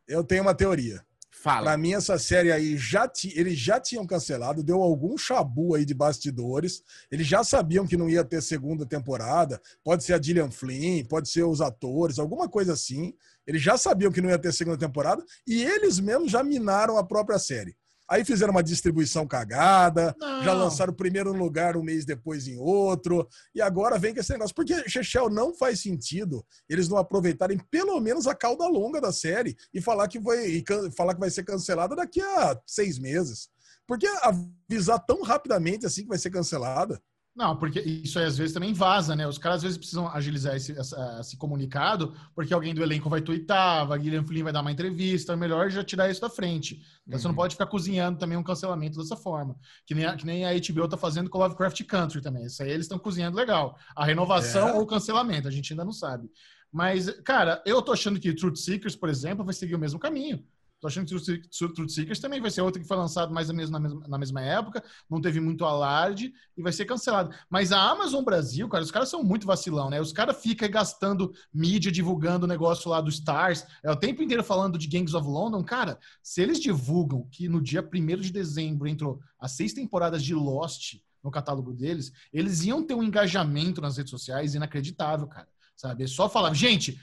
Eu 0.10 0.24
tenho 0.24 0.41
uma 0.41 0.55
teoria. 0.55 1.01
Fala. 1.32 1.68
Pra 1.68 1.78
mim, 1.78 1.93
essa 1.93 2.18
série 2.18 2.51
aí 2.51 2.76
já 2.76 3.07
ti, 3.07 3.32
eles 3.34 3.57
já 3.57 3.80
tinham 3.80 4.05
cancelado, 4.05 4.62
deu 4.62 4.82
algum 4.82 5.18
chabu 5.18 5.74
aí 5.74 5.86
de 5.86 5.93
bastidores. 5.93 6.84
Eles 7.10 7.26
já 7.26 7.45
sabiam 7.45 7.88
que 7.88 7.95
não 7.95 8.10
ia 8.10 8.26
ter 8.26 8.41
segunda 8.41 8.86
temporada. 8.86 9.62
Pode 9.82 10.03
ser 10.03 10.16
a 10.16 10.22
Gillian 10.22 10.51
Flynn, 10.51 11.05
pode 11.05 11.30
ser 11.30 11.43
os 11.43 11.62
atores, 11.62 12.20
alguma 12.20 12.49
coisa 12.49 12.74
assim. 12.74 13.14
Eles 13.47 13.62
já 13.62 13.78
sabiam 13.78 14.12
que 14.12 14.20
não 14.20 14.30
ia 14.30 14.38
ter 14.38 14.51
segunda 14.51 14.78
temporada 14.78 15.24
e 15.47 15.64
eles 15.64 15.97
mesmos 15.99 16.30
já 16.30 16.43
minaram 16.43 16.97
a 16.97 17.05
própria 17.05 17.39
série. 17.39 17.74
Aí 18.10 18.26
fizeram 18.26 18.51
uma 18.51 18.64
distribuição 18.64 19.28
cagada, 19.28 20.16
Não. 20.20 20.43
já 20.43 20.53
lançaram 20.53 20.91
primeiro 20.93 21.32
lugar, 21.32 21.78
um 21.78 21.84
mês 21.84 22.05
depois 22.05 22.47
em 22.47 22.57
outro, 22.57 23.28
e 23.53 23.62
agora 23.62 23.99
vem 23.99 24.14
com 24.14 24.20
esse 24.20 24.32
negócio. 24.32 24.55
Porque, 24.55 24.89
Chechel, 24.89 25.30
não 25.30 25.53
faz 25.53 25.82
sentido 25.82 26.45
eles 26.68 26.89
não 26.89 26.97
aproveitarem 26.97 27.60
pelo 27.70 27.99
menos 27.99 28.26
a 28.26 28.34
cauda 28.34 28.68
longa 28.68 28.99
da 28.99 29.12
série 29.12 29.55
e 29.74 29.80
falar 29.82 30.07
que 30.07 30.20
vai, 30.20 30.64
falar 30.97 31.14
que 31.14 31.20
vai 31.20 31.30
ser 31.30 31.43
cancelada 31.43 31.95
daqui 31.95 32.22
a 32.22 32.60
seis 32.66 32.97
meses. 32.97 33.49
Por 33.88 33.97
que 33.97 34.07
avisar 34.22 35.03
tão 35.05 35.24
rapidamente 35.24 35.86
assim 35.86 36.03
que 36.03 36.10
vai 36.10 36.20
ser 36.20 36.30
cancelada? 36.30 37.01
Não, 37.40 37.56
porque 37.56 37.80
isso 37.80 38.20
aí 38.20 38.26
às 38.26 38.38
vezes 38.38 38.54
também 38.54 38.74
vaza, 38.74 39.16
né? 39.16 39.26
Os 39.26 39.38
caras 39.38 39.60
às 39.60 39.64
vezes 39.64 39.78
precisam 39.78 40.10
agilizar 40.10 40.58
esse, 40.58 40.78
essa- 40.78 41.20
esse 41.22 41.38
comunicado, 41.38 42.14
porque 42.36 42.54
alguém 42.54 42.74
do 42.76 42.84
elenco 42.84 43.10
vai 43.10 43.22
twittar, 43.22 43.90
a 43.90 43.98
Guilherme 43.98 44.28
Flynn 44.28 44.44
vai 44.44 44.52
dar 44.52 44.60
uma 44.60 44.74
entrevista, 44.74 45.32
é 45.32 45.36
melhor 45.38 45.70
já 45.72 45.82
tirar 45.82 46.12
isso 46.12 46.20
da 46.20 46.30
frente. 46.30 46.82
Então 47.08 47.18
você 47.18 47.24
não 47.24 47.32
Uhum. 47.32 47.38
pode 47.38 47.56
ficar 47.56 47.68
cozinhando 47.68 48.20
também 48.20 48.38
um 48.38 48.44
cancelamento 48.44 48.98
dessa 49.00 49.16
forma. 49.16 49.56
Que 49.86 49.96
nem 49.96 50.04
a, 50.06 50.18
que 50.18 50.26
nem 50.26 50.44
a 50.46 50.52
HBO 50.54 50.86
tá 50.90 50.98
fazendo 50.98 51.30
com 51.30 51.38
Lovecraft 51.38 51.82
Country 51.86 52.22
também. 52.22 52.44
Isso 52.44 52.62
aí 52.62 52.72
eles 52.72 52.88
estão 52.88 53.00
cozinhando 53.00 53.38
legal. 53.38 53.78
A 53.96 54.04
renovação 54.04 54.68
É. 54.68 54.74
ou 54.74 54.82
o 54.82 54.86
cancelamento, 54.86 55.48
a 55.48 55.52
gente 55.52 55.72
ainda 55.72 55.86
não 55.86 55.94
sabe. 55.94 56.30
Mas, 56.70 57.10
cara, 57.22 57.64
eu 57.66 57.82
tô 57.82 57.94
achando 57.94 58.20
que 58.20 58.34
Truth 58.34 58.58
Seekers, 58.58 58.98
por 58.98 59.08
exemplo, 59.08 59.46
vai 59.46 59.54
seguir 59.54 59.76
o 59.76 59.80
mesmo 59.80 59.98
caminho. 59.98 60.44
Tô 60.80 60.88
achando 60.88 61.06
que 61.08 61.20
Se- 61.20 61.68
Truth 61.74 61.90
Seekers 61.90 62.20
também 62.20 62.40
vai 62.40 62.50
ser 62.50 62.62
outro 62.62 62.82
que 62.82 62.88
foi 62.88 62.96
lançado 62.96 63.34
mais 63.34 63.50
ou 63.50 63.56
menos 63.56 63.70
na 63.70 63.80
mesma, 63.80 64.08
na 64.08 64.18
mesma 64.18 64.42
época, 64.42 64.84
não 65.10 65.20
teve 65.20 65.40
muito 65.42 65.66
alarde 65.66 66.34
e 66.56 66.62
vai 66.62 66.72
ser 66.72 66.86
cancelado. 66.86 67.36
Mas 67.50 67.72
a 67.72 67.82
Amazon 67.92 68.24
Brasil, 68.24 68.68
cara, 68.70 68.84
os 68.84 68.92
caras 68.92 69.10
são 69.10 69.22
muito 69.22 69.46
vacilão, 69.46 69.90
né? 69.90 70.00
Os 70.00 70.14
caras 70.14 70.42
ficam 70.42 70.70
gastando 70.70 71.34
mídia, 71.54 71.92
divulgando 71.92 72.46
o 72.46 72.48
negócio 72.48 72.90
lá 72.90 73.02
do 73.02 73.10
Stars, 73.10 73.66
é 73.84 73.92
o 73.92 73.96
tempo 73.96 74.24
inteiro 74.24 74.44
falando 74.44 74.78
de 74.78 74.88
Gangs 74.88 75.14
of 75.16 75.28
London. 75.28 75.64
Cara, 75.64 76.00
se 76.24 76.42
eles 76.42 76.60
divulgam 76.60 77.28
que 77.30 77.50
no 77.50 77.62
dia 77.62 77.82
1 77.82 78.22
de 78.22 78.32
dezembro 78.32 78.88
entrou 78.88 79.20
as 79.38 79.52
seis 79.52 79.74
temporadas 79.74 80.24
de 80.24 80.34
Lost 80.34 80.96
no 81.24 81.30
catálogo 81.30 81.74
deles, 81.74 82.12
eles 82.32 82.64
iam 82.64 82.82
ter 82.82 82.94
um 82.94 83.04
engajamento 83.04 83.82
nas 83.82 83.98
redes 83.98 84.12
sociais 84.12 84.56
inacreditável, 84.56 85.28
cara. 85.28 85.48
Sabe? 85.76 86.04
É 86.04 86.08
só 86.08 86.30
falar, 86.30 86.54
gente, 86.54 87.00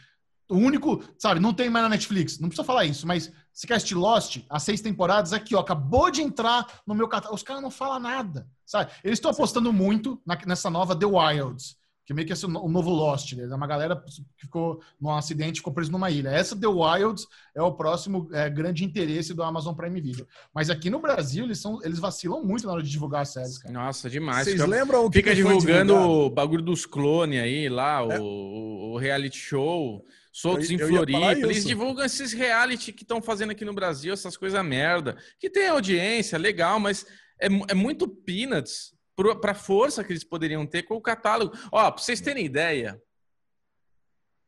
o 0.48 0.56
único, 0.56 1.02
sabe, 1.18 1.40
não 1.40 1.52
tem 1.52 1.68
mais 1.68 1.82
na 1.84 1.88
Netflix, 1.88 2.38
não 2.38 2.48
precisa 2.48 2.64
falar 2.66 2.84
isso, 2.84 3.06
mas 3.06 3.32
se 3.52 3.66
quer 3.66 3.74
assistir 3.74 3.94
Lost, 3.94 4.38
as 4.48 4.62
seis 4.62 4.80
temporadas, 4.80 5.32
aqui, 5.32 5.54
ó, 5.54 5.60
acabou 5.60 6.10
de 6.10 6.22
entrar 6.22 6.66
no 6.86 6.94
meu 6.94 7.08
catálogo. 7.08 7.34
Os 7.36 7.42
caras 7.42 7.62
não 7.62 7.70
falam 7.70 7.98
nada, 7.98 8.46
sabe? 8.64 8.90
Eles 9.02 9.18
estão 9.18 9.30
apostando 9.30 9.72
muito 9.72 10.20
na- 10.26 10.38
nessa 10.46 10.68
nova 10.70 10.94
The 10.94 11.06
Wilds, 11.06 11.76
que 12.04 12.14
meio 12.14 12.24
que 12.24 12.32
é 12.32 12.36
o 12.46 12.68
novo 12.68 12.90
Lost, 12.90 13.32
né? 13.32 13.42
É 13.50 13.54
uma 13.56 13.66
galera 13.66 13.96
que 13.96 14.22
ficou 14.36 14.80
num 15.00 15.10
acidente, 15.10 15.58
ficou 15.58 15.72
preso 15.72 15.90
numa 15.90 16.08
ilha. 16.08 16.28
Essa 16.28 16.54
The 16.54 16.68
Wilds 16.68 17.26
é 17.52 17.60
o 17.60 17.72
próximo 17.72 18.28
é, 18.32 18.48
grande 18.48 18.84
interesse 18.84 19.34
do 19.34 19.42
Amazon 19.42 19.74
Prime 19.74 20.00
Video. 20.00 20.24
Mas 20.54 20.70
aqui 20.70 20.88
no 20.88 21.00
Brasil, 21.00 21.42
eles, 21.44 21.58
são, 21.58 21.82
eles 21.82 21.98
vacilam 21.98 22.44
muito 22.44 22.64
na 22.64 22.74
hora 22.74 22.82
de 22.82 22.90
divulgar 22.90 23.22
as 23.22 23.30
séries, 23.30 23.58
cara. 23.58 23.74
Nossa, 23.74 24.08
demais. 24.08 24.44
Vocês 24.44 24.54
Fica, 24.60 24.66
lembram 24.68 25.04
o 25.04 25.10
que 25.10 25.18
fica 25.18 25.34
divulgando 25.34 25.94
o 25.96 26.30
bagulho 26.30 26.62
dos 26.62 26.86
clones 26.86 27.40
aí, 27.42 27.68
lá, 27.68 28.02
É. 28.02 28.20
o, 28.20 28.22
o- 28.22 28.92
o 28.92 28.98
reality 28.98 29.36
show, 29.38 30.04
soltos 30.40 30.70
Eu- 30.70 30.76
em 30.76 30.78
Floripa. 30.78 31.32
Eles 31.32 31.58
isso. 31.58 31.66
divulgam 31.68 32.04
esses 32.04 32.32
reality 32.32 32.92
que 32.92 33.04
estão 33.04 33.22
fazendo 33.22 33.50
aqui 33.52 33.64
no 33.64 33.72
Brasil, 33.72 34.12
essas 34.12 34.36
coisas 34.36 34.62
merda. 34.64 35.16
Que 35.40 35.48
tem 35.48 35.68
audiência, 35.68 36.38
legal, 36.38 36.78
mas 36.78 37.06
é, 37.40 37.46
é 37.68 37.74
muito 37.74 38.06
peanuts 38.06 38.94
pro- 39.14 39.40
pra 39.40 39.54
força 39.54 40.04
que 40.04 40.12
eles 40.12 40.24
poderiam 40.24 40.66
ter 40.66 40.82
com 40.82 40.94
o 40.94 41.00
catálogo. 41.00 41.56
Ó, 41.72 41.90
pra 41.90 42.02
vocês 42.02 42.20
terem 42.20 42.44
ideia, 42.44 43.00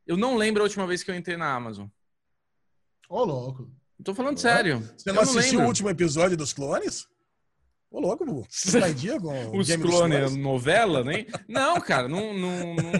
eu 0.07 0.17
não 0.17 0.37
lembro 0.37 0.63
a 0.63 0.65
última 0.65 0.87
vez 0.87 1.03
que 1.03 1.11
eu 1.11 1.15
entrei 1.15 1.37
na 1.37 1.53
Amazon. 1.55 1.87
Ô, 3.09 3.25
louco. 3.25 3.71
Eu 3.99 4.05
tô 4.05 4.15
falando 4.15 4.39
sério. 4.39 4.81
Você 4.97 5.09
Eu 5.11 5.15
não 5.15 5.23
assistiu 5.23 5.43
lembro. 5.53 5.65
o 5.65 5.69
último 5.69 5.89
episódio 5.91 6.37
dos 6.37 6.53
clones? 6.53 7.09
Ô, 7.91 8.01
louco, 8.01 8.25
Bubu. 8.25 8.47
Você 8.51 8.79
tá 8.79 8.91
em 8.91 8.95
dia 8.95 9.19
com 9.19 9.29
o 9.29 9.59
Os 9.59 9.67
clones, 9.67 9.81
Clones? 9.97 10.37
novela, 10.37 11.03
nem? 11.03 11.27
Não, 11.49 11.81
cara, 11.81 12.07
não, 12.07 12.35
não, 12.35 12.75
não, 12.75 12.93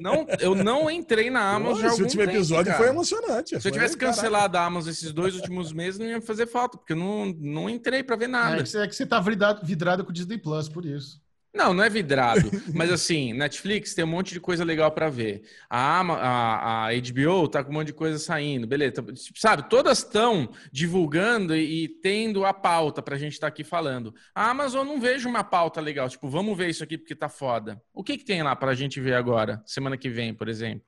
não- 0.00 0.26
Eu 0.38 0.54
não 0.54 0.90
entrei 0.90 1.30
na 1.30 1.40
Amazon 1.54 1.78
Esse 1.78 1.86
algum 1.86 2.02
último 2.04 2.22
tempo, 2.24 2.36
episódio 2.36 2.66
cara. 2.66 2.78
foi 2.78 2.88
emocionante. 2.88 3.58
Se 3.60 3.68
eu 3.68 3.72
tivesse 3.72 3.96
cancelado 3.96 4.58
a 4.58 4.64
Amazon 4.66 4.90
esses 4.90 5.12
dois 5.12 5.34
últimos 5.34 5.72
meses, 5.72 5.98
não 5.98 6.06
ia 6.06 6.20
fazer 6.20 6.46
falta, 6.46 6.76
porque 6.76 6.92
eu 6.92 6.96
não, 6.96 7.26
não 7.38 7.70
entrei 7.70 8.02
pra 8.02 8.16
ver 8.16 8.26
É 8.26 8.28
nada. 8.28 8.62
que, 8.62 8.68
você, 8.68 8.78
é 8.80 8.86
que 8.86 8.94
você 8.94 9.06
tá 9.06 9.18
vidrado, 9.18 9.64
vidrado 9.66 10.04
com 10.04 10.10
o 10.10 10.12
Disney 10.14 10.36
Plus, 10.36 10.68
por 10.68 10.84
isso. 10.84 11.23
Não, 11.54 11.72
não 11.72 11.84
é 11.84 11.88
vidrado. 11.88 12.50
Mas 12.74 12.90
assim, 12.90 13.32
Netflix 13.32 13.94
tem 13.94 14.04
um 14.04 14.08
monte 14.08 14.34
de 14.34 14.40
coisa 14.40 14.64
legal 14.64 14.90
pra 14.90 15.08
ver. 15.08 15.42
A, 15.70 16.00
Ama- 16.00 16.18
a, 16.18 16.86
a 16.86 16.90
HBO 16.92 17.46
tá 17.48 17.62
com 17.62 17.70
um 17.70 17.74
monte 17.74 17.86
de 17.88 17.92
coisa 17.92 18.18
saindo, 18.18 18.66
beleza. 18.66 18.90
Tipo, 19.02 19.38
Sabe, 19.38 19.68
todas 19.70 19.98
estão 19.98 20.50
divulgando 20.72 21.54
e, 21.54 21.84
e 21.84 21.88
tendo 21.88 22.44
a 22.44 22.52
pauta 22.52 23.00
pra 23.00 23.16
gente 23.16 23.34
estar 23.34 23.46
aqui 23.46 23.62
falando. 23.62 24.12
A 24.34 24.50
Amazon 24.50 24.84
não 24.84 25.00
vejo 25.00 25.28
uma 25.28 25.44
pauta 25.44 25.80
legal, 25.80 26.08
tipo, 26.08 26.28
vamos 26.28 26.58
ver 26.58 26.70
isso 26.70 26.82
aqui 26.82 26.98
porque 26.98 27.14
tá 27.14 27.28
foda. 27.28 27.80
O 27.92 28.02
que 28.02 28.18
que 28.18 28.24
tem 28.24 28.42
lá 28.42 28.56
pra 28.56 28.74
gente 28.74 29.00
ver 29.00 29.14
agora, 29.14 29.62
semana 29.64 29.96
que 29.96 30.08
vem, 30.10 30.34
por 30.34 30.48
exemplo? 30.48 30.84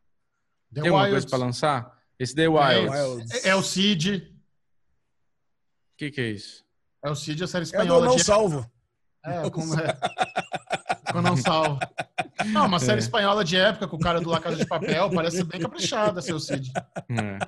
The 0.74 0.80
tem 0.80 0.88
alguma 0.90 1.04
Wilds. 1.04 1.12
coisa 1.24 1.28
pra 1.28 1.38
lançar? 1.38 1.96
Esse 2.18 2.34
The 2.34 2.48
Wild. 2.48 2.88
É, 2.88 3.04
Wilds. 3.04 3.44
É, 3.44 3.48
é 3.50 3.54
o 3.54 3.62
Cid. 3.62 4.16
O 5.92 5.96
que 5.96 6.10
que 6.10 6.20
é 6.20 6.30
isso? 6.30 6.64
É 7.04 7.08
o 7.10 7.14
Cid, 7.14 7.44
a 7.44 7.46
série 7.46 7.62
É 7.62 7.66
do 7.66 7.70
espanhola. 7.70 8.06
Não 8.06 8.16
de... 8.16 8.24
Salvo. 8.24 8.68
É, 9.26 9.50
como 9.50 9.74
é. 9.80 9.96
Com 11.12 11.20
não 11.20 11.36
salvo. 11.38 11.78
Não, 12.46 12.66
uma 12.66 12.78
série 12.78 13.00
espanhola 13.00 13.42
de 13.44 13.56
época 13.56 13.88
com 13.88 13.96
o 13.96 14.00
cara 14.00 14.20
do 14.20 14.28
La 14.28 14.38
Casa 14.40 14.56
de 14.56 14.66
Papel, 14.66 15.10
parece 15.10 15.42
bem 15.42 15.60
caprichada, 15.60 16.20
seu 16.20 16.38
Cid. 16.38 16.70
É. 17.10 17.38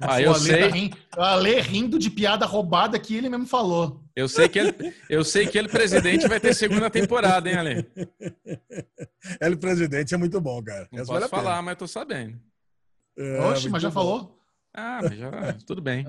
Ah, 0.00 0.20
eu 0.22 0.32
Ale 0.32 0.40
sei. 0.40 0.60
Tá 0.68 0.74
rindo, 0.74 0.96
o 1.16 1.20
Ale 1.20 1.60
rindo 1.60 1.98
de 1.98 2.10
piada 2.10 2.46
roubada 2.46 2.98
que 2.98 3.14
ele 3.16 3.28
mesmo 3.28 3.46
falou. 3.46 4.02
Eu 4.16 4.28
sei 4.28 4.48
que 4.48 4.58
ele, 4.58 4.94
eu 5.08 5.24
sei 5.24 5.46
que 5.46 5.58
ele 5.58 5.68
presidente 5.68 6.26
vai 6.28 6.40
ter 6.40 6.54
segunda 6.54 6.88
temporada, 6.88 7.50
hein, 7.50 7.56
Ale? 7.56 7.90
Ele 9.40 9.56
presidente 9.56 10.14
é 10.14 10.16
muito 10.16 10.40
bom, 10.40 10.62
cara. 10.62 10.88
Não 10.92 11.00
Essa 11.02 11.12
vale 11.12 11.24
posso 11.24 11.34
a 11.34 11.38
pena. 11.38 11.50
falar, 11.50 11.62
mas 11.62 11.76
tô 11.76 11.86
sabendo. 11.86 12.38
É, 13.18 13.40
Oxe, 13.42 13.68
mas 13.68 13.82
já 13.82 13.88
bom. 13.88 13.94
falou? 13.94 14.38
Ah, 14.72 15.00
mas 15.02 15.18
já 15.18 15.30
tudo 15.66 15.82
bem. 15.82 16.06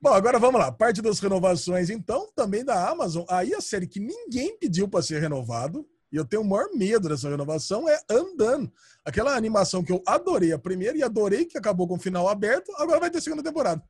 Bom, 0.00 0.12
agora 0.12 0.38
vamos 0.38 0.60
lá. 0.60 0.72
Parte 0.72 1.02
das 1.02 1.18
renovações, 1.20 1.90
então, 1.90 2.30
também 2.34 2.64
da 2.64 2.88
Amazon. 2.88 3.24
Aí 3.28 3.54
a 3.54 3.60
série 3.60 3.86
que 3.86 4.00
ninguém 4.00 4.58
pediu 4.58 4.88
para 4.88 5.02
ser 5.02 5.20
renovado, 5.20 5.86
e 6.10 6.16
eu 6.16 6.24
tenho 6.24 6.42
o 6.42 6.48
maior 6.48 6.68
medo 6.74 7.08
dessa 7.08 7.28
renovação, 7.28 7.88
é 7.88 8.00
Undone. 8.10 8.72
Aquela 9.04 9.36
animação 9.36 9.84
que 9.84 9.92
eu 9.92 10.02
adorei 10.06 10.52
a 10.52 10.58
primeira 10.58 10.96
e 10.96 11.02
adorei 11.02 11.44
que 11.44 11.58
acabou 11.58 11.86
com 11.86 11.96
o 11.96 12.00
final 12.00 12.28
aberto, 12.28 12.72
agora 12.76 13.00
vai 13.00 13.10
ter 13.10 13.20
segunda 13.20 13.42
temporada. 13.42 13.82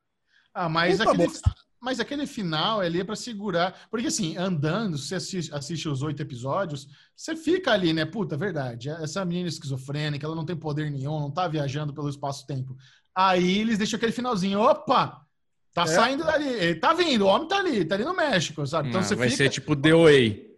Ah, 0.53 0.69
mas 0.69 0.99
Puta 0.99 1.11
aquele, 1.11 1.27
bosta. 1.29 1.55
mas 1.81 2.01
aquele 2.01 2.27
final 2.27 2.81
ali 2.81 3.01
é 3.01 3.05
pra 3.05 3.15
segurar. 3.15 3.87
Porque 3.91 4.09
assim, 4.09 4.37
andando, 4.37 4.99
você 4.99 5.15
assiste, 5.15 5.55
assiste 5.55 5.89
os 5.89 6.03
oito 6.03 6.21
episódios, 6.21 6.89
você 7.15 7.37
fica 7.37 7.71
ali, 7.71 7.93
né? 7.93 8.05
Puta, 8.05 8.37
verdade. 8.37 8.89
Essa 8.91 9.25
menina 9.25 9.49
esquizofrênica, 9.49 10.27
ela 10.27 10.35
não 10.35 10.45
tem 10.45 10.57
poder 10.57 10.91
nenhum, 10.91 11.21
não 11.21 11.31
tá 11.31 11.47
viajando 11.47 11.95
pelo 11.95 12.09
espaço-tempo. 12.09 12.77
Aí 13.15 13.59
eles 13.59 13.79
deixam 13.79 13.97
aquele 13.97 14.13
finalzinho. 14.13 14.61
Opa! 14.61 15.25
Tá 15.85 15.93
É. 15.93 15.95
saindo 15.95 16.25
dali. 16.25 16.49
Ele 16.49 16.75
tá 16.81 16.93
vindo, 16.93 17.23
o 17.25 17.29
homem 17.29 17.49
tá 17.49 17.59
ali, 17.59 17.85
tá 17.85 17.95
ali 17.95 18.05
no 18.05 18.15
México, 18.15 18.67
sabe? 18.67 18.89
Então 18.89 19.01
Ah, 19.01 19.05
você 19.05 19.15
vai 19.15 19.29
fica. 19.29 19.45
ser 19.45 19.51
tipo 19.51 19.75
The 19.77 19.93
Way. 19.95 20.49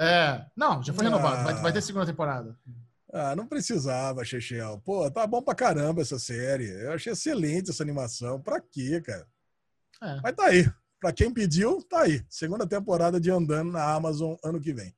É. 0.00 0.44
Não, 0.56 0.82
já 0.82 0.92
foi 0.92 1.04
renovado. 1.04 1.44
Vai, 1.44 1.54
Ah. 1.54 1.56
vai 1.56 1.72
ter 1.72 1.80
segunda 1.82 2.06
temporada. 2.06 2.56
Ah, 3.12 3.34
não 3.34 3.46
precisava, 3.46 4.24
Chechel. 4.24 4.80
Pô, 4.84 5.10
tá 5.10 5.26
bom 5.26 5.40
pra 5.42 5.54
caramba 5.54 6.02
essa 6.02 6.18
série. 6.18 6.68
Eu 6.68 6.92
achei 6.92 7.12
excelente 7.12 7.70
essa 7.70 7.82
animação. 7.82 8.40
Pra 8.40 8.60
quê, 8.60 9.00
cara? 9.00 9.26
É. 10.02 10.20
Mas 10.22 10.34
tá 10.36 10.44
aí. 10.46 10.68
Pra 11.00 11.12
quem 11.12 11.32
pediu, 11.32 11.82
tá 11.88 12.02
aí. 12.02 12.22
Segunda 12.28 12.66
temporada 12.66 13.20
de 13.20 13.30
Andando 13.30 13.72
na 13.72 13.84
Amazon 13.94 14.34
ano 14.44 14.60
que 14.60 14.72
vem. 14.72 14.94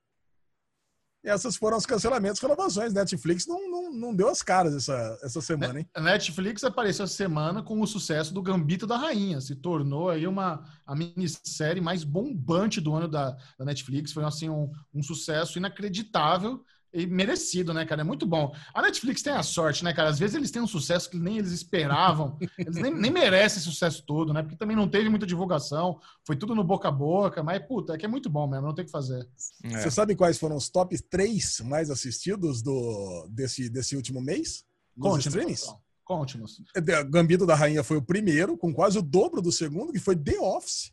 Essas 1.24 1.56
foram 1.56 1.76
os 1.76 1.84
cancelamentos 1.84 2.40
renovações. 2.40 2.92
Netflix 2.94 3.46
não, 3.46 3.70
não, 3.70 3.92
não 3.92 4.14
deu 4.14 4.28
as 4.28 4.42
caras 4.42 4.74
essa, 4.74 5.18
essa 5.22 5.40
semana, 5.40 5.80
hein? 5.80 5.88
Netflix 5.98 6.64
apareceu 6.64 7.04
essa 7.04 7.14
semana 7.14 7.62
com 7.62 7.80
o 7.80 7.86
sucesso 7.86 8.32
do 8.32 8.42
Gambito 8.42 8.86
da 8.86 8.96
Rainha. 8.96 9.40
Se 9.40 9.54
tornou 9.54 10.08
aí 10.08 10.26
uma 10.26 10.64
a 10.86 10.94
minissérie 10.96 11.82
mais 11.82 12.04
bombante 12.04 12.80
do 12.80 12.94
ano 12.94 13.06
da, 13.06 13.36
da 13.58 13.64
Netflix. 13.64 14.12
Foi 14.12 14.24
assim 14.24 14.48
um, 14.48 14.70
um 14.94 15.02
sucesso 15.02 15.58
inacreditável 15.58 16.64
e 16.92 17.06
merecido, 17.06 17.72
né, 17.72 17.84
cara? 17.84 18.00
É 18.00 18.04
muito 18.04 18.26
bom. 18.26 18.54
A 18.74 18.82
Netflix 18.82 19.22
tem 19.22 19.32
a 19.32 19.42
sorte, 19.42 19.84
né, 19.84 19.92
cara? 19.92 20.08
Às 20.08 20.18
vezes 20.18 20.34
eles 20.34 20.50
têm 20.50 20.60
um 20.60 20.66
sucesso 20.66 21.08
que 21.08 21.18
nem 21.18 21.38
eles 21.38 21.52
esperavam. 21.52 22.36
Eles 22.58 22.76
nem, 22.76 22.92
nem 22.92 23.10
merecem 23.10 23.58
esse 23.58 23.60
sucesso 23.60 24.04
todo, 24.04 24.32
né? 24.32 24.42
Porque 24.42 24.56
também 24.56 24.76
não 24.76 24.88
teve 24.88 25.08
muita 25.08 25.26
divulgação. 25.26 26.00
Foi 26.24 26.36
tudo 26.36 26.54
no 26.54 26.64
boca 26.64 26.88
a 26.88 26.92
boca. 26.92 27.42
Mas, 27.42 27.64
puta, 27.66 27.94
é 27.94 27.98
que 27.98 28.04
é 28.04 28.08
muito 28.08 28.28
bom 28.28 28.46
mesmo. 28.48 28.66
Não 28.66 28.74
tem 28.74 28.82
o 28.82 28.86
que 28.86 28.92
fazer. 28.92 29.26
É. 29.62 29.80
Você 29.80 29.90
sabe 29.90 30.16
quais 30.16 30.38
foram 30.38 30.56
os 30.56 30.68
top 30.68 31.00
3 31.00 31.60
mais 31.60 31.90
assistidos 31.90 32.62
do, 32.62 33.28
desse, 33.30 33.68
desse 33.68 33.96
último 33.96 34.20
mês? 34.20 34.64
Nos 34.96 35.12
Conte-nos. 35.12 35.26
streamings? 35.26 35.74
Conte-nos. 36.04 36.62
The 36.74 37.04
Gambito 37.04 37.46
da 37.46 37.54
Rainha 37.54 37.84
foi 37.84 37.96
o 37.96 38.02
primeiro, 38.02 38.56
com 38.56 38.74
quase 38.74 38.98
o 38.98 39.02
dobro 39.02 39.40
do 39.40 39.52
segundo, 39.52 39.92
que 39.92 40.00
foi 40.00 40.16
The 40.16 40.38
Office. 40.40 40.92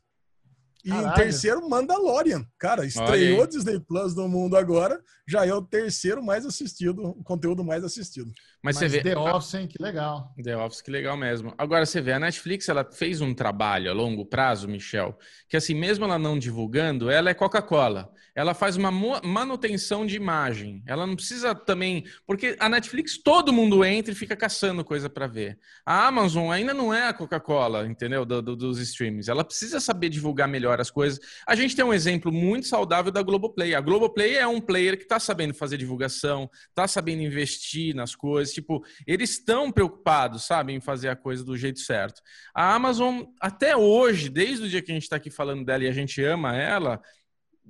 E 0.86 0.90
em 0.90 0.94
Caralho. 0.94 1.16
terceiro, 1.16 1.70
Mandalorian. 1.70 2.46
Cara, 2.58 2.86
estreou. 2.86 3.46
Disney 3.48 3.80
Plus 3.80 4.16
no 4.16 4.28
mundo 4.28 4.56
agora, 4.56 5.02
já 5.28 5.46
é 5.46 5.54
o 5.54 5.62
terceiro 5.62 6.24
mais 6.24 6.46
assistido, 6.46 7.04
o 7.04 7.24
conteúdo 7.24 7.64
mais 7.64 7.84
assistido. 7.84 8.32
Mas, 8.68 8.82
Mas 8.82 8.92
você 8.92 9.02
vê. 9.02 9.02
The 9.12 9.18
Office, 9.18 9.54
hein? 9.54 9.68
Que 9.68 9.82
legal. 9.82 10.34
The 10.44 10.58
Office, 10.58 10.82
que 10.82 10.92
legal 10.92 11.16
mesmo. 11.16 11.54
Agora 11.58 11.86
você 11.86 12.02
vê, 12.02 12.12
a 12.12 12.20
Netflix 12.20 12.68
ela 12.68 12.84
fez 12.92 13.22
um 13.22 13.34
trabalho 13.34 13.90
a 13.90 13.94
longo 13.94 14.26
prazo, 14.26 14.68
Michel, 14.68 15.18
que 15.48 15.56
assim, 15.56 15.74
mesmo 15.74 16.04
ela 16.04 16.20
não 16.20 16.38
divulgando, 16.38 17.10
ela 17.10 17.30
é 17.30 17.34
Coca-Cola. 17.34 18.12
Ela 18.36 18.54
faz 18.54 18.76
uma 18.78 18.92
manutenção 18.92 20.06
de 20.06 20.16
imagem. 20.16 20.84
Ela 20.86 21.08
não 21.08 21.16
precisa 21.16 21.56
também. 21.56 22.04
Porque 22.26 22.56
a 22.60 22.70
Netflix, 22.70 23.18
todo 23.18 23.52
mundo 23.52 23.84
entra 23.84 24.12
e 24.12 24.16
fica 24.16 24.36
caçando 24.36 24.84
coisa 24.86 25.10
para 25.10 25.26
ver. 25.26 25.58
A 25.84 26.06
Amazon 26.08 26.52
ainda 26.52 26.72
não 26.72 26.94
é 26.94 27.08
a 27.08 27.14
Coca-Cola, 27.14 27.88
entendeu? 27.88 28.24
Do- 28.26 28.42
do- 28.44 28.56
dos 28.56 28.80
streams. 28.80 29.28
Ela 29.28 29.44
precisa 29.44 29.80
saber 29.80 30.10
divulgar 30.10 30.48
melhor 30.48 30.80
as 30.80 30.92
coisas. 30.92 31.20
A 31.48 31.56
gente 31.56 31.76
tem 31.76 31.84
um 31.84 31.94
exemplo 31.94 32.32
muito 32.32 32.68
saudável 32.68 33.12
da 33.12 33.24
Globoplay. 33.24 33.74
A 33.74 33.82
Globoplay 33.82 34.36
é 34.36 34.46
um 34.46 34.62
player 34.62 34.98
que 34.98 35.04
está 35.04 35.20
sabendo 35.20 35.56
fazer 35.56 35.78
divulgação, 35.78 36.48
está 36.70 36.88
sabendo 36.88 37.24
investir 37.24 37.96
nas 37.96 38.16
coisas. 38.16 38.54
Tipo, 38.58 38.84
eles 39.06 39.32
estão 39.32 39.72
preocupados, 39.72 40.46
sabe, 40.46 40.74
em 40.74 40.82
fazer 40.82 41.10
a 41.10 41.16
coisa 41.16 41.44
do 41.44 41.56
jeito 41.56 41.80
certo. 41.80 42.24
A 42.56 42.74
Amazon, 42.74 43.22
até 43.40 43.78
hoje, 43.78 44.30
desde 44.30 44.66
o 44.66 44.70
dia 44.70 44.82
que 44.82 44.92
a 44.92 44.96
gente 44.96 45.04
está 45.04 45.18
aqui 45.18 45.30
falando 45.30 45.64
dela 45.64 45.84
e 45.84 45.88
a 45.88 45.92
gente 45.92 46.24
ama 46.24 46.56
ela, 46.56 47.00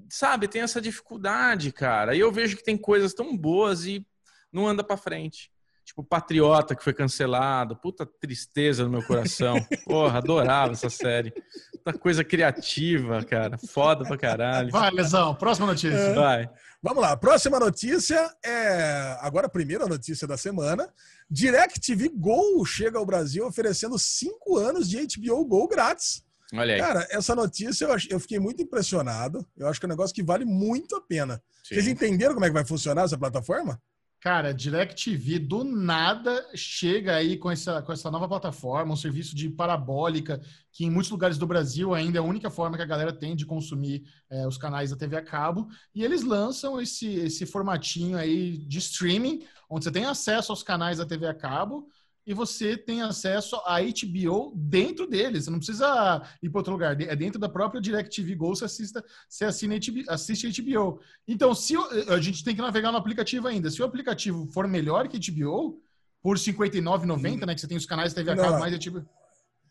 sabe, 0.09 0.47
tem 0.47 0.61
essa 0.61 0.79
dificuldade, 0.79 1.73
cara. 1.73 2.15
E 2.15 2.21
eu 2.21 2.31
vejo 2.31 2.55
que 2.55 2.63
tem 2.63 2.77
coisas 2.77 3.13
tão 3.13 3.35
boas 3.35 3.85
e 3.85 4.05
não 4.49 4.65
anda 4.65 4.81
pra 4.81 4.95
frente. 4.95 5.51
Tipo, 5.83 6.03
Patriota, 6.03 6.73
que 6.73 6.83
foi 6.83 6.93
cancelado. 6.93 7.75
Puta 7.75 8.05
tristeza 8.05 8.85
no 8.85 8.89
meu 8.89 9.03
coração. 9.03 9.55
Porra, 9.85 10.19
adorava 10.19 10.71
essa 10.71 10.89
série. 10.89 11.33
Puta 11.71 11.97
coisa 11.97 12.23
criativa, 12.23 13.23
cara. 13.25 13.57
Foda 13.57 14.05
pra 14.05 14.17
caralho. 14.17 14.69
Vai, 14.69 14.91
Lesão, 14.91 15.35
próxima 15.35 15.67
notícia. 15.67 16.13
Vai. 16.13 16.49
Vamos 16.81 17.01
lá, 17.01 17.17
próxima 17.17 17.59
notícia 17.59 18.31
é 18.45 19.17
agora 19.19 19.47
a 19.47 19.49
primeira 19.49 19.87
notícia 19.87 20.27
da 20.27 20.37
semana. 20.37 20.87
DirecTV 21.29 22.09
Go 22.09 22.63
chega 22.65 22.99
ao 22.99 23.05
Brasil 23.05 23.45
oferecendo 23.45 23.97
cinco 23.97 24.57
anos 24.57 24.87
de 24.87 24.97
HBO 25.17 25.43
Go 25.43 25.67
grátis. 25.67 26.23
Olha 26.53 26.75
aí. 26.75 26.79
Cara, 26.79 27.07
essa 27.09 27.35
notícia 27.35 27.85
eu, 27.85 27.97
eu 28.11 28.19
fiquei 28.19 28.39
muito 28.39 28.61
impressionado. 28.61 29.45
Eu 29.57 29.67
acho 29.67 29.79
que 29.79 29.85
é 29.85 29.87
um 29.87 29.89
negócio 29.89 30.15
que 30.15 30.23
vale 30.23 30.45
muito 30.45 30.95
a 30.95 31.01
pena. 31.01 31.41
Vocês 31.63 31.83
Sim. 31.83 31.91
entenderam 31.91 32.33
como 32.33 32.45
é 32.45 32.49
que 32.49 32.53
vai 32.53 32.65
funcionar 32.65 33.03
essa 33.03 33.17
plataforma? 33.17 33.81
Cara, 34.19 34.51
DirecTV 34.51 35.37
do 35.37 35.63
nada 35.63 36.43
chega 36.55 37.15
aí 37.15 37.37
com 37.37 37.51
essa, 37.51 37.83
com 37.83 37.93
essa 37.93 38.09
nova 38.09 38.27
plataforma, 38.27 38.93
um 38.93 38.97
serviço 38.97 39.35
de 39.35 39.47
parabólica, 39.47 40.41
que 40.71 40.85
em 40.85 40.89
muitos 40.89 41.11
lugares 41.11 41.37
do 41.37 41.45
Brasil 41.45 41.93
ainda 41.93 42.17
é 42.17 42.21
a 42.21 42.23
única 42.23 42.49
forma 42.49 42.75
que 42.75 42.81
a 42.81 42.87
galera 42.87 43.13
tem 43.13 43.35
de 43.35 43.45
consumir 43.45 44.03
é, 44.29 44.47
os 44.47 44.57
canais 44.57 44.89
da 44.89 44.97
TV 44.97 45.17
a 45.17 45.21
cabo. 45.21 45.67
E 45.93 46.03
eles 46.03 46.23
lançam 46.23 46.81
esse, 46.81 47.07
esse 47.07 47.45
formatinho 47.45 48.17
aí 48.17 48.57
de 48.57 48.79
streaming, 48.79 49.45
onde 49.69 49.85
você 49.85 49.91
tem 49.91 50.05
acesso 50.05 50.51
aos 50.51 50.63
canais 50.63 50.97
da 50.97 51.05
TV 51.05 51.27
a 51.27 51.33
cabo 51.33 51.87
e 52.27 52.33
você 52.33 52.75
tem 52.77 53.01
acesso 53.01 53.55
à 53.65 53.77
HBO 53.81 54.53
dentro 54.53 55.07
deles. 55.07 55.45
Você 55.45 55.49
não 55.49 55.59
precisa 55.59 56.21
ir 56.43 56.49
para 56.49 56.59
outro 56.59 56.73
lugar. 56.73 56.99
É 57.01 57.15
dentro 57.15 57.39
da 57.39 57.47
própria 57.47 57.79
DirecTV 57.79 58.35
Go, 58.35 58.49
você, 58.53 58.65
assista, 58.65 59.03
você 59.29 59.45
assina 59.45 59.75
HBO, 59.79 60.03
assiste 60.09 60.45
HBO. 60.61 60.99
Então, 61.25 61.55
se 61.55 61.77
o- 61.77 62.11
a 62.13 62.19
gente 62.19 62.43
tem 62.43 62.53
que 62.53 62.61
navegar 62.61 62.91
no 62.91 62.97
aplicativo 62.97 63.47
ainda. 63.47 63.71
Se 63.71 63.81
o 63.81 63.85
aplicativo 63.85 64.45
for 64.47 64.67
melhor 64.67 65.07
que 65.07 65.17
HBO, 65.17 65.81
por 66.21 66.35
R$ 66.35 66.43
59,90, 66.43 67.45
né? 67.45 67.55
Que 67.55 67.61
você 67.61 67.67
tem 67.67 67.77
os 67.77 67.85
canais 67.85 68.13
TV 68.13 68.29
a 68.31 68.35
cabo 68.35 68.59
mais 68.59 68.73
HBO. 68.73 69.07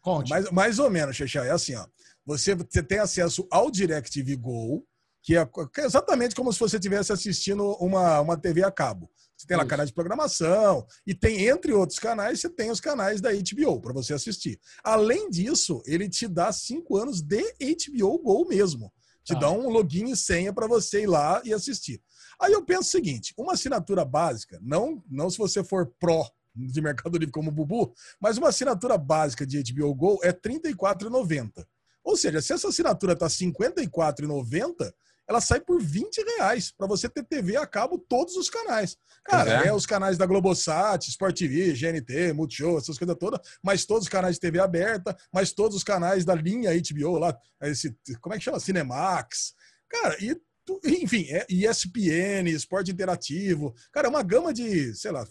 Conte. 0.00 0.30
Mais, 0.30 0.50
mais 0.50 0.78
ou 0.78 0.88
menos, 0.90 1.14
Xexá. 1.14 1.44
É 1.44 1.50
assim, 1.50 1.74
ó. 1.74 1.86
Você, 2.24 2.54
você 2.54 2.82
tem 2.82 2.98
acesso 3.00 3.46
ao 3.50 3.70
DirecTV 3.70 4.34
Go, 4.36 4.82
que 5.22 5.36
é, 5.36 5.44
que 5.44 5.80
é 5.82 5.84
exatamente 5.84 6.34
como 6.34 6.50
se 6.52 6.58
você 6.58 6.76
estivesse 6.76 7.12
assistindo 7.12 7.62
uma, 7.80 8.20
uma 8.20 8.36
TV 8.36 8.64
a 8.64 8.70
cabo. 8.70 9.10
Você 9.36 9.46
tem 9.46 9.56
lá 9.56 9.66
canais 9.66 9.90
de 9.90 9.94
programação 9.94 10.86
e 11.06 11.14
tem, 11.14 11.46
entre 11.46 11.72
outros 11.72 11.98
canais, 11.98 12.40
você 12.40 12.48
tem 12.48 12.70
os 12.70 12.80
canais 12.80 13.20
da 13.20 13.30
HBO 13.32 13.80
para 13.80 13.92
você 13.92 14.14
assistir. 14.14 14.58
Além 14.82 15.28
disso, 15.28 15.82
ele 15.84 16.08
te 16.08 16.26
dá 16.26 16.50
cinco 16.52 16.96
anos 16.96 17.20
de 17.20 17.42
HBO 17.60 18.18
Go 18.18 18.48
mesmo. 18.48 18.90
Te 19.22 19.34
Tá. 19.34 19.40
dá 19.40 19.50
um 19.50 19.68
login 19.68 20.10
e 20.10 20.16
senha 20.16 20.52
para 20.52 20.66
você 20.66 21.02
ir 21.02 21.06
lá 21.06 21.42
e 21.44 21.52
assistir. 21.52 22.00
Aí 22.40 22.52
eu 22.52 22.64
penso 22.64 22.82
o 22.82 22.92
seguinte: 22.92 23.34
uma 23.36 23.52
assinatura 23.54 24.04
básica, 24.04 24.58
não, 24.62 25.02
não 25.10 25.28
se 25.28 25.36
você 25.36 25.62
for 25.64 25.92
pró 25.98 26.30
de 26.54 26.80
Mercado 26.80 27.18
Livre 27.18 27.32
como 27.32 27.50
o 27.50 27.52
Bubu, 27.52 27.92
mas 28.18 28.38
uma 28.38 28.48
assinatura 28.48 28.96
básica 28.96 29.46
de 29.46 29.62
HBO 29.72 29.94
Go 29.94 30.18
é 30.22 30.28
R$ 30.28 30.40
34,90. 30.40 31.66
Ou 32.02 32.16
seja, 32.16 32.40
se 32.40 32.52
essa 32.52 32.68
assinatura 32.68 33.12
está 33.12 33.26
R$ 33.26 33.32
54,90, 33.32 34.94
ela 35.28 35.40
sai 35.40 35.60
por 35.60 35.82
20 35.82 36.22
reais 36.36 36.72
para 36.72 36.86
você 36.86 37.08
ter 37.08 37.24
TV 37.24 37.56
a 37.56 37.66
cabo 37.66 37.98
todos 37.98 38.36
os 38.36 38.48
canais. 38.48 38.96
Cara, 39.24 39.64
é. 39.64 39.68
é. 39.68 39.72
os 39.72 39.86
canais 39.86 40.16
da 40.16 40.26
Globosat, 40.26 41.08
Sport 41.08 41.36
TV, 41.36 41.72
GNT, 41.72 42.32
Multishow, 42.32 42.78
essas 42.78 42.98
coisas 42.98 43.16
todas, 43.18 43.40
mas 43.62 43.84
todos 43.84 44.04
os 44.04 44.08
canais 44.08 44.36
de 44.36 44.40
TV 44.40 44.60
aberta, 44.60 45.16
mas 45.32 45.52
todos 45.52 45.76
os 45.76 45.82
canais 45.82 46.24
da 46.24 46.34
linha 46.34 46.70
HBO 46.72 47.18
lá, 47.18 47.36
esse, 47.62 47.96
como 48.20 48.34
é 48.34 48.38
que 48.38 48.44
chama? 48.44 48.60
Cinemax. 48.60 49.54
Cara, 49.88 50.16
e 50.22 50.36
enfim, 50.84 51.26
é 51.30 51.46
ESPN, 51.48 52.48
Esporte 52.48 52.90
Interativo. 52.90 53.74
Cara, 53.92 54.08
é 54.08 54.10
uma 54.10 54.22
gama 54.22 54.52
de, 54.52 54.94
sei 54.94 55.12
lá, 55.12 55.26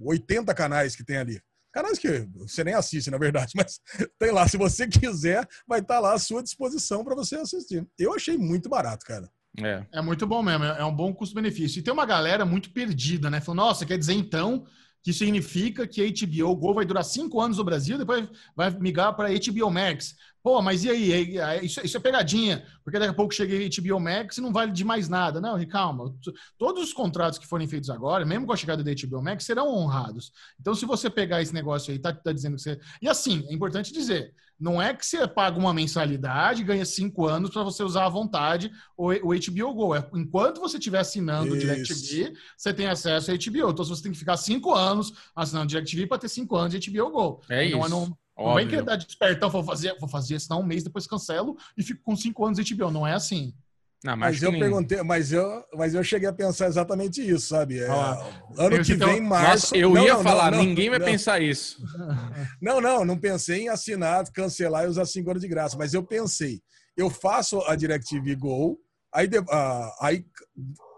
80 0.00 0.52
canais 0.54 0.96
que 0.96 1.04
tem 1.04 1.16
ali. 1.16 1.40
Canais 1.72 1.98
que 1.98 2.26
você 2.34 2.64
nem 2.64 2.74
assiste, 2.74 3.10
na 3.10 3.18
verdade, 3.18 3.52
mas 3.56 3.80
tem 4.18 4.32
lá. 4.32 4.48
Se 4.48 4.56
você 4.56 4.88
quiser, 4.88 5.46
vai 5.66 5.80
estar 5.80 6.00
lá 6.00 6.14
à 6.14 6.18
sua 6.18 6.42
disposição 6.42 7.04
para 7.04 7.14
você 7.14 7.36
assistir. 7.36 7.86
Eu 7.98 8.12
achei 8.14 8.36
muito 8.36 8.68
barato, 8.68 9.06
cara. 9.06 9.30
É. 9.58 9.84
É 9.92 10.00
muito 10.00 10.26
bom 10.26 10.42
mesmo, 10.42 10.64
é 10.64 10.80
é 10.80 10.84
um 10.84 10.94
bom 10.94 11.12
custo-benefício. 11.12 11.80
E 11.80 11.82
tem 11.82 11.92
uma 11.92 12.06
galera 12.06 12.44
muito 12.44 12.70
perdida, 12.72 13.28
né? 13.28 13.40
Falando, 13.40 13.58
nossa, 13.60 13.84
quer 13.84 13.98
dizer 13.98 14.14
então 14.14 14.64
que 15.02 15.12
significa 15.14 15.86
que 15.86 16.02
a 16.02 16.04
HBO 16.06 16.54
Go 16.54 16.74
vai 16.74 16.84
durar 16.84 17.02
cinco 17.04 17.40
anos 17.40 17.56
no 17.56 17.64
Brasil, 17.64 17.96
depois 17.96 18.28
vai 18.54 18.70
migrar 18.70 19.14
para 19.16 19.30
HBO 19.30 19.70
Max. 19.70 20.14
Pô, 20.42 20.60
mas 20.62 20.84
e 20.84 20.90
aí? 20.90 21.64
Isso, 21.64 21.96
é 21.96 22.00
pegadinha, 22.00 22.64
porque 22.84 22.98
daqui 22.98 23.10
a 23.10 23.14
pouco 23.14 23.32
chega 23.34 23.54
a 23.54 23.58
HBO 23.68 23.98
Max 23.98 24.36
e 24.36 24.40
não 24.40 24.52
vale 24.52 24.72
de 24.72 24.84
mais 24.84 25.08
nada. 25.08 25.40
Não, 25.40 25.62
calma. 25.66 26.14
Todos 26.58 26.82
os 26.84 26.92
contratos 26.92 27.38
que 27.38 27.46
forem 27.46 27.66
feitos 27.66 27.90
agora, 27.90 28.24
mesmo 28.26 28.46
com 28.46 28.52
a 28.52 28.56
chegada 28.56 28.84
da 28.84 28.92
HBO 28.92 29.22
Max, 29.22 29.44
serão 29.44 29.68
honrados. 29.68 30.32
Então, 30.60 30.74
se 30.74 30.84
você 30.86 31.08
pegar 31.10 31.40
esse 31.42 31.52
negócio 31.54 31.92
aí, 31.92 31.98
tá, 31.98 32.12
tá 32.12 32.32
dizendo 32.32 32.56
que 32.56 32.62
você. 32.62 32.78
E 33.02 33.08
assim, 33.08 33.44
é 33.48 33.54
importante 33.54 33.92
dizer. 33.92 34.34
Não 34.60 34.80
é 34.80 34.92
que 34.92 35.06
você 35.06 35.26
paga 35.26 35.58
uma 35.58 35.72
mensalidade 35.72 36.60
e 36.60 36.64
ganha 36.64 36.84
cinco 36.84 37.26
anos 37.26 37.50
para 37.50 37.62
você 37.62 37.82
usar 37.82 38.04
à 38.04 38.08
vontade 38.10 38.70
o, 38.96 39.10
o 39.10 39.34
HBO 39.34 39.74
Go. 39.74 39.94
É, 39.94 40.06
enquanto 40.14 40.60
você 40.60 40.76
estiver 40.76 40.98
assinando 40.98 41.54
o. 41.54 41.58
DirecTV, 41.58 42.34
você 42.56 42.74
tem 42.74 42.86
acesso 42.86 43.30
a 43.30 43.34
HBO. 43.34 43.70
Então, 43.70 43.84
você 43.84 44.02
tem 44.02 44.12
que 44.12 44.18
ficar 44.18 44.36
cinco 44.36 44.74
anos 44.74 45.12
assinando 45.34 45.64
o 45.64 45.68
DirecTV 45.68 46.06
para 46.06 46.18
ter 46.18 46.28
cinco 46.28 46.56
anos 46.56 46.78
de 46.78 46.90
HBO 46.90 47.10
Go. 47.10 47.42
É 47.48 47.70
não, 47.70 47.80
isso. 47.80 47.88
Não, 47.88 48.18
não 48.36 48.54
vem 48.54 48.68
querer 48.68 48.82
dar 48.82 48.96
despertão, 48.96 49.48
vou 49.50 49.64
fazer, 49.64 49.96
vou 49.98 50.08
fazer, 50.08 50.38
senão 50.40 50.60
um 50.60 50.66
mês 50.66 50.82
depois 50.82 51.06
cancelo 51.06 51.56
e 51.76 51.82
fico 51.82 52.02
com 52.02 52.14
cinco 52.14 52.44
anos 52.44 52.62
de 52.62 52.74
HBO. 52.74 52.90
Não 52.90 53.06
é 53.06 53.14
assim. 53.14 53.54
Não, 54.02 54.16
mas 54.16 54.34
Mas 54.36 54.42
eu 54.42 54.50
nem- 54.50 54.60
perguntei, 54.60 55.02
mas 55.02 55.30
eu, 55.30 55.64
mas 55.74 55.94
eu 55.94 56.02
cheguei 56.02 56.26
a 56.28 56.32
pensar 56.32 56.66
exatamente 56.68 57.20
isso, 57.20 57.48
sabe? 57.48 57.80
É, 57.80 57.88
Ó, 57.90 58.30
ano 58.56 58.82
que 58.82 58.92
então- 58.94 59.08
vem, 59.10 59.20
março. 59.20 59.66
Nossa, 59.66 59.76
eu 59.76 59.90
Não, 59.90 60.02
ia 60.04 60.14
não, 60.14 60.22
falar, 60.22 60.50
não, 60.52 60.62
ninguém 60.64 60.88
vai 60.88 60.98
pensar 61.00 61.40
isso. 61.42 61.76
Não, 62.62 62.80
não, 62.80 63.04
não 63.04 63.18
pensei 63.18 63.62
em 63.62 63.68
assinar, 63.68 64.24
cancelar 64.32 64.84
e 64.84 64.88
usar 64.88 65.04
5 65.06 65.30
anos 65.30 65.42
de 65.42 65.48
graça, 65.48 65.76
mas 65.76 65.92
eu 65.94 66.02
pensei, 66.02 66.60
eu 66.96 67.10
faço 67.10 67.60
a 67.62 67.74
DirecTV 67.76 68.34
Go, 68.36 68.78
aí, 69.12 69.28
ah, 69.50 69.90
aí 70.00 70.24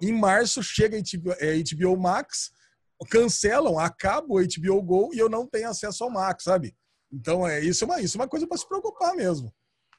em 0.01 0.13
março 0.13 0.63
chega 0.63 0.97
a 0.97 1.01
HBO, 1.01 1.33
é, 1.39 1.57
HBO 1.59 1.97
Max, 2.01 2.51
cancelam, 3.11 3.79
acaba 3.81 4.27
o 4.29 4.41
HBO 4.41 4.83
Go 4.83 5.11
e 5.13 5.19
eu 5.19 5.29
não 5.29 5.47
tenho 5.47 5.69
acesso 5.69 6.05
ao 6.05 6.11
Max, 6.11 6.45
sabe? 6.45 6.73
Então, 7.13 7.47
é, 7.47 7.61
isso, 7.61 7.85
é 7.85 7.87
uma, 7.87 8.01
isso 8.01 8.17
é 8.17 8.21
uma 8.21 8.29
coisa 8.29 8.47
para 8.47 8.57
se 8.59 8.67
preocupar 8.69 9.15
mesmo. 9.15 9.53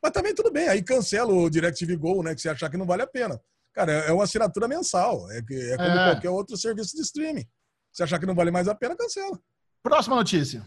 Mas 0.04 0.12
também 0.12 0.36
tudo 0.36 0.52
bem, 0.52 0.68
aí 0.68 0.84
cancela 0.84 1.34
o 1.34 1.50
DirecTV 1.50 1.96
Go, 1.96 2.22
né, 2.22 2.36
que 2.36 2.42
você 2.42 2.50
achar 2.50 2.70
que 2.70 2.76
não 2.76 2.86
vale 2.86 3.04
a 3.04 3.08
pena. 3.08 3.40
Cara, 3.74 3.92
é 3.92 4.12
uma 4.12 4.26
assinatura 4.26 4.68
mensal, 4.68 5.32
é, 5.32 5.38
é 5.38 5.78
como 5.78 5.90
É. 5.90 6.12
qualquer 6.12 6.30
outro 6.30 6.58
serviço 6.58 6.96
de 6.96 7.02
streaming. 7.02 7.48
Se 7.92 8.04
achar 8.04 8.20
que 8.20 8.26
não 8.26 8.36
vale 8.36 8.52
mais 8.52 8.68
a 8.68 8.76
pena, 8.76 8.98
cancela. 8.98 9.40
Próxima 9.82 10.16
notícia. 10.18 10.66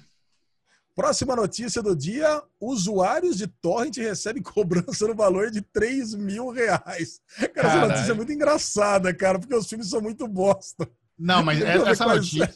Próxima 0.95 1.37
notícia 1.37 1.83
do 1.83 1.95
dia: 1.95 2.43
usuários 2.59 3.37
de 3.37 3.47
torrent 3.47 3.99
recebem 3.99 4.43
cobrança 4.43 5.07
no 5.07 5.15
valor 5.15 5.51
de 5.51 5.61
3 5.61 6.15
mil 6.15 6.49
reais. 6.51 7.21
Cara, 7.55 7.69
essa 7.69 7.87
notícia 7.87 8.13
é 8.13 8.15
muito 8.15 8.33
engraçada, 8.33 9.13
cara, 9.13 9.39
porque 9.39 9.55
os 9.55 9.69
filmes 9.69 9.91
são 9.91 10.01
muito 10.01 10.27
bosta. 10.27 10.89
Não, 11.19 11.43
mas 11.43 11.59
vou 11.59 11.67
essa 11.89 12.05
notícia, 12.07 12.51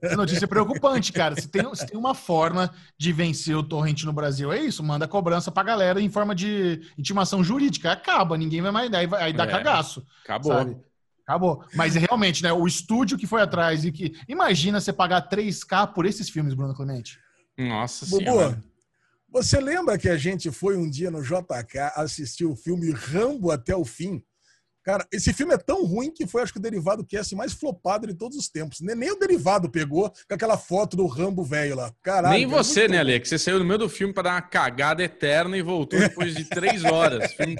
essa 0.00 0.16
notícia 0.16 0.44
é 0.44 0.48
preocupante, 0.48 1.12
cara. 1.12 1.38
Se 1.38 1.46
tem, 1.48 1.74
se 1.74 1.86
tem 1.86 1.98
uma 1.98 2.14
forma 2.14 2.72
de 2.98 3.12
vencer 3.12 3.54
o 3.56 3.62
torrent 3.62 4.04
no 4.04 4.12
Brasil, 4.12 4.50
é 4.52 4.60
isso. 4.60 4.82
Manda 4.82 5.06
cobrança 5.06 5.52
pra 5.52 5.62
galera 5.62 6.00
em 6.00 6.08
forma 6.08 6.34
de 6.34 6.80
intimação 6.96 7.44
jurídica. 7.44 7.92
Acaba, 7.92 8.38
ninguém 8.38 8.62
vai 8.62 8.70
mais 8.70 8.90
dar. 8.90 8.98
Aí, 8.98 9.06
vai- 9.06 9.22
aí 9.24 9.32
dá 9.32 9.44
É. 9.44 9.46
cagaço. 9.46 10.02
Acabou. 10.24 10.52
sabe? 10.52 10.76
Acabou. 11.26 11.64
Mas 11.74 11.94
realmente, 11.94 12.42
né? 12.42 12.52
O 12.52 12.66
estúdio 12.66 13.18
que 13.18 13.26
foi 13.26 13.42
atrás 13.42 13.84
e 13.84 13.92
que. 13.92 14.12
Imagina 14.26 14.80
você 14.80 14.92
pagar 14.92 15.28
3K 15.28 15.86
por 15.86 16.06
esses 16.06 16.30
filmes, 16.30 16.54
Bruno 16.54 16.74
Clemente. 16.74 17.18
Nossa 17.58 18.06
Bubu, 18.06 18.24
senhora. 18.24 18.62
você 19.28 19.60
lembra 19.60 19.98
que 19.98 20.08
a 20.08 20.16
gente 20.16 20.50
foi 20.50 20.76
um 20.78 20.88
dia 20.88 21.10
no 21.10 21.22
JK 21.22 21.78
assistir 21.96 22.46
o 22.46 22.56
filme 22.56 22.90
Rambo 22.90 23.50
até 23.50 23.76
o 23.76 23.84
fim? 23.84 24.22
Cara, 24.84 25.06
esse 25.12 25.32
filme 25.32 25.54
é 25.54 25.58
tão 25.58 25.84
ruim 25.84 26.10
que 26.10 26.26
foi, 26.26 26.42
acho 26.42 26.52
que, 26.52 26.58
o 26.58 26.62
Derivado 26.62 27.04
Cast 27.06 27.34
mais 27.36 27.52
flopado 27.52 28.06
de 28.06 28.14
todos 28.14 28.36
os 28.36 28.48
tempos. 28.48 28.80
Nem, 28.80 28.96
nem 28.96 29.12
o 29.12 29.18
Derivado 29.18 29.70
pegou 29.70 30.10
com 30.10 30.34
aquela 30.34 30.56
foto 30.58 30.96
do 30.96 31.06
Rambo 31.06 31.44
velho 31.44 31.76
lá. 31.76 31.92
Caralho. 32.02 32.34
Nem 32.34 32.48
cara, 32.48 32.62
você, 32.62 32.88
né. 32.88 32.98
Ale? 32.98 33.20
Que 33.20 33.28
você 33.28 33.38
saiu 33.38 33.58
no 33.58 33.64
meio 33.64 33.78
do 33.78 33.88
filme 33.88 34.12
pra 34.12 34.22
dar 34.24 34.32
uma 34.34 34.42
cagada 34.42 35.02
eterna 35.02 35.56
e 35.56 35.62
voltou 35.62 35.98
depois 35.98 36.34
de 36.34 36.44
três 36.44 36.84
horas. 36.84 37.32
Filme- 37.34 37.56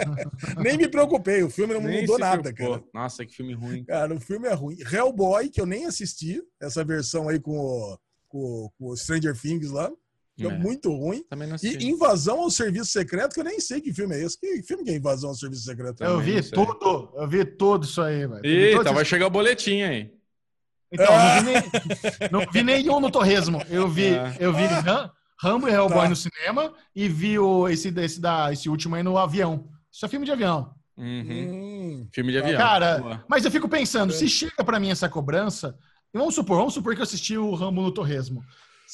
Nem 0.59 0.77
me 0.77 0.89
preocupei, 0.89 1.43
o 1.43 1.51
filme 1.51 1.75
não 1.75 1.81
Nem 1.83 2.01
mudou 2.03 2.19
nada, 2.19 2.43
preocupou. 2.53 2.79
cara. 2.81 2.91
Nossa, 3.05 3.25
que 3.25 3.35
filme 3.35 3.55
ruim. 3.55 3.85
Cara, 3.85 4.15
o 4.15 4.21
filme 4.21 4.49
é 4.49 4.53
ruim. 4.55 4.77
Hellboy, 4.93 5.49
que 5.49 5.61
eu 5.61 5.67
nem 5.67 5.87
assisti, 5.87 6.43
essa 6.61 6.85
versão 6.85 7.29
aí 7.29 7.39
com 7.41 7.57
o, 7.57 7.99
com, 8.29 8.71
com 8.79 8.87
o 8.89 8.97
Stranger 8.97 9.39
Things 9.41 9.71
lá. 9.71 9.91
É. 10.41 10.45
É, 10.45 10.49
muito 10.59 10.91
ruim. 10.91 11.23
Também 11.29 11.47
não 11.49 11.57
E. 11.63 11.85
Invasão 11.85 12.41
ao 12.41 12.51
Serviço 12.51 12.91
Secreto, 12.91 13.35
que 13.35 13.41
eu 13.41 13.45
nem 13.45 13.61
sei 13.61 13.81
que 13.81 13.93
filme 13.93 14.15
é 14.17 14.23
esse. 14.25 14.39
Que 14.41 14.63
filme 14.63 14.83
que 14.83 14.91
é 14.91 14.97
Invasão 14.97 15.31
ao 15.31 15.37
Serviço 15.37 15.63
Secreto? 15.65 16.03
Eu 16.03 16.21
vi 16.21 16.43
tudo, 16.51 17.13
eu 17.17 17.29
vi 17.29 17.45
tudo 17.45 17.85
isso 17.85 18.01
aí, 18.01 18.27
velho. 18.27 18.41
Eita, 18.45 18.77
todos 18.79 18.93
vai 18.93 19.03
esses- 19.03 19.09
chegar 19.09 19.27
o 19.27 19.31
boletim 19.31 19.83
aí. 19.83 20.11
Então, 20.91 21.07
não 21.07 21.35
vi, 21.35 21.45
nem- 21.45 22.31
não 22.31 22.41
vi 22.53 22.63
nenhum 22.63 23.01
no 23.01 23.11
Torresmo. 23.11 23.63
Eu 23.71 23.89
vi, 23.89 24.07
É. 24.15 24.37
eu 24.41 24.53
vi 24.53 24.65
Ram- 24.67 25.11
Rambo 25.41 25.69
e 25.69 25.73
Hellboy 25.73 26.03
Tá. 26.03 26.09
no 26.09 26.17
cinema 26.17 26.73
e 26.95 27.09
vi 27.09 27.39
o, 27.39 27.69
esse, 27.69 27.89
esse, 27.99 28.21
da, 28.21 28.53
esse 28.53 28.69
último 28.69 28.95
aí 28.95 29.03
no 29.03 29.17
avião. 29.19 29.69
Isso 29.91 30.05
é 30.05 30.09
filme 30.09 30.25
de 30.27 30.33
avião. 30.33 30.75
Uhum. 30.97 32.05
Hum, 32.05 32.09
Filme 32.13 32.33
de 32.33 32.39
avião. 32.39 32.59
Cara, 32.59 32.99
Boa. 32.99 33.25
mas 33.29 33.45
eu 33.45 33.51
fico 33.51 33.69
pensando, 33.69 34.13
É. 34.13 34.17
se 34.17 34.29
chega 34.29 34.63
pra 34.65 34.79
mim 34.79 34.91
essa 34.91 35.09
cobrança, 35.09 35.75
vamos 36.13 36.35
supor, 36.35 36.59
vamos 36.59 36.75
supor 36.75 36.95
que 36.95 37.01
eu 37.01 37.05
assisti 37.05 37.37
o 37.37 37.55
Rambo 37.55 37.81
no 37.83 37.91
Torresmo. 37.93 38.45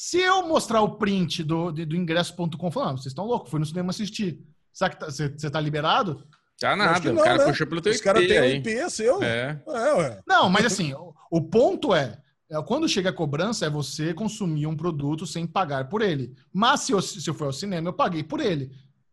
Se 0.01 0.17
eu 0.17 0.47
mostrar 0.47 0.81
o 0.81 0.95
print 0.95 1.43
do, 1.43 1.73
do, 1.73 1.85
do 1.85 1.93
ingresso.com, 1.93 2.71
falar, 2.71 2.91
ah, 2.91 2.91
vocês 2.93 3.07
estão 3.07 3.25
loucos, 3.25 3.51
fui 3.51 3.59
no 3.59 3.65
cinema 3.65 3.89
assistir. 3.89 4.39
Será 4.71 4.91
que 4.91 5.03
você 5.03 5.27
tá, 5.27 5.49
tá 5.49 5.59
liberado? 5.59 6.25
Tá 6.57 6.73
nada. 6.73 7.01
que 7.01 7.09
o 7.09 7.13
não, 7.13 7.21
cara 7.21 7.39
né? 7.39 7.43
puxou 7.43 7.67
pelo 7.67 7.81
teu 7.81 7.91
os 7.91 7.99
caras 7.99 8.23
IP 8.23 8.29
têm 8.29 8.39
um 8.39 8.43
aí. 8.43 8.55
IP 8.59 8.89
seu. 8.91 9.21
É, 9.21 9.61
É. 9.67 9.93
ué. 9.95 10.21
Não, 10.25 10.49
mas 10.49 10.65
assim, 10.65 10.93
o, 10.93 11.13
o 11.29 11.41
ponto 11.41 11.93
é, 11.93 12.17
é, 12.49 12.61
quando 12.63 12.87
chega 12.87 13.09
a 13.09 13.13
cobrança, 13.13 13.65
é 13.65 13.69
você 13.69 14.13
consumir 14.13 14.67
um 14.67 14.75
produto 14.77 15.27
sem 15.27 15.45
pagar 15.45 15.89
por 15.89 16.01
ele. 16.01 16.33
Mas 16.53 16.79
se 16.79 16.93
eu, 16.93 17.01
se 17.01 17.29
eu 17.29 17.33
for 17.33 17.47
ao 17.47 17.53
cinema, 17.53 17.89
eu 17.89 17.93
paguei 17.93 18.23
por 18.23 18.39
ele. 18.39 18.71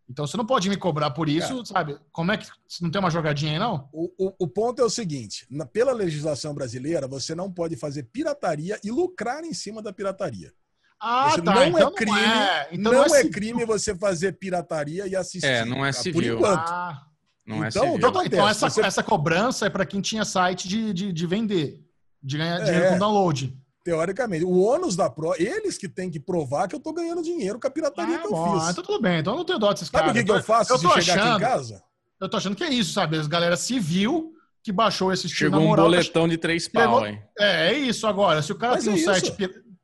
Então 0.08 0.24
você 0.24 0.36
não 0.36 0.46
pode 0.46 0.68
me 0.68 0.76
cobrar 0.76 1.10
por 1.10 1.28
isso, 1.28 1.66
sabe? 1.66 1.98
Como 2.12 2.30
é 2.30 2.36
que. 2.36 2.46
Não 2.80 2.92
tem 2.92 3.00
uma 3.00 3.10
jogadinha 3.10 3.54
aí, 3.54 3.58
não? 3.58 3.88
O, 3.92 4.08
o, 4.16 4.32
o 4.38 4.46
ponto 4.46 4.80
é 4.80 4.84
o 4.84 4.88
seguinte: 4.88 5.48
na- 5.50 5.66
pela 5.66 5.90
legislação 5.92 6.54
brasileira, 6.54 7.08
você 7.08 7.34
não 7.34 7.50
pode 7.52 7.74
fazer 7.74 8.04
pirataria 8.04 8.78
e 8.84 8.90
lucrar 8.92 9.42
em 9.42 9.52
cima 9.52 9.82
da 9.82 9.92
pirataria. 9.92 10.52
Ah, 11.00 11.30
Você 11.30 11.42
tá. 11.42 11.54
não 11.54 11.66
então 11.66 11.88
é 11.88 11.92
crime, 11.92 12.18
é. 12.18 12.68
Então 12.72 12.92
não, 12.92 13.04
é, 13.04 13.08
civil. 13.08 13.30
crime 13.32 13.64
você 13.66 13.94
fazer 13.94 14.32
pirataria 14.32 15.06
e 15.06 15.14
assistir. 15.14 15.46
É, 15.46 15.64
não 15.64 15.84
é 15.84 15.90
tá? 15.90 15.96
Por 15.98 16.02
civil. 16.02 16.36
enquanto. 16.36 16.68
Ah, 16.68 17.02
Não 17.46 17.64
é 17.64 17.68
Então, 17.68 17.82
civil. 17.82 17.96
então- 17.98 18.10
então, 18.10 18.24
então 18.24 18.48
essa, 18.48 18.68
Você- 18.68 18.80
essa 18.80 19.02
cobrança 19.02 19.66
é 19.66 19.70
para 19.70 19.86
quem 19.86 20.00
tinha 20.00 20.24
site 20.24 20.66
de, 20.66 20.92
de, 20.92 21.12
de 21.12 21.26
vender, 21.26 21.80
de 22.22 22.38
ganhar 22.38 22.60
É. 22.60 22.64
dinheiro 22.64 22.88
com 22.90 22.98
download. 22.98 23.56
Teoricamente. 23.84 24.44
O 24.44 24.58
ônus 24.58 24.96
da 24.96 25.08
prova, 25.08 25.36
eles 25.40 25.78
que 25.78 25.88
têm 25.88 26.10
que 26.10 26.18
provar 26.18 26.66
que 26.66 26.74
eu 26.74 26.80
tô 26.80 26.92
ganhando 26.92 27.22
dinheiro 27.22 27.60
com 27.60 27.68
a 27.68 27.70
pirataria 27.70 28.16
Ah, 28.16 28.18
que 28.18 28.26
eu 28.26 28.30
bom, 28.32 28.58
fiz. 28.60 28.70
então 28.70 28.82
tudo 28.82 29.00
bem. 29.00 29.20
Então 29.20 29.34
eu 29.34 29.36
não 29.38 29.44
tenho 29.44 29.58
dó 29.60 29.72
desses 29.72 29.86
Sabe 29.86 29.98
caras. 30.06 30.10
o 30.10 30.14
que, 30.18 30.24
que 30.24 30.30
eu 30.32 30.42
faço 30.42 30.72
eu 30.72 30.78
se 30.78 30.82
tô 30.82 31.00
chegar 31.00 31.12
aqui 31.12 31.20
achando- 31.22 31.36
em 31.36 31.40
casa? 31.46 31.82
Eu 32.20 32.28
tô 32.28 32.36
achando 32.36 32.56
que 32.56 32.64
é 32.64 32.70
isso, 32.70 32.92
sabe? 32.92 33.16
As 33.16 33.28
galera 33.28 33.56
civil 33.56 34.32
que 34.60 34.72
baixou 34.72 35.12
esse 35.12 35.26
estilo 35.26 35.50
Chegou 35.50 35.60
na 35.60 35.64
um 35.66 35.68
moral. 35.68 35.84
tá 35.84 35.90
boletão 35.92 36.26
de 36.26 36.36
três 36.36 36.64
Chegou- 36.64 36.82
pau, 36.82 37.06
hein? 37.06 37.22
É, 37.38 37.68
é 37.68 37.78
isso 37.78 38.08
agora. 38.08 38.42
Se 38.42 38.50
o 38.50 38.56
cara 38.56 38.74
Mas 38.74 38.82
tem 38.84 38.92
um 38.92 38.96
é 38.96 38.98
isso. 38.98 39.06
site. 39.12 39.30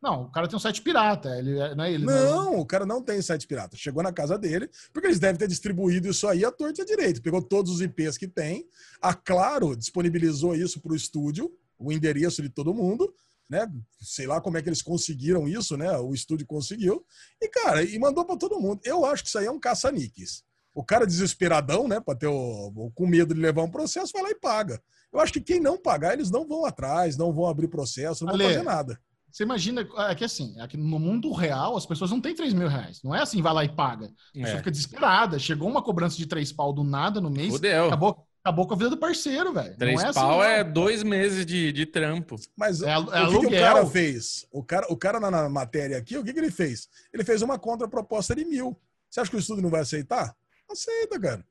Não, 0.02 0.24
o 0.24 0.30
cara 0.32 0.48
tem 0.48 0.56
um 0.56 0.60
site 0.60 0.82
pirata. 0.82 1.38
Ele, 1.38 1.58
é- 1.58 1.74
não 1.76 1.84
é 1.84 1.92
ele. 1.92 2.04
Não, 2.04 2.58
o 2.58 2.66
cara 2.66 2.84
não 2.84 3.00
tem 3.00 3.22
site 3.22 3.46
pirata. 3.46 3.76
Chegou 3.76 4.02
na 4.02 4.12
casa 4.12 4.36
dele, 4.36 4.68
porque 4.92 5.06
eles 5.06 5.20
devem 5.20 5.38
ter 5.38 5.46
distribuído 5.46 6.08
isso 6.08 6.26
aí 6.26 6.44
à 6.44 6.50
torta 6.50 6.80
e 6.80 6.82
à 6.82 6.84
direita. 6.84 7.20
Pegou 7.20 7.40
todos 7.40 7.72
os 7.72 7.80
IPs 7.80 8.18
que 8.18 8.26
tem. 8.26 8.66
A 9.00 9.14
Claro 9.14 9.76
disponibilizou 9.76 10.56
isso 10.56 10.80
para 10.80 10.92
o 10.92 10.96
estúdio, 10.96 11.52
o 11.78 11.92
endereço 11.92 12.42
de 12.42 12.48
todo 12.48 12.74
mundo, 12.74 13.14
né? 13.48 13.70
Sei 14.00 14.26
lá 14.26 14.40
como 14.40 14.58
é 14.58 14.62
que 14.62 14.68
eles 14.68 14.82
conseguiram 14.82 15.46
isso, 15.46 15.76
né? 15.76 15.96
O 15.98 16.12
estúdio 16.12 16.46
conseguiu. 16.46 17.04
E, 17.40 17.48
cara, 17.48 17.84
e 17.84 17.96
mandou 17.98 18.24
para 18.24 18.36
todo 18.36 18.58
mundo. 18.58 18.80
Eu 18.84 19.04
acho 19.04 19.22
que 19.22 19.28
isso 19.28 19.38
aí 19.38 19.46
é 19.46 19.50
um 19.52 19.60
caça-níqueis. 19.60 20.42
O 20.74 20.82
cara 20.82 21.06
desesperadão, 21.06 21.86
né? 21.86 22.00
Para 22.00 22.18
ter 22.18 22.26
o, 22.26 22.90
com 22.94 23.06
medo 23.06 23.34
de 23.34 23.40
levar 23.40 23.62
um 23.62 23.70
processo, 23.70 24.12
vai 24.12 24.22
lá 24.22 24.30
e 24.30 24.34
paga. 24.34 24.82
Eu 25.12 25.20
acho 25.20 25.32
que 25.32 25.40
quem 25.40 25.60
não 25.60 25.78
pagar, 25.78 26.14
eles 26.14 26.30
não 26.30 26.48
vão 26.48 26.64
atrás, 26.64 27.16
não 27.16 27.32
vão 27.32 27.46
abrir 27.46 27.68
processo, 27.68 28.24
não 28.24 28.32
vão 28.32 28.46
Ale, 28.46 28.54
fazer 28.54 28.64
nada. 28.64 28.98
Você 29.32 29.42
imagina, 29.44 29.88
é 30.10 30.14
que 30.14 30.24
assim, 30.24 30.54
é 30.60 30.68
que 30.68 30.76
no 30.76 30.98
mundo 30.98 31.32
real 31.32 31.76
as 31.76 31.86
pessoas 31.86 32.10
não 32.10 32.20
têm 32.20 32.34
3 32.34 32.52
mil 32.52 32.68
reais. 32.68 33.02
Não 33.02 33.14
é 33.14 33.22
assim, 33.22 33.40
vai 33.40 33.54
lá 33.54 33.64
e 33.64 33.68
paga. 33.70 34.06
A 34.06 34.32
pessoa 34.34 34.54
É. 34.54 34.58
fica 34.58 34.70
desesperada. 34.70 35.38
Chegou 35.38 35.68
uma 35.68 35.82
cobrança 35.82 36.16
de 36.16 36.26
3 36.26 36.52
pau 36.52 36.72
do 36.72 36.84
nada 36.84 37.20
no 37.20 37.30
mês. 37.30 37.52
Fudeu. 37.54 37.86
Acabou, 37.86 38.26
acabou 38.44 38.66
com 38.66 38.74
a 38.74 38.76
vida 38.76 38.90
do 38.90 38.98
parceiro, 38.98 39.52
velho. 39.52 39.76
Três 39.78 40.02
é 40.02 40.12
pau 40.12 40.40
assim, 40.42 40.50
é 40.50 40.64
não. 40.64 40.72
dois 40.72 41.02
meses 41.02 41.46
de, 41.46 41.72
de 41.72 41.86
trampo. 41.86 42.36
Mas 42.56 42.82
É, 42.82 42.98
o 42.98 43.14
é 43.14 43.26
que, 43.26 43.40
que 43.40 43.46
o 43.46 43.50
cara 43.50 43.86
fez? 43.86 44.46
O 44.52 44.62
cara, 44.62 44.86
o 44.90 44.96
cara 44.96 45.18
na, 45.18 45.30
na 45.30 45.48
matéria 45.48 45.96
aqui, 45.96 46.18
o 46.18 46.22
que, 46.24 46.32
que 46.32 46.38
ele 46.38 46.50
fez? 46.50 46.88
Ele 47.12 47.24
fez 47.24 47.40
uma 47.40 47.58
contraproposta 47.58 48.34
de 48.34 48.44
mil. 48.44 48.78
Você 49.08 49.20
acha 49.20 49.30
que 49.30 49.36
o 49.36 49.40
estúdio 49.40 49.62
não 49.62 49.70
vai 49.70 49.80
aceitar? 49.80 50.34
Aceita, 50.70 51.18
cara. 51.18 51.44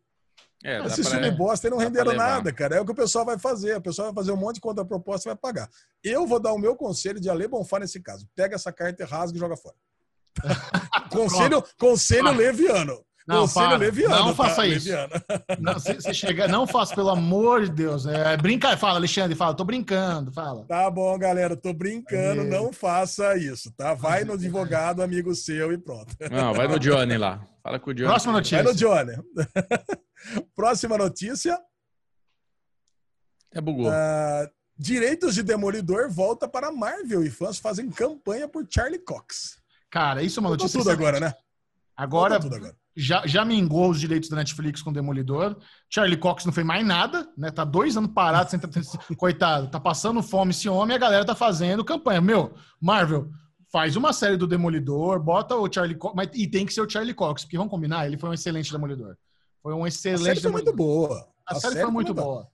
É, 0.64 0.86
Esses 0.86 1.08
pra- 1.08 1.18
filmes 1.18 1.38
bosta 1.38 1.68
aí 1.68 1.72
não 1.72 1.78
renderam 1.78 2.14
nada, 2.14 2.52
cara. 2.54 2.76
É 2.76 2.82
o 2.82 2.86
que 2.86 2.92
o 2.92 2.96
pessoal 2.96 3.26
vai 3.26 3.38
fazer. 3.40 3.78
O 3.78 3.82
pessoal 3.82 4.14
vai 4.14 4.24
fazer 4.24 4.32
um 4.32 4.38
monte 4.38 4.56
de 4.56 4.62
contraproposta 4.62 5.28
e 5.28 5.32
vai 5.32 5.36
pagar. 5.38 5.70
Eu 6.04 6.26
vou 6.28 6.40
dar 6.40 6.54
o 6.54 6.58
meu 6.60 6.76
conselho 6.76 7.20
de 7.20 7.30
Ale 7.30 7.48
Bonfá 7.48 7.80
nesse 7.80 8.00
caso. 8.00 8.28
Pega 8.36 8.56
essa 8.56 8.72
carta, 8.72 9.06
rasga 9.06 9.36
e 9.38 9.40
joga 9.40 9.58
fora. 9.58 9.76
conselho 11.12 11.64
conselho 11.78 12.32
leviano. 12.32 13.04
Não, 13.32 13.48
para. 13.48 13.78
leviano. 13.78 14.16
Não 14.16 14.28
tá? 14.28 14.44
faça 14.44 14.68
isso. 14.68 14.90
Leviano. 14.90 15.14
Não, 15.60 15.74
você, 15.74 15.94
você 15.95 16.14
chega, 16.14 16.48
não 16.48 16.66
faça, 16.68 16.94
pelo 16.95 17.10
amor 17.10 17.66
de 17.66 17.72
Deus. 17.72 18.06
É, 18.06 18.36
brinca, 18.38 18.76
fala, 18.78 18.95
Alexandre, 18.95 19.36
fala, 19.36 19.53
tô 19.56 19.64
brincando, 19.64 20.32
fala. 20.32 20.66
Tá 20.66 20.90
bom, 20.90 21.18
galera. 21.18 21.56
Tô 21.56 21.74
brincando. 21.74 22.44
Não 22.44 22.72
faça 22.74 23.38
isso, 23.38 23.72
tá? 23.76 23.94
Vai 23.94 24.24
no 24.24 24.34
advogado, 24.34 25.02
amigo 25.02 25.34
seu 25.36 25.72
e 25.72 25.78
pronto. 25.78 26.16
Não, 26.32 26.53
vai 26.53 26.68
no 26.68 26.80
Johnny 26.80 27.18
lá. 27.18 27.41
Fala 27.64 27.80
com 27.80 27.91
o 27.91 27.94
Johnny. 27.94 28.08
Próxima 28.08 28.34
Vai 28.34 28.41
notícia. 28.41 28.64
no 28.64 28.74
Johnny. 28.76 29.14
Próxima 30.56 30.98
notícia. 30.98 31.60
É 33.53 33.62
bugou. 33.62 33.90
Ah, 33.91 34.49
direitos 34.78 35.36
de 35.36 35.44
Demolidor 35.44 36.10
volta 36.10 36.48
para 36.48 36.72
Marvel 36.72 37.24
e 37.24 37.30
fãs 37.30 37.60
fazem 37.60 37.90
campanha 37.90 38.48
por 38.48 38.66
Charlie 38.70 38.99
Cox. 38.99 39.58
Cara, 39.90 40.24
isso 40.24 40.40
é 40.40 40.41
uma 40.41 40.49
notícia. 40.52 40.80
tudo 40.80 40.90
agora, 40.90 41.20
né? 41.20 41.34
Agora, 41.95 42.38
agora. 42.38 42.76
Já, 42.95 43.26
já 43.26 43.45
mingou 43.45 43.89
os 43.89 43.99
direitos 43.99 44.30
da 44.30 44.35
Netflix 44.35 44.81
com 44.81 44.89
o 44.89 44.93
Demolidor. 44.93 45.55
Charlie 45.89 46.18
Cox 46.18 46.45
não 46.45 46.51
fez 46.53 46.65
mais 46.65 46.85
nada, 46.85 47.27
né? 47.38 47.49
Tá 47.51 47.63
dois 47.63 47.95
anos 47.95 48.11
parado, 48.13 48.49
sem, 48.51 48.59
coitado, 49.18 49.69
tá 49.69 49.80
passando 49.80 50.22
fome 50.22 50.51
esse 50.51 50.68
homem 50.68 50.93
e 50.93 50.97
a 50.97 50.99
galera 50.99 51.26
tá 51.26 51.35
fazendo 51.35 51.85
campanha. 51.85 52.19
Meu, 52.22 52.53
Marvel, 52.81 53.30
faz 53.72 53.95
uma 53.95 54.11
série 54.11 54.35
do 54.38 54.45
Demolidor, 54.47 55.19
bota 55.22 55.55
o 55.55 55.72
Charlie 55.72 55.95
Cox, 55.97 56.13
mas, 56.15 56.30
e 56.34 56.47
tem 56.47 56.65
que 56.65 56.73
ser 56.73 56.81
o 56.81 56.89
Charlie 56.89 57.13
Cox, 57.13 57.43
porque 57.43 57.57
vamos 57.57 57.72
combinar, 57.72 58.05
ele 58.05 58.18
foi 58.18 58.30
um 58.30 58.34
excelente 58.34 58.72
Demolidor. 58.72 59.15
Foi 59.63 59.73
um 59.73 59.84
A 59.84 59.88
excelente 59.88 60.23
série 60.26 60.41
foi 60.41 60.51
muito 60.51 60.73
boa. 60.73 61.27
A, 61.47 61.55
série, 61.55 61.81
foi 61.81 61.91
muito 61.91 62.13
da- 62.13 62.22
boa. 62.22 62.47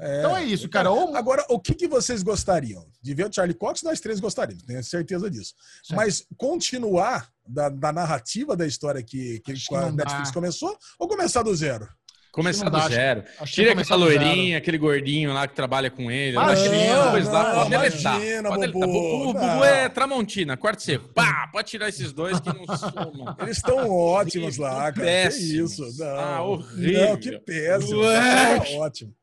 É. 0.00 0.18
Então 0.18 0.36
é 0.36 0.44
isso, 0.44 0.68
cara. 0.68 0.90
Ou, 0.90 1.16
Agora, 1.16 1.44
o 1.48 1.58
que, 1.60 1.74
que 1.74 1.86
vocês 1.86 2.22
gostariam? 2.22 2.86
De 3.02 3.14
ver 3.14 3.28
o 3.28 3.32
Charlie 3.32 3.56
Cox, 3.56 3.82
nós 3.82 4.00
três 4.00 4.20
gostaríamos, 4.20 4.64
tenho 4.64 4.82
certeza 4.82 5.30
disso. 5.30 5.54
Certo. 5.82 5.96
Mas 5.96 6.26
continuar 6.36 7.28
da, 7.46 7.68
da 7.68 7.92
narrativa 7.92 8.56
da 8.56 8.66
história 8.66 9.02
que, 9.02 9.40
que 9.40 9.52
a 9.74 9.92
Netflix 9.92 10.28
dá. 10.28 10.34
começou 10.34 10.76
ou 10.98 11.08
começar 11.08 11.42
do 11.42 11.54
zero? 11.54 11.88
Começar 12.34 12.68
do 12.68 12.88
zero. 12.88 13.22
Tira 13.44 13.80
aquela 13.80 13.96
loirinha, 13.96 14.58
aquele 14.58 14.76
gordinho 14.76 15.32
lá 15.32 15.46
que 15.46 15.54
trabalha 15.54 15.88
com 15.88 16.10
ele. 16.10 16.36
Imagina, 16.36 16.96
lá, 17.30 17.54
pode 17.54 17.70
deletar. 17.70 18.16
imagina, 18.16 18.48
Pode 18.48 18.60
deletar. 18.60 18.88
O 18.88 19.32
Bubu 19.32 19.64
é 19.64 19.88
Tramontina, 19.88 20.56
quarto 20.56 20.82
seco. 20.82 21.08
Pá, 21.14 21.48
pode 21.52 21.70
tirar 21.70 21.88
esses 21.88 22.12
dois 22.12 22.40
que 22.40 22.48
não 22.48 22.76
somam. 22.76 23.36
Eles 23.38 23.58
estão 23.58 23.88
ótimos 23.88 24.56
lá, 24.56 24.90
cara. 24.90 25.06
Péssimos. 25.06 25.76
Que 25.76 25.82
isso? 25.84 26.02
Não. 26.02 26.18
Ah, 26.18 26.42
horrível. 26.42 27.08
Não, 27.10 27.16
que 27.16 27.38
péssimo. 27.38 28.00
Ué. 28.00 28.58
Tá 28.58 28.70
ótimo. 28.78 29.14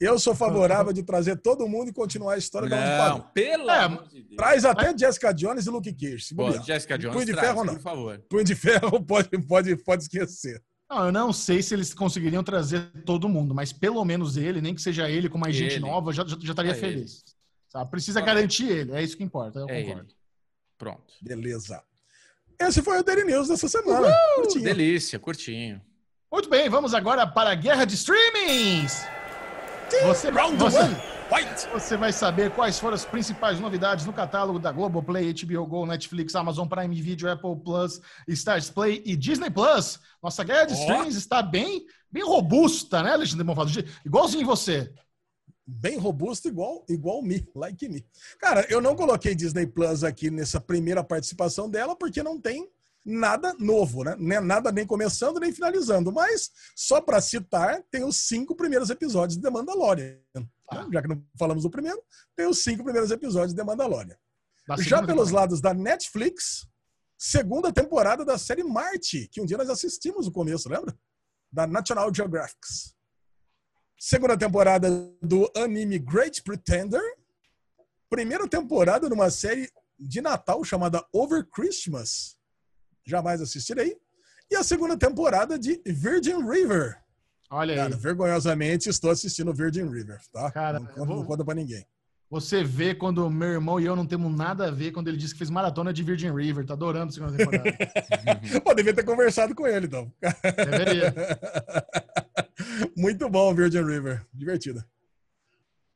Eu 0.00 0.18
sou 0.18 0.34
favorável 0.34 0.92
de 0.94 1.02
trazer 1.02 1.36
todo 1.36 1.68
mundo 1.68 1.90
e 1.90 1.92
continuar 1.92 2.34
a 2.34 2.38
história 2.38 2.68
da 2.68 2.76
onde 2.76 2.86
Não, 2.86 2.98
parou. 2.98 3.20
pelo 3.34 3.70
É, 3.70 3.78
amor 3.80 4.08
de 4.08 4.22
Deus. 4.22 4.36
Traz 4.36 4.64
até 4.64 4.96
Jessica 4.96 5.32
Jones 5.32 5.66
e 5.66 5.70
Luke 5.70 5.92
Cage. 5.92 6.34
Bobear. 6.34 6.64
Jessica 6.64 6.96
Jones, 6.98 7.14
Punho 7.14 7.26
de 7.26 7.32
traz, 7.32 7.48
ferro, 7.48 7.64
não. 7.64 7.74
por 7.74 7.82
favor. 7.82 8.18
Punho 8.28 8.44
de 8.44 8.54
ferro 8.54 9.00
pode, 9.04 9.28
pode, 9.46 9.76
pode 9.76 10.02
esquecer. 10.04 10.62
Não, 10.88 11.06
eu 11.06 11.12
não 11.12 11.32
sei 11.32 11.62
se 11.62 11.74
eles 11.74 11.92
conseguiriam 11.94 12.42
trazer 12.42 12.90
todo 13.04 13.28
mundo, 13.28 13.54
mas 13.54 13.72
pelo 13.72 14.04
menos 14.04 14.36
ele, 14.36 14.60
nem 14.60 14.74
que 14.74 14.82
seja 14.82 15.08
ele 15.08 15.28
com 15.28 15.38
mais 15.38 15.54
gente 15.54 15.74
Ele. 15.74 15.80
nova, 15.80 16.12
já, 16.12 16.24
já, 16.26 16.36
já 16.40 16.50
estaria 16.50 16.72
É 16.72 16.74
feliz. 16.74 17.22
Sabe? 17.68 17.90
Precisa 17.90 18.18
Só- 18.18 18.26
garantir 18.26 18.68
ele, 18.68 18.92
é 18.92 19.02
isso 19.02 19.16
que 19.16 19.22
importa, 19.22 19.60
eu 19.60 19.68
É 19.68 19.82
concordo. 19.82 20.08
ele. 20.08 20.14
Pronto. 20.76 21.12
Beleza. 21.22 21.80
Esse 22.58 22.82
foi 22.82 22.98
o 22.98 23.04
Daily 23.04 23.24
News 23.24 23.48
dessa 23.48 23.68
semana. 23.68 24.08
Curtinho. 24.36 24.64
Delícia, 24.64 25.18
curtinho. 25.18 25.80
Muito 26.32 26.48
bem, 26.48 26.68
vamos 26.68 26.92
agora 26.94 27.26
para 27.26 27.50
a 27.50 27.54
guerra 27.54 27.84
de 27.84 27.94
streamings! 27.94 29.02
Você, 29.98 30.30
você! 30.30 30.78
Você 31.72 31.96
vai 31.96 32.12
saber 32.12 32.50
quais 32.52 32.78
foram 32.78 32.94
as 32.94 33.04
principais 33.04 33.60
novidades 33.60 34.04
no 34.06 34.12
catálogo 34.12 34.58
da 34.58 34.72
Globoplay, 34.72 35.32
HBO 35.32 35.66
Go, 35.66 35.86
Netflix, 35.86 36.34
Amazon 36.34 36.66
Prime 36.66 37.00
Video, 37.00 37.30
Apple 37.30 37.56
Plus, 37.64 38.00
Stars 38.28 38.70
Play 38.70 39.02
e 39.04 39.16
Disney 39.16 39.50
Plus. 39.50 40.00
Nossa 40.22 40.42
guerra 40.42 40.66
de 40.66 40.74
streams 40.74 41.16
está 41.16 41.42
bem, 41.42 41.84
bem 42.10 42.24
robusta, 42.24 43.02
né, 43.02 43.12
Alexandre 43.12 43.44
Bonfado? 43.44 43.70
Igualzinho 44.04 44.46
você. 44.46 44.92
Bem 45.66 45.98
robusto, 45.98 46.48
igual, 46.48 46.84
igual 46.88 47.22
me, 47.22 47.46
like 47.54 47.88
me. 47.88 48.04
Cara, 48.40 48.66
eu 48.68 48.80
não 48.80 48.96
coloquei 48.96 49.34
Disney 49.34 49.66
Plus 49.66 50.02
aqui 50.02 50.30
nessa 50.30 50.60
primeira 50.60 51.04
participação 51.04 51.70
dela, 51.70 51.94
porque 51.94 52.22
não 52.22 52.40
tem 52.40 52.68
nada 53.04 53.54
novo, 53.58 54.04
né? 54.04 54.16
Nem- 54.18 54.40
Nada 54.40 54.70
nem 54.70 54.86
começando, 54.86 55.40
nem 55.40 55.52
finalizando. 55.52 56.12
Mas, 56.12 56.50
só 56.76 57.00
para 57.00 57.20
citar, 57.20 57.82
tem 57.90 58.04
os 58.04 58.16
cinco 58.28 58.54
primeiros 58.54 58.90
episódios 58.90 59.36
de 59.36 59.42
The 59.42 59.50
Mandalorian. 59.50 60.18
Ah. 60.70 60.82
né? 60.84 60.88
Já 60.92 61.02
que 61.02 61.08
não 61.08 61.24
falamos 61.38 61.62
do 61.64 61.70
primeiro, 61.70 62.00
tem 62.36 62.46
os 62.46 62.62
cinco 62.62 62.84
primeiros 62.84 63.10
episódios 63.10 63.50
de 63.52 63.56
The 63.56 63.64
Mandalorian. 63.64 64.16
Da 64.68 64.76
Já 64.76 64.98
pelos 65.02 65.28
temporada. 65.28 65.32
lados 65.32 65.60
da 65.60 65.74
Netflix, 65.74 66.68
segunda 67.18 67.72
temporada 67.72 68.24
da 68.24 68.38
série 68.38 68.62
Marte, 68.62 69.28
que 69.32 69.40
um 69.40 69.44
dia 69.46 69.56
nós 69.58 69.68
assistimos 69.70 70.26
no 70.26 70.32
começo, 70.32 70.68
lembra? 70.68 70.96
Da 71.52 71.66
National 71.66 72.14
Geographic. 72.14 72.58
Segunda 73.98 74.36
temporada 74.38 74.88
do 75.20 75.50
anime 75.56 75.98
Great 75.98 76.42
Pretender. 76.42 77.02
Primeira 78.08 78.48
temporada 78.48 79.08
numa 79.08 79.30
série 79.30 79.70
de 79.98 80.20
Natal 80.20 80.62
chamada 80.64 81.04
Over 81.12 81.46
Christmas. 81.50 82.38
Jamais 83.06 83.40
assistirei. 83.40 83.96
E 84.50 84.56
a 84.56 84.62
segunda 84.62 84.96
temporada 84.96 85.58
de 85.58 85.80
Virgin 85.86 86.48
River. 86.48 86.96
Olha 87.50 87.72
aí. 87.74 87.78
Cara, 87.78 87.96
vergonhosamente 87.96 88.88
estou 88.88 89.10
assistindo 89.10 89.52
Virgin 89.52 89.88
River, 89.88 90.20
tá? 90.32 90.50
Cara, 90.50 90.78
não, 90.80 90.86
conta- 90.86 91.04
vou- 91.04 91.16
não 91.16 91.24
conta 91.24 91.44
pra 91.44 91.54
ninguém. 91.54 91.84
Você 92.30 92.62
vê 92.62 92.94
quando 92.94 93.28
meu 93.28 93.48
irmão 93.48 93.80
e 93.80 93.84
eu 93.86 93.96
não 93.96 94.06
temos 94.06 94.32
nada 94.32 94.68
a 94.68 94.70
ver 94.70 94.92
quando 94.92 95.08
ele 95.08 95.16
disse 95.16 95.32
que 95.34 95.38
fez 95.38 95.50
maratona 95.50 95.92
de 95.92 96.04
Virgin 96.04 96.32
River. 96.32 96.64
Tá 96.64 96.74
adorando 96.74 97.08
a 97.10 97.12
segunda 97.12 97.36
temporada. 97.36 97.76
Pô, 98.64 98.72
devia 98.72 98.94
ter 98.94 99.02
conversado 99.04 99.52
com 99.52 99.66
ele, 99.66 99.86
então. 99.86 100.12
Deveria. 100.54 101.12
Muito 102.96 103.28
bom, 103.28 103.52
Virgin 103.54 103.82
River. 103.84 104.24
Divertida. 104.32 104.86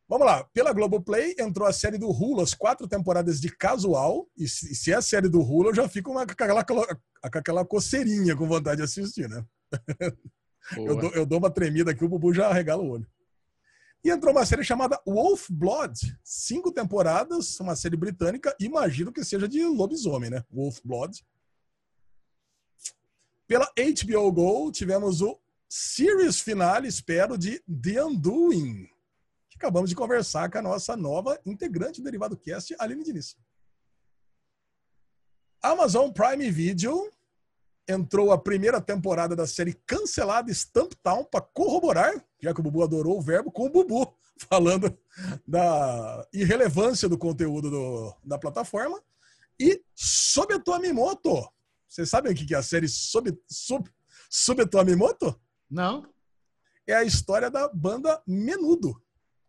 Vamos 0.09 0.27
lá. 0.27 0.45
Pela 0.53 0.73
Globoplay 0.73 1.35
entrou 1.39 1.67
a 1.67 1.73
série 1.73 1.97
do 1.99 2.11
Hulu, 2.11 2.43
as 2.43 2.53
quatro 2.55 2.87
temporadas 2.87 3.41
de 3.41 3.49
casual. 3.55 4.29
E 4.37 4.47
se, 4.47 4.75
se 4.75 4.93
é 4.93 4.97
a 4.97 5.03
série 5.03 5.29
do 5.29 5.41
Hulu, 5.41 5.71
eu 5.71 5.75
já 5.75 5.89
fico 5.89 6.11
uma- 6.11 6.27
com 6.27 6.33
aquela, 6.33 6.65
com 6.65 7.39
aquela 7.39 7.65
coceirinha 7.65 8.37
com 8.37 8.47
vontade 8.47 8.79
de 8.79 8.83
assistir, 8.83 9.29
né? 9.29 9.45
Eu 10.77 10.97
dou, 10.97 11.11
eu 11.13 11.27
dou 11.27 11.39
uma 11.39 11.51
tremida 11.51 11.91
aqui, 11.91 12.05
o 12.05 12.09
Bubu 12.09 12.33
já 12.35 12.49
arregala 12.49 12.83
o 12.83 12.89
olho. 12.91 13.07
E 14.05 14.11
entrou 14.11 14.33
uma 14.33 14.45
série 14.45 14.63
chamada 14.63 15.01
Wolf 15.07 15.49
Blood. 15.51 15.99
Cinco 16.23 16.71
temporadas, 16.71 17.59
uma 17.59 17.75
série 17.75 17.97
britânica. 17.97 18.55
Imagino 18.61 19.11
que 19.11 19.25
seja 19.25 19.49
de 19.49 19.65
lobisomem, 19.65 20.29
né? 20.29 20.45
Wolf 20.51 20.81
Blood. 20.85 21.25
Pela 23.47 23.71
HBO 23.77 24.33
Go, 24.33 24.71
tivemos 24.73 25.21
o 25.23 25.39
series 25.69 26.41
finale, 26.41 26.89
espero, 26.89 27.37
de 27.39 27.61
The 27.61 28.05
Undoing. 28.05 28.89
Acabamos 29.65 29.89
de 29.89 29.97
conversar 29.97 30.51
com 30.51 30.59
a 30.59 30.63
nossa 30.63 30.95
nova 30.95 31.41
integrante 31.47 32.03
do 32.03 32.05
Derivado 32.05 32.37
Cast, 32.37 32.77
Aline 32.79 33.03
Diniz. 33.03 33.35
Amazon 35.63 36.11
Prime 36.11 36.51
Video 36.51 37.11
entrou 37.89 38.31
a 38.31 38.37
primeira 38.37 38.79
temporada 38.79 39.35
da 39.35 39.47
série 39.47 39.73
cancelada 39.87 40.53
Stamp 40.53 40.93
Town 41.03 41.25
para 41.25 41.41
corroborar, 41.41 42.13
já 42.39 42.53
que 42.53 42.61
o 42.61 42.63
Bubu 42.63 42.83
adorou 42.83 43.17
o 43.17 43.23
verbo, 43.23 43.51
com 43.51 43.65
o 43.65 43.71
Bubu, 43.71 44.15
falando 44.51 44.95
da 45.49 46.29
irrelevância 46.31 47.09
do 47.09 47.17
conteúdo 47.17 47.71
do- 47.71 48.15
da 48.23 48.39
plataforma. 48.39 49.03
E 49.59 49.83
Sobetomimoto. 49.95 51.49
Vocês 51.89 52.11
sabem 52.11 52.31
o 52.31 52.35
que 52.35 52.45
que 52.45 52.55
é 52.55 52.59
a 52.59 52.63
série 52.63 52.87
Sobe, 52.87 53.33
Sub, 53.49 53.89
Sobetomimoto? 54.29 55.41
Não? 55.71 56.07
É 56.87 56.93
a 56.95 57.03
história 57.05 57.51
da 57.51 57.67
banda 57.67 58.23
Menudo. 58.27 59.03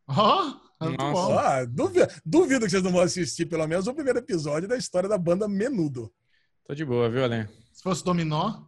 Bom. 0.08 1.40
Ah, 1.40 1.66
duvido, 1.66 2.08
duvido 2.26 2.66
que 2.66 2.72
vocês 2.72 2.84
não 2.84 2.92
vão 2.92 3.02
assistir 3.02 3.46
pelo 3.46 3.66
menos 3.66 3.88
o 3.88 3.94
primeiro 3.94 4.20
episódio 4.20 4.68
da 4.68 4.78
história 4.78 5.08
da 5.08 5.18
banda 5.18 5.48
Menudo. 5.48 6.14
Tô 6.66 6.76
de 6.76 6.84
boa, 6.84 7.10
viu, 7.10 7.24
Ale? 7.24 7.48
Se 7.72 7.82
fosse 7.82 8.04
dominó, 8.04 8.66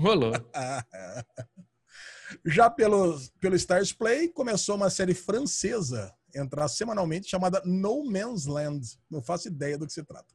Rolou. 0.00 0.32
Já 2.46 2.70
pelo, 2.70 3.20
pelo 3.38 3.56
Stars 3.56 3.92
Play, 3.92 4.28
começou 4.28 4.76
uma 4.76 4.88
série 4.88 5.14
francesa 5.14 6.14
entrar 6.34 6.68
semanalmente 6.68 7.28
chamada 7.28 7.60
No 7.66 8.02
Man's 8.04 8.46
Land. 8.46 8.98
Não 9.10 9.20
faço 9.20 9.48
ideia 9.48 9.76
do 9.76 9.86
que 9.86 9.92
se 9.92 10.02
trata. 10.02 10.34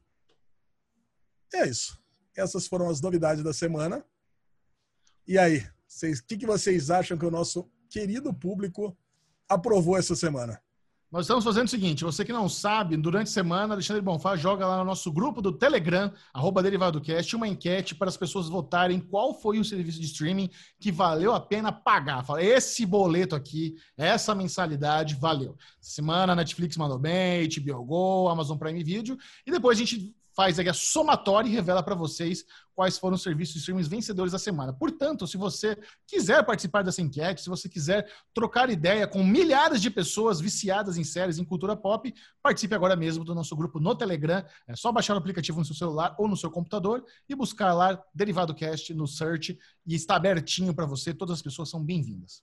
É 1.52 1.66
isso. 1.66 2.00
Essas 2.36 2.68
foram 2.68 2.88
as 2.88 3.00
novidades 3.00 3.42
da 3.42 3.52
semana. 3.52 4.04
E 5.26 5.36
aí, 5.36 5.58
o 5.58 6.26
que, 6.26 6.36
que 6.36 6.46
vocês 6.46 6.90
acham 6.90 7.18
que 7.18 7.26
o 7.26 7.30
nosso 7.30 7.68
querido 7.88 8.32
público 8.32 8.96
aprovou 9.48 9.96
essa 9.96 10.14
semana? 10.14 10.60
Nós 11.10 11.22
estamos 11.24 11.44
fazendo 11.44 11.66
o 11.66 11.70
seguinte, 11.70 12.02
você 12.02 12.24
que 12.24 12.32
não 12.32 12.48
sabe, 12.48 12.96
durante 12.96 13.28
a 13.28 13.32
semana, 13.32 13.74
Alexandre 13.74 14.02
Bonfá 14.02 14.36
joga 14.36 14.66
lá 14.66 14.78
no 14.78 14.84
nosso 14.84 15.12
grupo 15.12 15.40
do 15.40 15.52
Telegram, 15.52 16.12
arroba 16.34 16.62
DerivadoCast, 16.62 17.36
uma 17.36 17.46
enquete 17.46 17.94
para 17.94 18.08
as 18.08 18.16
pessoas 18.16 18.48
votarem 18.48 18.98
qual 18.98 19.32
foi 19.32 19.60
o 19.60 19.64
serviço 19.64 20.00
de 20.00 20.06
streaming 20.06 20.50
que 20.80 20.90
valeu 20.90 21.32
a 21.32 21.40
pena 21.40 21.70
pagar. 21.70 22.24
Fala, 22.24 22.42
esse 22.42 22.84
boleto 22.84 23.36
aqui, 23.36 23.76
essa 23.96 24.34
mensalidade, 24.34 25.14
valeu. 25.14 25.56
Semana, 25.80 26.34
Netflix 26.34 26.76
mandou 26.76 26.98
bem, 26.98 27.48
HBO 27.48 27.84
Go, 27.84 28.28
Amazon 28.28 28.58
Prime 28.58 28.82
Video, 28.82 29.16
e 29.46 29.52
depois 29.52 29.78
a 29.78 29.84
gente 29.84 30.12
faz 30.36 30.58
a 30.58 30.74
somatória 30.74 31.48
e 31.48 31.52
revela 31.52 31.82
para 31.82 31.94
vocês 31.94 32.44
quais 32.74 32.98
foram 32.98 33.14
os 33.14 33.22
serviços 33.22 33.54
de 33.54 33.60
streaming 33.60 33.82
vencedores 33.84 34.32
da 34.32 34.38
semana. 34.38 34.70
Portanto, 34.70 35.26
se 35.26 35.38
você 35.38 35.78
quiser 36.06 36.44
participar 36.44 36.82
dessa 36.82 37.00
enquete, 37.00 37.40
se 37.40 37.48
você 37.48 37.70
quiser 37.70 38.06
trocar 38.34 38.68
ideia 38.68 39.06
com 39.06 39.24
milhares 39.24 39.80
de 39.80 39.90
pessoas 39.90 40.38
viciadas 40.38 40.98
em 40.98 41.04
séries, 41.04 41.38
em 41.38 41.44
cultura 41.44 41.74
pop, 41.74 42.12
participe 42.42 42.74
agora 42.74 42.94
mesmo 42.94 43.24
do 43.24 43.34
nosso 43.34 43.56
grupo 43.56 43.80
no 43.80 43.94
Telegram. 43.94 44.44
É 44.68 44.76
só 44.76 44.92
baixar 44.92 45.14
o 45.14 45.18
aplicativo 45.18 45.58
no 45.58 45.64
seu 45.64 45.74
celular 45.74 46.14
ou 46.18 46.28
no 46.28 46.36
seu 46.36 46.50
computador 46.50 47.02
e 47.26 47.34
buscar 47.34 47.72
lá 47.72 47.98
Derivado 48.14 48.54
Cast 48.54 48.92
no 48.92 49.06
search 49.06 49.58
e 49.86 49.94
está 49.94 50.16
abertinho 50.16 50.74
para 50.74 50.84
você. 50.84 51.14
Todas 51.14 51.36
as 51.36 51.42
pessoas 51.42 51.70
são 51.70 51.82
bem-vindas. 51.82 52.42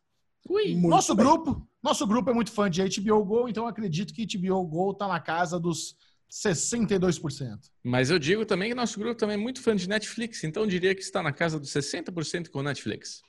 Ui. 0.50 0.76
Nosso 0.76 1.16
bem. 1.16 1.26
grupo, 1.26 1.68
nosso 1.82 2.08
grupo 2.08 2.32
é 2.32 2.34
muito 2.34 2.52
fã 2.52 2.70
de 2.70 2.82
HBO 2.82 3.24
Go, 3.24 3.48
então 3.48 3.68
acredito 3.68 4.14
que 4.14 4.26
HBO 4.26 4.66
Go 4.66 4.92
está 4.92 5.08
na 5.08 5.20
casa 5.20 5.60
dos 5.60 5.96
62%. 6.32 7.60
Mas 7.84 8.10
eu 8.10 8.18
digo 8.18 8.46
também 8.46 8.70
que 8.70 8.76
nosso 8.76 9.00
grupo 9.00 9.16
também 9.16 9.36
é 9.36 9.40
muito 9.40 9.62
fã 9.62 9.76
de 9.76 9.88
Netflix, 9.88 10.44
então 10.44 10.64
eu 10.64 10.70
diria 10.70 10.96
que 10.96 11.02
está 11.02 11.22
na 11.22 11.32
casa 11.32 11.60
dos 11.60 11.72
60% 11.72 12.50
com 12.50 12.62
Netflix. 12.62 13.22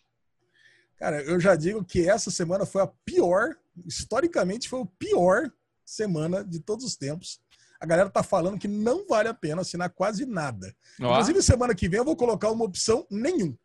Cara, 0.97 1.23
eu 1.23 1.39
já 1.39 1.55
digo 1.55 1.85
que 1.85 2.09
essa 2.09 2.31
semana 2.31 2.65
foi 2.65 2.83
a 2.83 2.87
pior, 2.87 3.57
historicamente 3.87 4.69
foi 4.69 4.81
o 4.81 4.87
pior 4.87 5.51
semana 5.85 6.45
de 6.45 6.61
todos 6.61 6.85
os 6.85 6.97
tempos. 6.97 7.41
A 7.81 7.87
galera 7.87 8.09
tá 8.09 8.23
falando 8.23 8.59
que 8.59 8.69
não 8.69 9.07
vale 9.07 9.29
a 9.29 9.35
pena 9.35 9.61
assinar 9.61 9.91
quase 9.91 10.25
nada. 10.25 10.75
Ó, 11.01 11.13
Inclusive, 11.13 11.43
semana 11.43 11.75
que 11.75 11.89
vem 11.89 11.99
eu 11.99 12.05
vou 12.05 12.17
colocar 12.17 12.51
uma 12.51 12.65
opção 12.65 13.07
nenhum. 13.11 13.57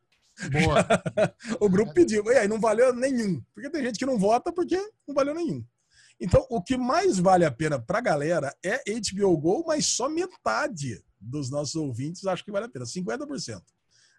Boa. 0.52 0.86
O 1.60 1.70
grupo 1.70 1.94
pediu, 1.94 2.26
e 2.26 2.38
aí 2.38 2.48
não 2.48 2.60
valeu 2.60 2.94
nenhum. 2.94 3.42
Porque 3.54 3.70
tem 3.70 3.84
gente 3.84 4.00
que 4.00 4.06
não 4.06 4.18
vota 4.18 4.52
porque 4.52 4.78
não 5.08 5.16
valeu 5.16 5.34
nenhum. 5.34 5.64
Então, 6.20 6.46
o 6.50 6.62
que 6.62 6.78
mais 6.78 7.18
vale 7.18 7.46
a 7.46 7.52
pena 7.52 7.80
pra 7.80 8.02
galera 8.02 8.54
é 8.64 8.84
HBO 9.00 9.38
Go, 9.38 9.64
mas 9.66 9.86
só 9.86 10.10
metade 10.10 11.02
dos 11.20 11.50
nossos 11.50 11.76
ouvintes 11.76 12.26
acho 12.26 12.44
que 12.44 12.52
vale 12.52 12.66
a 12.66 12.70
pena, 12.70 12.86
50%. 12.86 13.62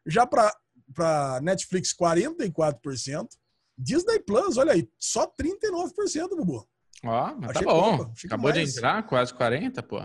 Já 0.07 0.27
para 0.27 1.41
Netflix, 1.43 1.95
44%. 1.95 3.29
Disney 3.77 4.21
Plus, 4.21 4.57
olha 4.59 4.73
aí, 4.73 4.89
só 4.99 5.27
39%, 5.27 6.37
Bubu. 6.37 6.69
ó, 7.05 7.35
mas 7.35 7.53
tá 7.53 7.63
bom. 7.63 7.97
pouco, 7.99 8.13
Acabou 8.27 8.53
de 8.53 8.61
entrar, 8.61 9.03
quase 9.07 9.33
40, 9.33 9.83
pô. 9.83 10.01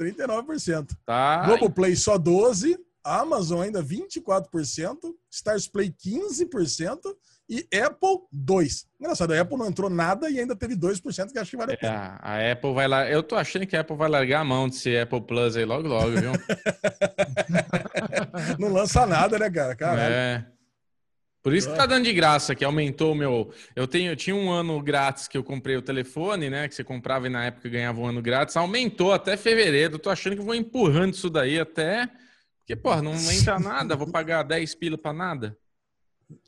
39%. 0.00 0.96
Tá. 1.04 1.44
Globoplay 1.44 1.94
só 1.94 2.18
12%, 2.18 2.78
Amazon 3.04 3.62
ainda 3.62 3.82
24%, 3.82 5.14
Stars 5.30 5.68
Play 5.68 5.90
15% 5.90 7.00
e 7.48 7.66
Apple 7.78 8.18
2%. 8.34 8.86
Engraçado, 9.00 9.32
a 9.32 9.40
Apple 9.40 9.56
não 9.56 9.66
entrou 9.66 9.88
nada 9.90 10.28
e 10.30 10.40
ainda 10.40 10.56
teve 10.56 10.74
2% 10.74 11.32
que 11.32 11.38
acho 11.38 11.50
que 11.50 11.56
vale 11.56 11.72
a 11.72 11.74
É, 11.74 11.76
pena. 11.76 12.18
a 12.20 12.52
Apple 12.52 12.74
vai 12.74 12.88
lá. 12.88 13.08
Eu 13.08 13.22
tô 13.22 13.36
achando 13.36 13.66
que 13.66 13.76
a 13.76 13.80
Apple 13.80 13.96
vai 13.96 14.08
largar 14.08 14.40
a 14.40 14.44
mão 14.44 14.68
de 14.68 14.76
ser 14.76 15.02
Apple 15.02 15.20
Plus 15.22 15.56
aí 15.56 15.64
logo, 15.64 15.86
logo, 15.86 16.10
viu? 16.10 16.32
Não 18.58 18.72
lança 18.72 19.06
nada, 19.06 19.38
né, 19.38 19.50
cara? 19.50 19.76
Caralho. 19.76 20.12
É. 20.14 20.46
Por 21.42 21.54
isso 21.54 21.70
que 21.70 21.76
tá 21.76 21.86
dando 21.86 22.04
de 22.04 22.12
graça, 22.12 22.56
que 22.56 22.64
aumentou 22.64 23.12
o 23.12 23.14
meu. 23.14 23.52
Eu 23.76 23.86
tenho, 23.86 24.10
eu 24.10 24.16
tinha 24.16 24.34
um 24.34 24.50
ano 24.50 24.82
grátis 24.82 25.28
que 25.28 25.38
eu 25.38 25.44
comprei 25.44 25.76
o 25.76 25.82
telefone, 25.82 26.50
né? 26.50 26.66
Que 26.66 26.74
você 26.74 26.82
comprava 26.82 27.28
e 27.28 27.30
na 27.30 27.44
época 27.44 27.68
ganhava 27.68 28.00
um 28.00 28.06
ano 28.06 28.20
grátis. 28.20 28.56
Aumentou 28.56 29.12
até 29.12 29.36
fevereiro. 29.36 29.94
Eu 29.94 29.98
tô 30.00 30.10
achando 30.10 30.34
que 30.34 30.42
vou 30.42 30.56
empurrando 30.56 31.14
isso 31.14 31.30
daí 31.30 31.60
até. 31.60 32.08
Porque, 32.58 32.74
porra, 32.74 33.00
não 33.00 33.12
entra 33.30 33.60
nada, 33.60 33.94
vou 33.94 34.10
pagar 34.10 34.42
10 34.42 34.74
pila 34.74 34.98
pra 34.98 35.12
nada. 35.12 35.56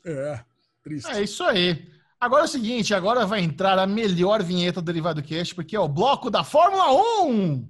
É, 0.05 0.41
triste. 0.89 1.11
É 1.11 1.21
isso 1.23 1.43
aí. 1.43 1.87
Agora 2.19 2.43
é 2.43 2.45
o 2.45 2.49
seguinte, 2.49 2.93
agora 2.93 3.25
vai 3.25 3.41
entrar 3.41 3.79
a 3.79 3.87
melhor 3.87 4.43
vinheta 4.43 4.81
do 4.81 4.85
Derivado 4.85 5.21
Cast, 5.23 5.55
porque 5.55 5.75
é 5.75 5.79
o 5.79 5.87
bloco 5.87 6.29
da 6.29 6.43
Fórmula 6.43 6.91
1! 7.23 7.67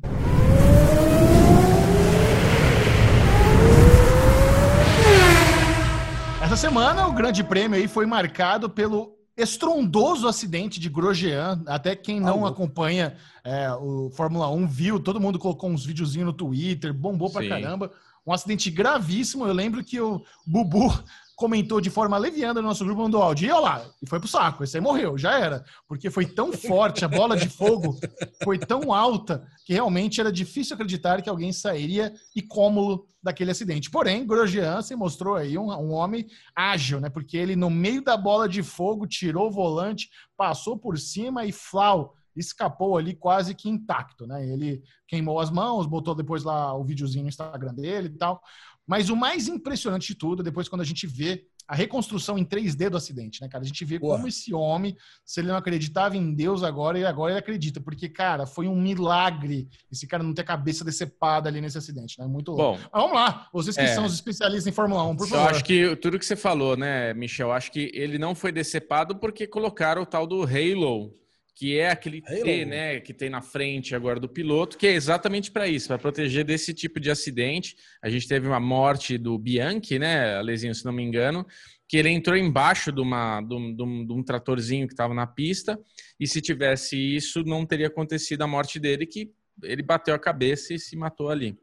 Essa 6.41 6.55
semana 6.55 7.07
o 7.07 7.13
Grande 7.13 7.43
Prêmio 7.43 7.77
aí 7.77 7.87
foi 7.87 8.05
marcado 8.05 8.69
pelo 8.69 9.15
estrondoso 9.37 10.27
acidente 10.27 10.79
de 10.79 10.89
Grosjean. 10.89 11.61
Até 11.67 11.95
quem 11.95 12.19
não 12.19 12.45
Ah, 12.45 12.49
acompanha 12.49 13.15
é, 13.43 13.71
o 13.73 14.09
Fórmula 14.11 14.49
1 14.49 14.67
viu, 14.67 14.99
todo 14.99 15.19
mundo 15.19 15.37
colocou 15.37 15.69
uns 15.69 15.85
videozinhos 15.85 16.25
no 16.25 16.33
Twitter, 16.33 16.93
bombou 16.93 17.29
pra 17.29 17.43
Sim. 17.43 17.49
caramba. 17.49 17.91
Um 18.25 18.33
acidente 18.33 18.69
gravíssimo. 18.71 19.45
Eu 19.45 19.53
lembro 19.53 19.83
que 19.83 19.99
o 20.01 20.21
Bubu 20.45 20.91
comentou 21.39 21.79
de 21.79 21.89
forma 21.89 22.17
leviana 22.17 22.61
no 22.61 22.67
nosso 22.67 22.83
grupo, 22.83 23.01
mandou 23.01 23.23
áudio. 23.23 23.47
E 23.47 23.51
olha 23.51 23.61
lá, 23.61 23.85
e 24.03 24.05
foi 24.05 24.19
pro 24.19 24.27
saco. 24.27 24.61
Esse 24.61 24.75
aí 24.75 24.83
morreu, 24.83 25.17
já 25.17 25.39
era. 25.39 25.63
Porque 25.87 26.09
foi 26.09 26.25
tão 26.25 26.51
forte, 26.51 27.05
a 27.05 27.07
bola 27.07 27.37
de 27.37 27.47
fogo 27.47 27.97
foi 28.43 28.59
tão 28.59 28.91
alta 28.91 29.47
que 29.65 29.71
realmente 29.71 30.19
era 30.19 30.33
difícil 30.33 30.73
acreditar 30.73 31.21
que 31.21 31.29
alguém 31.29 31.53
sairia 31.53 32.13
incômodo 32.35 33.07
daquele 33.23 33.51
acidente. 33.51 33.89
Porém, 33.89 34.27
Grosjean 34.27 34.81
se 34.81 34.97
mostrou 34.97 35.37
aí 35.37 35.57
um, 35.57 35.71
um 35.71 35.93
homem 35.93 36.27
ágil, 36.53 36.99
né? 36.99 37.09
Porque 37.09 37.37
ele, 37.37 37.55
no 37.55 37.69
meio 37.69 38.03
da 38.03 38.17
bola 38.17 38.49
de 38.49 38.61
fogo, 38.61 39.07
tirou 39.07 39.47
o 39.47 39.51
volante, 39.51 40.09
passou 40.35 40.77
por 40.77 40.99
cima 40.99 41.45
e 41.45 41.53
flau, 41.53 42.15
escapou 42.35 42.97
ali 42.97 43.15
quase 43.15 43.55
que 43.55 43.69
intacto, 43.69 44.27
né? 44.27 44.45
Ele 44.45 44.83
queimou 45.07 45.39
as 45.39 45.49
mãos, 45.49 45.87
botou 45.87 46.13
depois 46.13 46.43
lá 46.43 46.75
o 46.75 46.83
videozinho 46.83 47.23
no 47.23 47.29
Instagram 47.29 47.73
dele 47.73 48.07
e 48.07 48.17
tal. 48.17 48.41
Mas 48.89 49.11
o 49.11 49.15
mais 49.15 49.47
impressionante 49.47 50.07
de 50.07 50.15
tudo, 50.15 50.41
depois 50.41 50.67
quando 50.67 50.81
a 50.81 50.85
gente 50.85 51.05
vê 51.05 51.45
a 51.67 51.75
reconstrução 51.75 52.35
em 52.39 52.43
3D 52.43 52.89
do 52.89 52.97
acidente, 52.97 53.39
né, 53.39 53.47
cara? 53.47 53.63
A 53.63 53.67
gente 53.67 53.85
vê 53.85 53.99
Boa. 53.99 54.15
como 54.15 54.27
esse 54.27 54.51
homem, 54.51 54.97
se 55.23 55.39
ele 55.39 55.49
não 55.49 55.55
acreditava 55.55 56.17
em 56.17 56.33
Deus 56.33 56.63
agora, 56.63 56.97
e 56.97 57.05
agora 57.05 57.33
ele 57.33 57.39
acredita. 57.39 57.79
Porque, 57.79 58.09
cara, 58.09 58.47
foi 58.47 58.67
um 58.67 58.75
milagre 58.75 59.69
esse 59.91 60.07
cara 60.07 60.23
não 60.23 60.33
ter 60.33 60.41
a 60.41 60.45
cabeça 60.45 60.83
decepada 60.83 61.47
ali 61.47 61.61
nesse 61.61 61.77
acidente, 61.77 62.17
né? 62.19 62.25
Muito 62.25 62.51
louco. 62.51 62.79
Bom, 62.79 62.89
Mas 62.91 63.01
vamos 63.03 63.13
lá, 63.15 63.47
vocês 63.53 63.75
que 63.75 63.83
É. 63.83 63.93
são 63.93 64.05
os 64.05 64.13
especialistas 64.15 64.65
em 64.65 64.71
Fórmula 64.75 65.03
1, 65.03 65.15
por 65.15 65.25
eu 65.25 65.29
favor. 65.29 65.51
acho 65.51 65.63
que 65.63 65.95
tudo 65.97 66.17
que 66.17 66.25
você 66.25 66.35
falou, 66.35 66.75
né, 66.75 67.13
Michel? 67.13 67.51
Acho 67.51 67.71
que 67.71 67.91
ele 67.93 68.17
não 68.17 68.33
foi 68.33 68.51
decepado 68.51 69.17
porque 69.19 69.45
colocaram 69.45 70.01
o 70.01 70.05
tal 70.07 70.25
do 70.25 70.41
Halo, 70.41 71.13
que 71.59 71.77
é 71.77 71.89
aquele. 71.89 72.21
T, 72.21 72.63
né, 72.65 72.99
que 73.01 73.13
tem 73.13 73.29
na 73.29 73.41
frente 73.41 73.93
agora 73.93 74.17
do 74.17 74.29
piloto, 74.29 74.77
que 74.77 74.87
é 74.87 74.93
exatamente 74.93 75.51
para 75.51 75.67
isso, 75.67 75.89
para 75.89 75.97
proteger 75.97 76.45
desse 76.45 76.73
tipo 76.73 77.01
de 77.01 77.11
acidente. 77.11 77.75
A 78.01 78.09
gente 78.09 78.29
teve 78.29 78.47
uma 78.47 78.61
morte 78.61 79.17
do 79.17 79.37
Bianchi, 79.37 79.99
né, 79.99 80.37
Alezinho, 80.37 80.73
se 80.73 80.85
não 80.85 80.93
me 80.93 81.03
engano, 81.03 81.45
que 81.85 81.97
ele 81.97 82.07
entrou 82.07 82.37
embaixo 82.37 82.93
de, 82.93 83.01
uma, 83.01 83.41
de, 83.41 83.53
um, 83.53 83.75
de 83.75 83.83
um- 83.83 84.05
de 84.05 84.13
um 84.13 84.23
tratorzinho 84.23 84.87
que 84.87 84.93
estava 84.93 85.13
na 85.13 85.27
pista, 85.27 85.77
e 86.17 86.25
se 86.25 86.39
tivesse 86.41 86.95
isso, 86.95 87.43
não 87.43 87.65
teria 87.65 87.87
acontecido 87.87 88.41
a 88.41 88.47
morte 88.47 88.79
dele, 88.79 89.05
que 89.05 89.29
ele 89.61 89.83
bateu 89.83 90.15
a 90.15 90.19
cabeça 90.19 90.73
e 90.73 90.79
se 90.79 90.95
matou 90.95 91.29
ali. 91.29 91.57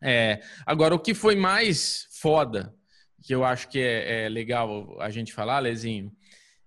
É, 0.00 0.40
agora, 0.64 0.94
o 0.94 1.00
que 1.00 1.14
foi 1.14 1.34
mais 1.34 2.06
foda, 2.20 2.72
que 3.24 3.34
eu 3.34 3.44
acho 3.44 3.68
que 3.68 3.80
é, 3.80 4.26
é 4.26 4.28
legal 4.28 4.96
a 5.00 5.10
gente 5.10 5.32
falar, 5.32 5.58
Lezinho, 5.58 6.12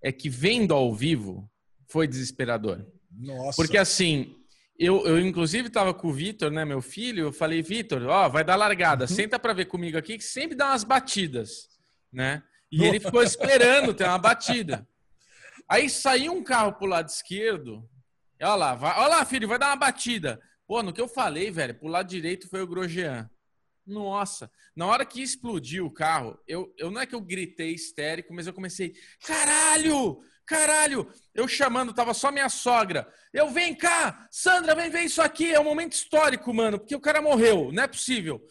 é 0.03 0.11
que 0.11 0.27
vendo 0.29 0.73
ao 0.73 0.93
vivo 0.93 1.49
foi 1.89 2.07
desesperador. 2.07 2.85
Nossa. 3.11 3.55
Porque 3.55 3.77
assim, 3.77 4.35
eu, 4.77 5.05
eu 5.05 5.19
inclusive 5.19 5.67
estava 5.67 5.93
com 5.93 6.07
o 6.07 6.13
Vitor, 6.13 6.49
né, 6.49 6.63
meu 6.63 6.81
filho, 6.81 7.25
eu 7.25 7.33
falei, 7.33 7.61
Vitor, 7.61 8.03
ó, 8.07 8.29
vai 8.29 8.43
dar 8.43 8.55
largada, 8.55 9.07
senta 9.07 9.37
para 9.37 9.53
ver 9.53 9.65
comigo 9.65 9.97
aqui, 9.97 10.17
que 10.17 10.23
sempre 10.23 10.55
dá 10.55 10.67
umas 10.67 10.83
batidas, 10.83 11.67
né? 12.13 12.41
E 12.71 12.83
ele 12.85 12.99
ficou 12.99 13.23
esperando 13.23 13.93
ter 13.93 14.05
uma 14.05 14.19
batida. 14.19 14.87
Aí 15.67 15.89
saiu 15.89 16.33
um 16.33 16.43
carro 16.43 16.73
pro 16.73 16.87
lado 16.87 17.09
esquerdo, 17.09 17.87
olha 18.41 18.55
lá, 18.55 18.75
vai, 18.75 18.97
olha 18.97 19.07
lá, 19.07 19.25
filho, 19.25 19.47
vai 19.47 19.59
dar 19.59 19.67
uma 19.67 19.75
batida. 19.75 20.39
Pô, 20.65 20.81
no 20.83 20.93
que 20.93 21.01
eu 21.01 21.07
falei, 21.07 21.51
velho, 21.51 21.75
pro 21.75 21.87
lado 21.87 22.07
direito 22.07 22.47
foi 22.47 22.61
o 22.61 22.67
Grosjean. 22.67 23.29
Nossa, 23.85 24.51
na 24.75 24.85
hora 24.85 25.03
que 25.03 25.21
explodiu 25.21 25.87
o 25.87 25.91
carro, 25.91 26.39
eu, 26.47 26.71
eu 26.77 26.91
não 26.91 27.01
é 27.01 27.07
que 27.07 27.15
eu 27.15 27.21
gritei 27.21 27.73
histérico, 27.73 28.33
mas 28.33 28.45
eu 28.45 28.53
comecei, 28.53 28.93
caralho, 29.25 30.21
caralho, 30.49 31.07
eu 31.35 31.47
chamando, 31.47 31.93
tava 31.93 32.13
só 32.13 32.31
minha 32.31 32.49
sogra. 32.49 33.07
Eu, 33.31 33.49
vem 33.51 33.75
cá, 33.75 34.27
Sandra, 34.31 34.73
vem 34.73 34.89
ver 34.89 35.01
isso 35.01 35.21
aqui, 35.21 35.53
é 35.53 35.59
um 35.59 35.63
momento 35.63 35.93
histórico, 35.93 36.51
mano, 36.53 36.79
porque 36.79 36.95
o 36.95 36.99
cara 36.99 37.21
morreu, 37.21 37.71
não 37.71 37.83
é 37.83 37.87
possível. 37.87 38.41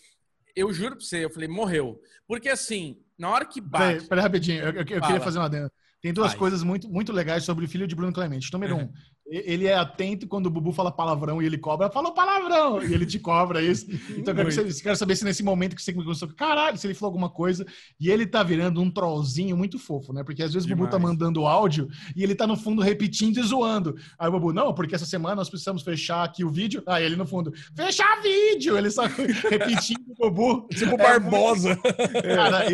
Eu 0.54 0.72
juro 0.72 0.96
pra 0.96 1.04
você, 1.04 1.24
eu 1.24 1.30
falei, 1.30 1.48
morreu. 1.48 2.00
Porque 2.26 2.48
assim, 2.48 2.96
na 3.18 3.28
hora 3.30 3.44
que 3.44 3.60
bate. 3.60 4.06
peraí 4.06 4.22
rapidinho, 4.22 4.60
eu, 4.60 4.70
eu- 4.72 4.78
eu 4.80 4.84
queria 5.02 5.20
fazer 5.20 5.38
uma 5.38 5.46
adenda. 5.46 5.72
Tem 6.00 6.12
duas 6.12 6.30
Vai. 6.30 6.38
coisas 6.38 6.62
muito, 6.62 6.88
muito 6.88 7.12
legais 7.12 7.42
sobre 7.42 7.64
o 7.64 7.68
filho 7.68 7.86
de 7.88 7.94
Bruno 7.96 8.12
Clemente. 8.12 8.52
Número 8.52 8.76
Uhum. 8.76 8.82
um, 8.82 8.92
ele 9.30 9.66
é 9.66 9.74
atento 9.74 10.26
quando 10.26 10.46
o 10.46 10.50
Bubu 10.50 10.72
fala 10.72 10.90
palavrão 10.90 11.42
e 11.42 11.46
ele 11.46 11.58
cobra, 11.58 11.90
falou 11.90 12.12
palavrão, 12.12 12.82
e 12.82 12.92
ele 12.94 13.04
te 13.06 13.18
cobra 13.18 13.62
isso. 13.62 13.86
Então 14.18 14.34
eu 14.34 14.48
quero, 14.48 14.74
quero 14.82 14.96
saber 14.96 15.16
se 15.16 15.24
nesse 15.24 15.42
momento 15.42 15.76
que 15.76 15.82
você 15.82 15.92
começou, 15.92 16.28
caralho, 16.28 16.76
se 16.78 16.86
ele 16.86 16.94
falou 16.94 17.08
alguma 17.10 17.28
coisa, 17.30 17.64
e 18.00 18.10
ele 18.10 18.26
tá 18.26 18.42
virando 18.42 18.80
um 18.80 18.90
trollzinho 18.90 19.56
muito 19.56 19.78
fofo, 19.78 20.12
né? 20.12 20.22
Porque 20.24 20.42
às 20.42 20.52
vezes 20.52 20.66
o 20.66 20.70
Bubu 20.74 20.84
tá 20.90 20.96
Demais. 20.96 21.12
mandando 21.14 21.46
áudio 21.46 21.88
e 22.16 22.22
ele 22.22 22.34
tá 22.34 22.46
no 22.46 22.56
fundo 22.56 22.80
repetindo 22.82 23.38
e 23.38 23.42
zoando. 23.42 23.94
Aí 24.18 24.28
o 24.28 24.32
Bubu, 24.32 24.52
não, 24.52 24.72
porque 24.74 24.94
essa 24.94 25.06
semana 25.06 25.36
nós 25.36 25.48
precisamos 25.50 25.82
fechar 25.82 26.24
aqui 26.24 26.44
o 26.44 26.50
vídeo. 26.50 26.82
Aí 26.86 27.04
ele 27.04 27.16
no 27.16 27.26
fundo, 27.26 27.52
fechar 27.76 28.20
vídeo! 28.22 28.76
Ele 28.78 28.90
só 28.90 29.02
repetindo 29.50 30.00
o 30.18 30.30
Bubu. 30.30 30.66
Tipo 30.68 30.94
É 30.94 30.96
Barbosa. 30.96 31.76
Cara, 31.76 32.64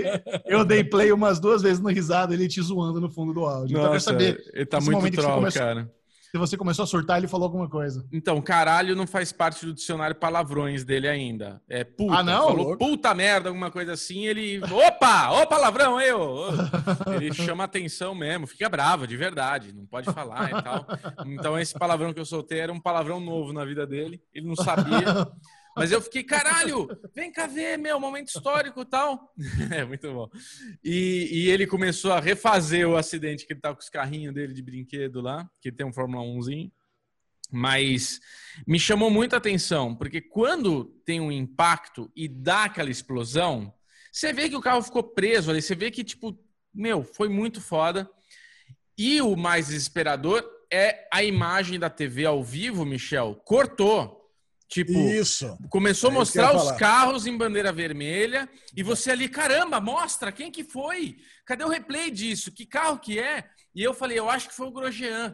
eu- 0.47 0.65
dei 0.65 0.83
play 0.85 1.13
umas 1.13 1.39
duas 1.39 1.61
vezes 1.63 1.81
no 1.81 1.89
risada, 1.91 2.33
ele 2.33 2.49
te 2.49 2.61
zoando 2.63 3.01
no 3.01 3.11
fundo 3.11 3.35
do 3.35 3.45
áudio. 3.45 3.73
então 3.77 3.81
eu 3.83 3.83
quero 3.91 3.95
Nossa, 3.95 4.11
saber 4.11 4.43
ele 4.53 4.67
tá 4.67 4.81
muito 4.81 5.11
troll, 5.13 5.35
começou- 5.37 5.61
cara. 5.61 5.91
Se 6.35 6.39
você 6.39 6.57
começou 6.57 6.83
a 6.83 6.87
surtar, 6.87 7.19
ele 7.19 7.29
falou 7.29 7.45
alguma 7.45 7.69
coisa. 7.69 8.05
Então, 8.13 8.43
caralho 8.43 8.97
não 8.97 9.07
faz 9.07 9.31
parte 9.31 9.65
do 9.65 9.73
dicionário 9.73 10.17
palavrões 10.17 10.83
dele 10.85 11.07
ainda. 11.07 11.63
É 11.69 11.85
puta. 11.85 12.13
Ah, 12.13 12.23
não? 12.25 12.49
Falou 12.49 12.67
Louco. 12.71 12.79
puta 12.79 13.15
merda, 13.15 13.51
alguma 13.51 13.71
coisa 13.71 13.93
assim, 13.93 14.27
ele. 14.27 14.61
Opa! 14.65 15.31
Ô 15.31 15.47
palavrão, 15.47 16.01
eu! 16.01 16.49
Ele 17.15 17.33
chama 17.33 17.63
atenção 17.63 18.17
mesmo, 18.17 18.49
fica 18.49 18.69
bravo, 18.69 19.07
de 19.07 19.17
verdade, 19.17 19.73
não 19.73 19.87
pode 19.87 20.13
falar 20.13 20.51
e 20.51 20.63
tal. 20.63 20.85
Então, 21.25 21.57
esse 21.57 21.73
palavrão 21.79 22.13
que 22.13 22.19
eu 22.19 22.25
soltei 22.25 22.59
era 22.59 22.73
um 22.73 22.81
palavrão 22.81 23.21
novo 23.21 23.53
na 23.53 23.65
vida 23.65 23.87
dele, 23.87 24.21
ele 24.35 24.49
não 24.49 24.57
sabia. 24.57 25.29
Mas 25.77 25.91
eu 25.91 26.01
fiquei, 26.01 26.23
caralho, 26.23 26.89
vem 27.15 27.33
cá 27.33 27.47
ver, 27.47 27.77
meu, 27.77 27.99
momento 27.99 28.29
histórico 28.29 28.83
e 28.83 28.85
tal. 28.85 29.33
É 29.75 29.85
muito 29.85 30.13
bom. 30.13 30.31
E, 30.83 31.29
e 31.33 31.51
ele 31.51 31.67
começou 31.67 32.13
a 32.13 32.21
refazer 32.21 32.89
o 32.89 32.97
acidente 32.97 33.47
que 33.47 33.53
ele 33.53 33.61
tá 33.61 33.75
com 33.75 33.81
os 33.81 33.89
carrinhos 33.89 34.35
dele 34.35 34.53
de 34.55 34.63
brinquedo 34.63 35.21
lá, 35.21 35.49
que 35.61 35.73
tem 35.73 35.87
um 35.87 35.93
Fórmula 35.93 36.25
1zinho. 36.25 36.71
Mas 37.51 38.21
me 38.67 38.79
chamou 38.79 39.11
muita 39.11 39.37
atenção, 39.37 39.95
porque 39.95 40.21
quando 40.21 40.85
tem 41.05 41.21
um 41.21 41.31
impacto 41.31 42.11
e 42.15 42.29
dá 42.29 42.65
aquela 42.65 42.91
explosão, 42.91 43.73
você 44.11 44.33
vê 44.33 44.49
que 44.49 44.57
o 44.57 44.61
carro 44.61 44.83
ficou 44.83 45.03
preso 45.03 45.51
ali, 45.51 45.61
você 45.61 45.75
vê 45.75 45.91
que, 45.91 46.05
tipo, 46.05 46.39
meu, 46.73 47.03
foi 47.05 47.29
muito 47.29 47.61
foda. 47.61 48.09
E 48.97 49.21
o 49.21 49.37
mais 49.37 49.67
desesperador 49.67 50.45
é 50.71 51.09
a 51.13 51.23
imagem 51.23 51.79
da 51.79 51.91
TV 51.91 52.25
ao 52.25 52.43
vivo, 52.43 52.85
Michel, 52.85 53.41
cortou. 53.45 54.24
Tipo, 54.75 54.93
Isso. 54.93 55.57
começou 55.71 56.11
a 56.11 56.13
É 56.13 56.17
mostrar 56.17 56.57
os 56.57 56.73
carros 56.73 57.29
em 57.29 57.39
bandeira 57.39 57.73
vermelha 57.73 58.51
e 58.77 58.83
você 58.83 59.13
ali, 59.13 59.29
caramba, 59.29 59.81
mostra 59.81 60.33
quem 60.33 60.51
que 60.51 60.65
foi? 60.65 61.17
Cadê 61.47 61.63
o 61.63 61.69
replay 61.69 62.11
disso? 62.11 62.51
Que 62.51 62.67
carro 62.67 62.99
que 62.99 63.21
é? 63.21 63.49
E 63.73 63.81
eu 63.85 63.95
falei, 63.95 64.19
eu 64.19 64.29
acho 64.29 64.49
que 64.49 64.55
foi 64.55 64.67
o 64.67 64.73
Grosjean. 64.73 65.33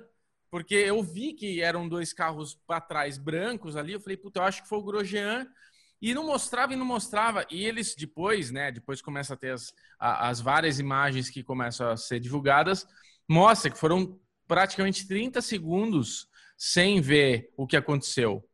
Porque 0.50 0.74
eu 0.74 1.02
vi 1.02 1.32
que 1.32 1.62
eram 1.62 1.88
dois 1.88 2.12
carros 2.12 2.54
para 2.66 2.82
trás 2.82 3.16
brancos 3.16 3.76
ali, 3.76 3.94
eu 3.94 4.00
falei, 4.00 4.18
puta, 4.18 4.40
eu 4.40 4.44
acho 4.44 4.62
que 4.62 4.68
foi 4.68 4.76
o 4.76 4.84
Grosjean. 4.84 5.46
E 6.02 6.12
não 6.12 6.26
mostrava 6.26 6.74
e 6.74 6.76
não 6.76 6.84
mostrava. 6.84 7.46
E 7.50 7.64
eles 7.64 7.94
depois, 7.94 8.50
né, 8.50 8.70
depois 8.70 9.00
começa 9.00 9.32
a 9.32 9.36
ter 9.38 9.52
as, 9.52 9.72
as 9.98 10.38
várias 10.38 10.78
imagens 10.78 11.30
que 11.30 11.42
começam 11.42 11.88
a 11.88 11.96
ser 11.96 12.20
divulgadas, 12.20 12.86
mostra 13.26 13.70
que 13.70 13.78
foram 13.78 14.20
praticamente 14.46 15.08
30 15.08 15.40
segundos 15.40 16.28
sem 16.58 17.00
ver 17.00 17.50
o 17.56 17.66
que 17.66 17.76
aconteceu 17.78 18.44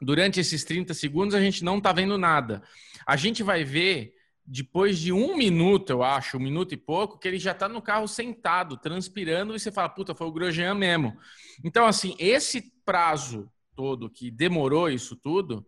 durante 0.00 0.40
esses 0.40 0.64
30 0.64 0.94
segundos 0.94 1.34
a 1.34 1.40
gente 1.40 1.64
não 1.64 1.80
tá 1.80 1.92
vendo 1.92 2.16
nada. 2.16 2.62
A 3.06 3.16
gente 3.16 3.42
vai 3.42 3.64
ver 3.64 4.14
depois 4.50 4.98
de 4.98 5.12
um 5.12 5.36
minuto, 5.36 5.90
eu 5.90 6.02
acho, 6.02 6.38
um 6.38 6.40
minuto 6.40 6.72
e 6.72 6.76
pouco, 6.76 7.18
que 7.18 7.28
ele 7.28 7.38
já 7.38 7.52
tá 7.52 7.68
no 7.68 7.82
carro 7.82 8.08
sentado, 8.08 8.78
transpirando, 8.78 9.54
e 9.54 9.60
você 9.60 9.70
fala, 9.70 9.90
puta, 9.90 10.14
foi 10.14 10.26
o 10.26 10.32
Grosjean 10.32 10.74
mesmo. 10.74 11.18
Então, 11.62 11.84
assim, 11.84 12.16
esse 12.18 12.72
prazo 12.82 13.50
todo 13.76 14.08
que 14.08 14.30
demorou 14.30 14.88
isso 14.88 15.14
tudo, 15.14 15.66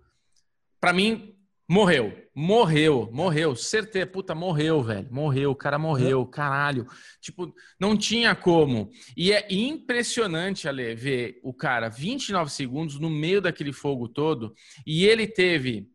para 0.81 0.95
mim, 0.95 1.37
morreu. 1.71 2.13
Morreu, 2.35 3.09
morreu. 3.13 3.55
Certeza, 3.55 4.05
puta, 4.05 4.35
morreu, 4.35 4.83
velho. 4.83 5.07
Morreu, 5.09 5.53
o 5.53 5.55
cara 5.55 5.79
morreu, 5.79 6.27
caralho. 6.27 6.85
Tipo, 7.21 7.55
não 7.79 7.97
tinha 7.97 8.35
como. 8.35 8.91
E 9.17 9.33
é 9.33 9.47
impressionante, 9.49 10.67
Ale, 10.67 10.97
ver 10.97 11.39
o 11.45 11.55
cara 11.55 11.89
29 11.89 12.51
segundos 12.51 12.99
no 12.99 13.09
meio 13.09 13.41
daquele 13.41 13.73
fogo 13.73 14.09
todo. 14.09 14.53
E 14.85 15.07
ele 15.07 15.29
teve 15.29 15.89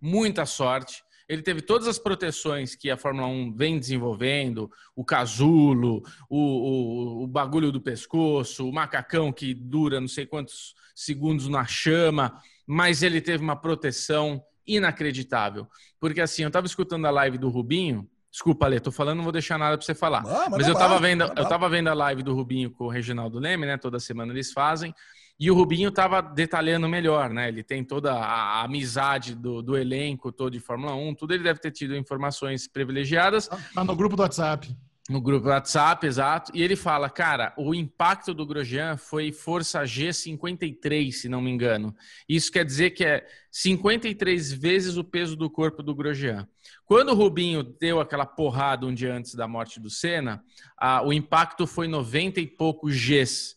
muita 0.00 0.44
sorte. 0.44 1.04
ele 1.28 1.42
teve 1.42 1.62
todas 1.62 1.86
as 1.86 2.00
proteções 2.00 2.74
que 2.74 2.90
a 2.90 2.96
Fórmula 2.96 3.28
1 3.28 3.52
vem 3.52 3.78
desenvolvendo, 3.78 4.70
o 4.94 5.04
casulo, 5.04 6.02
o, 6.28 6.38
o, 6.38 7.24
o 7.24 7.26
bagulho 7.28 7.70
do 7.70 7.80
pescoço, 7.80 8.68
o 8.68 8.72
macacão 8.72 9.32
que 9.32 9.54
dura 9.54 10.00
não 10.00 10.08
sei 10.08 10.26
quantos 10.26 10.74
segundos 10.94 11.48
na 11.48 11.64
chama, 11.64 12.40
mas 12.66 13.02
ele 13.02 13.20
teve 13.20 13.42
uma 13.42 13.56
proteção 13.56 14.42
inacreditável. 14.66 15.66
Porque 16.00 16.20
assim, 16.20 16.42
eu 16.42 16.48
estava 16.48 16.66
escutando 16.66 17.06
a 17.06 17.10
live 17.10 17.38
do 17.38 17.48
Rubinho, 17.48 18.08
Desculpa, 18.36 18.66
Ale, 18.66 18.78
tô 18.80 18.92
falando, 18.92 19.16
não 19.16 19.24
vou 19.24 19.32
deixar 19.32 19.56
nada 19.56 19.78
para 19.78 19.86
você 19.86 19.94
falar. 19.94 20.22
Ah, 20.26 20.50
mas 20.50 20.66
eu 20.66 20.74
estava 20.74 20.98
vendo, 20.98 21.22
eu 21.22 21.48
tava 21.48 21.70
vendo 21.70 21.88
a 21.88 21.94
live 21.94 22.22
do 22.22 22.34
Rubinho 22.34 22.70
com 22.70 22.84
o 22.84 22.88
Reginaldo 22.90 23.38
Leme, 23.38 23.64
né? 23.64 23.78
Toda 23.78 23.98
semana 23.98 24.30
eles 24.30 24.52
fazem. 24.52 24.94
E 25.40 25.50
o 25.50 25.54
Rubinho 25.54 25.88
estava 25.88 26.20
detalhando 26.20 26.86
melhor, 26.86 27.30
né? 27.30 27.48
Ele 27.48 27.62
tem 27.62 27.82
toda 27.82 28.12
a, 28.12 28.62
amizade 28.62 29.34
do, 29.34 29.62
do, 29.62 29.74
elenco 29.74 30.30
todo 30.30 30.52
de 30.52 30.60
Fórmula 30.60 30.94
1, 30.94 31.14
tudo 31.14 31.32
ele 31.32 31.44
deve 31.44 31.60
ter 31.60 31.70
tido 31.70 31.96
informações 31.96 32.68
privilegiadas. 32.68 33.48
Tá 33.74 33.82
no 33.82 33.96
grupo 33.96 34.16
do 34.16 34.20
WhatsApp. 34.20 34.76
No 35.08 35.20
grupo 35.20 35.48
WhatsApp, 35.48 36.04
exato. 36.04 36.50
E 36.52 36.60
ele 36.60 36.74
fala, 36.74 37.08
cara, 37.08 37.54
o 37.56 37.72
impacto 37.72 38.34
do 38.34 38.44
Grosjean 38.44 38.96
foi 38.96 39.30
força 39.30 39.84
G53, 39.84 41.12
se 41.12 41.28
não 41.28 41.40
me 41.40 41.48
engano. 41.48 41.94
Isso 42.28 42.50
quer 42.50 42.64
dizer 42.64 42.90
que 42.90 43.04
é 43.04 43.24
53 43.52 44.52
vezes 44.52 44.96
o 44.96 45.04
peso 45.04 45.36
do 45.36 45.48
corpo 45.48 45.80
do 45.80 45.94
Grosjean. 45.94 46.48
Quando 46.84 47.10
o 47.10 47.14
Rubinho 47.14 47.62
deu 47.62 48.00
aquela 48.00 48.26
porrada 48.26 48.84
um 48.84 48.92
dia 48.92 49.14
antes 49.14 49.34
da 49.36 49.46
morte 49.46 49.78
do 49.78 49.88
Senna, 49.88 50.44
a, 50.76 51.00
o 51.06 51.12
impacto 51.12 51.68
foi 51.68 51.86
90 51.86 52.40
e 52.40 52.46
poucos 52.46 52.96
Gs. 52.96 53.56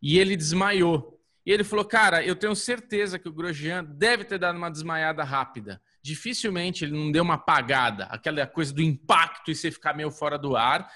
E 0.00 0.18
ele 0.18 0.34
desmaiou. 0.34 1.20
E 1.44 1.52
ele 1.52 1.62
falou: 1.62 1.84
Cara, 1.84 2.24
eu 2.24 2.34
tenho 2.34 2.56
certeza 2.56 3.18
que 3.18 3.28
o 3.28 3.32
Grosjean 3.32 3.84
deve 3.84 4.24
ter 4.24 4.38
dado 4.38 4.56
uma 4.56 4.70
desmaiada 4.70 5.22
rápida. 5.22 5.80
Dificilmente 6.06 6.84
ele 6.84 6.92
não 6.92 7.10
deu 7.10 7.24
uma 7.24 7.34
apagada, 7.34 8.04
aquela 8.04 8.46
coisa 8.46 8.72
do 8.72 8.80
impacto 8.80 9.50
e 9.50 9.56
você 9.56 9.72
ficar 9.72 9.92
meio 9.92 10.08
fora 10.08 10.38
do 10.38 10.56
ar. 10.56 10.88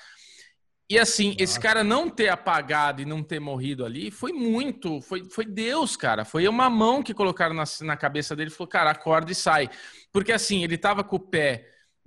E 0.89 0.97
assim, 0.97 1.31
Nossa. 1.31 1.43
esse 1.43 1.59
cara 1.59 1.83
não 1.83 2.09
ter 2.09 2.29
apagado 2.29 3.03
e 3.03 3.05
não 3.05 3.21
ter 3.21 3.41
morrido 3.41 3.85
ali 3.85 4.09
foi 4.13 4.33
muito. 4.33 5.01
Foi, 5.01 5.25
foi 5.29 5.45
Deus, 5.45 5.97
cara. 5.97 6.25
Foi 6.25 6.47
uma 6.47 6.71
mão 6.71 7.03
que 7.03 7.13
colocaram 7.13 7.55
na, 7.57 7.65
na 7.81 7.97
cabeça 7.97 8.37
dele 8.37 8.51
e 8.51 8.55
falou: 8.55 8.69
Cara, 8.69 8.93
acorda 8.93 9.33
e 9.33 9.35
sai. 9.35 9.69
Porque 10.13 10.31
assim, 10.31 10.63
ele 10.63 10.79
tava 10.79 11.03
com 11.03 11.17
o 11.17 11.21
pé 11.21 11.67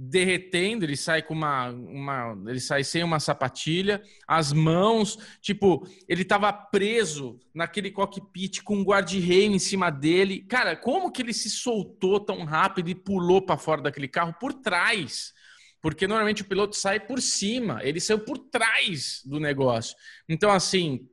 derretendo, 0.09 0.83
ele 0.83 0.97
sai 0.97 1.21
com 1.21 1.33
uma, 1.33 1.69
uma 1.69 2.37
ele 2.47 2.59
sai 2.59 2.83
sem 2.83 3.03
uma 3.03 3.19
sapatilha, 3.19 4.01
as 4.27 4.51
mãos, 4.51 5.17
tipo, 5.41 5.87
ele 6.07 6.25
tava 6.25 6.51
preso 6.51 7.39
naquele 7.53 7.89
cockpit 7.89 8.61
com 8.63 8.77
um 8.77 8.83
guarda-reio 8.83 9.51
em 9.51 9.59
cima 9.59 9.89
dele. 9.89 10.41
Cara, 10.41 10.75
como 10.75 11.11
que 11.11 11.21
ele 11.21 11.33
se 11.33 11.49
soltou 11.49 12.19
tão 12.19 12.43
rápido 12.43 12.89
e 12.89 12.95
pulou 12.95 13.41
para 13.41 13.57
fora 13.57 13.81
daquele 13.81 14.07
carro 14.07 14.35
por 14.39 14.53
trás? 14.53 15.33
Porque 15.81 16.07
normalmente 16.07 16.41
o 16.41 16.47
piloto 16.47 16.75
sai 16.75 16.99
por 16.99 17.21
cima, 17.21 17.79
ele 17.83 17.99
saiu 17.99 18.19
por 18.19 18.37
trás 18.37 19.21
do 19.25 19.39
negócio. 19.39 19.95
Então 20.27 20.51
assim, 20.51 21.07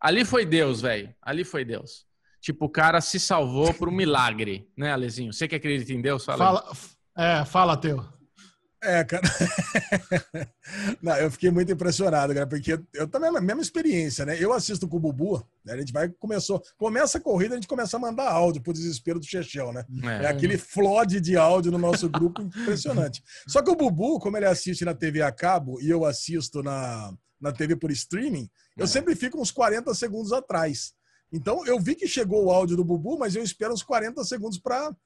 ali 0.00 0.24
foi 0.24 0.44
Deus, 0.44 0.80
velho. 0.80 1.14
Ali 1.22 1.44
foi 1.44 1.64
Deus. 1.64 2.06
Tipo, 2.40 2.66
o 2.66 2.70
cara 2.70 3.00
se 3.00 3.18
salvou 3.18 3.74
por 3.74 3.88
um 3.88 3.92
milagre, 3.92 4.70
né, 4.76 4.92
Alezinho? 4.92 5.32
Você 5.32 5.48
que 5.48 5.56
acredita 5.56 5.92
em 5.92 6.00
Deus, 6.00 6.24
fala. 6.24 6.38
Fala, 6.38 6.76
é, 7.16 7.44
fala, 7.44 7.76
Teu. 7.76 8.17
É, 8.88 9.04
cara. 9.04 9.22
Não, 11.02 11.14
eu 11.16 11.30
fiquei 11.30 11.50
muito 11.50 11.70
impressionado, 11.70 12.32
cara, 12.32 12.46
porque 12.46 12.80
eu 12.94 13.06
também 13.06 13.28
a 13.28 13.40
mesma 13.40 13.60
experiência, 13.60 14.24
né? 14.24 14.42
Eu 14.42 14.50
assisto 14.50 14.88
com 14.88 14.96
o 14.96 15.00
Bubu, 15.00 15.46
né? 15.62 15.74
a 15.74 15.76
gente 15.76 15.92
vai 15.92 16.08
começou, 16.08 16.62
começa 16.78 17.18
a 17.18 17.20
corrida, 17.20 17.54
a 17.54 17.58
gente 17.58 17.68
começa 17.68 17.98
a 17.98 18.00
mandar 18.00 18.30
áudio 18.30 18.62
pro 18.62 18.72
desespero 18.72 19.20
do 19.20 19.26
Chechel, 19.26 19.74
né? 19.74 19.84
É, 20.04 20.24
é 20.24 20.26
aquele 20.26 20.56
flood 20.56 21.20
de 21.20 21.36
áudio 21.36 21.70
no 21.70 21.76
nosso 21.76 22.08
grupo 22.08 22.40
impressionante. 22.40 23.22
Só 23.46 23.60
que 23.60 23.70
o 23.70 23.76
Bubu, 23.76 24.18
como 24.18 24.38
ele 24.38 24.46
assiste 24.46 24.86
na 24.86 24.94
TV 24.94 25.20
a 25.20 25.30
cabo 25.30 25.78
e 25.82 25.90
eu 25.90 26.06
assisto 26.06 26.62
na, 26.62 27.12
na 27.38 27.52
TV 27.52 27.76
por 27.76 27.90
streaming, 27.90 28.48
eu 28.74 28.84
é. 28.84 28.88
sempre 28.88 29.14
fico 29.14 29.38
uns 29.38 29.50
40 29.50 29.92
segundos 29.92 30.32
atrás. 30.32 30.94
Então 31.30 31.66
eu 31.66 31.78
vi 31.78 31.94
que 31.94 32.08
chegou 32.08 32.46
o 32.46 32.50
áudio 32.50 32.74
do 32.74 32.84
Bubu, 32.84 33.18
mas 33.18 33.36
eu 33.36 33.42
espero 33.42 33.74
uns 33.74 33.82
40 33.82 34.24
segundos 34.24 34.58
para 34.58 34.96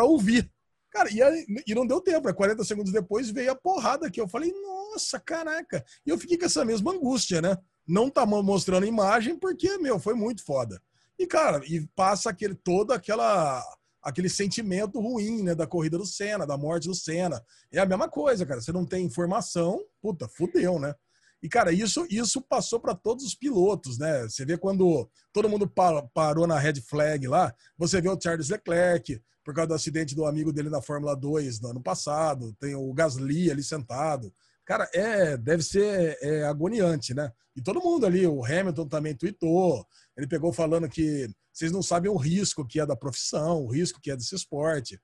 ouvir. 0.00 0.50
Cara, 0.92 1.08
e, 1.10 1.46
e 1.66 1.74
não 1.74 1.86
deu 1.86 2.02
tempo, 2.02 2.32
40 2.32 2.58
né? 2.58 2.64
segundos 2.64 2.92
depois 2.92 3.30
veio 3.30 3.50
a 3.52 3.56
porrada 3.56 4.06
aqui. 4.06 4.20
Eu 4.20 4.28
falei, 4.28 4.52
nossa, 4.52 5.18
caraca. 5.18 5.82
E 6.04 6.10
eu 6.10 6.18
fiquei 6.18 6.36
com 6.36 6.44
essa 6.44 6.66
mesma 6.66 6.92
angústia, 6.92 7.40
né? 7.40 7.56
Não 7.88 8.10
tá 8.10 8.26
mostrando 8.26 8.84
imagem 8.84 9.38
porque, 9.38 9.78
meu, 9.78 9.98
foi 9.98 10.12
muito 10.12 10.44
foda. 10.44 10.80
E, 11.18 11.26
cara, 11.26 11.62
e 11.64 11.88
passa 11.96 12.28
aquele, 12.28 12.54
todo 12.54 12.92
aquela, 12.92 13.64
aquele 14.02 14.28
sentimento 14.28 15.00
ruim, 15.00 15.42
né? 15.42 15.54
Da 15.54 15.66
corrida 15.66 15.96
do 15.96 16.04
Senna, 16.04 16.46
da 16.46 16.58
morte 16.58 16.88
do 16.88 16.94
Senna. 16.94 17.42
É 17.72 17.78
a 17.78 17.86
mesma 17.86 18.06
coisa, 18.06 18.44
cara. 18.44 18.60
Você 18.60 18.70
não 18.70 18.84
tem 18.84 19.06
informação, 19.06 19.82
puta, 20.02 20.28
fudeu, 20.28 20.78
né? 20.78 20.94
E, 21.42 21.48
cara, 21.48 21.72
isso, 21.72 22.06
isso 22.10 22.40
passou 22.42 22.78
para 22.78 22.94
todos 22.94 23.24
os 23.24 23.34
pilotos, 23.34 23.98
né? 23.98 24.24
Você 24.24 24.44
vê 24.44 24.58
quando 24.58 25.10
todo 25.32 25.48
mundo 25.48 25.66
parou 26.14 26.46
na 26.46 26.58
red 26.58 26.82
flag 26.82 27.26
lá, 27.26 27.52
você 27.76 27.98
vê 28.00 28.10
o 28.10 28.20
Charles 28.20 28.50
Leclerc, 28.50 29.20
por 29.44 29.54
causa 29.54 29.68
do 29.68 29.74
acidente 29.74 30.14
do 30.14 30.24
amigo 30.24 30.52
dele 30.52 30.70
na 30.70 30.80
Fórmula 30.80 31.16
2 31.16 31.60
no 31.60 31.70
ano 31.70 31.82
passado, 31.82 32.54
tem 32.60 32.74
o 32.74 32.92
Gasly 32.92 33.50
ali 33.50 33.62
sentado. 33.62 34.32
Cara, 34.64 34.88
é, 34.94 35.36
deve 35.36 35.62
ser 35.62 36.16
é, 36.20 36.44
agoniante, 36.44 37.12
né? 37.12 37.30
E 37.54 37.60
todo 37.60 37.82
mundo 37.82 38.06
ali, 38.06 38.26
o 38.26 38.44
Hamilton 38.44 38.88
também 38.88 39.14
tweetou, 39.14 39.86
ele 40.16 40.26
pegou 40.26 40.52
falando 40.52 40.88
que 40.88 41.28
vocês 41.52 41.70
não 41.70 41.82
sabem 41.82 42.10
o 42.10 42.16
risco 42.16 42.66
que 42.66 42.80
é 42.80 42.86
da 42.86 42.96
profissão, 42.96 43.64
o 43.64 43.70
risco 43.70 44.00
que 44.00 44.10
é 44.10 44.16
desse 44.16 44.34
esporte. 44.34 44.98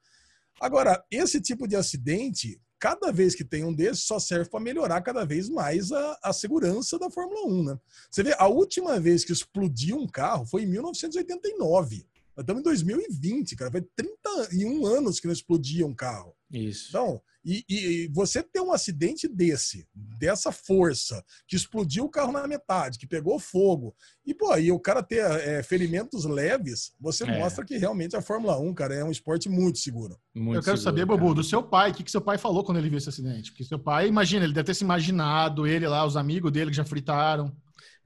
Agora, 0.61 1.05
esse 1.11 1.41
tipo 1.41 1.69
de 1.69 1.77
acidente, 1.77 2.61
cada 2.79 3.13
vez 3.13 3.35
que 3.35 3.45
tem 3.45 3.65
um 3.65 3.73
desses, 3.73 4.05
só 4.05 4.19
serve 4.19 4.49
para 4.49 4.61
melhorar 4.61 5.03
cada 5.03 5.25
vez 5.25 5.49
mais 5.49 5.93
a, 5.93 6.19
a 6.23 6.33
segurança 6.33 6.99
da 6.99 7.11
Fórmula 7.11 7.47
1, 7.47 7.65
né? 7.65 7.79
Você 8.11 8.23
vê, 8.23 8.35
a 8.39 8.47
última 8.47 8.99
vez 8.99 9.25
que 9.25 9.33
explodiu 9.33 9.97
um 9.99 10.07
carro 10.07 10.47
foi 10.47 10.63
em 10.63 10.67
1989. 10.67 12.07
Nós 12.39 12.45
estamos 12.45 12.61
em 12.61 12.65
2020, 12.65 13.57
cara. 13.57 13.69
Foi 13.69 13.83
31 13.97 14.87
anos 14.87 15.19
que 15.19 15.27
não 15.27 15.33
explodia 15.33 15.85
um 15.85 15.93
carro. 15.93 16.37
Isso. 16.53 16.87
Então, 16.91 17.21
e, 17.45 17.65
e, 17.69 18.09
você 18.13 18.45
ter 18.45 18.61
um 18.61 18.73
acidente 18.73 19.27
desse, 19.27 19.89
dessa 19.93 20.53
força, 20.53 21.25
que 21.49 21.57
explodiu 21.57 22.05
o 22.05 22.09
carro 22.09 22.31
na 22.31 22.47
metade, 22.47 22.97
que 22.97 23.09
pegou 23.09 23.41
fogo, 23.41 23.93
e, 24.25 24.33
pô, 24.33 24.57
e 24.57 24.71
o 24.71 24.79
cara 24.79 25.03
ter 25.03 25.19
é, 25.19 25.63
ferimentos 25.65 26.25
leves, 26.25 26.93
você 27.01 27.25
é. 27.25 27.39
mostra 27.39 27.65
que 27.65 27.77
realmente 27.77 28.15
a 28.15 28.23
Fórmula 28.23 28.57
1, 28.57 28.73
cara, 28.73 28.95
é 28.95 29.05
um 29.05 29.11
esporte 29.11 29.49
muito 29.49 29.79
seguro. 29.79 30.17
Muito 30.33 30.59
Eu 30.59 30.63
quero 30.63 30.77
seguro, 30.77 30.97
saber, 30.97 31.07
Bobo, 31.07 31.35
do 31.35 31.43
seu 31.43 31.63
pai, 31.63 31.91
o 31.91 31.95
que, 31.95 32.05
que 32.05 32.11
seu 32.11 32.21
pai 32.21 32.39
falou 32.39 32.63
quando 32.63 32.79
ele 32.79 32.89
viu 32.89 32.99
esse 32.99 33.09
acidente? 33.09 33.51
Porque 33.51 33.65
seu 33.65 33.81
pai, 33.81 34.07
imagina, 34.07 34.45
ele 34.45 34.55
deve 34.55 34.67
ter 34.67 34.75
se 34.75 34.85
imaginado, 34.85 35.67
ele 35.67 35.89
lá, 35.89 36.07
os 36.07 36.17
amigos 36.17 36.53
dele 36.53 36.71
que 36.71 36.77
já 36.77 36.85
fritaram. 36.85 37.53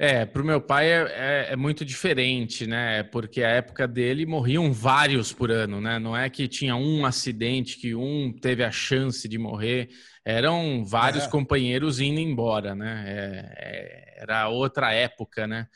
É, 0.04 0.26
para 0.26 0.42
o 0.42 0.44
meu 0.44 0.60
pai 0.60 0.90
é, 0.90 0.96
é, 0.96 1.52
é, 1.52 1.56
muito 1.56 1.84
diferente, 1.84 2.66
né? 2.66 3.04
Porque 3.04 3.40
a 3.40 3.48
época 3.48 3.86
dele 3.86 4.26
morriam 4.26 4.72
vários 4.72 5.32
por 5.32 5.48
ano, 5.48 5.80
né? 5.80 5.96
Não 6.00 6.16
é 6.16 6.28
que 6.28 6.48
tinha 6.48 6.74
um 6.74 7.06
acidente 7.06 7.78
que 7.78 7.94
um 7.94 8.32
teve 8.32 8.64
a 8.64 8.70
chance 8.72 9.28
de 9.28 9.38
morrer, 9.38 9.90
eram 10.24 10.84
vários 10.84 11.22
é. 11.22 11.28
companheiros 11.28 12.00
indo 12.00 12.18
embora, 12.18 12.74
né? 12.74 13.04
É, 13.06 13.54
é, 13.56 14.22
era 14.22 14.48
outra 14.48 14.92
época, 14.92 15.46
né? 15.46 15.68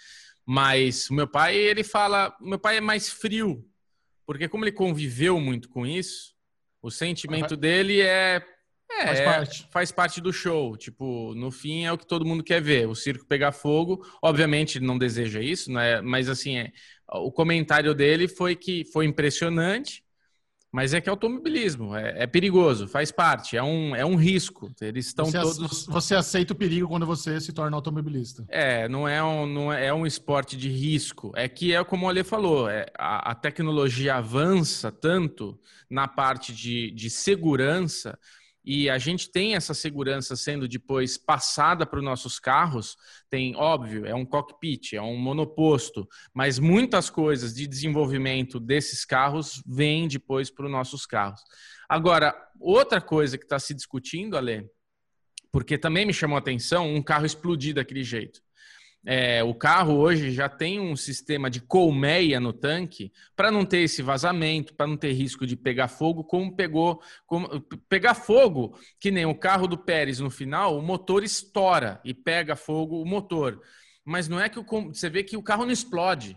Mas 0.45 1.09
o 1.09 1.15
meu 1.15 1.29
pai, 1.29 1.55
ele 1.55 1.85
fala, 1.85 2.37
meu 2.41 2.59
pai 2.59 2.79
é 2.79 2.81
mais 2.81 3.09
frio, 3.09 3.65
porque 4.27 4.49
como 4.49 4.65
ele 4.65 4.73
conviveu 4.73 5.39
muito 5.39 5.69
com 5.69 5.87
isso, 5.87 6.35
o 6.83 6.91
sentimento 6.91 7.57
dele 7.57 8.01
é 8.01 8.45
é, 8.91 9.07
faz 9.07 9.21
parte. 9.21 9.69
faz 9.71 9.93
parte 9.93 10.21
do 10.21 10.33
show. 10.33 10.77
Tipo, 10.77 11.35
no 11.35 11.51
fim 11.51 11.85
é 11.85 11.93
o 11.93 11.99
que 11.99 12.07
todo 12.07 12.25
mundo 12.25 12.43
quer 12.43 12.61
ver. 12.61 12.89
O 12.89 12.95
circo 12.95 13.27
pegar 13.27 13.53
fogo. 13.53 14.05
Obviamente 14.23 14.79
ele 14.79 14.87
não 14.87 14.99
deseja 14.99 15.41
isso, 15.41 15.71
né? 15.73 16.01
Mas 16.01 16.29
assim, 16.29 16.59
é, 16.59 16.73
o 17.13 17.31
comentário 17.31 17.95
dele 17.95 18.29
foi 18.29 18.57
que 18.57 18.85
foi 18.85 19.07
impressionante, 19.07 20.05
mas 20.73 20.93
é 20.93 21.01
que 21.01 21.09
é 21.09 21.11
automobilismo, 21.11 21.97
é, 21.97 22.25
é 22.25 22.27
perigoso, 22.27 22.87
faz 22.87 23.11
parte, 23.11 23.57
é 23.57 23.63
um, 23.63 23.97
é 23.97 24.05
um 24.05 24.17
risco. 24.17 24.71
Eles 24.81 25.07
estão 25.07 25.25
você 25.25 25.41
todos. 25.41 25.87
Você 25.87 26.15
aceita 26.15 26.53
o 26.53 26.57
perigo 26.57 26.89
quando 26.89 27.07
você 27.07 27.41
se 27.41 27.53
torna 27.53 27.77
automobilista. 27.77 28.45
É, 28.49 28.89
não 28.89 29.09
é 29.09 29.23
um, 29.23 29.47
não 29.47 29.73
é, 29.73 29.87
é 29.87 29.95
um 29.95 30.07
esporte 30.07 30.57
de 30.57 30.69
risco. 30.69 31.33
É 31.35 31.49
que 31.49 31.75
é 31.75 31.83
como 31.83 32.05
o 32.05 32.09
Ale 32.11 32.23
falou, 32.23 32.69
é, 32.69 32.87
a, 32.99 33.31
a 33.31 33.35
tecnologia 33.35 34.17
avança 34.17 34.93
tanto 34.93 35.59
na 35.89 36.07
parte 36.07 36.53
de, 36.53 36.91
de 36.91 37.09
segurança 37.09 38.19
e 38.67 38.91
a 38.91 38.99
gente 38.99 39.31
tem 39.31 39.55
essa 39.55 39.73
segurança 39.73 40.35
sendo 40.35 40.67
depois 40.67 41.17
passada 41.17 41.87
para 41.87 42.01
os 42.01 42.05
nossos 42.05 42.41
carros, 42.41 42.97
tem, 43.31 43.55
óbvio, 43.55 44.05
é 44.05 44.13
um 44.13 44.27
cockpit, 44.27 44.95
é 44.95 45.01
um 45.01 45.17
monoposto, 45.17 46.09
mas 46.35 46.59
muitas 46.59 47.09
coisas 47.09 47.55
de 47.55 47.65
desenvolvimento 47.69 48.59
desses 48.59 49.05
carros 49.05 49.63
vêm 49.65 50.09
depois 50.09 50.51
para 50.51 50.67
os 50.67 50.73
nossos 50.73 51.07
carros. 51.07 51.41
Agora, 51.89 52.35
outra 52.59 53.01
coisa 53.01 53.39
que 53.39 53.45
está 53.45 53.61
se 53.61 53.73
discutindo, 53.73 54.37
Ale, 54.37 54.69
porque 55.53 55.79
também 55.79 56.05
me 56.05 56.13
chamou 56.13 56.35
a 56.35 56.41
atenção 56.41 56.93
um 56.93 57.01
carro 57.01 57.25
explodir 57.25 57.73
daquele 57.73 58.03
jeito. 58.03 58.43
É, 59.09 59.41
o 59.45 59.55
carro 59.55 59.95
hoje 59.95 60.33
já 60.33 60.49
tem 60.49 60.81
um 60.81 60.97
sistema 60.97 61.49
de 61.49 61.61
colmeia 61.61 62.41
no 62.41 62.53
tanque 62.53 63.13
para 63.37 63.53
não 63.53 63.65
ter 63.65 63.79
esse 63.79 64.03
vazamento, 64.03 64.75
para 64.75 64.89
não 64.89 64.97
ter 64.97 65.13
risco 65.13 65.47
de 65.47 65.55
pegar 65.55 65.87
fogo, 65.87 66.25
como 66.25 66.57
pegou. 66.57 67.01
Como, 67.25 67.61
pegar 67.89 68.15
fogo, 68.15 68.77
que 68.99 69.13
nem 69.13 69.25
o 69.25 69.35
carro 69.35 69.69
do 69.69 69.79
Pérez 69.79 70.19
no 70.19 70.29
final, 70.29 70.77
o 70.77 70.83
motor 70.83 71.23
estoura 71.23 72.01
e 72.05 72.13
pega 72.13 72.57
fogo 72.57 73.01
o 73.01 73.07
motor. 73.07 73.63
Mas 74.05 74.27
não 74.27 74.41
é 74.41 74.49
que 74.49 74.59
o, 74.59 74.65
você 74.65 75.09
vê 75.09 75.23
que 75.23 75.37
o 75.37 75.43
carro 75.43 75.65
não 75.65 75.73
explode. 75.73 76.37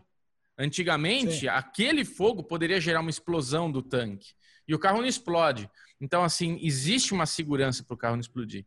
Antigamente, 0.55 1.39
Sim. 1.39 1.47
aquele 1.47 2.05
fogo 2.05 2.43
poderia 2.43 2.79
gerar 2.79 2.99
uma 2.99 3.09
explosão 3.09 3.71
do 3.71 3.81
tanque. 3.81 4.35
E 4.67 4.75
o 4.75 4.79
carro 4.79 4.99
não 4.99 5.07
explode. 5.07 5.67
Então, 5.99 6.23
assim, 6.23 6.59
existe 6.61 7.13
uma 7.13 7.25
segurança 7.25 7.83
para 7.83 7.95
o 7.95 7.97
carro 7.97 8.15
não 8.15 8.21
explodir 8.21 8.63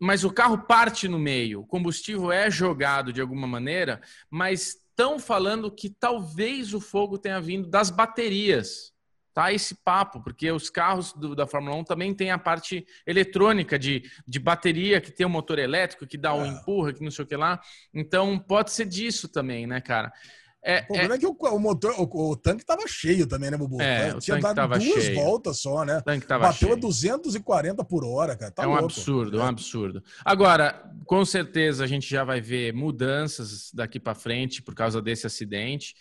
mas 0.00 0.24
o 0.24 0.30
carro 0.30 0.58
parte 0.58 1.08
no 1.08 1.18
meio, 1.18 1.60
o 1.60 1.66
combustível 1.66 2.30
é 2.32 2.50
jogado 2.50 3.12
de 3.12 3.20
alguma 3.20 3.46
maneira, 3.46 4.00
mas 4.30 4.76
estão 4.94 5.18
falando 5.18 5.70
que 5.70 5.90
talvez 5.90 6.72
o 6.72 6.80
fogo 6.80 7.18
tenha 7.18 7.40
vindo 7.40 7.68
das 7.68 7.90
baterias. 7.90 8.92
Tá 9.32 9.52
esse 9.52 9.74
papo, 9.74 10.22
porque 10.22 10.52
os 10.52 10.70
carros 10.70 11.12
do, 11.12 11.34
da 11.34 11.44
Fórmula 11.44 11.74
1 11.74 11.84
também 11.84 12.14
tem 12.14 12.30
a 12.30 12.38
parte 12.38 12.86
eletrônica 13.04 13.76
de, 13.76 14.08
de 14.24 14.38
bateria, 14.38 15.00
que 15.00 15.10
tem 15.10 15.26
o 15.26 15.28
um 15.28 15.32
motor 15.32 15.58
elétrico, 15.58 16.06
que 16.06 16.16
dá 16.16 16.32
o 16.32 16.38
um 16.38 16.44
é. 16.44 16.48
empurra, 16.48 16.92
que 16.92 17.02
não 17.02 17.10
sei 17.10 17.24
o 17.24 17.26
que 17.26 17.36
lá. 17.36 17.60
Então 17.92 18.38
pode 18.38 18.70
ser 18.70 18.84
disso 18.84 19.28
também, 19.28 19.66
né, 19.66 19.80
cara? 19.80 20.12
É, 20.66 20.78
o 20.78 20.86
problema 20.86 21.14
é, 21.14 21.16
é 21.16 21.20
que 21.20 21.26
o, 21.26 21.32
o 21.32 21.58
motor, 21.58 21.94
o, 21.98 22.30
o, 22.30 22.36
tanque 22.36 22.64
tava 22.64 22.88
cheio 22.88 23.26
também, 23.26 23.50
né, 23.50 23.56
Bubu? 23.56 23.82
É, 23.82 24.18
Tinha 24.18 24.38
dado 24.38 24.78
duas 24.78 25.04
cheio. 25.04 25.14
voltas 25.14 25.58
só, 25.58 25.84
né? 25.84 25.98
O 25.98 26.02
tanque 26.02 26.26
tava 26.26 26.46
Bateu 26.46 26.68
cheio. 26.68 26.78
a 26.78 26.80
240 26.80 27.84
por 27.84 28.02
hora, 28.02 28.34
cara. 28.34 28.50
Tá 28.50 28.62
é 28.62 28.66
um 28.66 28.70
louco. 28.70 28.86
absurdo, 28.86 29.38
é 29.38 29.42
um 29.42 29.46
absurdo. 29.46 30.02
Agora, 30.24 30.90
com 31.04 31.22
certeza 31.22 31.84
a 31.84 31.86
gente 31.86 32.08
já 32.08 32.24
vai 32.24 32.40
ver 32.40 32.72
mudanças 32.72 33.70
daqui 33.74 34.00
para 34.00 34.14
frente 34.14 34.62
por 34.62 34.74
causa 34.74 35.02
desse 35.02 35.26
acidente. 35.26 35.94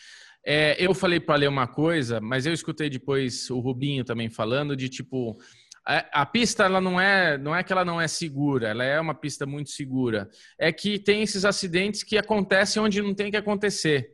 É, 0.46 0.76
eu 0.78 0.94
falei 0.94 1.20
para 1.20 1.36
ler 1.36 1.50
uma 1.50 1.68
coisa, 1.68 2.22
mas 2.22 2.46
eu 2.46 2.54
escutei 2.54 2.90
depois 2.90 3.50
o 3.50 3.60
Rubinho 3.60 4.06
também 4.06 4.30
falando 4.30 4.78
de 4.78 4.88
tipo 4.88 5.38
a, 5.86 6.22
a, 6.22 6.26
pista 6.26 6.64
ela 6.64 6.80
não 6.80 7.00
é 7.00 7.38
não 7.38 7.54
é 7.54 7.64
que 7.64 7.74
ela 7.74 7.84
não 7.84 8.00
é 8.00 8.08
segura, 8.08 8.70
ela 8.70 8.84
é 8.84 9.00
uma 9.00 9.14
pista 9.14 9.46
muito 9.46 9.70
segura. 9.70 10.30
É 10.58 10.72
que 10.72 10.98
tem 10.98 11.22
esses 11.22 11.44
acidentes 11.44 12.04
que 12.04 12.18
acontecem 12.18 12.82
onde 12.82 13.02
não 13.02 13.14
tem 13.14 13.30
que 13.30 13.38
acontecer. 13.38 14.13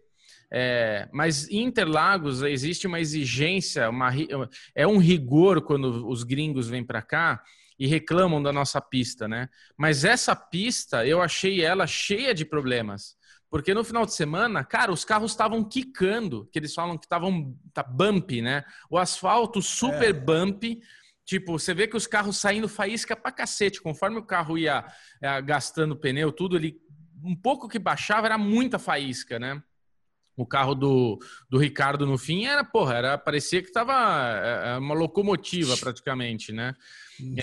É, 0.52 1.08
mas 1.12 1.48
em 1.50 1.64
Interlagos 1.64 2.42
existe 2.42 2.88
uma 2.88 3.00
exigência, 3.00 3.90
uma, 3.90 4.10
é 4.74 4.88
um 4.88 4.98
rigor 4.98 5.62
quando 5.62 6.08
os 6.08 6.24
gringos 6.24 6.68
vêm 6.68 6.84
para 6.84 7.02
cá 7.02 7.44
e 7.78 7.88
reclamam 7.88 8.42
da 8.42 8.52
nossa 8.52 8.82
pista, 8.82 9.28
né? 9.28 9.48
Mas 9.78 10.04
essa 10.04 10.36
pista 10.36 11.06
eu 11.06 11.22
achei 11.22 11.62
ela 11.62 11.88
cheia 11.88 12.34
de 12.34 12.44
problemas. 12.44 13.18
Porque 13.50 13.74
no 13.74 13.84
final 13.84 14.06
de 14.06 14.14
semana, 14.14 14.64
cara, 14.64 14.92
os 14.92 15.04
carros 15.04 15.32
estavam 15.32 15.64
quicando, 15.64 16.48
que 16.52 16.60
eles 16.60 16.74
falam 16.74 16.98
que 16.98 17.06
estavam 17.06 17.58
tá 17.74 17.82
bump, 17.82 18.42
né? 18.42 18.64
O 18.90 18.98
asfalto 18.98 19.62
super 19.62 20.10
é. 20.10 20.14
bump. 20.14 20.80
Tipo, 21.26 21.58
você 21.58 21.74
vê 21.74 21.88
que 21.88 21.98
os 21.98 22.06
carros 22.06 22.38
saindo 22.38 22.68
faísca 22.68 23.16
pra 23.16 23.32
cacete. 23.32 23.82
Conforme 23.82 24.18
o 24.18 24.26
carro 24.26 24.58
ia, 24.58 24.86
ia 25.22 25.42
gastando 25.42 25.96
pneu, 25.96 26.32
tudo, 26.32 26.58
ele 26.58 26.80
um 27.24 27.36
pouco 27.36 27.68
que 27.68 27.80
baixava 27.80 28.28
era 28.28 28.38
muita 28.38 28.78
faísca, 28.78 29.40
né? 29.40 29.62
O 30.40 30.46
carro 30.46 30.74
do, 30.74 31.20
do 31.50 31.58
Ricardo 31.58 32.06
no 32.06 32.18
fim 32.18 32.46
era, 32.46 32.64
porra, 32.64 32.96
era, 32.96 33.18
parecia 33.18 33.62
que 33.62 33.72
tava 33.72 33.94
é, 33.94 34.70
é, 34.70 34.78
uma 34.78 34.96
locomotiva 34.96 35.76
praticamente, 35.76 36.54
né? 36.54 36.74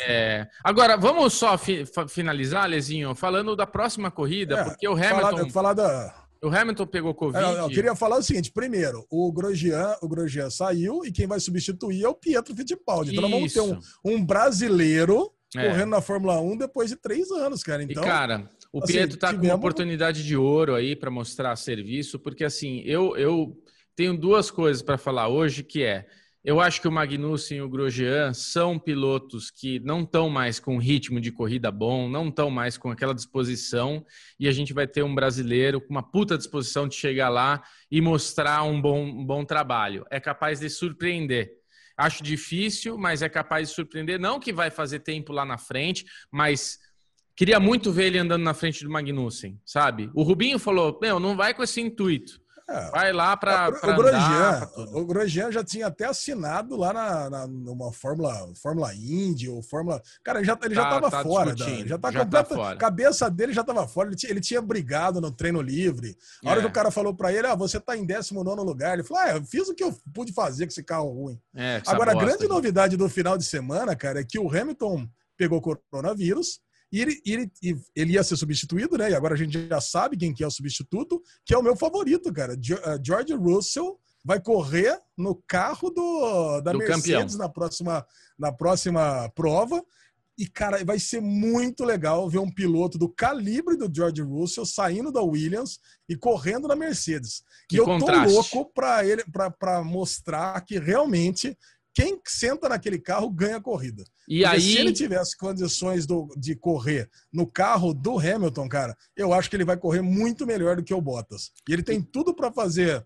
É, 0.09 0.47
agora, 0.65 0.97
vamos 0.97 1.35
só 1.35 1.59
fi, 1.59 1.85
finalizar, 2.09 2.67
Lezinho, 2.67 3.15
falando 3.15 3.55
da 3.55 3.67
próxima 3.67 4.11
corrida, 4.11 4.61
é, 4.61 4.65
porque 4.65 4.89
o 4.89 4.95
Hamilton... 4.95 5.21
Falar, 5.21 5.51
falar 5.51 5.73
da... 5.75 6.27
O 6.43 6.49
Hamilton 6.49 6.87
pegou 6.87 7.15
Covid. 7.15 7.45
É, 7.45 7.61
eu 7.61 7.69
queria 7.69 7.95
falar 7.97 8.19
o 8.19 8.23
seguinte: 8.23 8.53
primeiro, 8.53 9.07
o 9.11 9.33
Grosjean, 9.33 9.97
o 10.03 10.09
Grosjean 10.09 10.51
saiu 10.51 11.05
e 11.05 11.11
quem 11.11 11.27
vai 11.27 11.41
substituir 11.41 12.05
é 12.05 12.09
o 12.09 12.15
Pietro 12.15 12.55
Fittipaldi. 12.55 13.13
Então, 13.13 13.23
nós 13.23 13.31
vamos 13.31 13.53
ter 13.53 13.61
um, 13.61 13.79
um 14.05 14.25
brasileiro 14.25 15.33
é. 15.57 15.67
correndo 15.67 15.91
na 15.91 16.01
Fórmula 16.01 16.39
1 16.41 16.59
depois 16.59 16.91
de 16.91 16.97
três 16.97 17.31
anos, 17.31 17.63
cara. 17.63 17.83
Então, 17.83 18.03
e, 18.03 18.07
cara, 18.07 18.49
o 18.73 18.83
assim, 18.83 18.93
Pietro 18.95 19.17
tá 19.19 19.29
tivemos... 19.29 19.47
com 19.47 19.53
uma 19.53 19.59
oportunidade 19.59 20.25
de 20.25 20.37
ouro 20.37 20.75
aí 20.75 20.95
para 20.95 21.11
mostrar 21.11 21.57
serviço, 21.57 22.19
porque 22.19 22.45
assim, 22.45 22.83
eu, 22.85 23.17
eu 23.17 23.57
tenho 23.95 24.17
duas 24.17 24.51
coisas 24.51 24.83
para 24.83 24.99
falar 24.99 25.29
hoje, 25.29 25.63
que 25.63 25.83
é 25.83 26.07
eu 26.47 26.61
acho 26.61 26.81
que 26.81 26.87
o 26.87 26.93
Magnussen 26.93 27.59
e 27.59 27.61
o 27.61 27.69
Grosjean 27.69 28.33
são 28.33 28.79
pilotos 28.79 29.51
que 29.51 29.81
não 29.81 30.03
estão 30.03 30.31
mais 30.31 30.61
com 30.61 30.79
ritmo 30.79 31.21
de 31.21 31.33
corrida 31.33 31.73
bom, 31.73 32.09
não 32.09 32.29
estão 32.29 32.51
mais 32.51 32.79
com 32.79 32.89
aquela 32.89 33.13
disposição, 33.13 34.07
e 34.39 34.47
a 34.47 34.53
gente 34.53 34.73
vai 34.73 34.87
ter 34.87 35.03
um 35.03 35.13
brasileiro 35.13 35.81
com 35.81 35.91
uma 35.91 36.09
puta 36.09 36.39
disposição 36.39 36.87
de 36.87 36.95
chegar 36.95 37.31
lá 37.31 37.65
e 37.91 38.01
mostrar 38.01 38.63
um 38.63 38.81
bom, 38.81 39.05
um 39.05 39.27
bom 39.27 39.45
trabalho. 39.45 40.07
É 40.09 40.21
capaz 40.21 40.61
de 40.61 40.71
surpreender. 40.71 41.51
Acho 41.97 42.23
difícil, 42.23 42.97
mas 42.97 43.23
é 43.23 43.29
capaz 43.29 43.69
de 43.69 43.75
surpreender. 43.75 44.21
Não 44.21 44.39
que 44.39 44.53
vai 44.53 44.71
fazer 44.71 45.01
tempo 45.01 45.33
lá 45.33 45.45
na 45.45 45.59
frente, 45.59 46.07
mas 46.31 46.79
Queria 47.37 47.61
muito 47.61 47.93
ver 47.93 48.07
ele 48.07 48.19
andando 48.19 48.43
na 48.43 48.55
frente 48.55 48.83
do 48.83 48.91
Magnussen, 48.91 49.61
sabe? 49.65 50.11
O 50.15 50.23
Rubinho 50.23 50.59
falou: 50.59 50.99
Meu, 51.01 51.21
não 51.21 51.37
vai 51.37 51.53
com 51.53 51.63
esse 51.63 51.81
intuito. 51.83 52.41
É, 52.69 52.91
vai 52.91 53.13
lá 53.13 53.37
para. 53.37 53.69
O, 53.71 53.91
o, 53.91 53.97
Grosjean, 53.97 54.71
o 54.93 55.05
Grosjean 55.05 55.53
já 55.53 55.63
tinha 55.63 55.87
até 55.87 56.07
assinado 56.07 56.75
lá 56.77 56.93
na, 56.93 57.31
na 57.31 57.47
numa 57.47 57.93
Fórmula, 57.93 58.51
Fórmula 58.61 58.93
Indy 58.93 59.49
ou 59.49 59.63
Fórmula. 59.63 60.03
Cara, 60.25 60.41
ele 60.41 60.47
já, 60.47 60.59
ele 60.65 60.75
tá, 60.75 60.83
já 60.83 60.91
tava 60.91 61.11
tá 61.11 61.23
fora. 61.23 61.55
Da, 61.55 61.65
já 61.87 61.99
tá 61.99 62.11
já 62.11 62.25
completa, 62.25 62.49
tá 62.49 62.55
fora. 62.57 62.77
cabeça 62.77 63.31
dele 63.31 63.53
já 63.53 63.63
tava 63.63 63.87
fora. 63.87 64.09
Ele 64.09 64.17
tinha, 64.17 64.33
ele 64.33 64.41
tinha 64.41 64.61
brigado 64.61 65.21
no 65.21 65.31
treino 65.31 65.61
livre. 65.61 66.17
A 66.45 66.51
hora 66.51 66.59
é. 66.59 66.63
que 66.63 66.69
o 66.69 66.73
cara 66.73 66.91
falou 66.91 67.15
para 67.15 67.33
ele: 67.33 67.47
Ah, 67.47 67.55
você 67.55 67.79
tá 67.79 67.97
em 67.97 68.05
19 68.05 68.63
lugar. 68.63 68.95
Ele 68.95 69.05
falou: 69.05 69.23
Ah, 69.23 69.31
eu 69.37 69.45
fiz 69.45 69.69
o 69.69 69.75
que 69.75 69.85
eu 69.85 69.97
pude 70.13 70.33
fazer 70.33 70.67
com 70.67 70.71
esse 70.71 70.83
carro 70.83 71.13
ruim. 71.13 71.39
É, 71.55 71.81
Agora, 71.87 72.11
a 72.13 72.17
grande 72.17 72.49
novidade 72.49 72.97
do 72.97 73.09
final 73.09 73.39
de 73.39 73.45
semana, 73.45 73.95
cara, 73.95 74.21
é 74.23 74.25
que 74.25 74.41
o 74.41 74.49
Hamilton 74.49 75.07
pegou 75.37 75.61
coronavírus 75.61 76.59
e 76.97 77.01
ele, 77.03 77.21
ele, 77.27 77.51
ele 77.95 78.13
ia 78.15 78.25
ser 78.25 78.37
substituído, 78.39 78.97
né? 78.97 79.11
E 79.11 79.15
agora 79.15 79.35
a 79.35 79.37
gente 79.37 79.69
já 79.69 79.81
sabe 79.83 80.17
quem 80.17 80.33
que 80.33 80.43
é 80.43 80.47
o 80.47 80.51
substituto, 80.51 81.23
que 81.45 81.53
é 81.53 81.59
o 81.59 81.63
meu 81.63 81.77
favorito, 81.77 82.33
cara. 82.33 82.55
Eh, 82.55 82.99
George 83.05 83.35
Russell 83.35 84.01
vai 84.25 84.41
correr 84.41 84.99
no 85.15 85.35
carro 85.47 85.91
do, 85.91 86.63
da 86.63 86.73
do 86.73 86.79
Mercedes 86.79 87.37
na 87.37 87.51
próxima, 87.51 88.07
na 88.39 88.51
próxima 88.51 89.31
prova. 89.35 89.85
E, 90.39 90.47
cara, 90.47 90.83
vai 90.87 90.99
ser 90.99 91.21
muito 91.21 91.85
legal 91.85 92.31
ver 92.31 92.39
um 92.39 92.51
piloto 92.51 92.97
do 92.97 93.11
calibre 93.11 93.77
do 93.77 93.95
George 93.95 94.23
Russell 94.23 94.65
saindo 94.65 95.13
da 95.13 95.21
Williams 95.21 95.79
e 96.09 96.17
correndo 96.17 96.67
na 96.67 96.77
Mercedes. 96.77 97.43
Que 97.69 97.77
e 97.77 97.79
eu 97.79 97.85
contraste. 97.85 98.27
tô 98.27 98.33
louco 98.33 98.73
para 98.73 99.05
ele 99.05 99.23
para 99.59 99.85
mostrar 99.85 100.59
que 100.63 100.79
realmente 100.79 101.57
quem 101.97 102.21
senta 102.27 102.69
naquele 102.69 102.99
carro 102.99 103.31
ganha 103.31 103.57
a 103.57 103.61
corrida. 103.61 104.05
E 104.29 104.43
Porque 104.43 104.55
aí... 104.55 104.61
se 104.61 104.77
ele 104.77 104.93
tivesse 104.93 105.35
condições 105.35 106.05
do, 106.05 106.29
de 106.37 106.55
correr 106.55 107.09
no 107.33 107.47
carro 107.47 107.95
do 107.95 108.19
Hamilton, 108.19 108.69
cara, 108.69 108.95
eu 109.17 109.33
acho 109.33 109.49
que 109.49 109.57
ele 109.57 109.65
vai 109.65 109.79
correr 109.79 110.03
muito 110.03 110.47
melhor 110.47 110.77
do 110.77 110.85
que 110.85 110.93
o 110.93 111.01
Bottas. 111.01 111.53
E 111.67 111.73
ele 111.73 111.83
tem 111.83 112.03
tudo 112.03 112.35
para 112.35 112.53
fazer, 112.53 113.03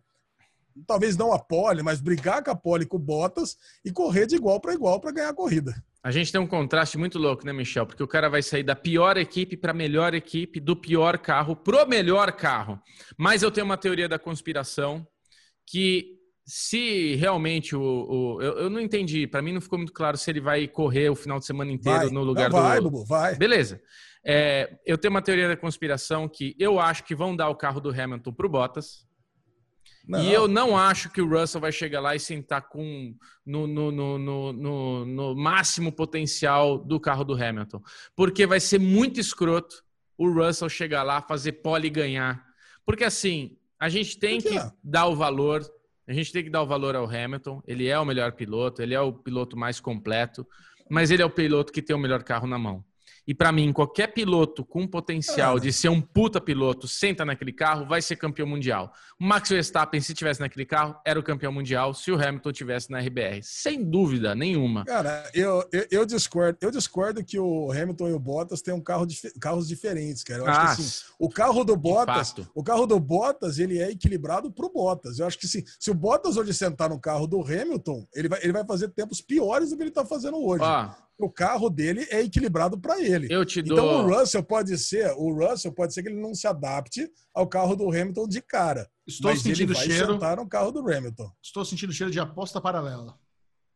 talvez 0.88 1.16
não 1.16 1.32
a 1.32 1.38
pole, 1.38 1.84
mas 1.84 2.00
brigar 2.00 2.42
com 2.42 2.50
a 2.50 2.56
pole 2.56 2.84
com 2.84 2.96
o 2.96 3.00
Bottas 3.00 3.56
e 3.84 3.92
correr 3.92 4.26
de 4.26 4.34
igual 4.34 4.60
para 4.60 4.74
igual 4.74 5.00
para 5.00 5.12
ganhar 5.12 5.28
a 5.28 5.34
corrida. 5.34 5.72
A 6.02 6.10
gente 6.10 6.32
tem 6.32 6.40
um 6.40 6.46
contraste 6.46 6.98
muito 6.98 7.16
louco, 7.16 7.46
né, 7.46 7.52
Michel? 7.52 7.86
Porque 7.86 8.02
o 8.02 8.08
cara 8.08 8.28
vai 8.28 8.42
sair 8.42 8.64
da 8.64 8.74
pior 8.74 9.16
equipe 9.16 9.56
para 9.56 9.70
a 9.70 9.74
melhor 9.74 10.14
equipe, 10.14 10.58
do 10.58 10.74
pior 10.74 11.16
carro 11.16 11.54
pro 11.54 11.86
melhor 11.86 12.32
carro. 12.32 12.80
Mas 13.16 13.44
eu 13.44 13.52
tenho 13.52 13.66
uma 13.66 13.76
teoria 13.76 14.08
da 14.08 14.18
conspiração 14.18 15.06
que 15.64 16.19
se 16.50 17.14
realmente 17.14 17.76
o. 17.76 17.80
o 17.80 18.42
eu, 18.42 18.58
eu, 18.58 18.70
não 18.70 18.80
entendi, 18.80 19.24
para 19.24 19.40
mim 19.40 19.52
não 19.52 19.60
ficou 19.60 19.78
muito 19.78 19.92
claro 19.92 20.16
se 20.16 20.28
ele 20.28 20.40
vai 20.40 20.66
correr 20.66 21.08
o 21.08 21.14
final 21.14 21.38
de 21.38 21.46
semana 21.46 21.70
inteiro 21.70 22.00
vai. 22.00 22.10
no 22.10 22.24
lugar 22.24 22.50
não, 22.50 22.60
vai, 22.60 22.78
do. 22.78 22.90
Bubu, 22.90 23.04
vai. 23.04 23.36
Beleza. 23.36 23.80
É, 24.24 24.76
eu 24.84 24.98
tenho 24.98 25.14
uma 25.14 25.22
teoria 25.22 25.46
da 25.46 25.56
conspiração 25.56 26.28
que 26.28 26.56
eu 26.58 26.80
acho 26.80 27.04
que 27.04 27.14
vão 27.14 27.36
dar 27.36 27.48
o 27.50 27.54
carro 27.54 27.80
do 27.80 27.88
Hamilton 27.90 28.32
pro 28.32 28.48
Bottas. 28.48 29.06
Não. 30.08 30.24
E 30.24 30.32
eu 30.32 30.48
não 30.48 30.76
acho 30.76 31.08
que 31.10 31.22
o 31.22 31.28
Russell 31.28 31.60
vai 31.60 31.70
chegar 31.70 32.00
lá 32.00 32.16
e 32.16 32.20
sentar 32.20 32.68
com 32.68 33.14
no, 33.46 33.68
no, 33.68 33.92
no, 33.92 34.18
no, 34.52 35.04
no 35.06 35.36
máximo 35.36 35.92
potencial 35.92 36.78
do 36.78 36.98
carro 36.98 37.22
do 37.22 37.34
Hamilton. 37.34 37.80
Porque 38.16 38.44
vai 38.44 38.58
ser 38.58 38.80
muito 38.80 39.20
escroto 39.20 39.84
o 40.18 40.28
Russell 40.28 40.68
chegar 40.68 41.04
lá, 41.04 41.22
fazer 41.22 41.52
pole 41.52 41.86
e 41.86 41.90
ganhar. 41.90 42.44
Porque 42.84 43.04
assim, 43.04 43.56
a 43.78 43.88
gente 43.88 44.18
tem 44.18 44.40
que 44.40 44.58
dar 44.82 45.06
o 45.06 45.14
valor 45.14 45.62
a 46.10 46.12
gente 46.12 46.32
tem 46.32 46.42
que 46.42 46.50
dar 46.50 46.60
o 46.60 46.66
valor 46.66 46.96
ao 46.96 47.08
Hamilton. 47.08 47.62
Ele 47.64 47.86
é 47.86 47.96
o 47.96 48.04
melhor 48.04 48.32
piloto, 48.32 48.82
ele 48.82 48.94
é 48.94 49.00
o 49.00 49.12
piloto 49.12 49.56
mais 49.56 49.78
completo, 49.78 50.44
mas 50.90 51.12
ele 51.12 51.22
é 51.22 51.24
o 51.24 51.30
piloto 51.30 51.72
que 51.72 51.80
tem 51.80 51.94
o 51.94 51.98
melhor 52.00 52.24
carro 52.24 52.48
na 52.48 52.58
mão. 52.58 52.84
E 53.30 53.34
para 53.34 53.52
mim, 53.52 53.72
qualquer 53.72 54.08
piloto 54.08 54.64
com 54.64 54.88
potencial 54.88 55.56
É. 55.56 55.60
de 55.60 55.72
ser 55.72 55.88
um 55.88 56.00
puta 56.00 56.40
piloto, 56.40 56.88
senta 56.88 57.24
naquele 57.24 57.52
carro, 57.52 57.86
vai 57.86 58.02
ser 58.02 58.16
campeão 58.16 58.44
mundial. 58.44 58.92
O 59.20 59.24
Max 59.24 59.50
Verstappen, 59.50 60.00
se 60.00 60.12
tivesse 60.12 60.40
naquele 60.40 60.66
carro, 60.66 60.96
era 61.06 61.16
o 61.20 61.22
campeão 61.22 61.52
mundial 61.52 61.94
se 61.94 62.10
o 62.10 62.16
Hamilton 62.20 62.50
tivesse 62.50 62.90
na 62.90 62.98
RBR. 62.98 63.40
Sem 63.44 63.84
dúvida 63.88 64.34
nenhuma. 64.34 64.84
Cara, 64.84 65.30
eu, 65.32 65.62
eu, 65.70 65.86
eu 65.92 66.04
discordo. 66.04 66.58
Eu 66.60 66.72
discordo 66.72 67.22
que 67.24 67.38
o 67.38 67.70
Hamilton 67.70 68.08
e 68.08 68.12
o 68.14 68.18
Bottas 68.18 68.62
tenham 68.62 68.80
carro 68.80 69.06
dif- 69.06 69.32
carros 69.40 69.68
diferentes, 69.68 70.24
cara. 70.24 70.40
Eu 70.40 70.46
acho 70.48 70.60
Ah, 70.60 70.64
que 70.74 70.82
assim, 70.82 71.04
o 71.16 71.28
carro 71.28 71.62
do 71.62 71.76
Bottas, 71.76 72.34
o 72.52 72.64
carro 72.64 72.84
do 72.84 72.98
Bottas, 72.98 73.60
ele 73.60 73.78
é 73.78 73.92
equilibrado 73.92 74.50
pro 74.50 74.72
Bottas. 74.72 75.20
Eu 75.20 75.26
acho 75.28 75.38
que 75.38 75.46
sim, 75.46 75.62
se 75.78 75.88
o 75.88 75.94
Bottas 75.94 76.36
hoje 76.36 76.52
sentar 76.52 76.88
no 76.90 76.98
carro 76.98 77.28
do 77.28 77.40
Hamilton, 77.42 78.04
ele 78.12 78.28
vai, 78.28 78.40
ele 78.42 78.52
vai 78.52 78.66
fazer 78.66 78.88
tempos 78.88 79.20
piores 79.20 79.70
do 79.70 79.76
que 79.76 79.84
ele 79.84 79.92
tá 79.92 80.04
fazendo 80.04 80.36
hoje. 80.44 80.64
Ó, 80.64 80.90
O 81.20 81.30
carro 81.30 81.68
dele 81.68 82.06
é 82.10 82.20
equilibrado 82.22 82.78
para 82.78 83.00
ele. 83.00 83.28
eu 83.30 83.44
te 83.44 83.60
dou. 83.62 83.76
Então 83.76 84.04
o 84.06 84.08
Russell 84.18 84.42
pode 84.42 84.76
ser, 84.78 85.12
o 85.16 85.32
Russell 85.32 85.72
pode 85.72 85.92
ser 85.92 86.02
que 86.02 86.08
ele 86.08 86.20
não 86.20 86.34
se 86.34 86.46
adapte 86.46 87.10
ao 87.34 87.46
carro 87.46 87.76
do 87.76 87.88
Hamilton 87.88 88.26
de 88.26 88.40
cara. 88.40 88.88
Estou 89.06 89.30
mas 89.30 89.44
ele 89.44 89.54
sentindo 89.54 89.70
o 89.72 89.74
vai 89.74 89.84
cheiro. 89.86 90.12
sentar 90.14 90.36
no 90.36 90.48
carro 90.48 90.70
do 90.72 90.80
Hamilton. 90.80 91.30
Estou 91.42 91.64
sentindo 91.64 91.90
o 91.90 91.92
cheiro 91.92 92.10
de 92.12 92.18
aposta 92.20 92.60
paralela. 92.60 93.18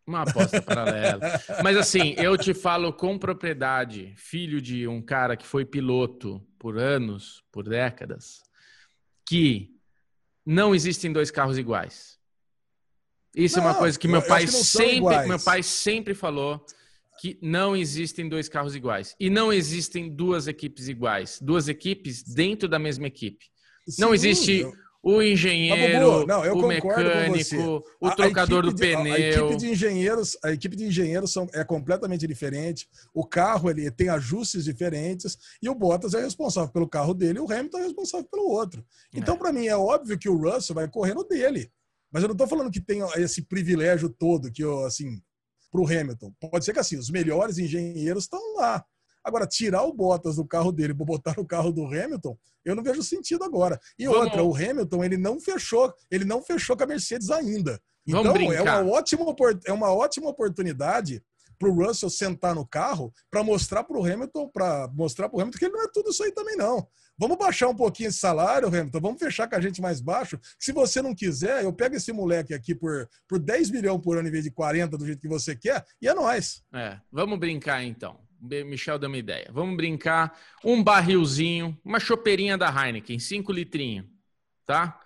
Uma 0.07 0.23
aposta 0.23 0.61
paralela. 0.61 1.21
Mas 1.63 1.77
assim, 1.77 2.15
eu 2.19 2.37
te 2.37 2.53
falo 2.55 2.93
com 2.93 3.19
propriedade, 3.19 4.13
filho 4.17 4.61
de 4.61 4.87
um 4.87 5.01
cara 5.03 5.37
que 5.37 5.47
foi 5.47 5.65
piloto 5.65 6.47
por 6.59 6.79
anos, 6.79 7.43
por 7.51 7.69
décadas, 7.69 8.41
que 9.27 9.71
não 10.47 10.75
existem 10.75 11.13
dois 11.13 11.31
carros 11.31 11.57
iguais. 11.59 12.19
Isso 13.35 13.59
é 13.59 13.63
uma 13.63 13.73
Não, 13.73 13.79
coisa 13.79 13.99
que 13.99 14.07
eu- 14.07 14.11
meu 14.13 14.21
eu 14.21 14.27
pai 14.29 14.45
que 14.47 14.53
não 14.53 14.63
sempre, 14.63 14.97
iguais. 14.97 15.29
meu 15.29 15.41
pai 15.41 15.63
sempre 15.63 16.15
falou 16.15 16.65
que 17.25 17.39
não 17.41 17.75
existem 17.75 18.29
dois 18.29 18.51
carros 18.51 18.77
iguais 18.77 19.17
e 19.19 19.31
não 19.31 19.51
existem 19.51 20.11
duas 20.15 20.47
equipes 20.47 20.89
iguais, 20.89 21.39
duas 21.41 21.69
equipes 21.69 22.23
dentro 22.23 22.69
da 22.69 22.79
mesma 22.79 23.07
equipe. 23.07 23.47
Não 23.99 24.09
Sim, 24.09 24.15
existe 24.15 24.59
eu- 24.61 24.73
O 25.07 25.21
engenheiro, 25.23 26.27
não, 26.27 26.41
o 26.55 26.67
mecânico, 26.67 27.85
o 28.01 28.07
A- 28.07 28.11
a 28.13 28.15
trocador 28.17 28.63
do 28.63 28.73
de- 28.75 28.81
pneu. 28.81 29.13
A 29.13 29.19
equipe 29.19 29.57
de 29.57 29.69
engenheiros, 29.71 30.35
a 30.43 30.51
equipe 30.53 30.75
de 30.77 30.85
engenheiros 30.85 31.31
são, 31.31 31.47
é 31.53 31.63
completamente 31.65 32.27
diferente. 32.27 32.89
O 33.13 33.23
carro 33.27 33.69
ele 33.71 33.91
tem 33.91 34.09
ajustes 34.09 34.65
diferentes 34.65 35.37
e 35.63 35.69
o 35.69 35.75
Bottas 35.75 36.15
é 36.15 36.23
responsável 36.23 36.71
pelo 36.73 36.89
carro 36.89 37.13
dele, 37.15 37.39
e 37.39 37.41
o 37.43 37.51
Hamilton 37.53 37.79
é 37.79 37.83
responsável 37.85 38.27
pelo 38.31 38.49
outro. 38.49 38.83
Então, 39.15 39.35
É. 39.35 39.39
para 39.39 39.53
mim 39.53 39.67
é 39.67 39.77
óbvio 39.77 40.19
que 40.19 40.29
o 40.29 40.37
Russell 40.37 40.75
vai 40.75 40.89
correr 40.89 41.13
no 41.15 41.25
dele. 41.25 41.71
Mas 42.11 42.23
eu 42.23 42.29
não 42.29 42.35
estou 42.35 42.47
falando 42.49 42.71
que 42.71 42.81
tem 42.81 43.01
esse 43.17 43.43
privilégio 43.43 44.09
todo 44.09 44.51
que 44.51 44.63
eu, 44.65 44.87
assim, 44.87 45.21
para 45.75 45.83
o 45.83 45.87
Hamilton. 45.87 46.33
Pode 46.39 46.65
ser 46.65 46.73
que 46.73 46.79
assim, 46.79 46.97
os 46.97 47.11
melhores 47.11 47.59
engenheiros 47.59 48.25
estão 48.25 48.41
lá. 48.57 48.85
Agora, 49.25 49.45
tirar 49.47 49.83
o 49.83 49.93
Bottas 49.93 50.37
do 50.37 50.47
carro 50.47 50.71
dele 50.71 50.95
para 50.95 51.05
botar 51.05 51.35
no 51.37 51.45
carro 51.45 51.73
do 51.73 51.85
Hamilton, 51.85 52.39
eu 52.65 52.77
não 52.77 52.83
vejo 52.83 53.03
sentido 53.03 53.43
agora. 53.43 53.81
E 53.99 54.07
Vamos- 54.07 54.21
outra, 54.27 54.45
o 54.45 54.55
Hamilton, 54.55 55.03
ele 55.03 55.17
não 55.17 55.41
fechou, 55.41 55.93
ele 56.11 56.25
não 56.25 56.43
fechou 56.43 56.77
com 56.77 56.85
a 56.85 56.87
Mercedes 56.87 57.31
ainda. 57.31 57.81
Vamos 58.07 58.27
Então, 58.27 58.53
é 58.53 58.63
uma 58.63 58.93
ótima, 58.93 59.25
é 59.65 59.73
uma 59.73 59.93
ótima 59.93 60.29
oportunidade 60.29 61.25
para 61.59 61.69
o 61.69 61.75
Russell 61.75 62.11
sentar 62.11 62.55
no 62.55 62.67
carro 62.67 63.13
para 63.31 63.43
mostrar 63.43 63.83
para 63.83 63.99
o 63.99 64.05
Hamilton, 64.05 64.49
para 64.51 64.89
mostrar 64.93 65.29
para 65.29 65.39
o 65.39 65.41
Hamilton 65.41 65.59
que 65.59 65.65
ele 65.65 65.75
não 65.75 65.85
é 65.85 65.89
tudo 65.93 66.11
isso 66.11 66.23
aí 66.23 66.31
também 66.33 66.57
não. 66.57 66.87
Vamos 67.17 67.37
baixar 67.39 67.69
um 67.69 67.75
pouquinho 67.77 68.09
esse 68.09 68.19
salário, 68.19 68.67
Hamilton. 68.69 69.01
Vamos 69.01 69.19
fechar 69.21 69.49
com 69.49 69.55
a 69.55 69.61
gente 69.61 69.81
mais 69.81 70.01
baixo. 70.01 70.39
Se 70.59 70.73
você 70.73 71.01
não 71.01 71.15
quiser, 71.15 71.63
eu 71.63 71.73
pego 71.73 71.95
esse 71.95 72.13
moleque 72.13 72.53
aqui 72.53 72.75
por, 72.75 73.09
por 73.29 73.39
10 73.39 73.71
milhões 73.71 74.01
por 74.03 74.19
ano 74.19 74.27
em 74.29 74.33
vez 74.33 74.43
de 74.45 74.51
40 74.51 74.99
do 74.99 75.07
jeito 75.07 75.21
que 75.21 75.29
você 75.29 75.55
quer, 75.55 75.85
e 76.03 76.09
é 76.09 76.15
nóis. 76.15 76.63
É, 76.73 76.99
vamos 77.13 77.39
brincar 77.39 77.83
então. 77.85 78.19
Michel 78.41 78.99
deu 78.99 79.09
uma 79.09 79.17
ideia. 79.17 79.49
Vamos 79.53 79.75
brincar 79.77 80.39
um 80.63 80.83
barrilzinho, 80.83 81.79
uma 81.85 81.99
chopeirinha 81.99 82.59
da 82.59 82.69
Heineken, 82.69 83.19
5 83.19 83.51
litrinhos, 83.53 84.07
tá? 84.67 85.01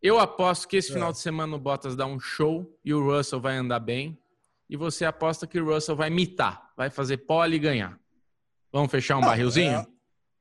Eu 0.00 0.18
aposto 0.20 0.68
que 0.68 0.76
esse 0.76 0.90
É. 0.90 0.92
final 0.94 1.10
de 1.12 1.18
semana 1.18 1.56
o 1.56 1.58
Bottas 1.58 1.96
dá 1.96 2.04
um 2.06 2.20
show 2.20 2.78
e 2.84 2.92
o 2.94 3.02
Russell 3.02 3.40
vai 3.40 3.56
andar 3.56 3.80
bem. 3.80 4.16
E 4.68 4.76
você 4.76 5.04
aposta 5.04 5.46
que 5.46 5.58
o 5.58 5.64
Russell 5.64 5.96
vai 5.96 6.08
mitar, 6.10 6.70
vai 6.76 6.88
fazer 6.90 7.16
pole 7.18 7.56
e 7.56 7.58
ganhar. 7.58 7.98
Vamos 8.70 8.90
fechar 8.90 9.16
um 9.16 9.20
Não, 9.20 9.28
barrilzinho? 9.28 9.72
é- 9.78 9.86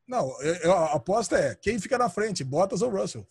Não, 0.08 0.30
eu- 0.42 0.56
eu- 0.56 0.74
a 0.74 0.94
aposta 0.94 1.38
é 1.38 1.56
quem 1.56 1.80
fica 1.80 1.98
na 1.98 2.10
frente, 2.10 2.44
Bottas 2.44 2.82
ou 2.82 2.90
Russell. 2.90 3.26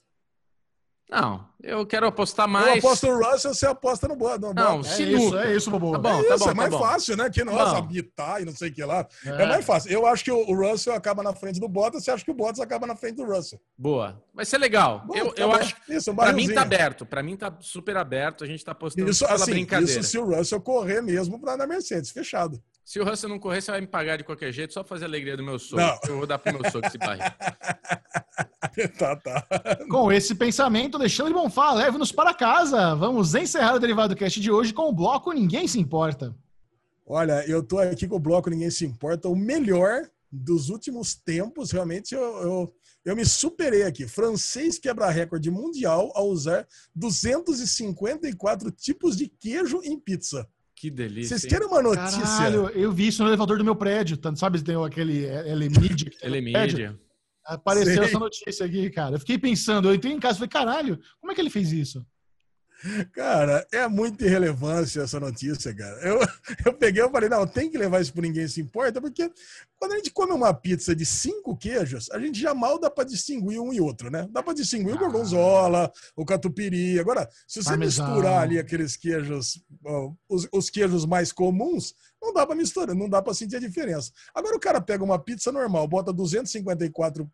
Não, 1.10 1.46
eu 1.62 1.84
quero 1.84 2.06
apostar 2.06 2.46
Eu 2.46 2.50
mais. 2.50 2.78
aposto 2.82 3.06
no 3.06 3.18
Russell, 3.22 3.52
você 3.52 3.66
aposta 3.66 4.08
no, 4.08 4.16
Bo- 4.16 4.38
no 4.38 4.54
Não, 4.54 4.78
Bottas. 4.78 4.92
É 4.92 4.96
Sinuca. 4.96 5.22
isso, 5.26 5.38
é 5.38 5.54
isso, 5.56 5.70
Bobo. 5.70 5.92
Tá 5.92 5.98
bom, 5.98 6.20
é 6.20 6.24
tá 6.24 6.34
isso, 6.36 6.44
bom, 6.46 6.50
é 6.50 6.54
mais 6.54 6.70
tá 6.70 6.78
bom. 6.78 6.84
fácil, 6.86 7.16
né? 7.18 7.28
Que 7.28 7.44
nossa, 7.44 7.72
bom. 7.72 7.76
habitar 7.80 8.40
e 8.40 8.46
não 8.46 8.56
sei 8.56 8.70
o 8.70 8.72
que 8.72 8.82
lá. 8.82 9.06
É. 9.26 9.28
É. 9.28 9.46
mais 9.46 9.62
fácil. 9.62 9.92
Eu 9.92 10.06
acho 10.06 10.24
que 10.24 10.30
o 10.30 10.54
Russell 10.54 10.94
acaba 10.94 11.22
na 11.22 11.34
frente 11.34 11.60
do 11.60 11.68
Bottas, 11.68 12.02
você 12.02 12.10
acha 12.12 12.24
que 12.24 12.30
o 12.30 12.34
Bottas 12.34 12.60
acaba 12.60 12.86
na 12.86 12.96
frente 12.96 13.16
do 13.16 13.26
Russell. 13.26 13.60
Boa. 13.76 14.22
Vai 14.32 14.46
ser 14.46 14.56
legal. 14.56 15.02
Bom, 15.04 15.14
eu 15.14 15.34
tá 15.34 15.42
eu 15.42 15.48
bom. 15.50 15.54
acho. 15.56 15.76
Isso, 15.86 16.10
um 16.12 16.16
Pra 16.16 16.32
mim 16.32 16.48
tá 16.50 16.62
aberto. 16.62 17.04
Pra 17.04 17.22
mim 17.22 17.36
tá 17.36 17.54
super 17.60 17.94
aberto. 17.98 18.42
A 18.42 18.46
gente 18.46 18.64
tá 18.64 18.74
postando 18.74 19.10
Isso, 19.10 19.26
pela 19.26 19.34
assim, 19.36 19.50
brincadeira. 19.50 20.00
isso 20.00 20.02
se 20.08 20.16
o 20.16 20.24
Russell 20.24 20.62
correr 20.62 21.02
mesmo 21.02 21.38
pra 21.38 21.58
na 21.58 21.66
Mercedes, 21.66 22.10
fechado. 22.10 22.58
Se 22.84 22.98
o 22.98 23.04
Russell 23.04 23.28
não 23.28 23.38
correr, 23.38 23.60
você 23.60 23.70
vai 23.70 23.80
me 23.80 23.86
pagar 23.86 24.16
de 24.16 24.24
qualquer 24.24 24.52
jeito, 24.52 24.72
só 24.72 24.82
fazer 24.82 25.04
a 25.04 25.08
alegria 25.08 25.36
do 25.36 25.42
meu 25.42 25.58
sogro. 25.58 25.84
Não. 25.84 25.98
Eu 26.08 26.16
vou 26.16 26.26
dar 26.26 26.38
pro 26.38 26.52
meu 26.52 26.70
sogro 26.70 26.88
esse 26.88 26.98
barril. 26.98 27.22
tá, 28.98 29.16
tá. 29.16 29.46
Com 29.88 30.10
esse 30.10 30.34
pensamento, 30.34 30.96
Alexandre 30.96 31.32
Bonfá, 31.32 31.72
leve-nos 31.72 32.10
para 32.10 32.34
casa. 32.34 32.94
Vamos 32.94 33.34
encerrar 33.34 33.74
o 33.74 33.78
Derivado 33.78 34.16
Cast 34.16 34.40
de 34.40 34.50
hoje 34.50 34.74
com 34.74 34.88
o 34.88 34.92
bloco 34.92 35.32
Ninguém 35.32 35.68
Se 35.68 35.78
Importa. 35.78 36.34
Olha, 37.06 37.44
eu 37.48 37.62
tô 37.62 37.78
aqui 37.78 38.08
com 38.08 38.16
o 38.16 38.20
bloco 38.20 38.50
Ninguém 38.50 38.70
Se 38.70 38.84
Importa, 38.84 39.28
o 39.28 39.36
melhor 39.36 40.02
dos 40.30 40.68
últimos 40.68 41.14
tempos. 41.14 41.70
Realmente, 41.70 42.14
eu, 42.14 42.20
eu, 42.22 42.74
eu 43.04 43.14
me 43.14 43.24
superei 43.24 43.84
aqui. 43.84 44.08
Francês 44.08 44.78
quebra 44.78 45.10
recorde 45.10 45.50
mundial 45.50 46.10
ao 46.14 46.28
usar 46.28 46.66
254 46.94 48.70
tipos 48.70 49.16
de 49.16 49.28
queijo 49.28 49.80
em 49.84 49.98
pizza. 50.00 50.48
Que 50.82 50.90
delícia. 50.90 51.38
Vocês 51.38 51.48
querem 51.48 51.68
uma 51.68 51.80
notícia? 51.80 52.20
Caralho, 52.20 52.68
eu 52.70 52.90
vi 52.90 53.06
isso 53.06 53.22
no 53.22 53.28
elevador 53.28 53.56
do 53.56 53.62
meu 53.62 53.76
prédio. 53.76 54.16
Tanto, 54.16 54.40
sabe, 54.40 54.60
tem 54.60 54.74
aquele 54.84 55.26
L-Media. 55.26 56.10
Ele 56.20 56.38
é 56.38 56.50
prédio. 56.50 56.76
mídia. 56.76 57.00
Apareceu 57.46 57.94
Sei. 57.94 58.04
essa 58.06 58.18
notícia 58.18 58.66
aqui, 58.66 58.90
cara. 58.90 59.14
Eu 59.14 59.20
fiquei 59.20 59.38
pensando, 59.38 59.88
eu 59.88 59.94
entrei 59.94 60.12
em 60.12 60.18
casa 60.18 60.34
e 60.34 60.38
falei, 60.38 60.48
caralho, 60.48 60.98
como 61.20 61.30
é 61.30 61.36
que 61.36 61.40
ele 61.40 61.50
fez 61.50 61.70
isso? 61.70 62.04
Cara, 63.12 63.66
é 63.72 63.86
muita 63.88 64.24
irrelevância 64.24 65.02
essa 65.02 65.20
notícia, 65.20 65.74
cara. 65.74 66.00
Eu, 66.00 66.18
eu 66.66 66.72
peguei 66.74 67.04
e 67.04 67.08
falei, 67.10 67.28
não, 67.28 67.46
tem 67.46 67.70
que 67.70 67.78
levar 67.78 68.00
isso 68.00 68.12
por 68.12 68.22
ninguém 68.22 68.46
se 68.48 68.60
importa, 68.60 69.00
porque 69.00 69.30
quando 69.78 69.92
a 69.92 69.96
gente 69.96 70.10
come 70.10 70.32
uma 70.32 70.52
pizza 70.52 70.94
de 70.94 71.06
cinco 71.06 71.56
queijos, 71.56 72.10
a 72.10 72.18
gente 72.18 72.40
já 72.40 72.54
mal 72.54 72.78
dá 72.78 72.90
para 72.90 73.04
distinguir 73.04 73.60
um 73.60 73.72
e 73.72 73.80
outro, 73.80 74.10
né? 74.10 74.28
Dá 74.30 74.42
para 74.42 74.54
distinguir 74.54 74.94
o 74.94 74.96
Ah. 74.96 75.00
gorgonzola, 75.00 75.92
o 76.16 76.24
catupiry. 76.24 76.98
Agora, 76.98 77.28
se 77.46 77.62
você 77.62 77.70
Parmesão. 77.70 78.06
misturar 78.06 78.42
ali 78.42 78.58
aqueles 78.58 78.96
queijos, 78.96 79.60
os, 80.28 80.48
os 80.52 80.70
queijos 80.70 81.06
mais 81.06 81.32
comuns, 81.32 81.94
não 82.20 82.32
dá 82.32 82.46
para 82.46 82.54
misturar, 82.56 82.94
não 82.94 83.08
dá 83.08 83.20
para 83.22 83.34
sentir 83.34 83.56
a 83.56 83.60
diferença. 83.60 84.10
Agora 84.34 84.56
o 84.56 84.60
cara 84.60 84.80
pega 84.80 85.02
uma 85.04 85.18
pizza 85.18 85.50
normal, 85.50 85.86
bota 85.88 86.12
254 86.12 87.28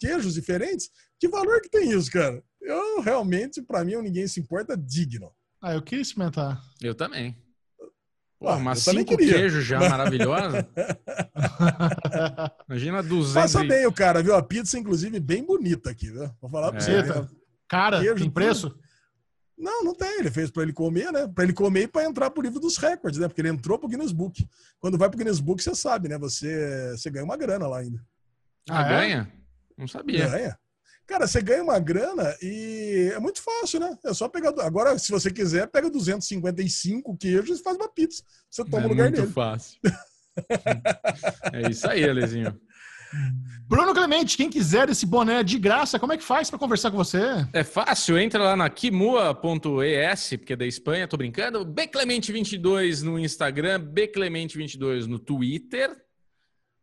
queijos 0.00 0.34
diferentes, 0.34 0.90
que 1.18 1.28
valor 1.28 1.60
que 1.62 1.70
tem 1.70 1.90
isso, 1.90 2.10
cara? 2.10 2.42
Eu 2.64 3.00
realmente, 3.02 3.60
para 3.62 3.84
mim, 3.84 3.94
ninguém 4.02 4.26
se 4.26 4.40
importa 4.40 4.76
digno. 4.76 5.30
Ah, 5.62 5.74
eu 5.74 5.82
queria 5.82 6.02
experimentar. 6.02 6.60
Eu 6.80 6.94
também. 6.94 7.36
Pô, 8.38 8.48
Ah, 8.48 8.56
também 8.56 8.74
cinco 8.76 9.16
queria. 9.16 9.34
queijos 9.34 9.64
já 9.64 9.78
maravilhosa. 9.88 10.66
Imagina 12.68 13.02
200 13.02 13.32
Passa 13.34 13.64
bem 13.64 13.86
o 13.86 13.92
cara, 13.92 14.22
viu? 14.22 14.34
A 14.34 14.42
pizza, 14.42 14.78
inclusive, 14.78 15.18
bem 15.20 15.44
bonita 15.44 15.90
aqui, 15.90 16.10
viu? 16.10 16.30
Vou 16.40 16.50
falar 16.50 16.70
pra 16.70 16.78
É. 16.78 16.82
você. 16.82 17.02
Viu? 17.02 17.28
Cara, 17.68 18.00
Queijo, 18.00 18.16
tem 18.16 18.30
preço? 18.30 18.78
Não, 19.56 19.84
não 19.84 19.94
tem. 19.94 20.18
Ele 20.18 20.30
fez 20.30 20.50
para 20.50 20.62
ele 20.64 20.72
comer, 20.72 21.12
né? 21.12 21.28
Para 21.28 21.44
ele 21.44 21.52
comer 21.52 21.82
e 21.82 21.88
para 21.88 22.04
entrar 22.04 22.30
pro 22.30 22.42
livro 22.42 22.58
dos 22.60 22.76
recordes, 22.76 23.20
né? 23.20 23.28
Porque 23.28 23.40
ele 23.40 23.48
entrou 23.50 23.78
pro 23.78 23.88
Guinness 23.88 24.12
Book. 24.12 24.46
Quando 24.80 24.98
vai 24.98 25.08
pro 25.08 25.16
Guinness 25.18 25.38
Book, 25.40 25.62
você 25.62 25.74
sabe, 25.74 26.08
né? 26.08 26.18
Você, 26.18 26.90
você 26.96 27.08
ganha 27.10 27.24
uma 27.24 27.36
grana 27.36 27.66
lá 27.66 27.78
ainda. 27.78 28.04
Ah, 28.68 28.80
Ah, 28.80 28.86
é? 28.86 28.88
ganha? 29.00 29.32
Não 29.78 29.86
sabia. 29.86 30.28
Ganha. 30.28 30.58
Cara, 31.06 31.26
você 31.26 31.42
ganha 31.42 31.62
uma 31.62 31.78
grana 31.78 32.34
e 32.40 33.10
é 33.14 33.18
muito 33.18 33.42
fácil, 33.42 33.78
né? 33.78 33.96
É 34.04 34.14
só 34.14 34.28
pegar. 34.28 34.54
Agora, 34.60 34.98
se 34.98 35.12
você 35.12 35.30
quiser, 35.30 35.66
pega 35.66 35.90
255 35.90 37.16
queijos 37.18 37.60
e 37.60 37.62
faz 37.62 37.76
uma 37.76 37.88
pizza. 37.88 38.22
Você 38.50 38.64
toma 38.64 38.84
é 38.84 38.86
o 38.86 38.88
lugar 38.88 39.10
muito 39.10 39.20
dele. 39.20 39.32
fácil. 39.32 39.78
é 41.52 41.70
isso 41.70 41.88
aí, 41.88 42.08
Alezinho. 42.08 42.58
Bruno 43.68 43.94
Clemente, 43.94 44.36
quem 44.36 44.50
quiser 44.50 44.88
esse 44.88 45.06
boné 45.06 45.42
de 45.42 45.58
graça, 45.58 45.98
como 45.98 46.12
é 46.12 46.16
que 46.16 46.24
faz 46.24 46.50
para 46.50 46.58
conversar 46.58 46.90
com 46.90 46.96
você? 46.96 47.46
É 47.52 47.62
fácil, 47.62 48.18
entra 48.18 48.42
lá 48.42 48.56
na 48.56 48.68
kimua.es, 48.68 50.30
porque 50.38 50.52
é 50.52 50.56
da 50.56 50.66
Espanha, 50.66 51.06
tô 51.06 51.16
brincando. 51.16 51.64
Bclemente22 51.64 53.02
no 53.02 53.18
Instagram, 53.18 53.80
Bclemente22 53.92 55.06
no 55.06 55.18
Twitter. 55.18 55.96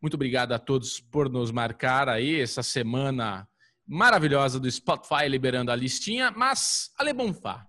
Muito 0.02 0.15
obrigado 0.15 0.53
a 0.53 0.60
todos 0.60 0.99
por 0.99 1.30
nos 1.30 1.52
marcar 1.52 2.07
aí 2.07 2.39
essa 2.39 2.64
semana 2.64 3.48
maravilhosa 3.91 4.57
do 4.57 4.72
Spotify 4.72 5.27
liberando 5.27 5.69
a 5.69 5.76
listinha. 5.76 6.31
Mas, 6.31 6.91
Ale 6.97 7.11
Bonfá, 7.11 7.68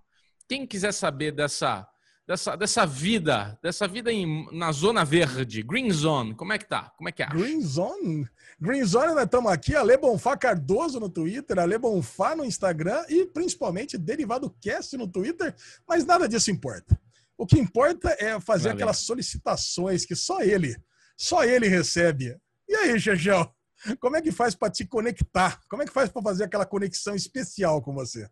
quem 0.49 0.65
quiser 0.65 0.93
saber 0.93 1.33
dessa 1.33 1.89
dessa, 2.27 2.57
dessa 2.57 2.87
vida, 2.87 3.59
dessa 3.61 3.89
vida 3.89 4.13
em, 4.13 4.47
na 4.53 4.71
zona 4.71 5.05
verde, 5.05 5.63
Green 5.63 5.91
Zone. 5.91 6.35
Como 6.35 6.53
é 6.53 6.59
que 6.59 6.69
tá? 6.69 6.93
Como 6.97 7.09
é 7.09 7.13
que 7.13 7.23
é? 7.23 7.27
Green 7.27 7.61
Zone? 7.61 8.29
Green 8.61 8.85
Zone, 8.85 9.15
nós 9.15 9.25
estamos 9.25 9.51
aqui, 9.51 9.75
Ale 9.75 9.97
Bonfá 9.97 10.37
Cardoso 10.37 11.01
no 11.01 11.09
Twitter, 11.09 11.59
Ale 11.59 11.77
Bonfá 11.79 12.37
no 12.37 12.45
Instagram 12.45 13.05
e 13.09 13.27
principalmente 13.27 13.99
Derivado 13.99 14.49
Cast 14.61 14.97
no 14.97 15.09
Twitter, 15.09 15.55
mas 15.87 16.05
nada 16.05 16.29
disso 16.29 16.51
importa. 16.51 16.99
O 17.37 17.45
que 17.45 17.59
importa 17.59 18.17
é 18.21 18.39
fazer 18.41 18.69
Valeu. 18.69 18.77
aquelas 18.77 18.99
solicitações 18.99 20.07
que 20.07 20.15
só 20.15 20.41
ele, 20.43 20.77
só 21.17 21.43
ele 21.43 21.67
recebe. 21.67 22.37
E 22.69 22.75
aí, 22.77 23.01
Xexão, 23.01 23.53
como 24.01 24.17
é 24.17 24.23
que 24.23 24.33
faz 24.33 24.55
para 24.55 24.71
te 24.71 24.87
conectar? 24.87 25.61
Como 25.69 25.83
é 25.83 25.87
que 25.87 25.93
faz 25.93 26.09
para 26.09 26.23
fazer 26.23 26.45
aquela 26.45 26.67
conexão 26.67 27.15
especial 27.15 27.83
com 27.83 27.93
você? 27.93 28.29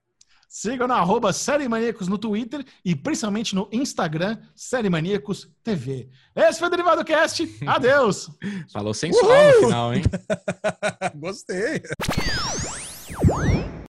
Sigam 0.52 0.89
na 0.89 0.97
arroba 0.97 1.32
Série 1.32 1.68
Maníacos 1.68 2.09
no 2.09 2.18
Twitter 2.18 2.64
e 2.85 2.97
principalmente 2.97 3.55
no 3.55 3.68
Instagram, 3.70 4.36
Série 4.56 4.90
Maníacos 4.90 5.48
TV. 5.62 6.09
Esse 6.35 6.59
foi 6.59 6.66
o 6.66 6.70
Derivado 6.72 7.05
Cast. 7.05 7.48
Adeus! 7.64 8.28
Falou 8.72 8.93
sensual 8.93 9.52
no 9.52 9.60
final, 9.60 9.94
hein? 9.94 10.02
Gostei. 11.14 11.82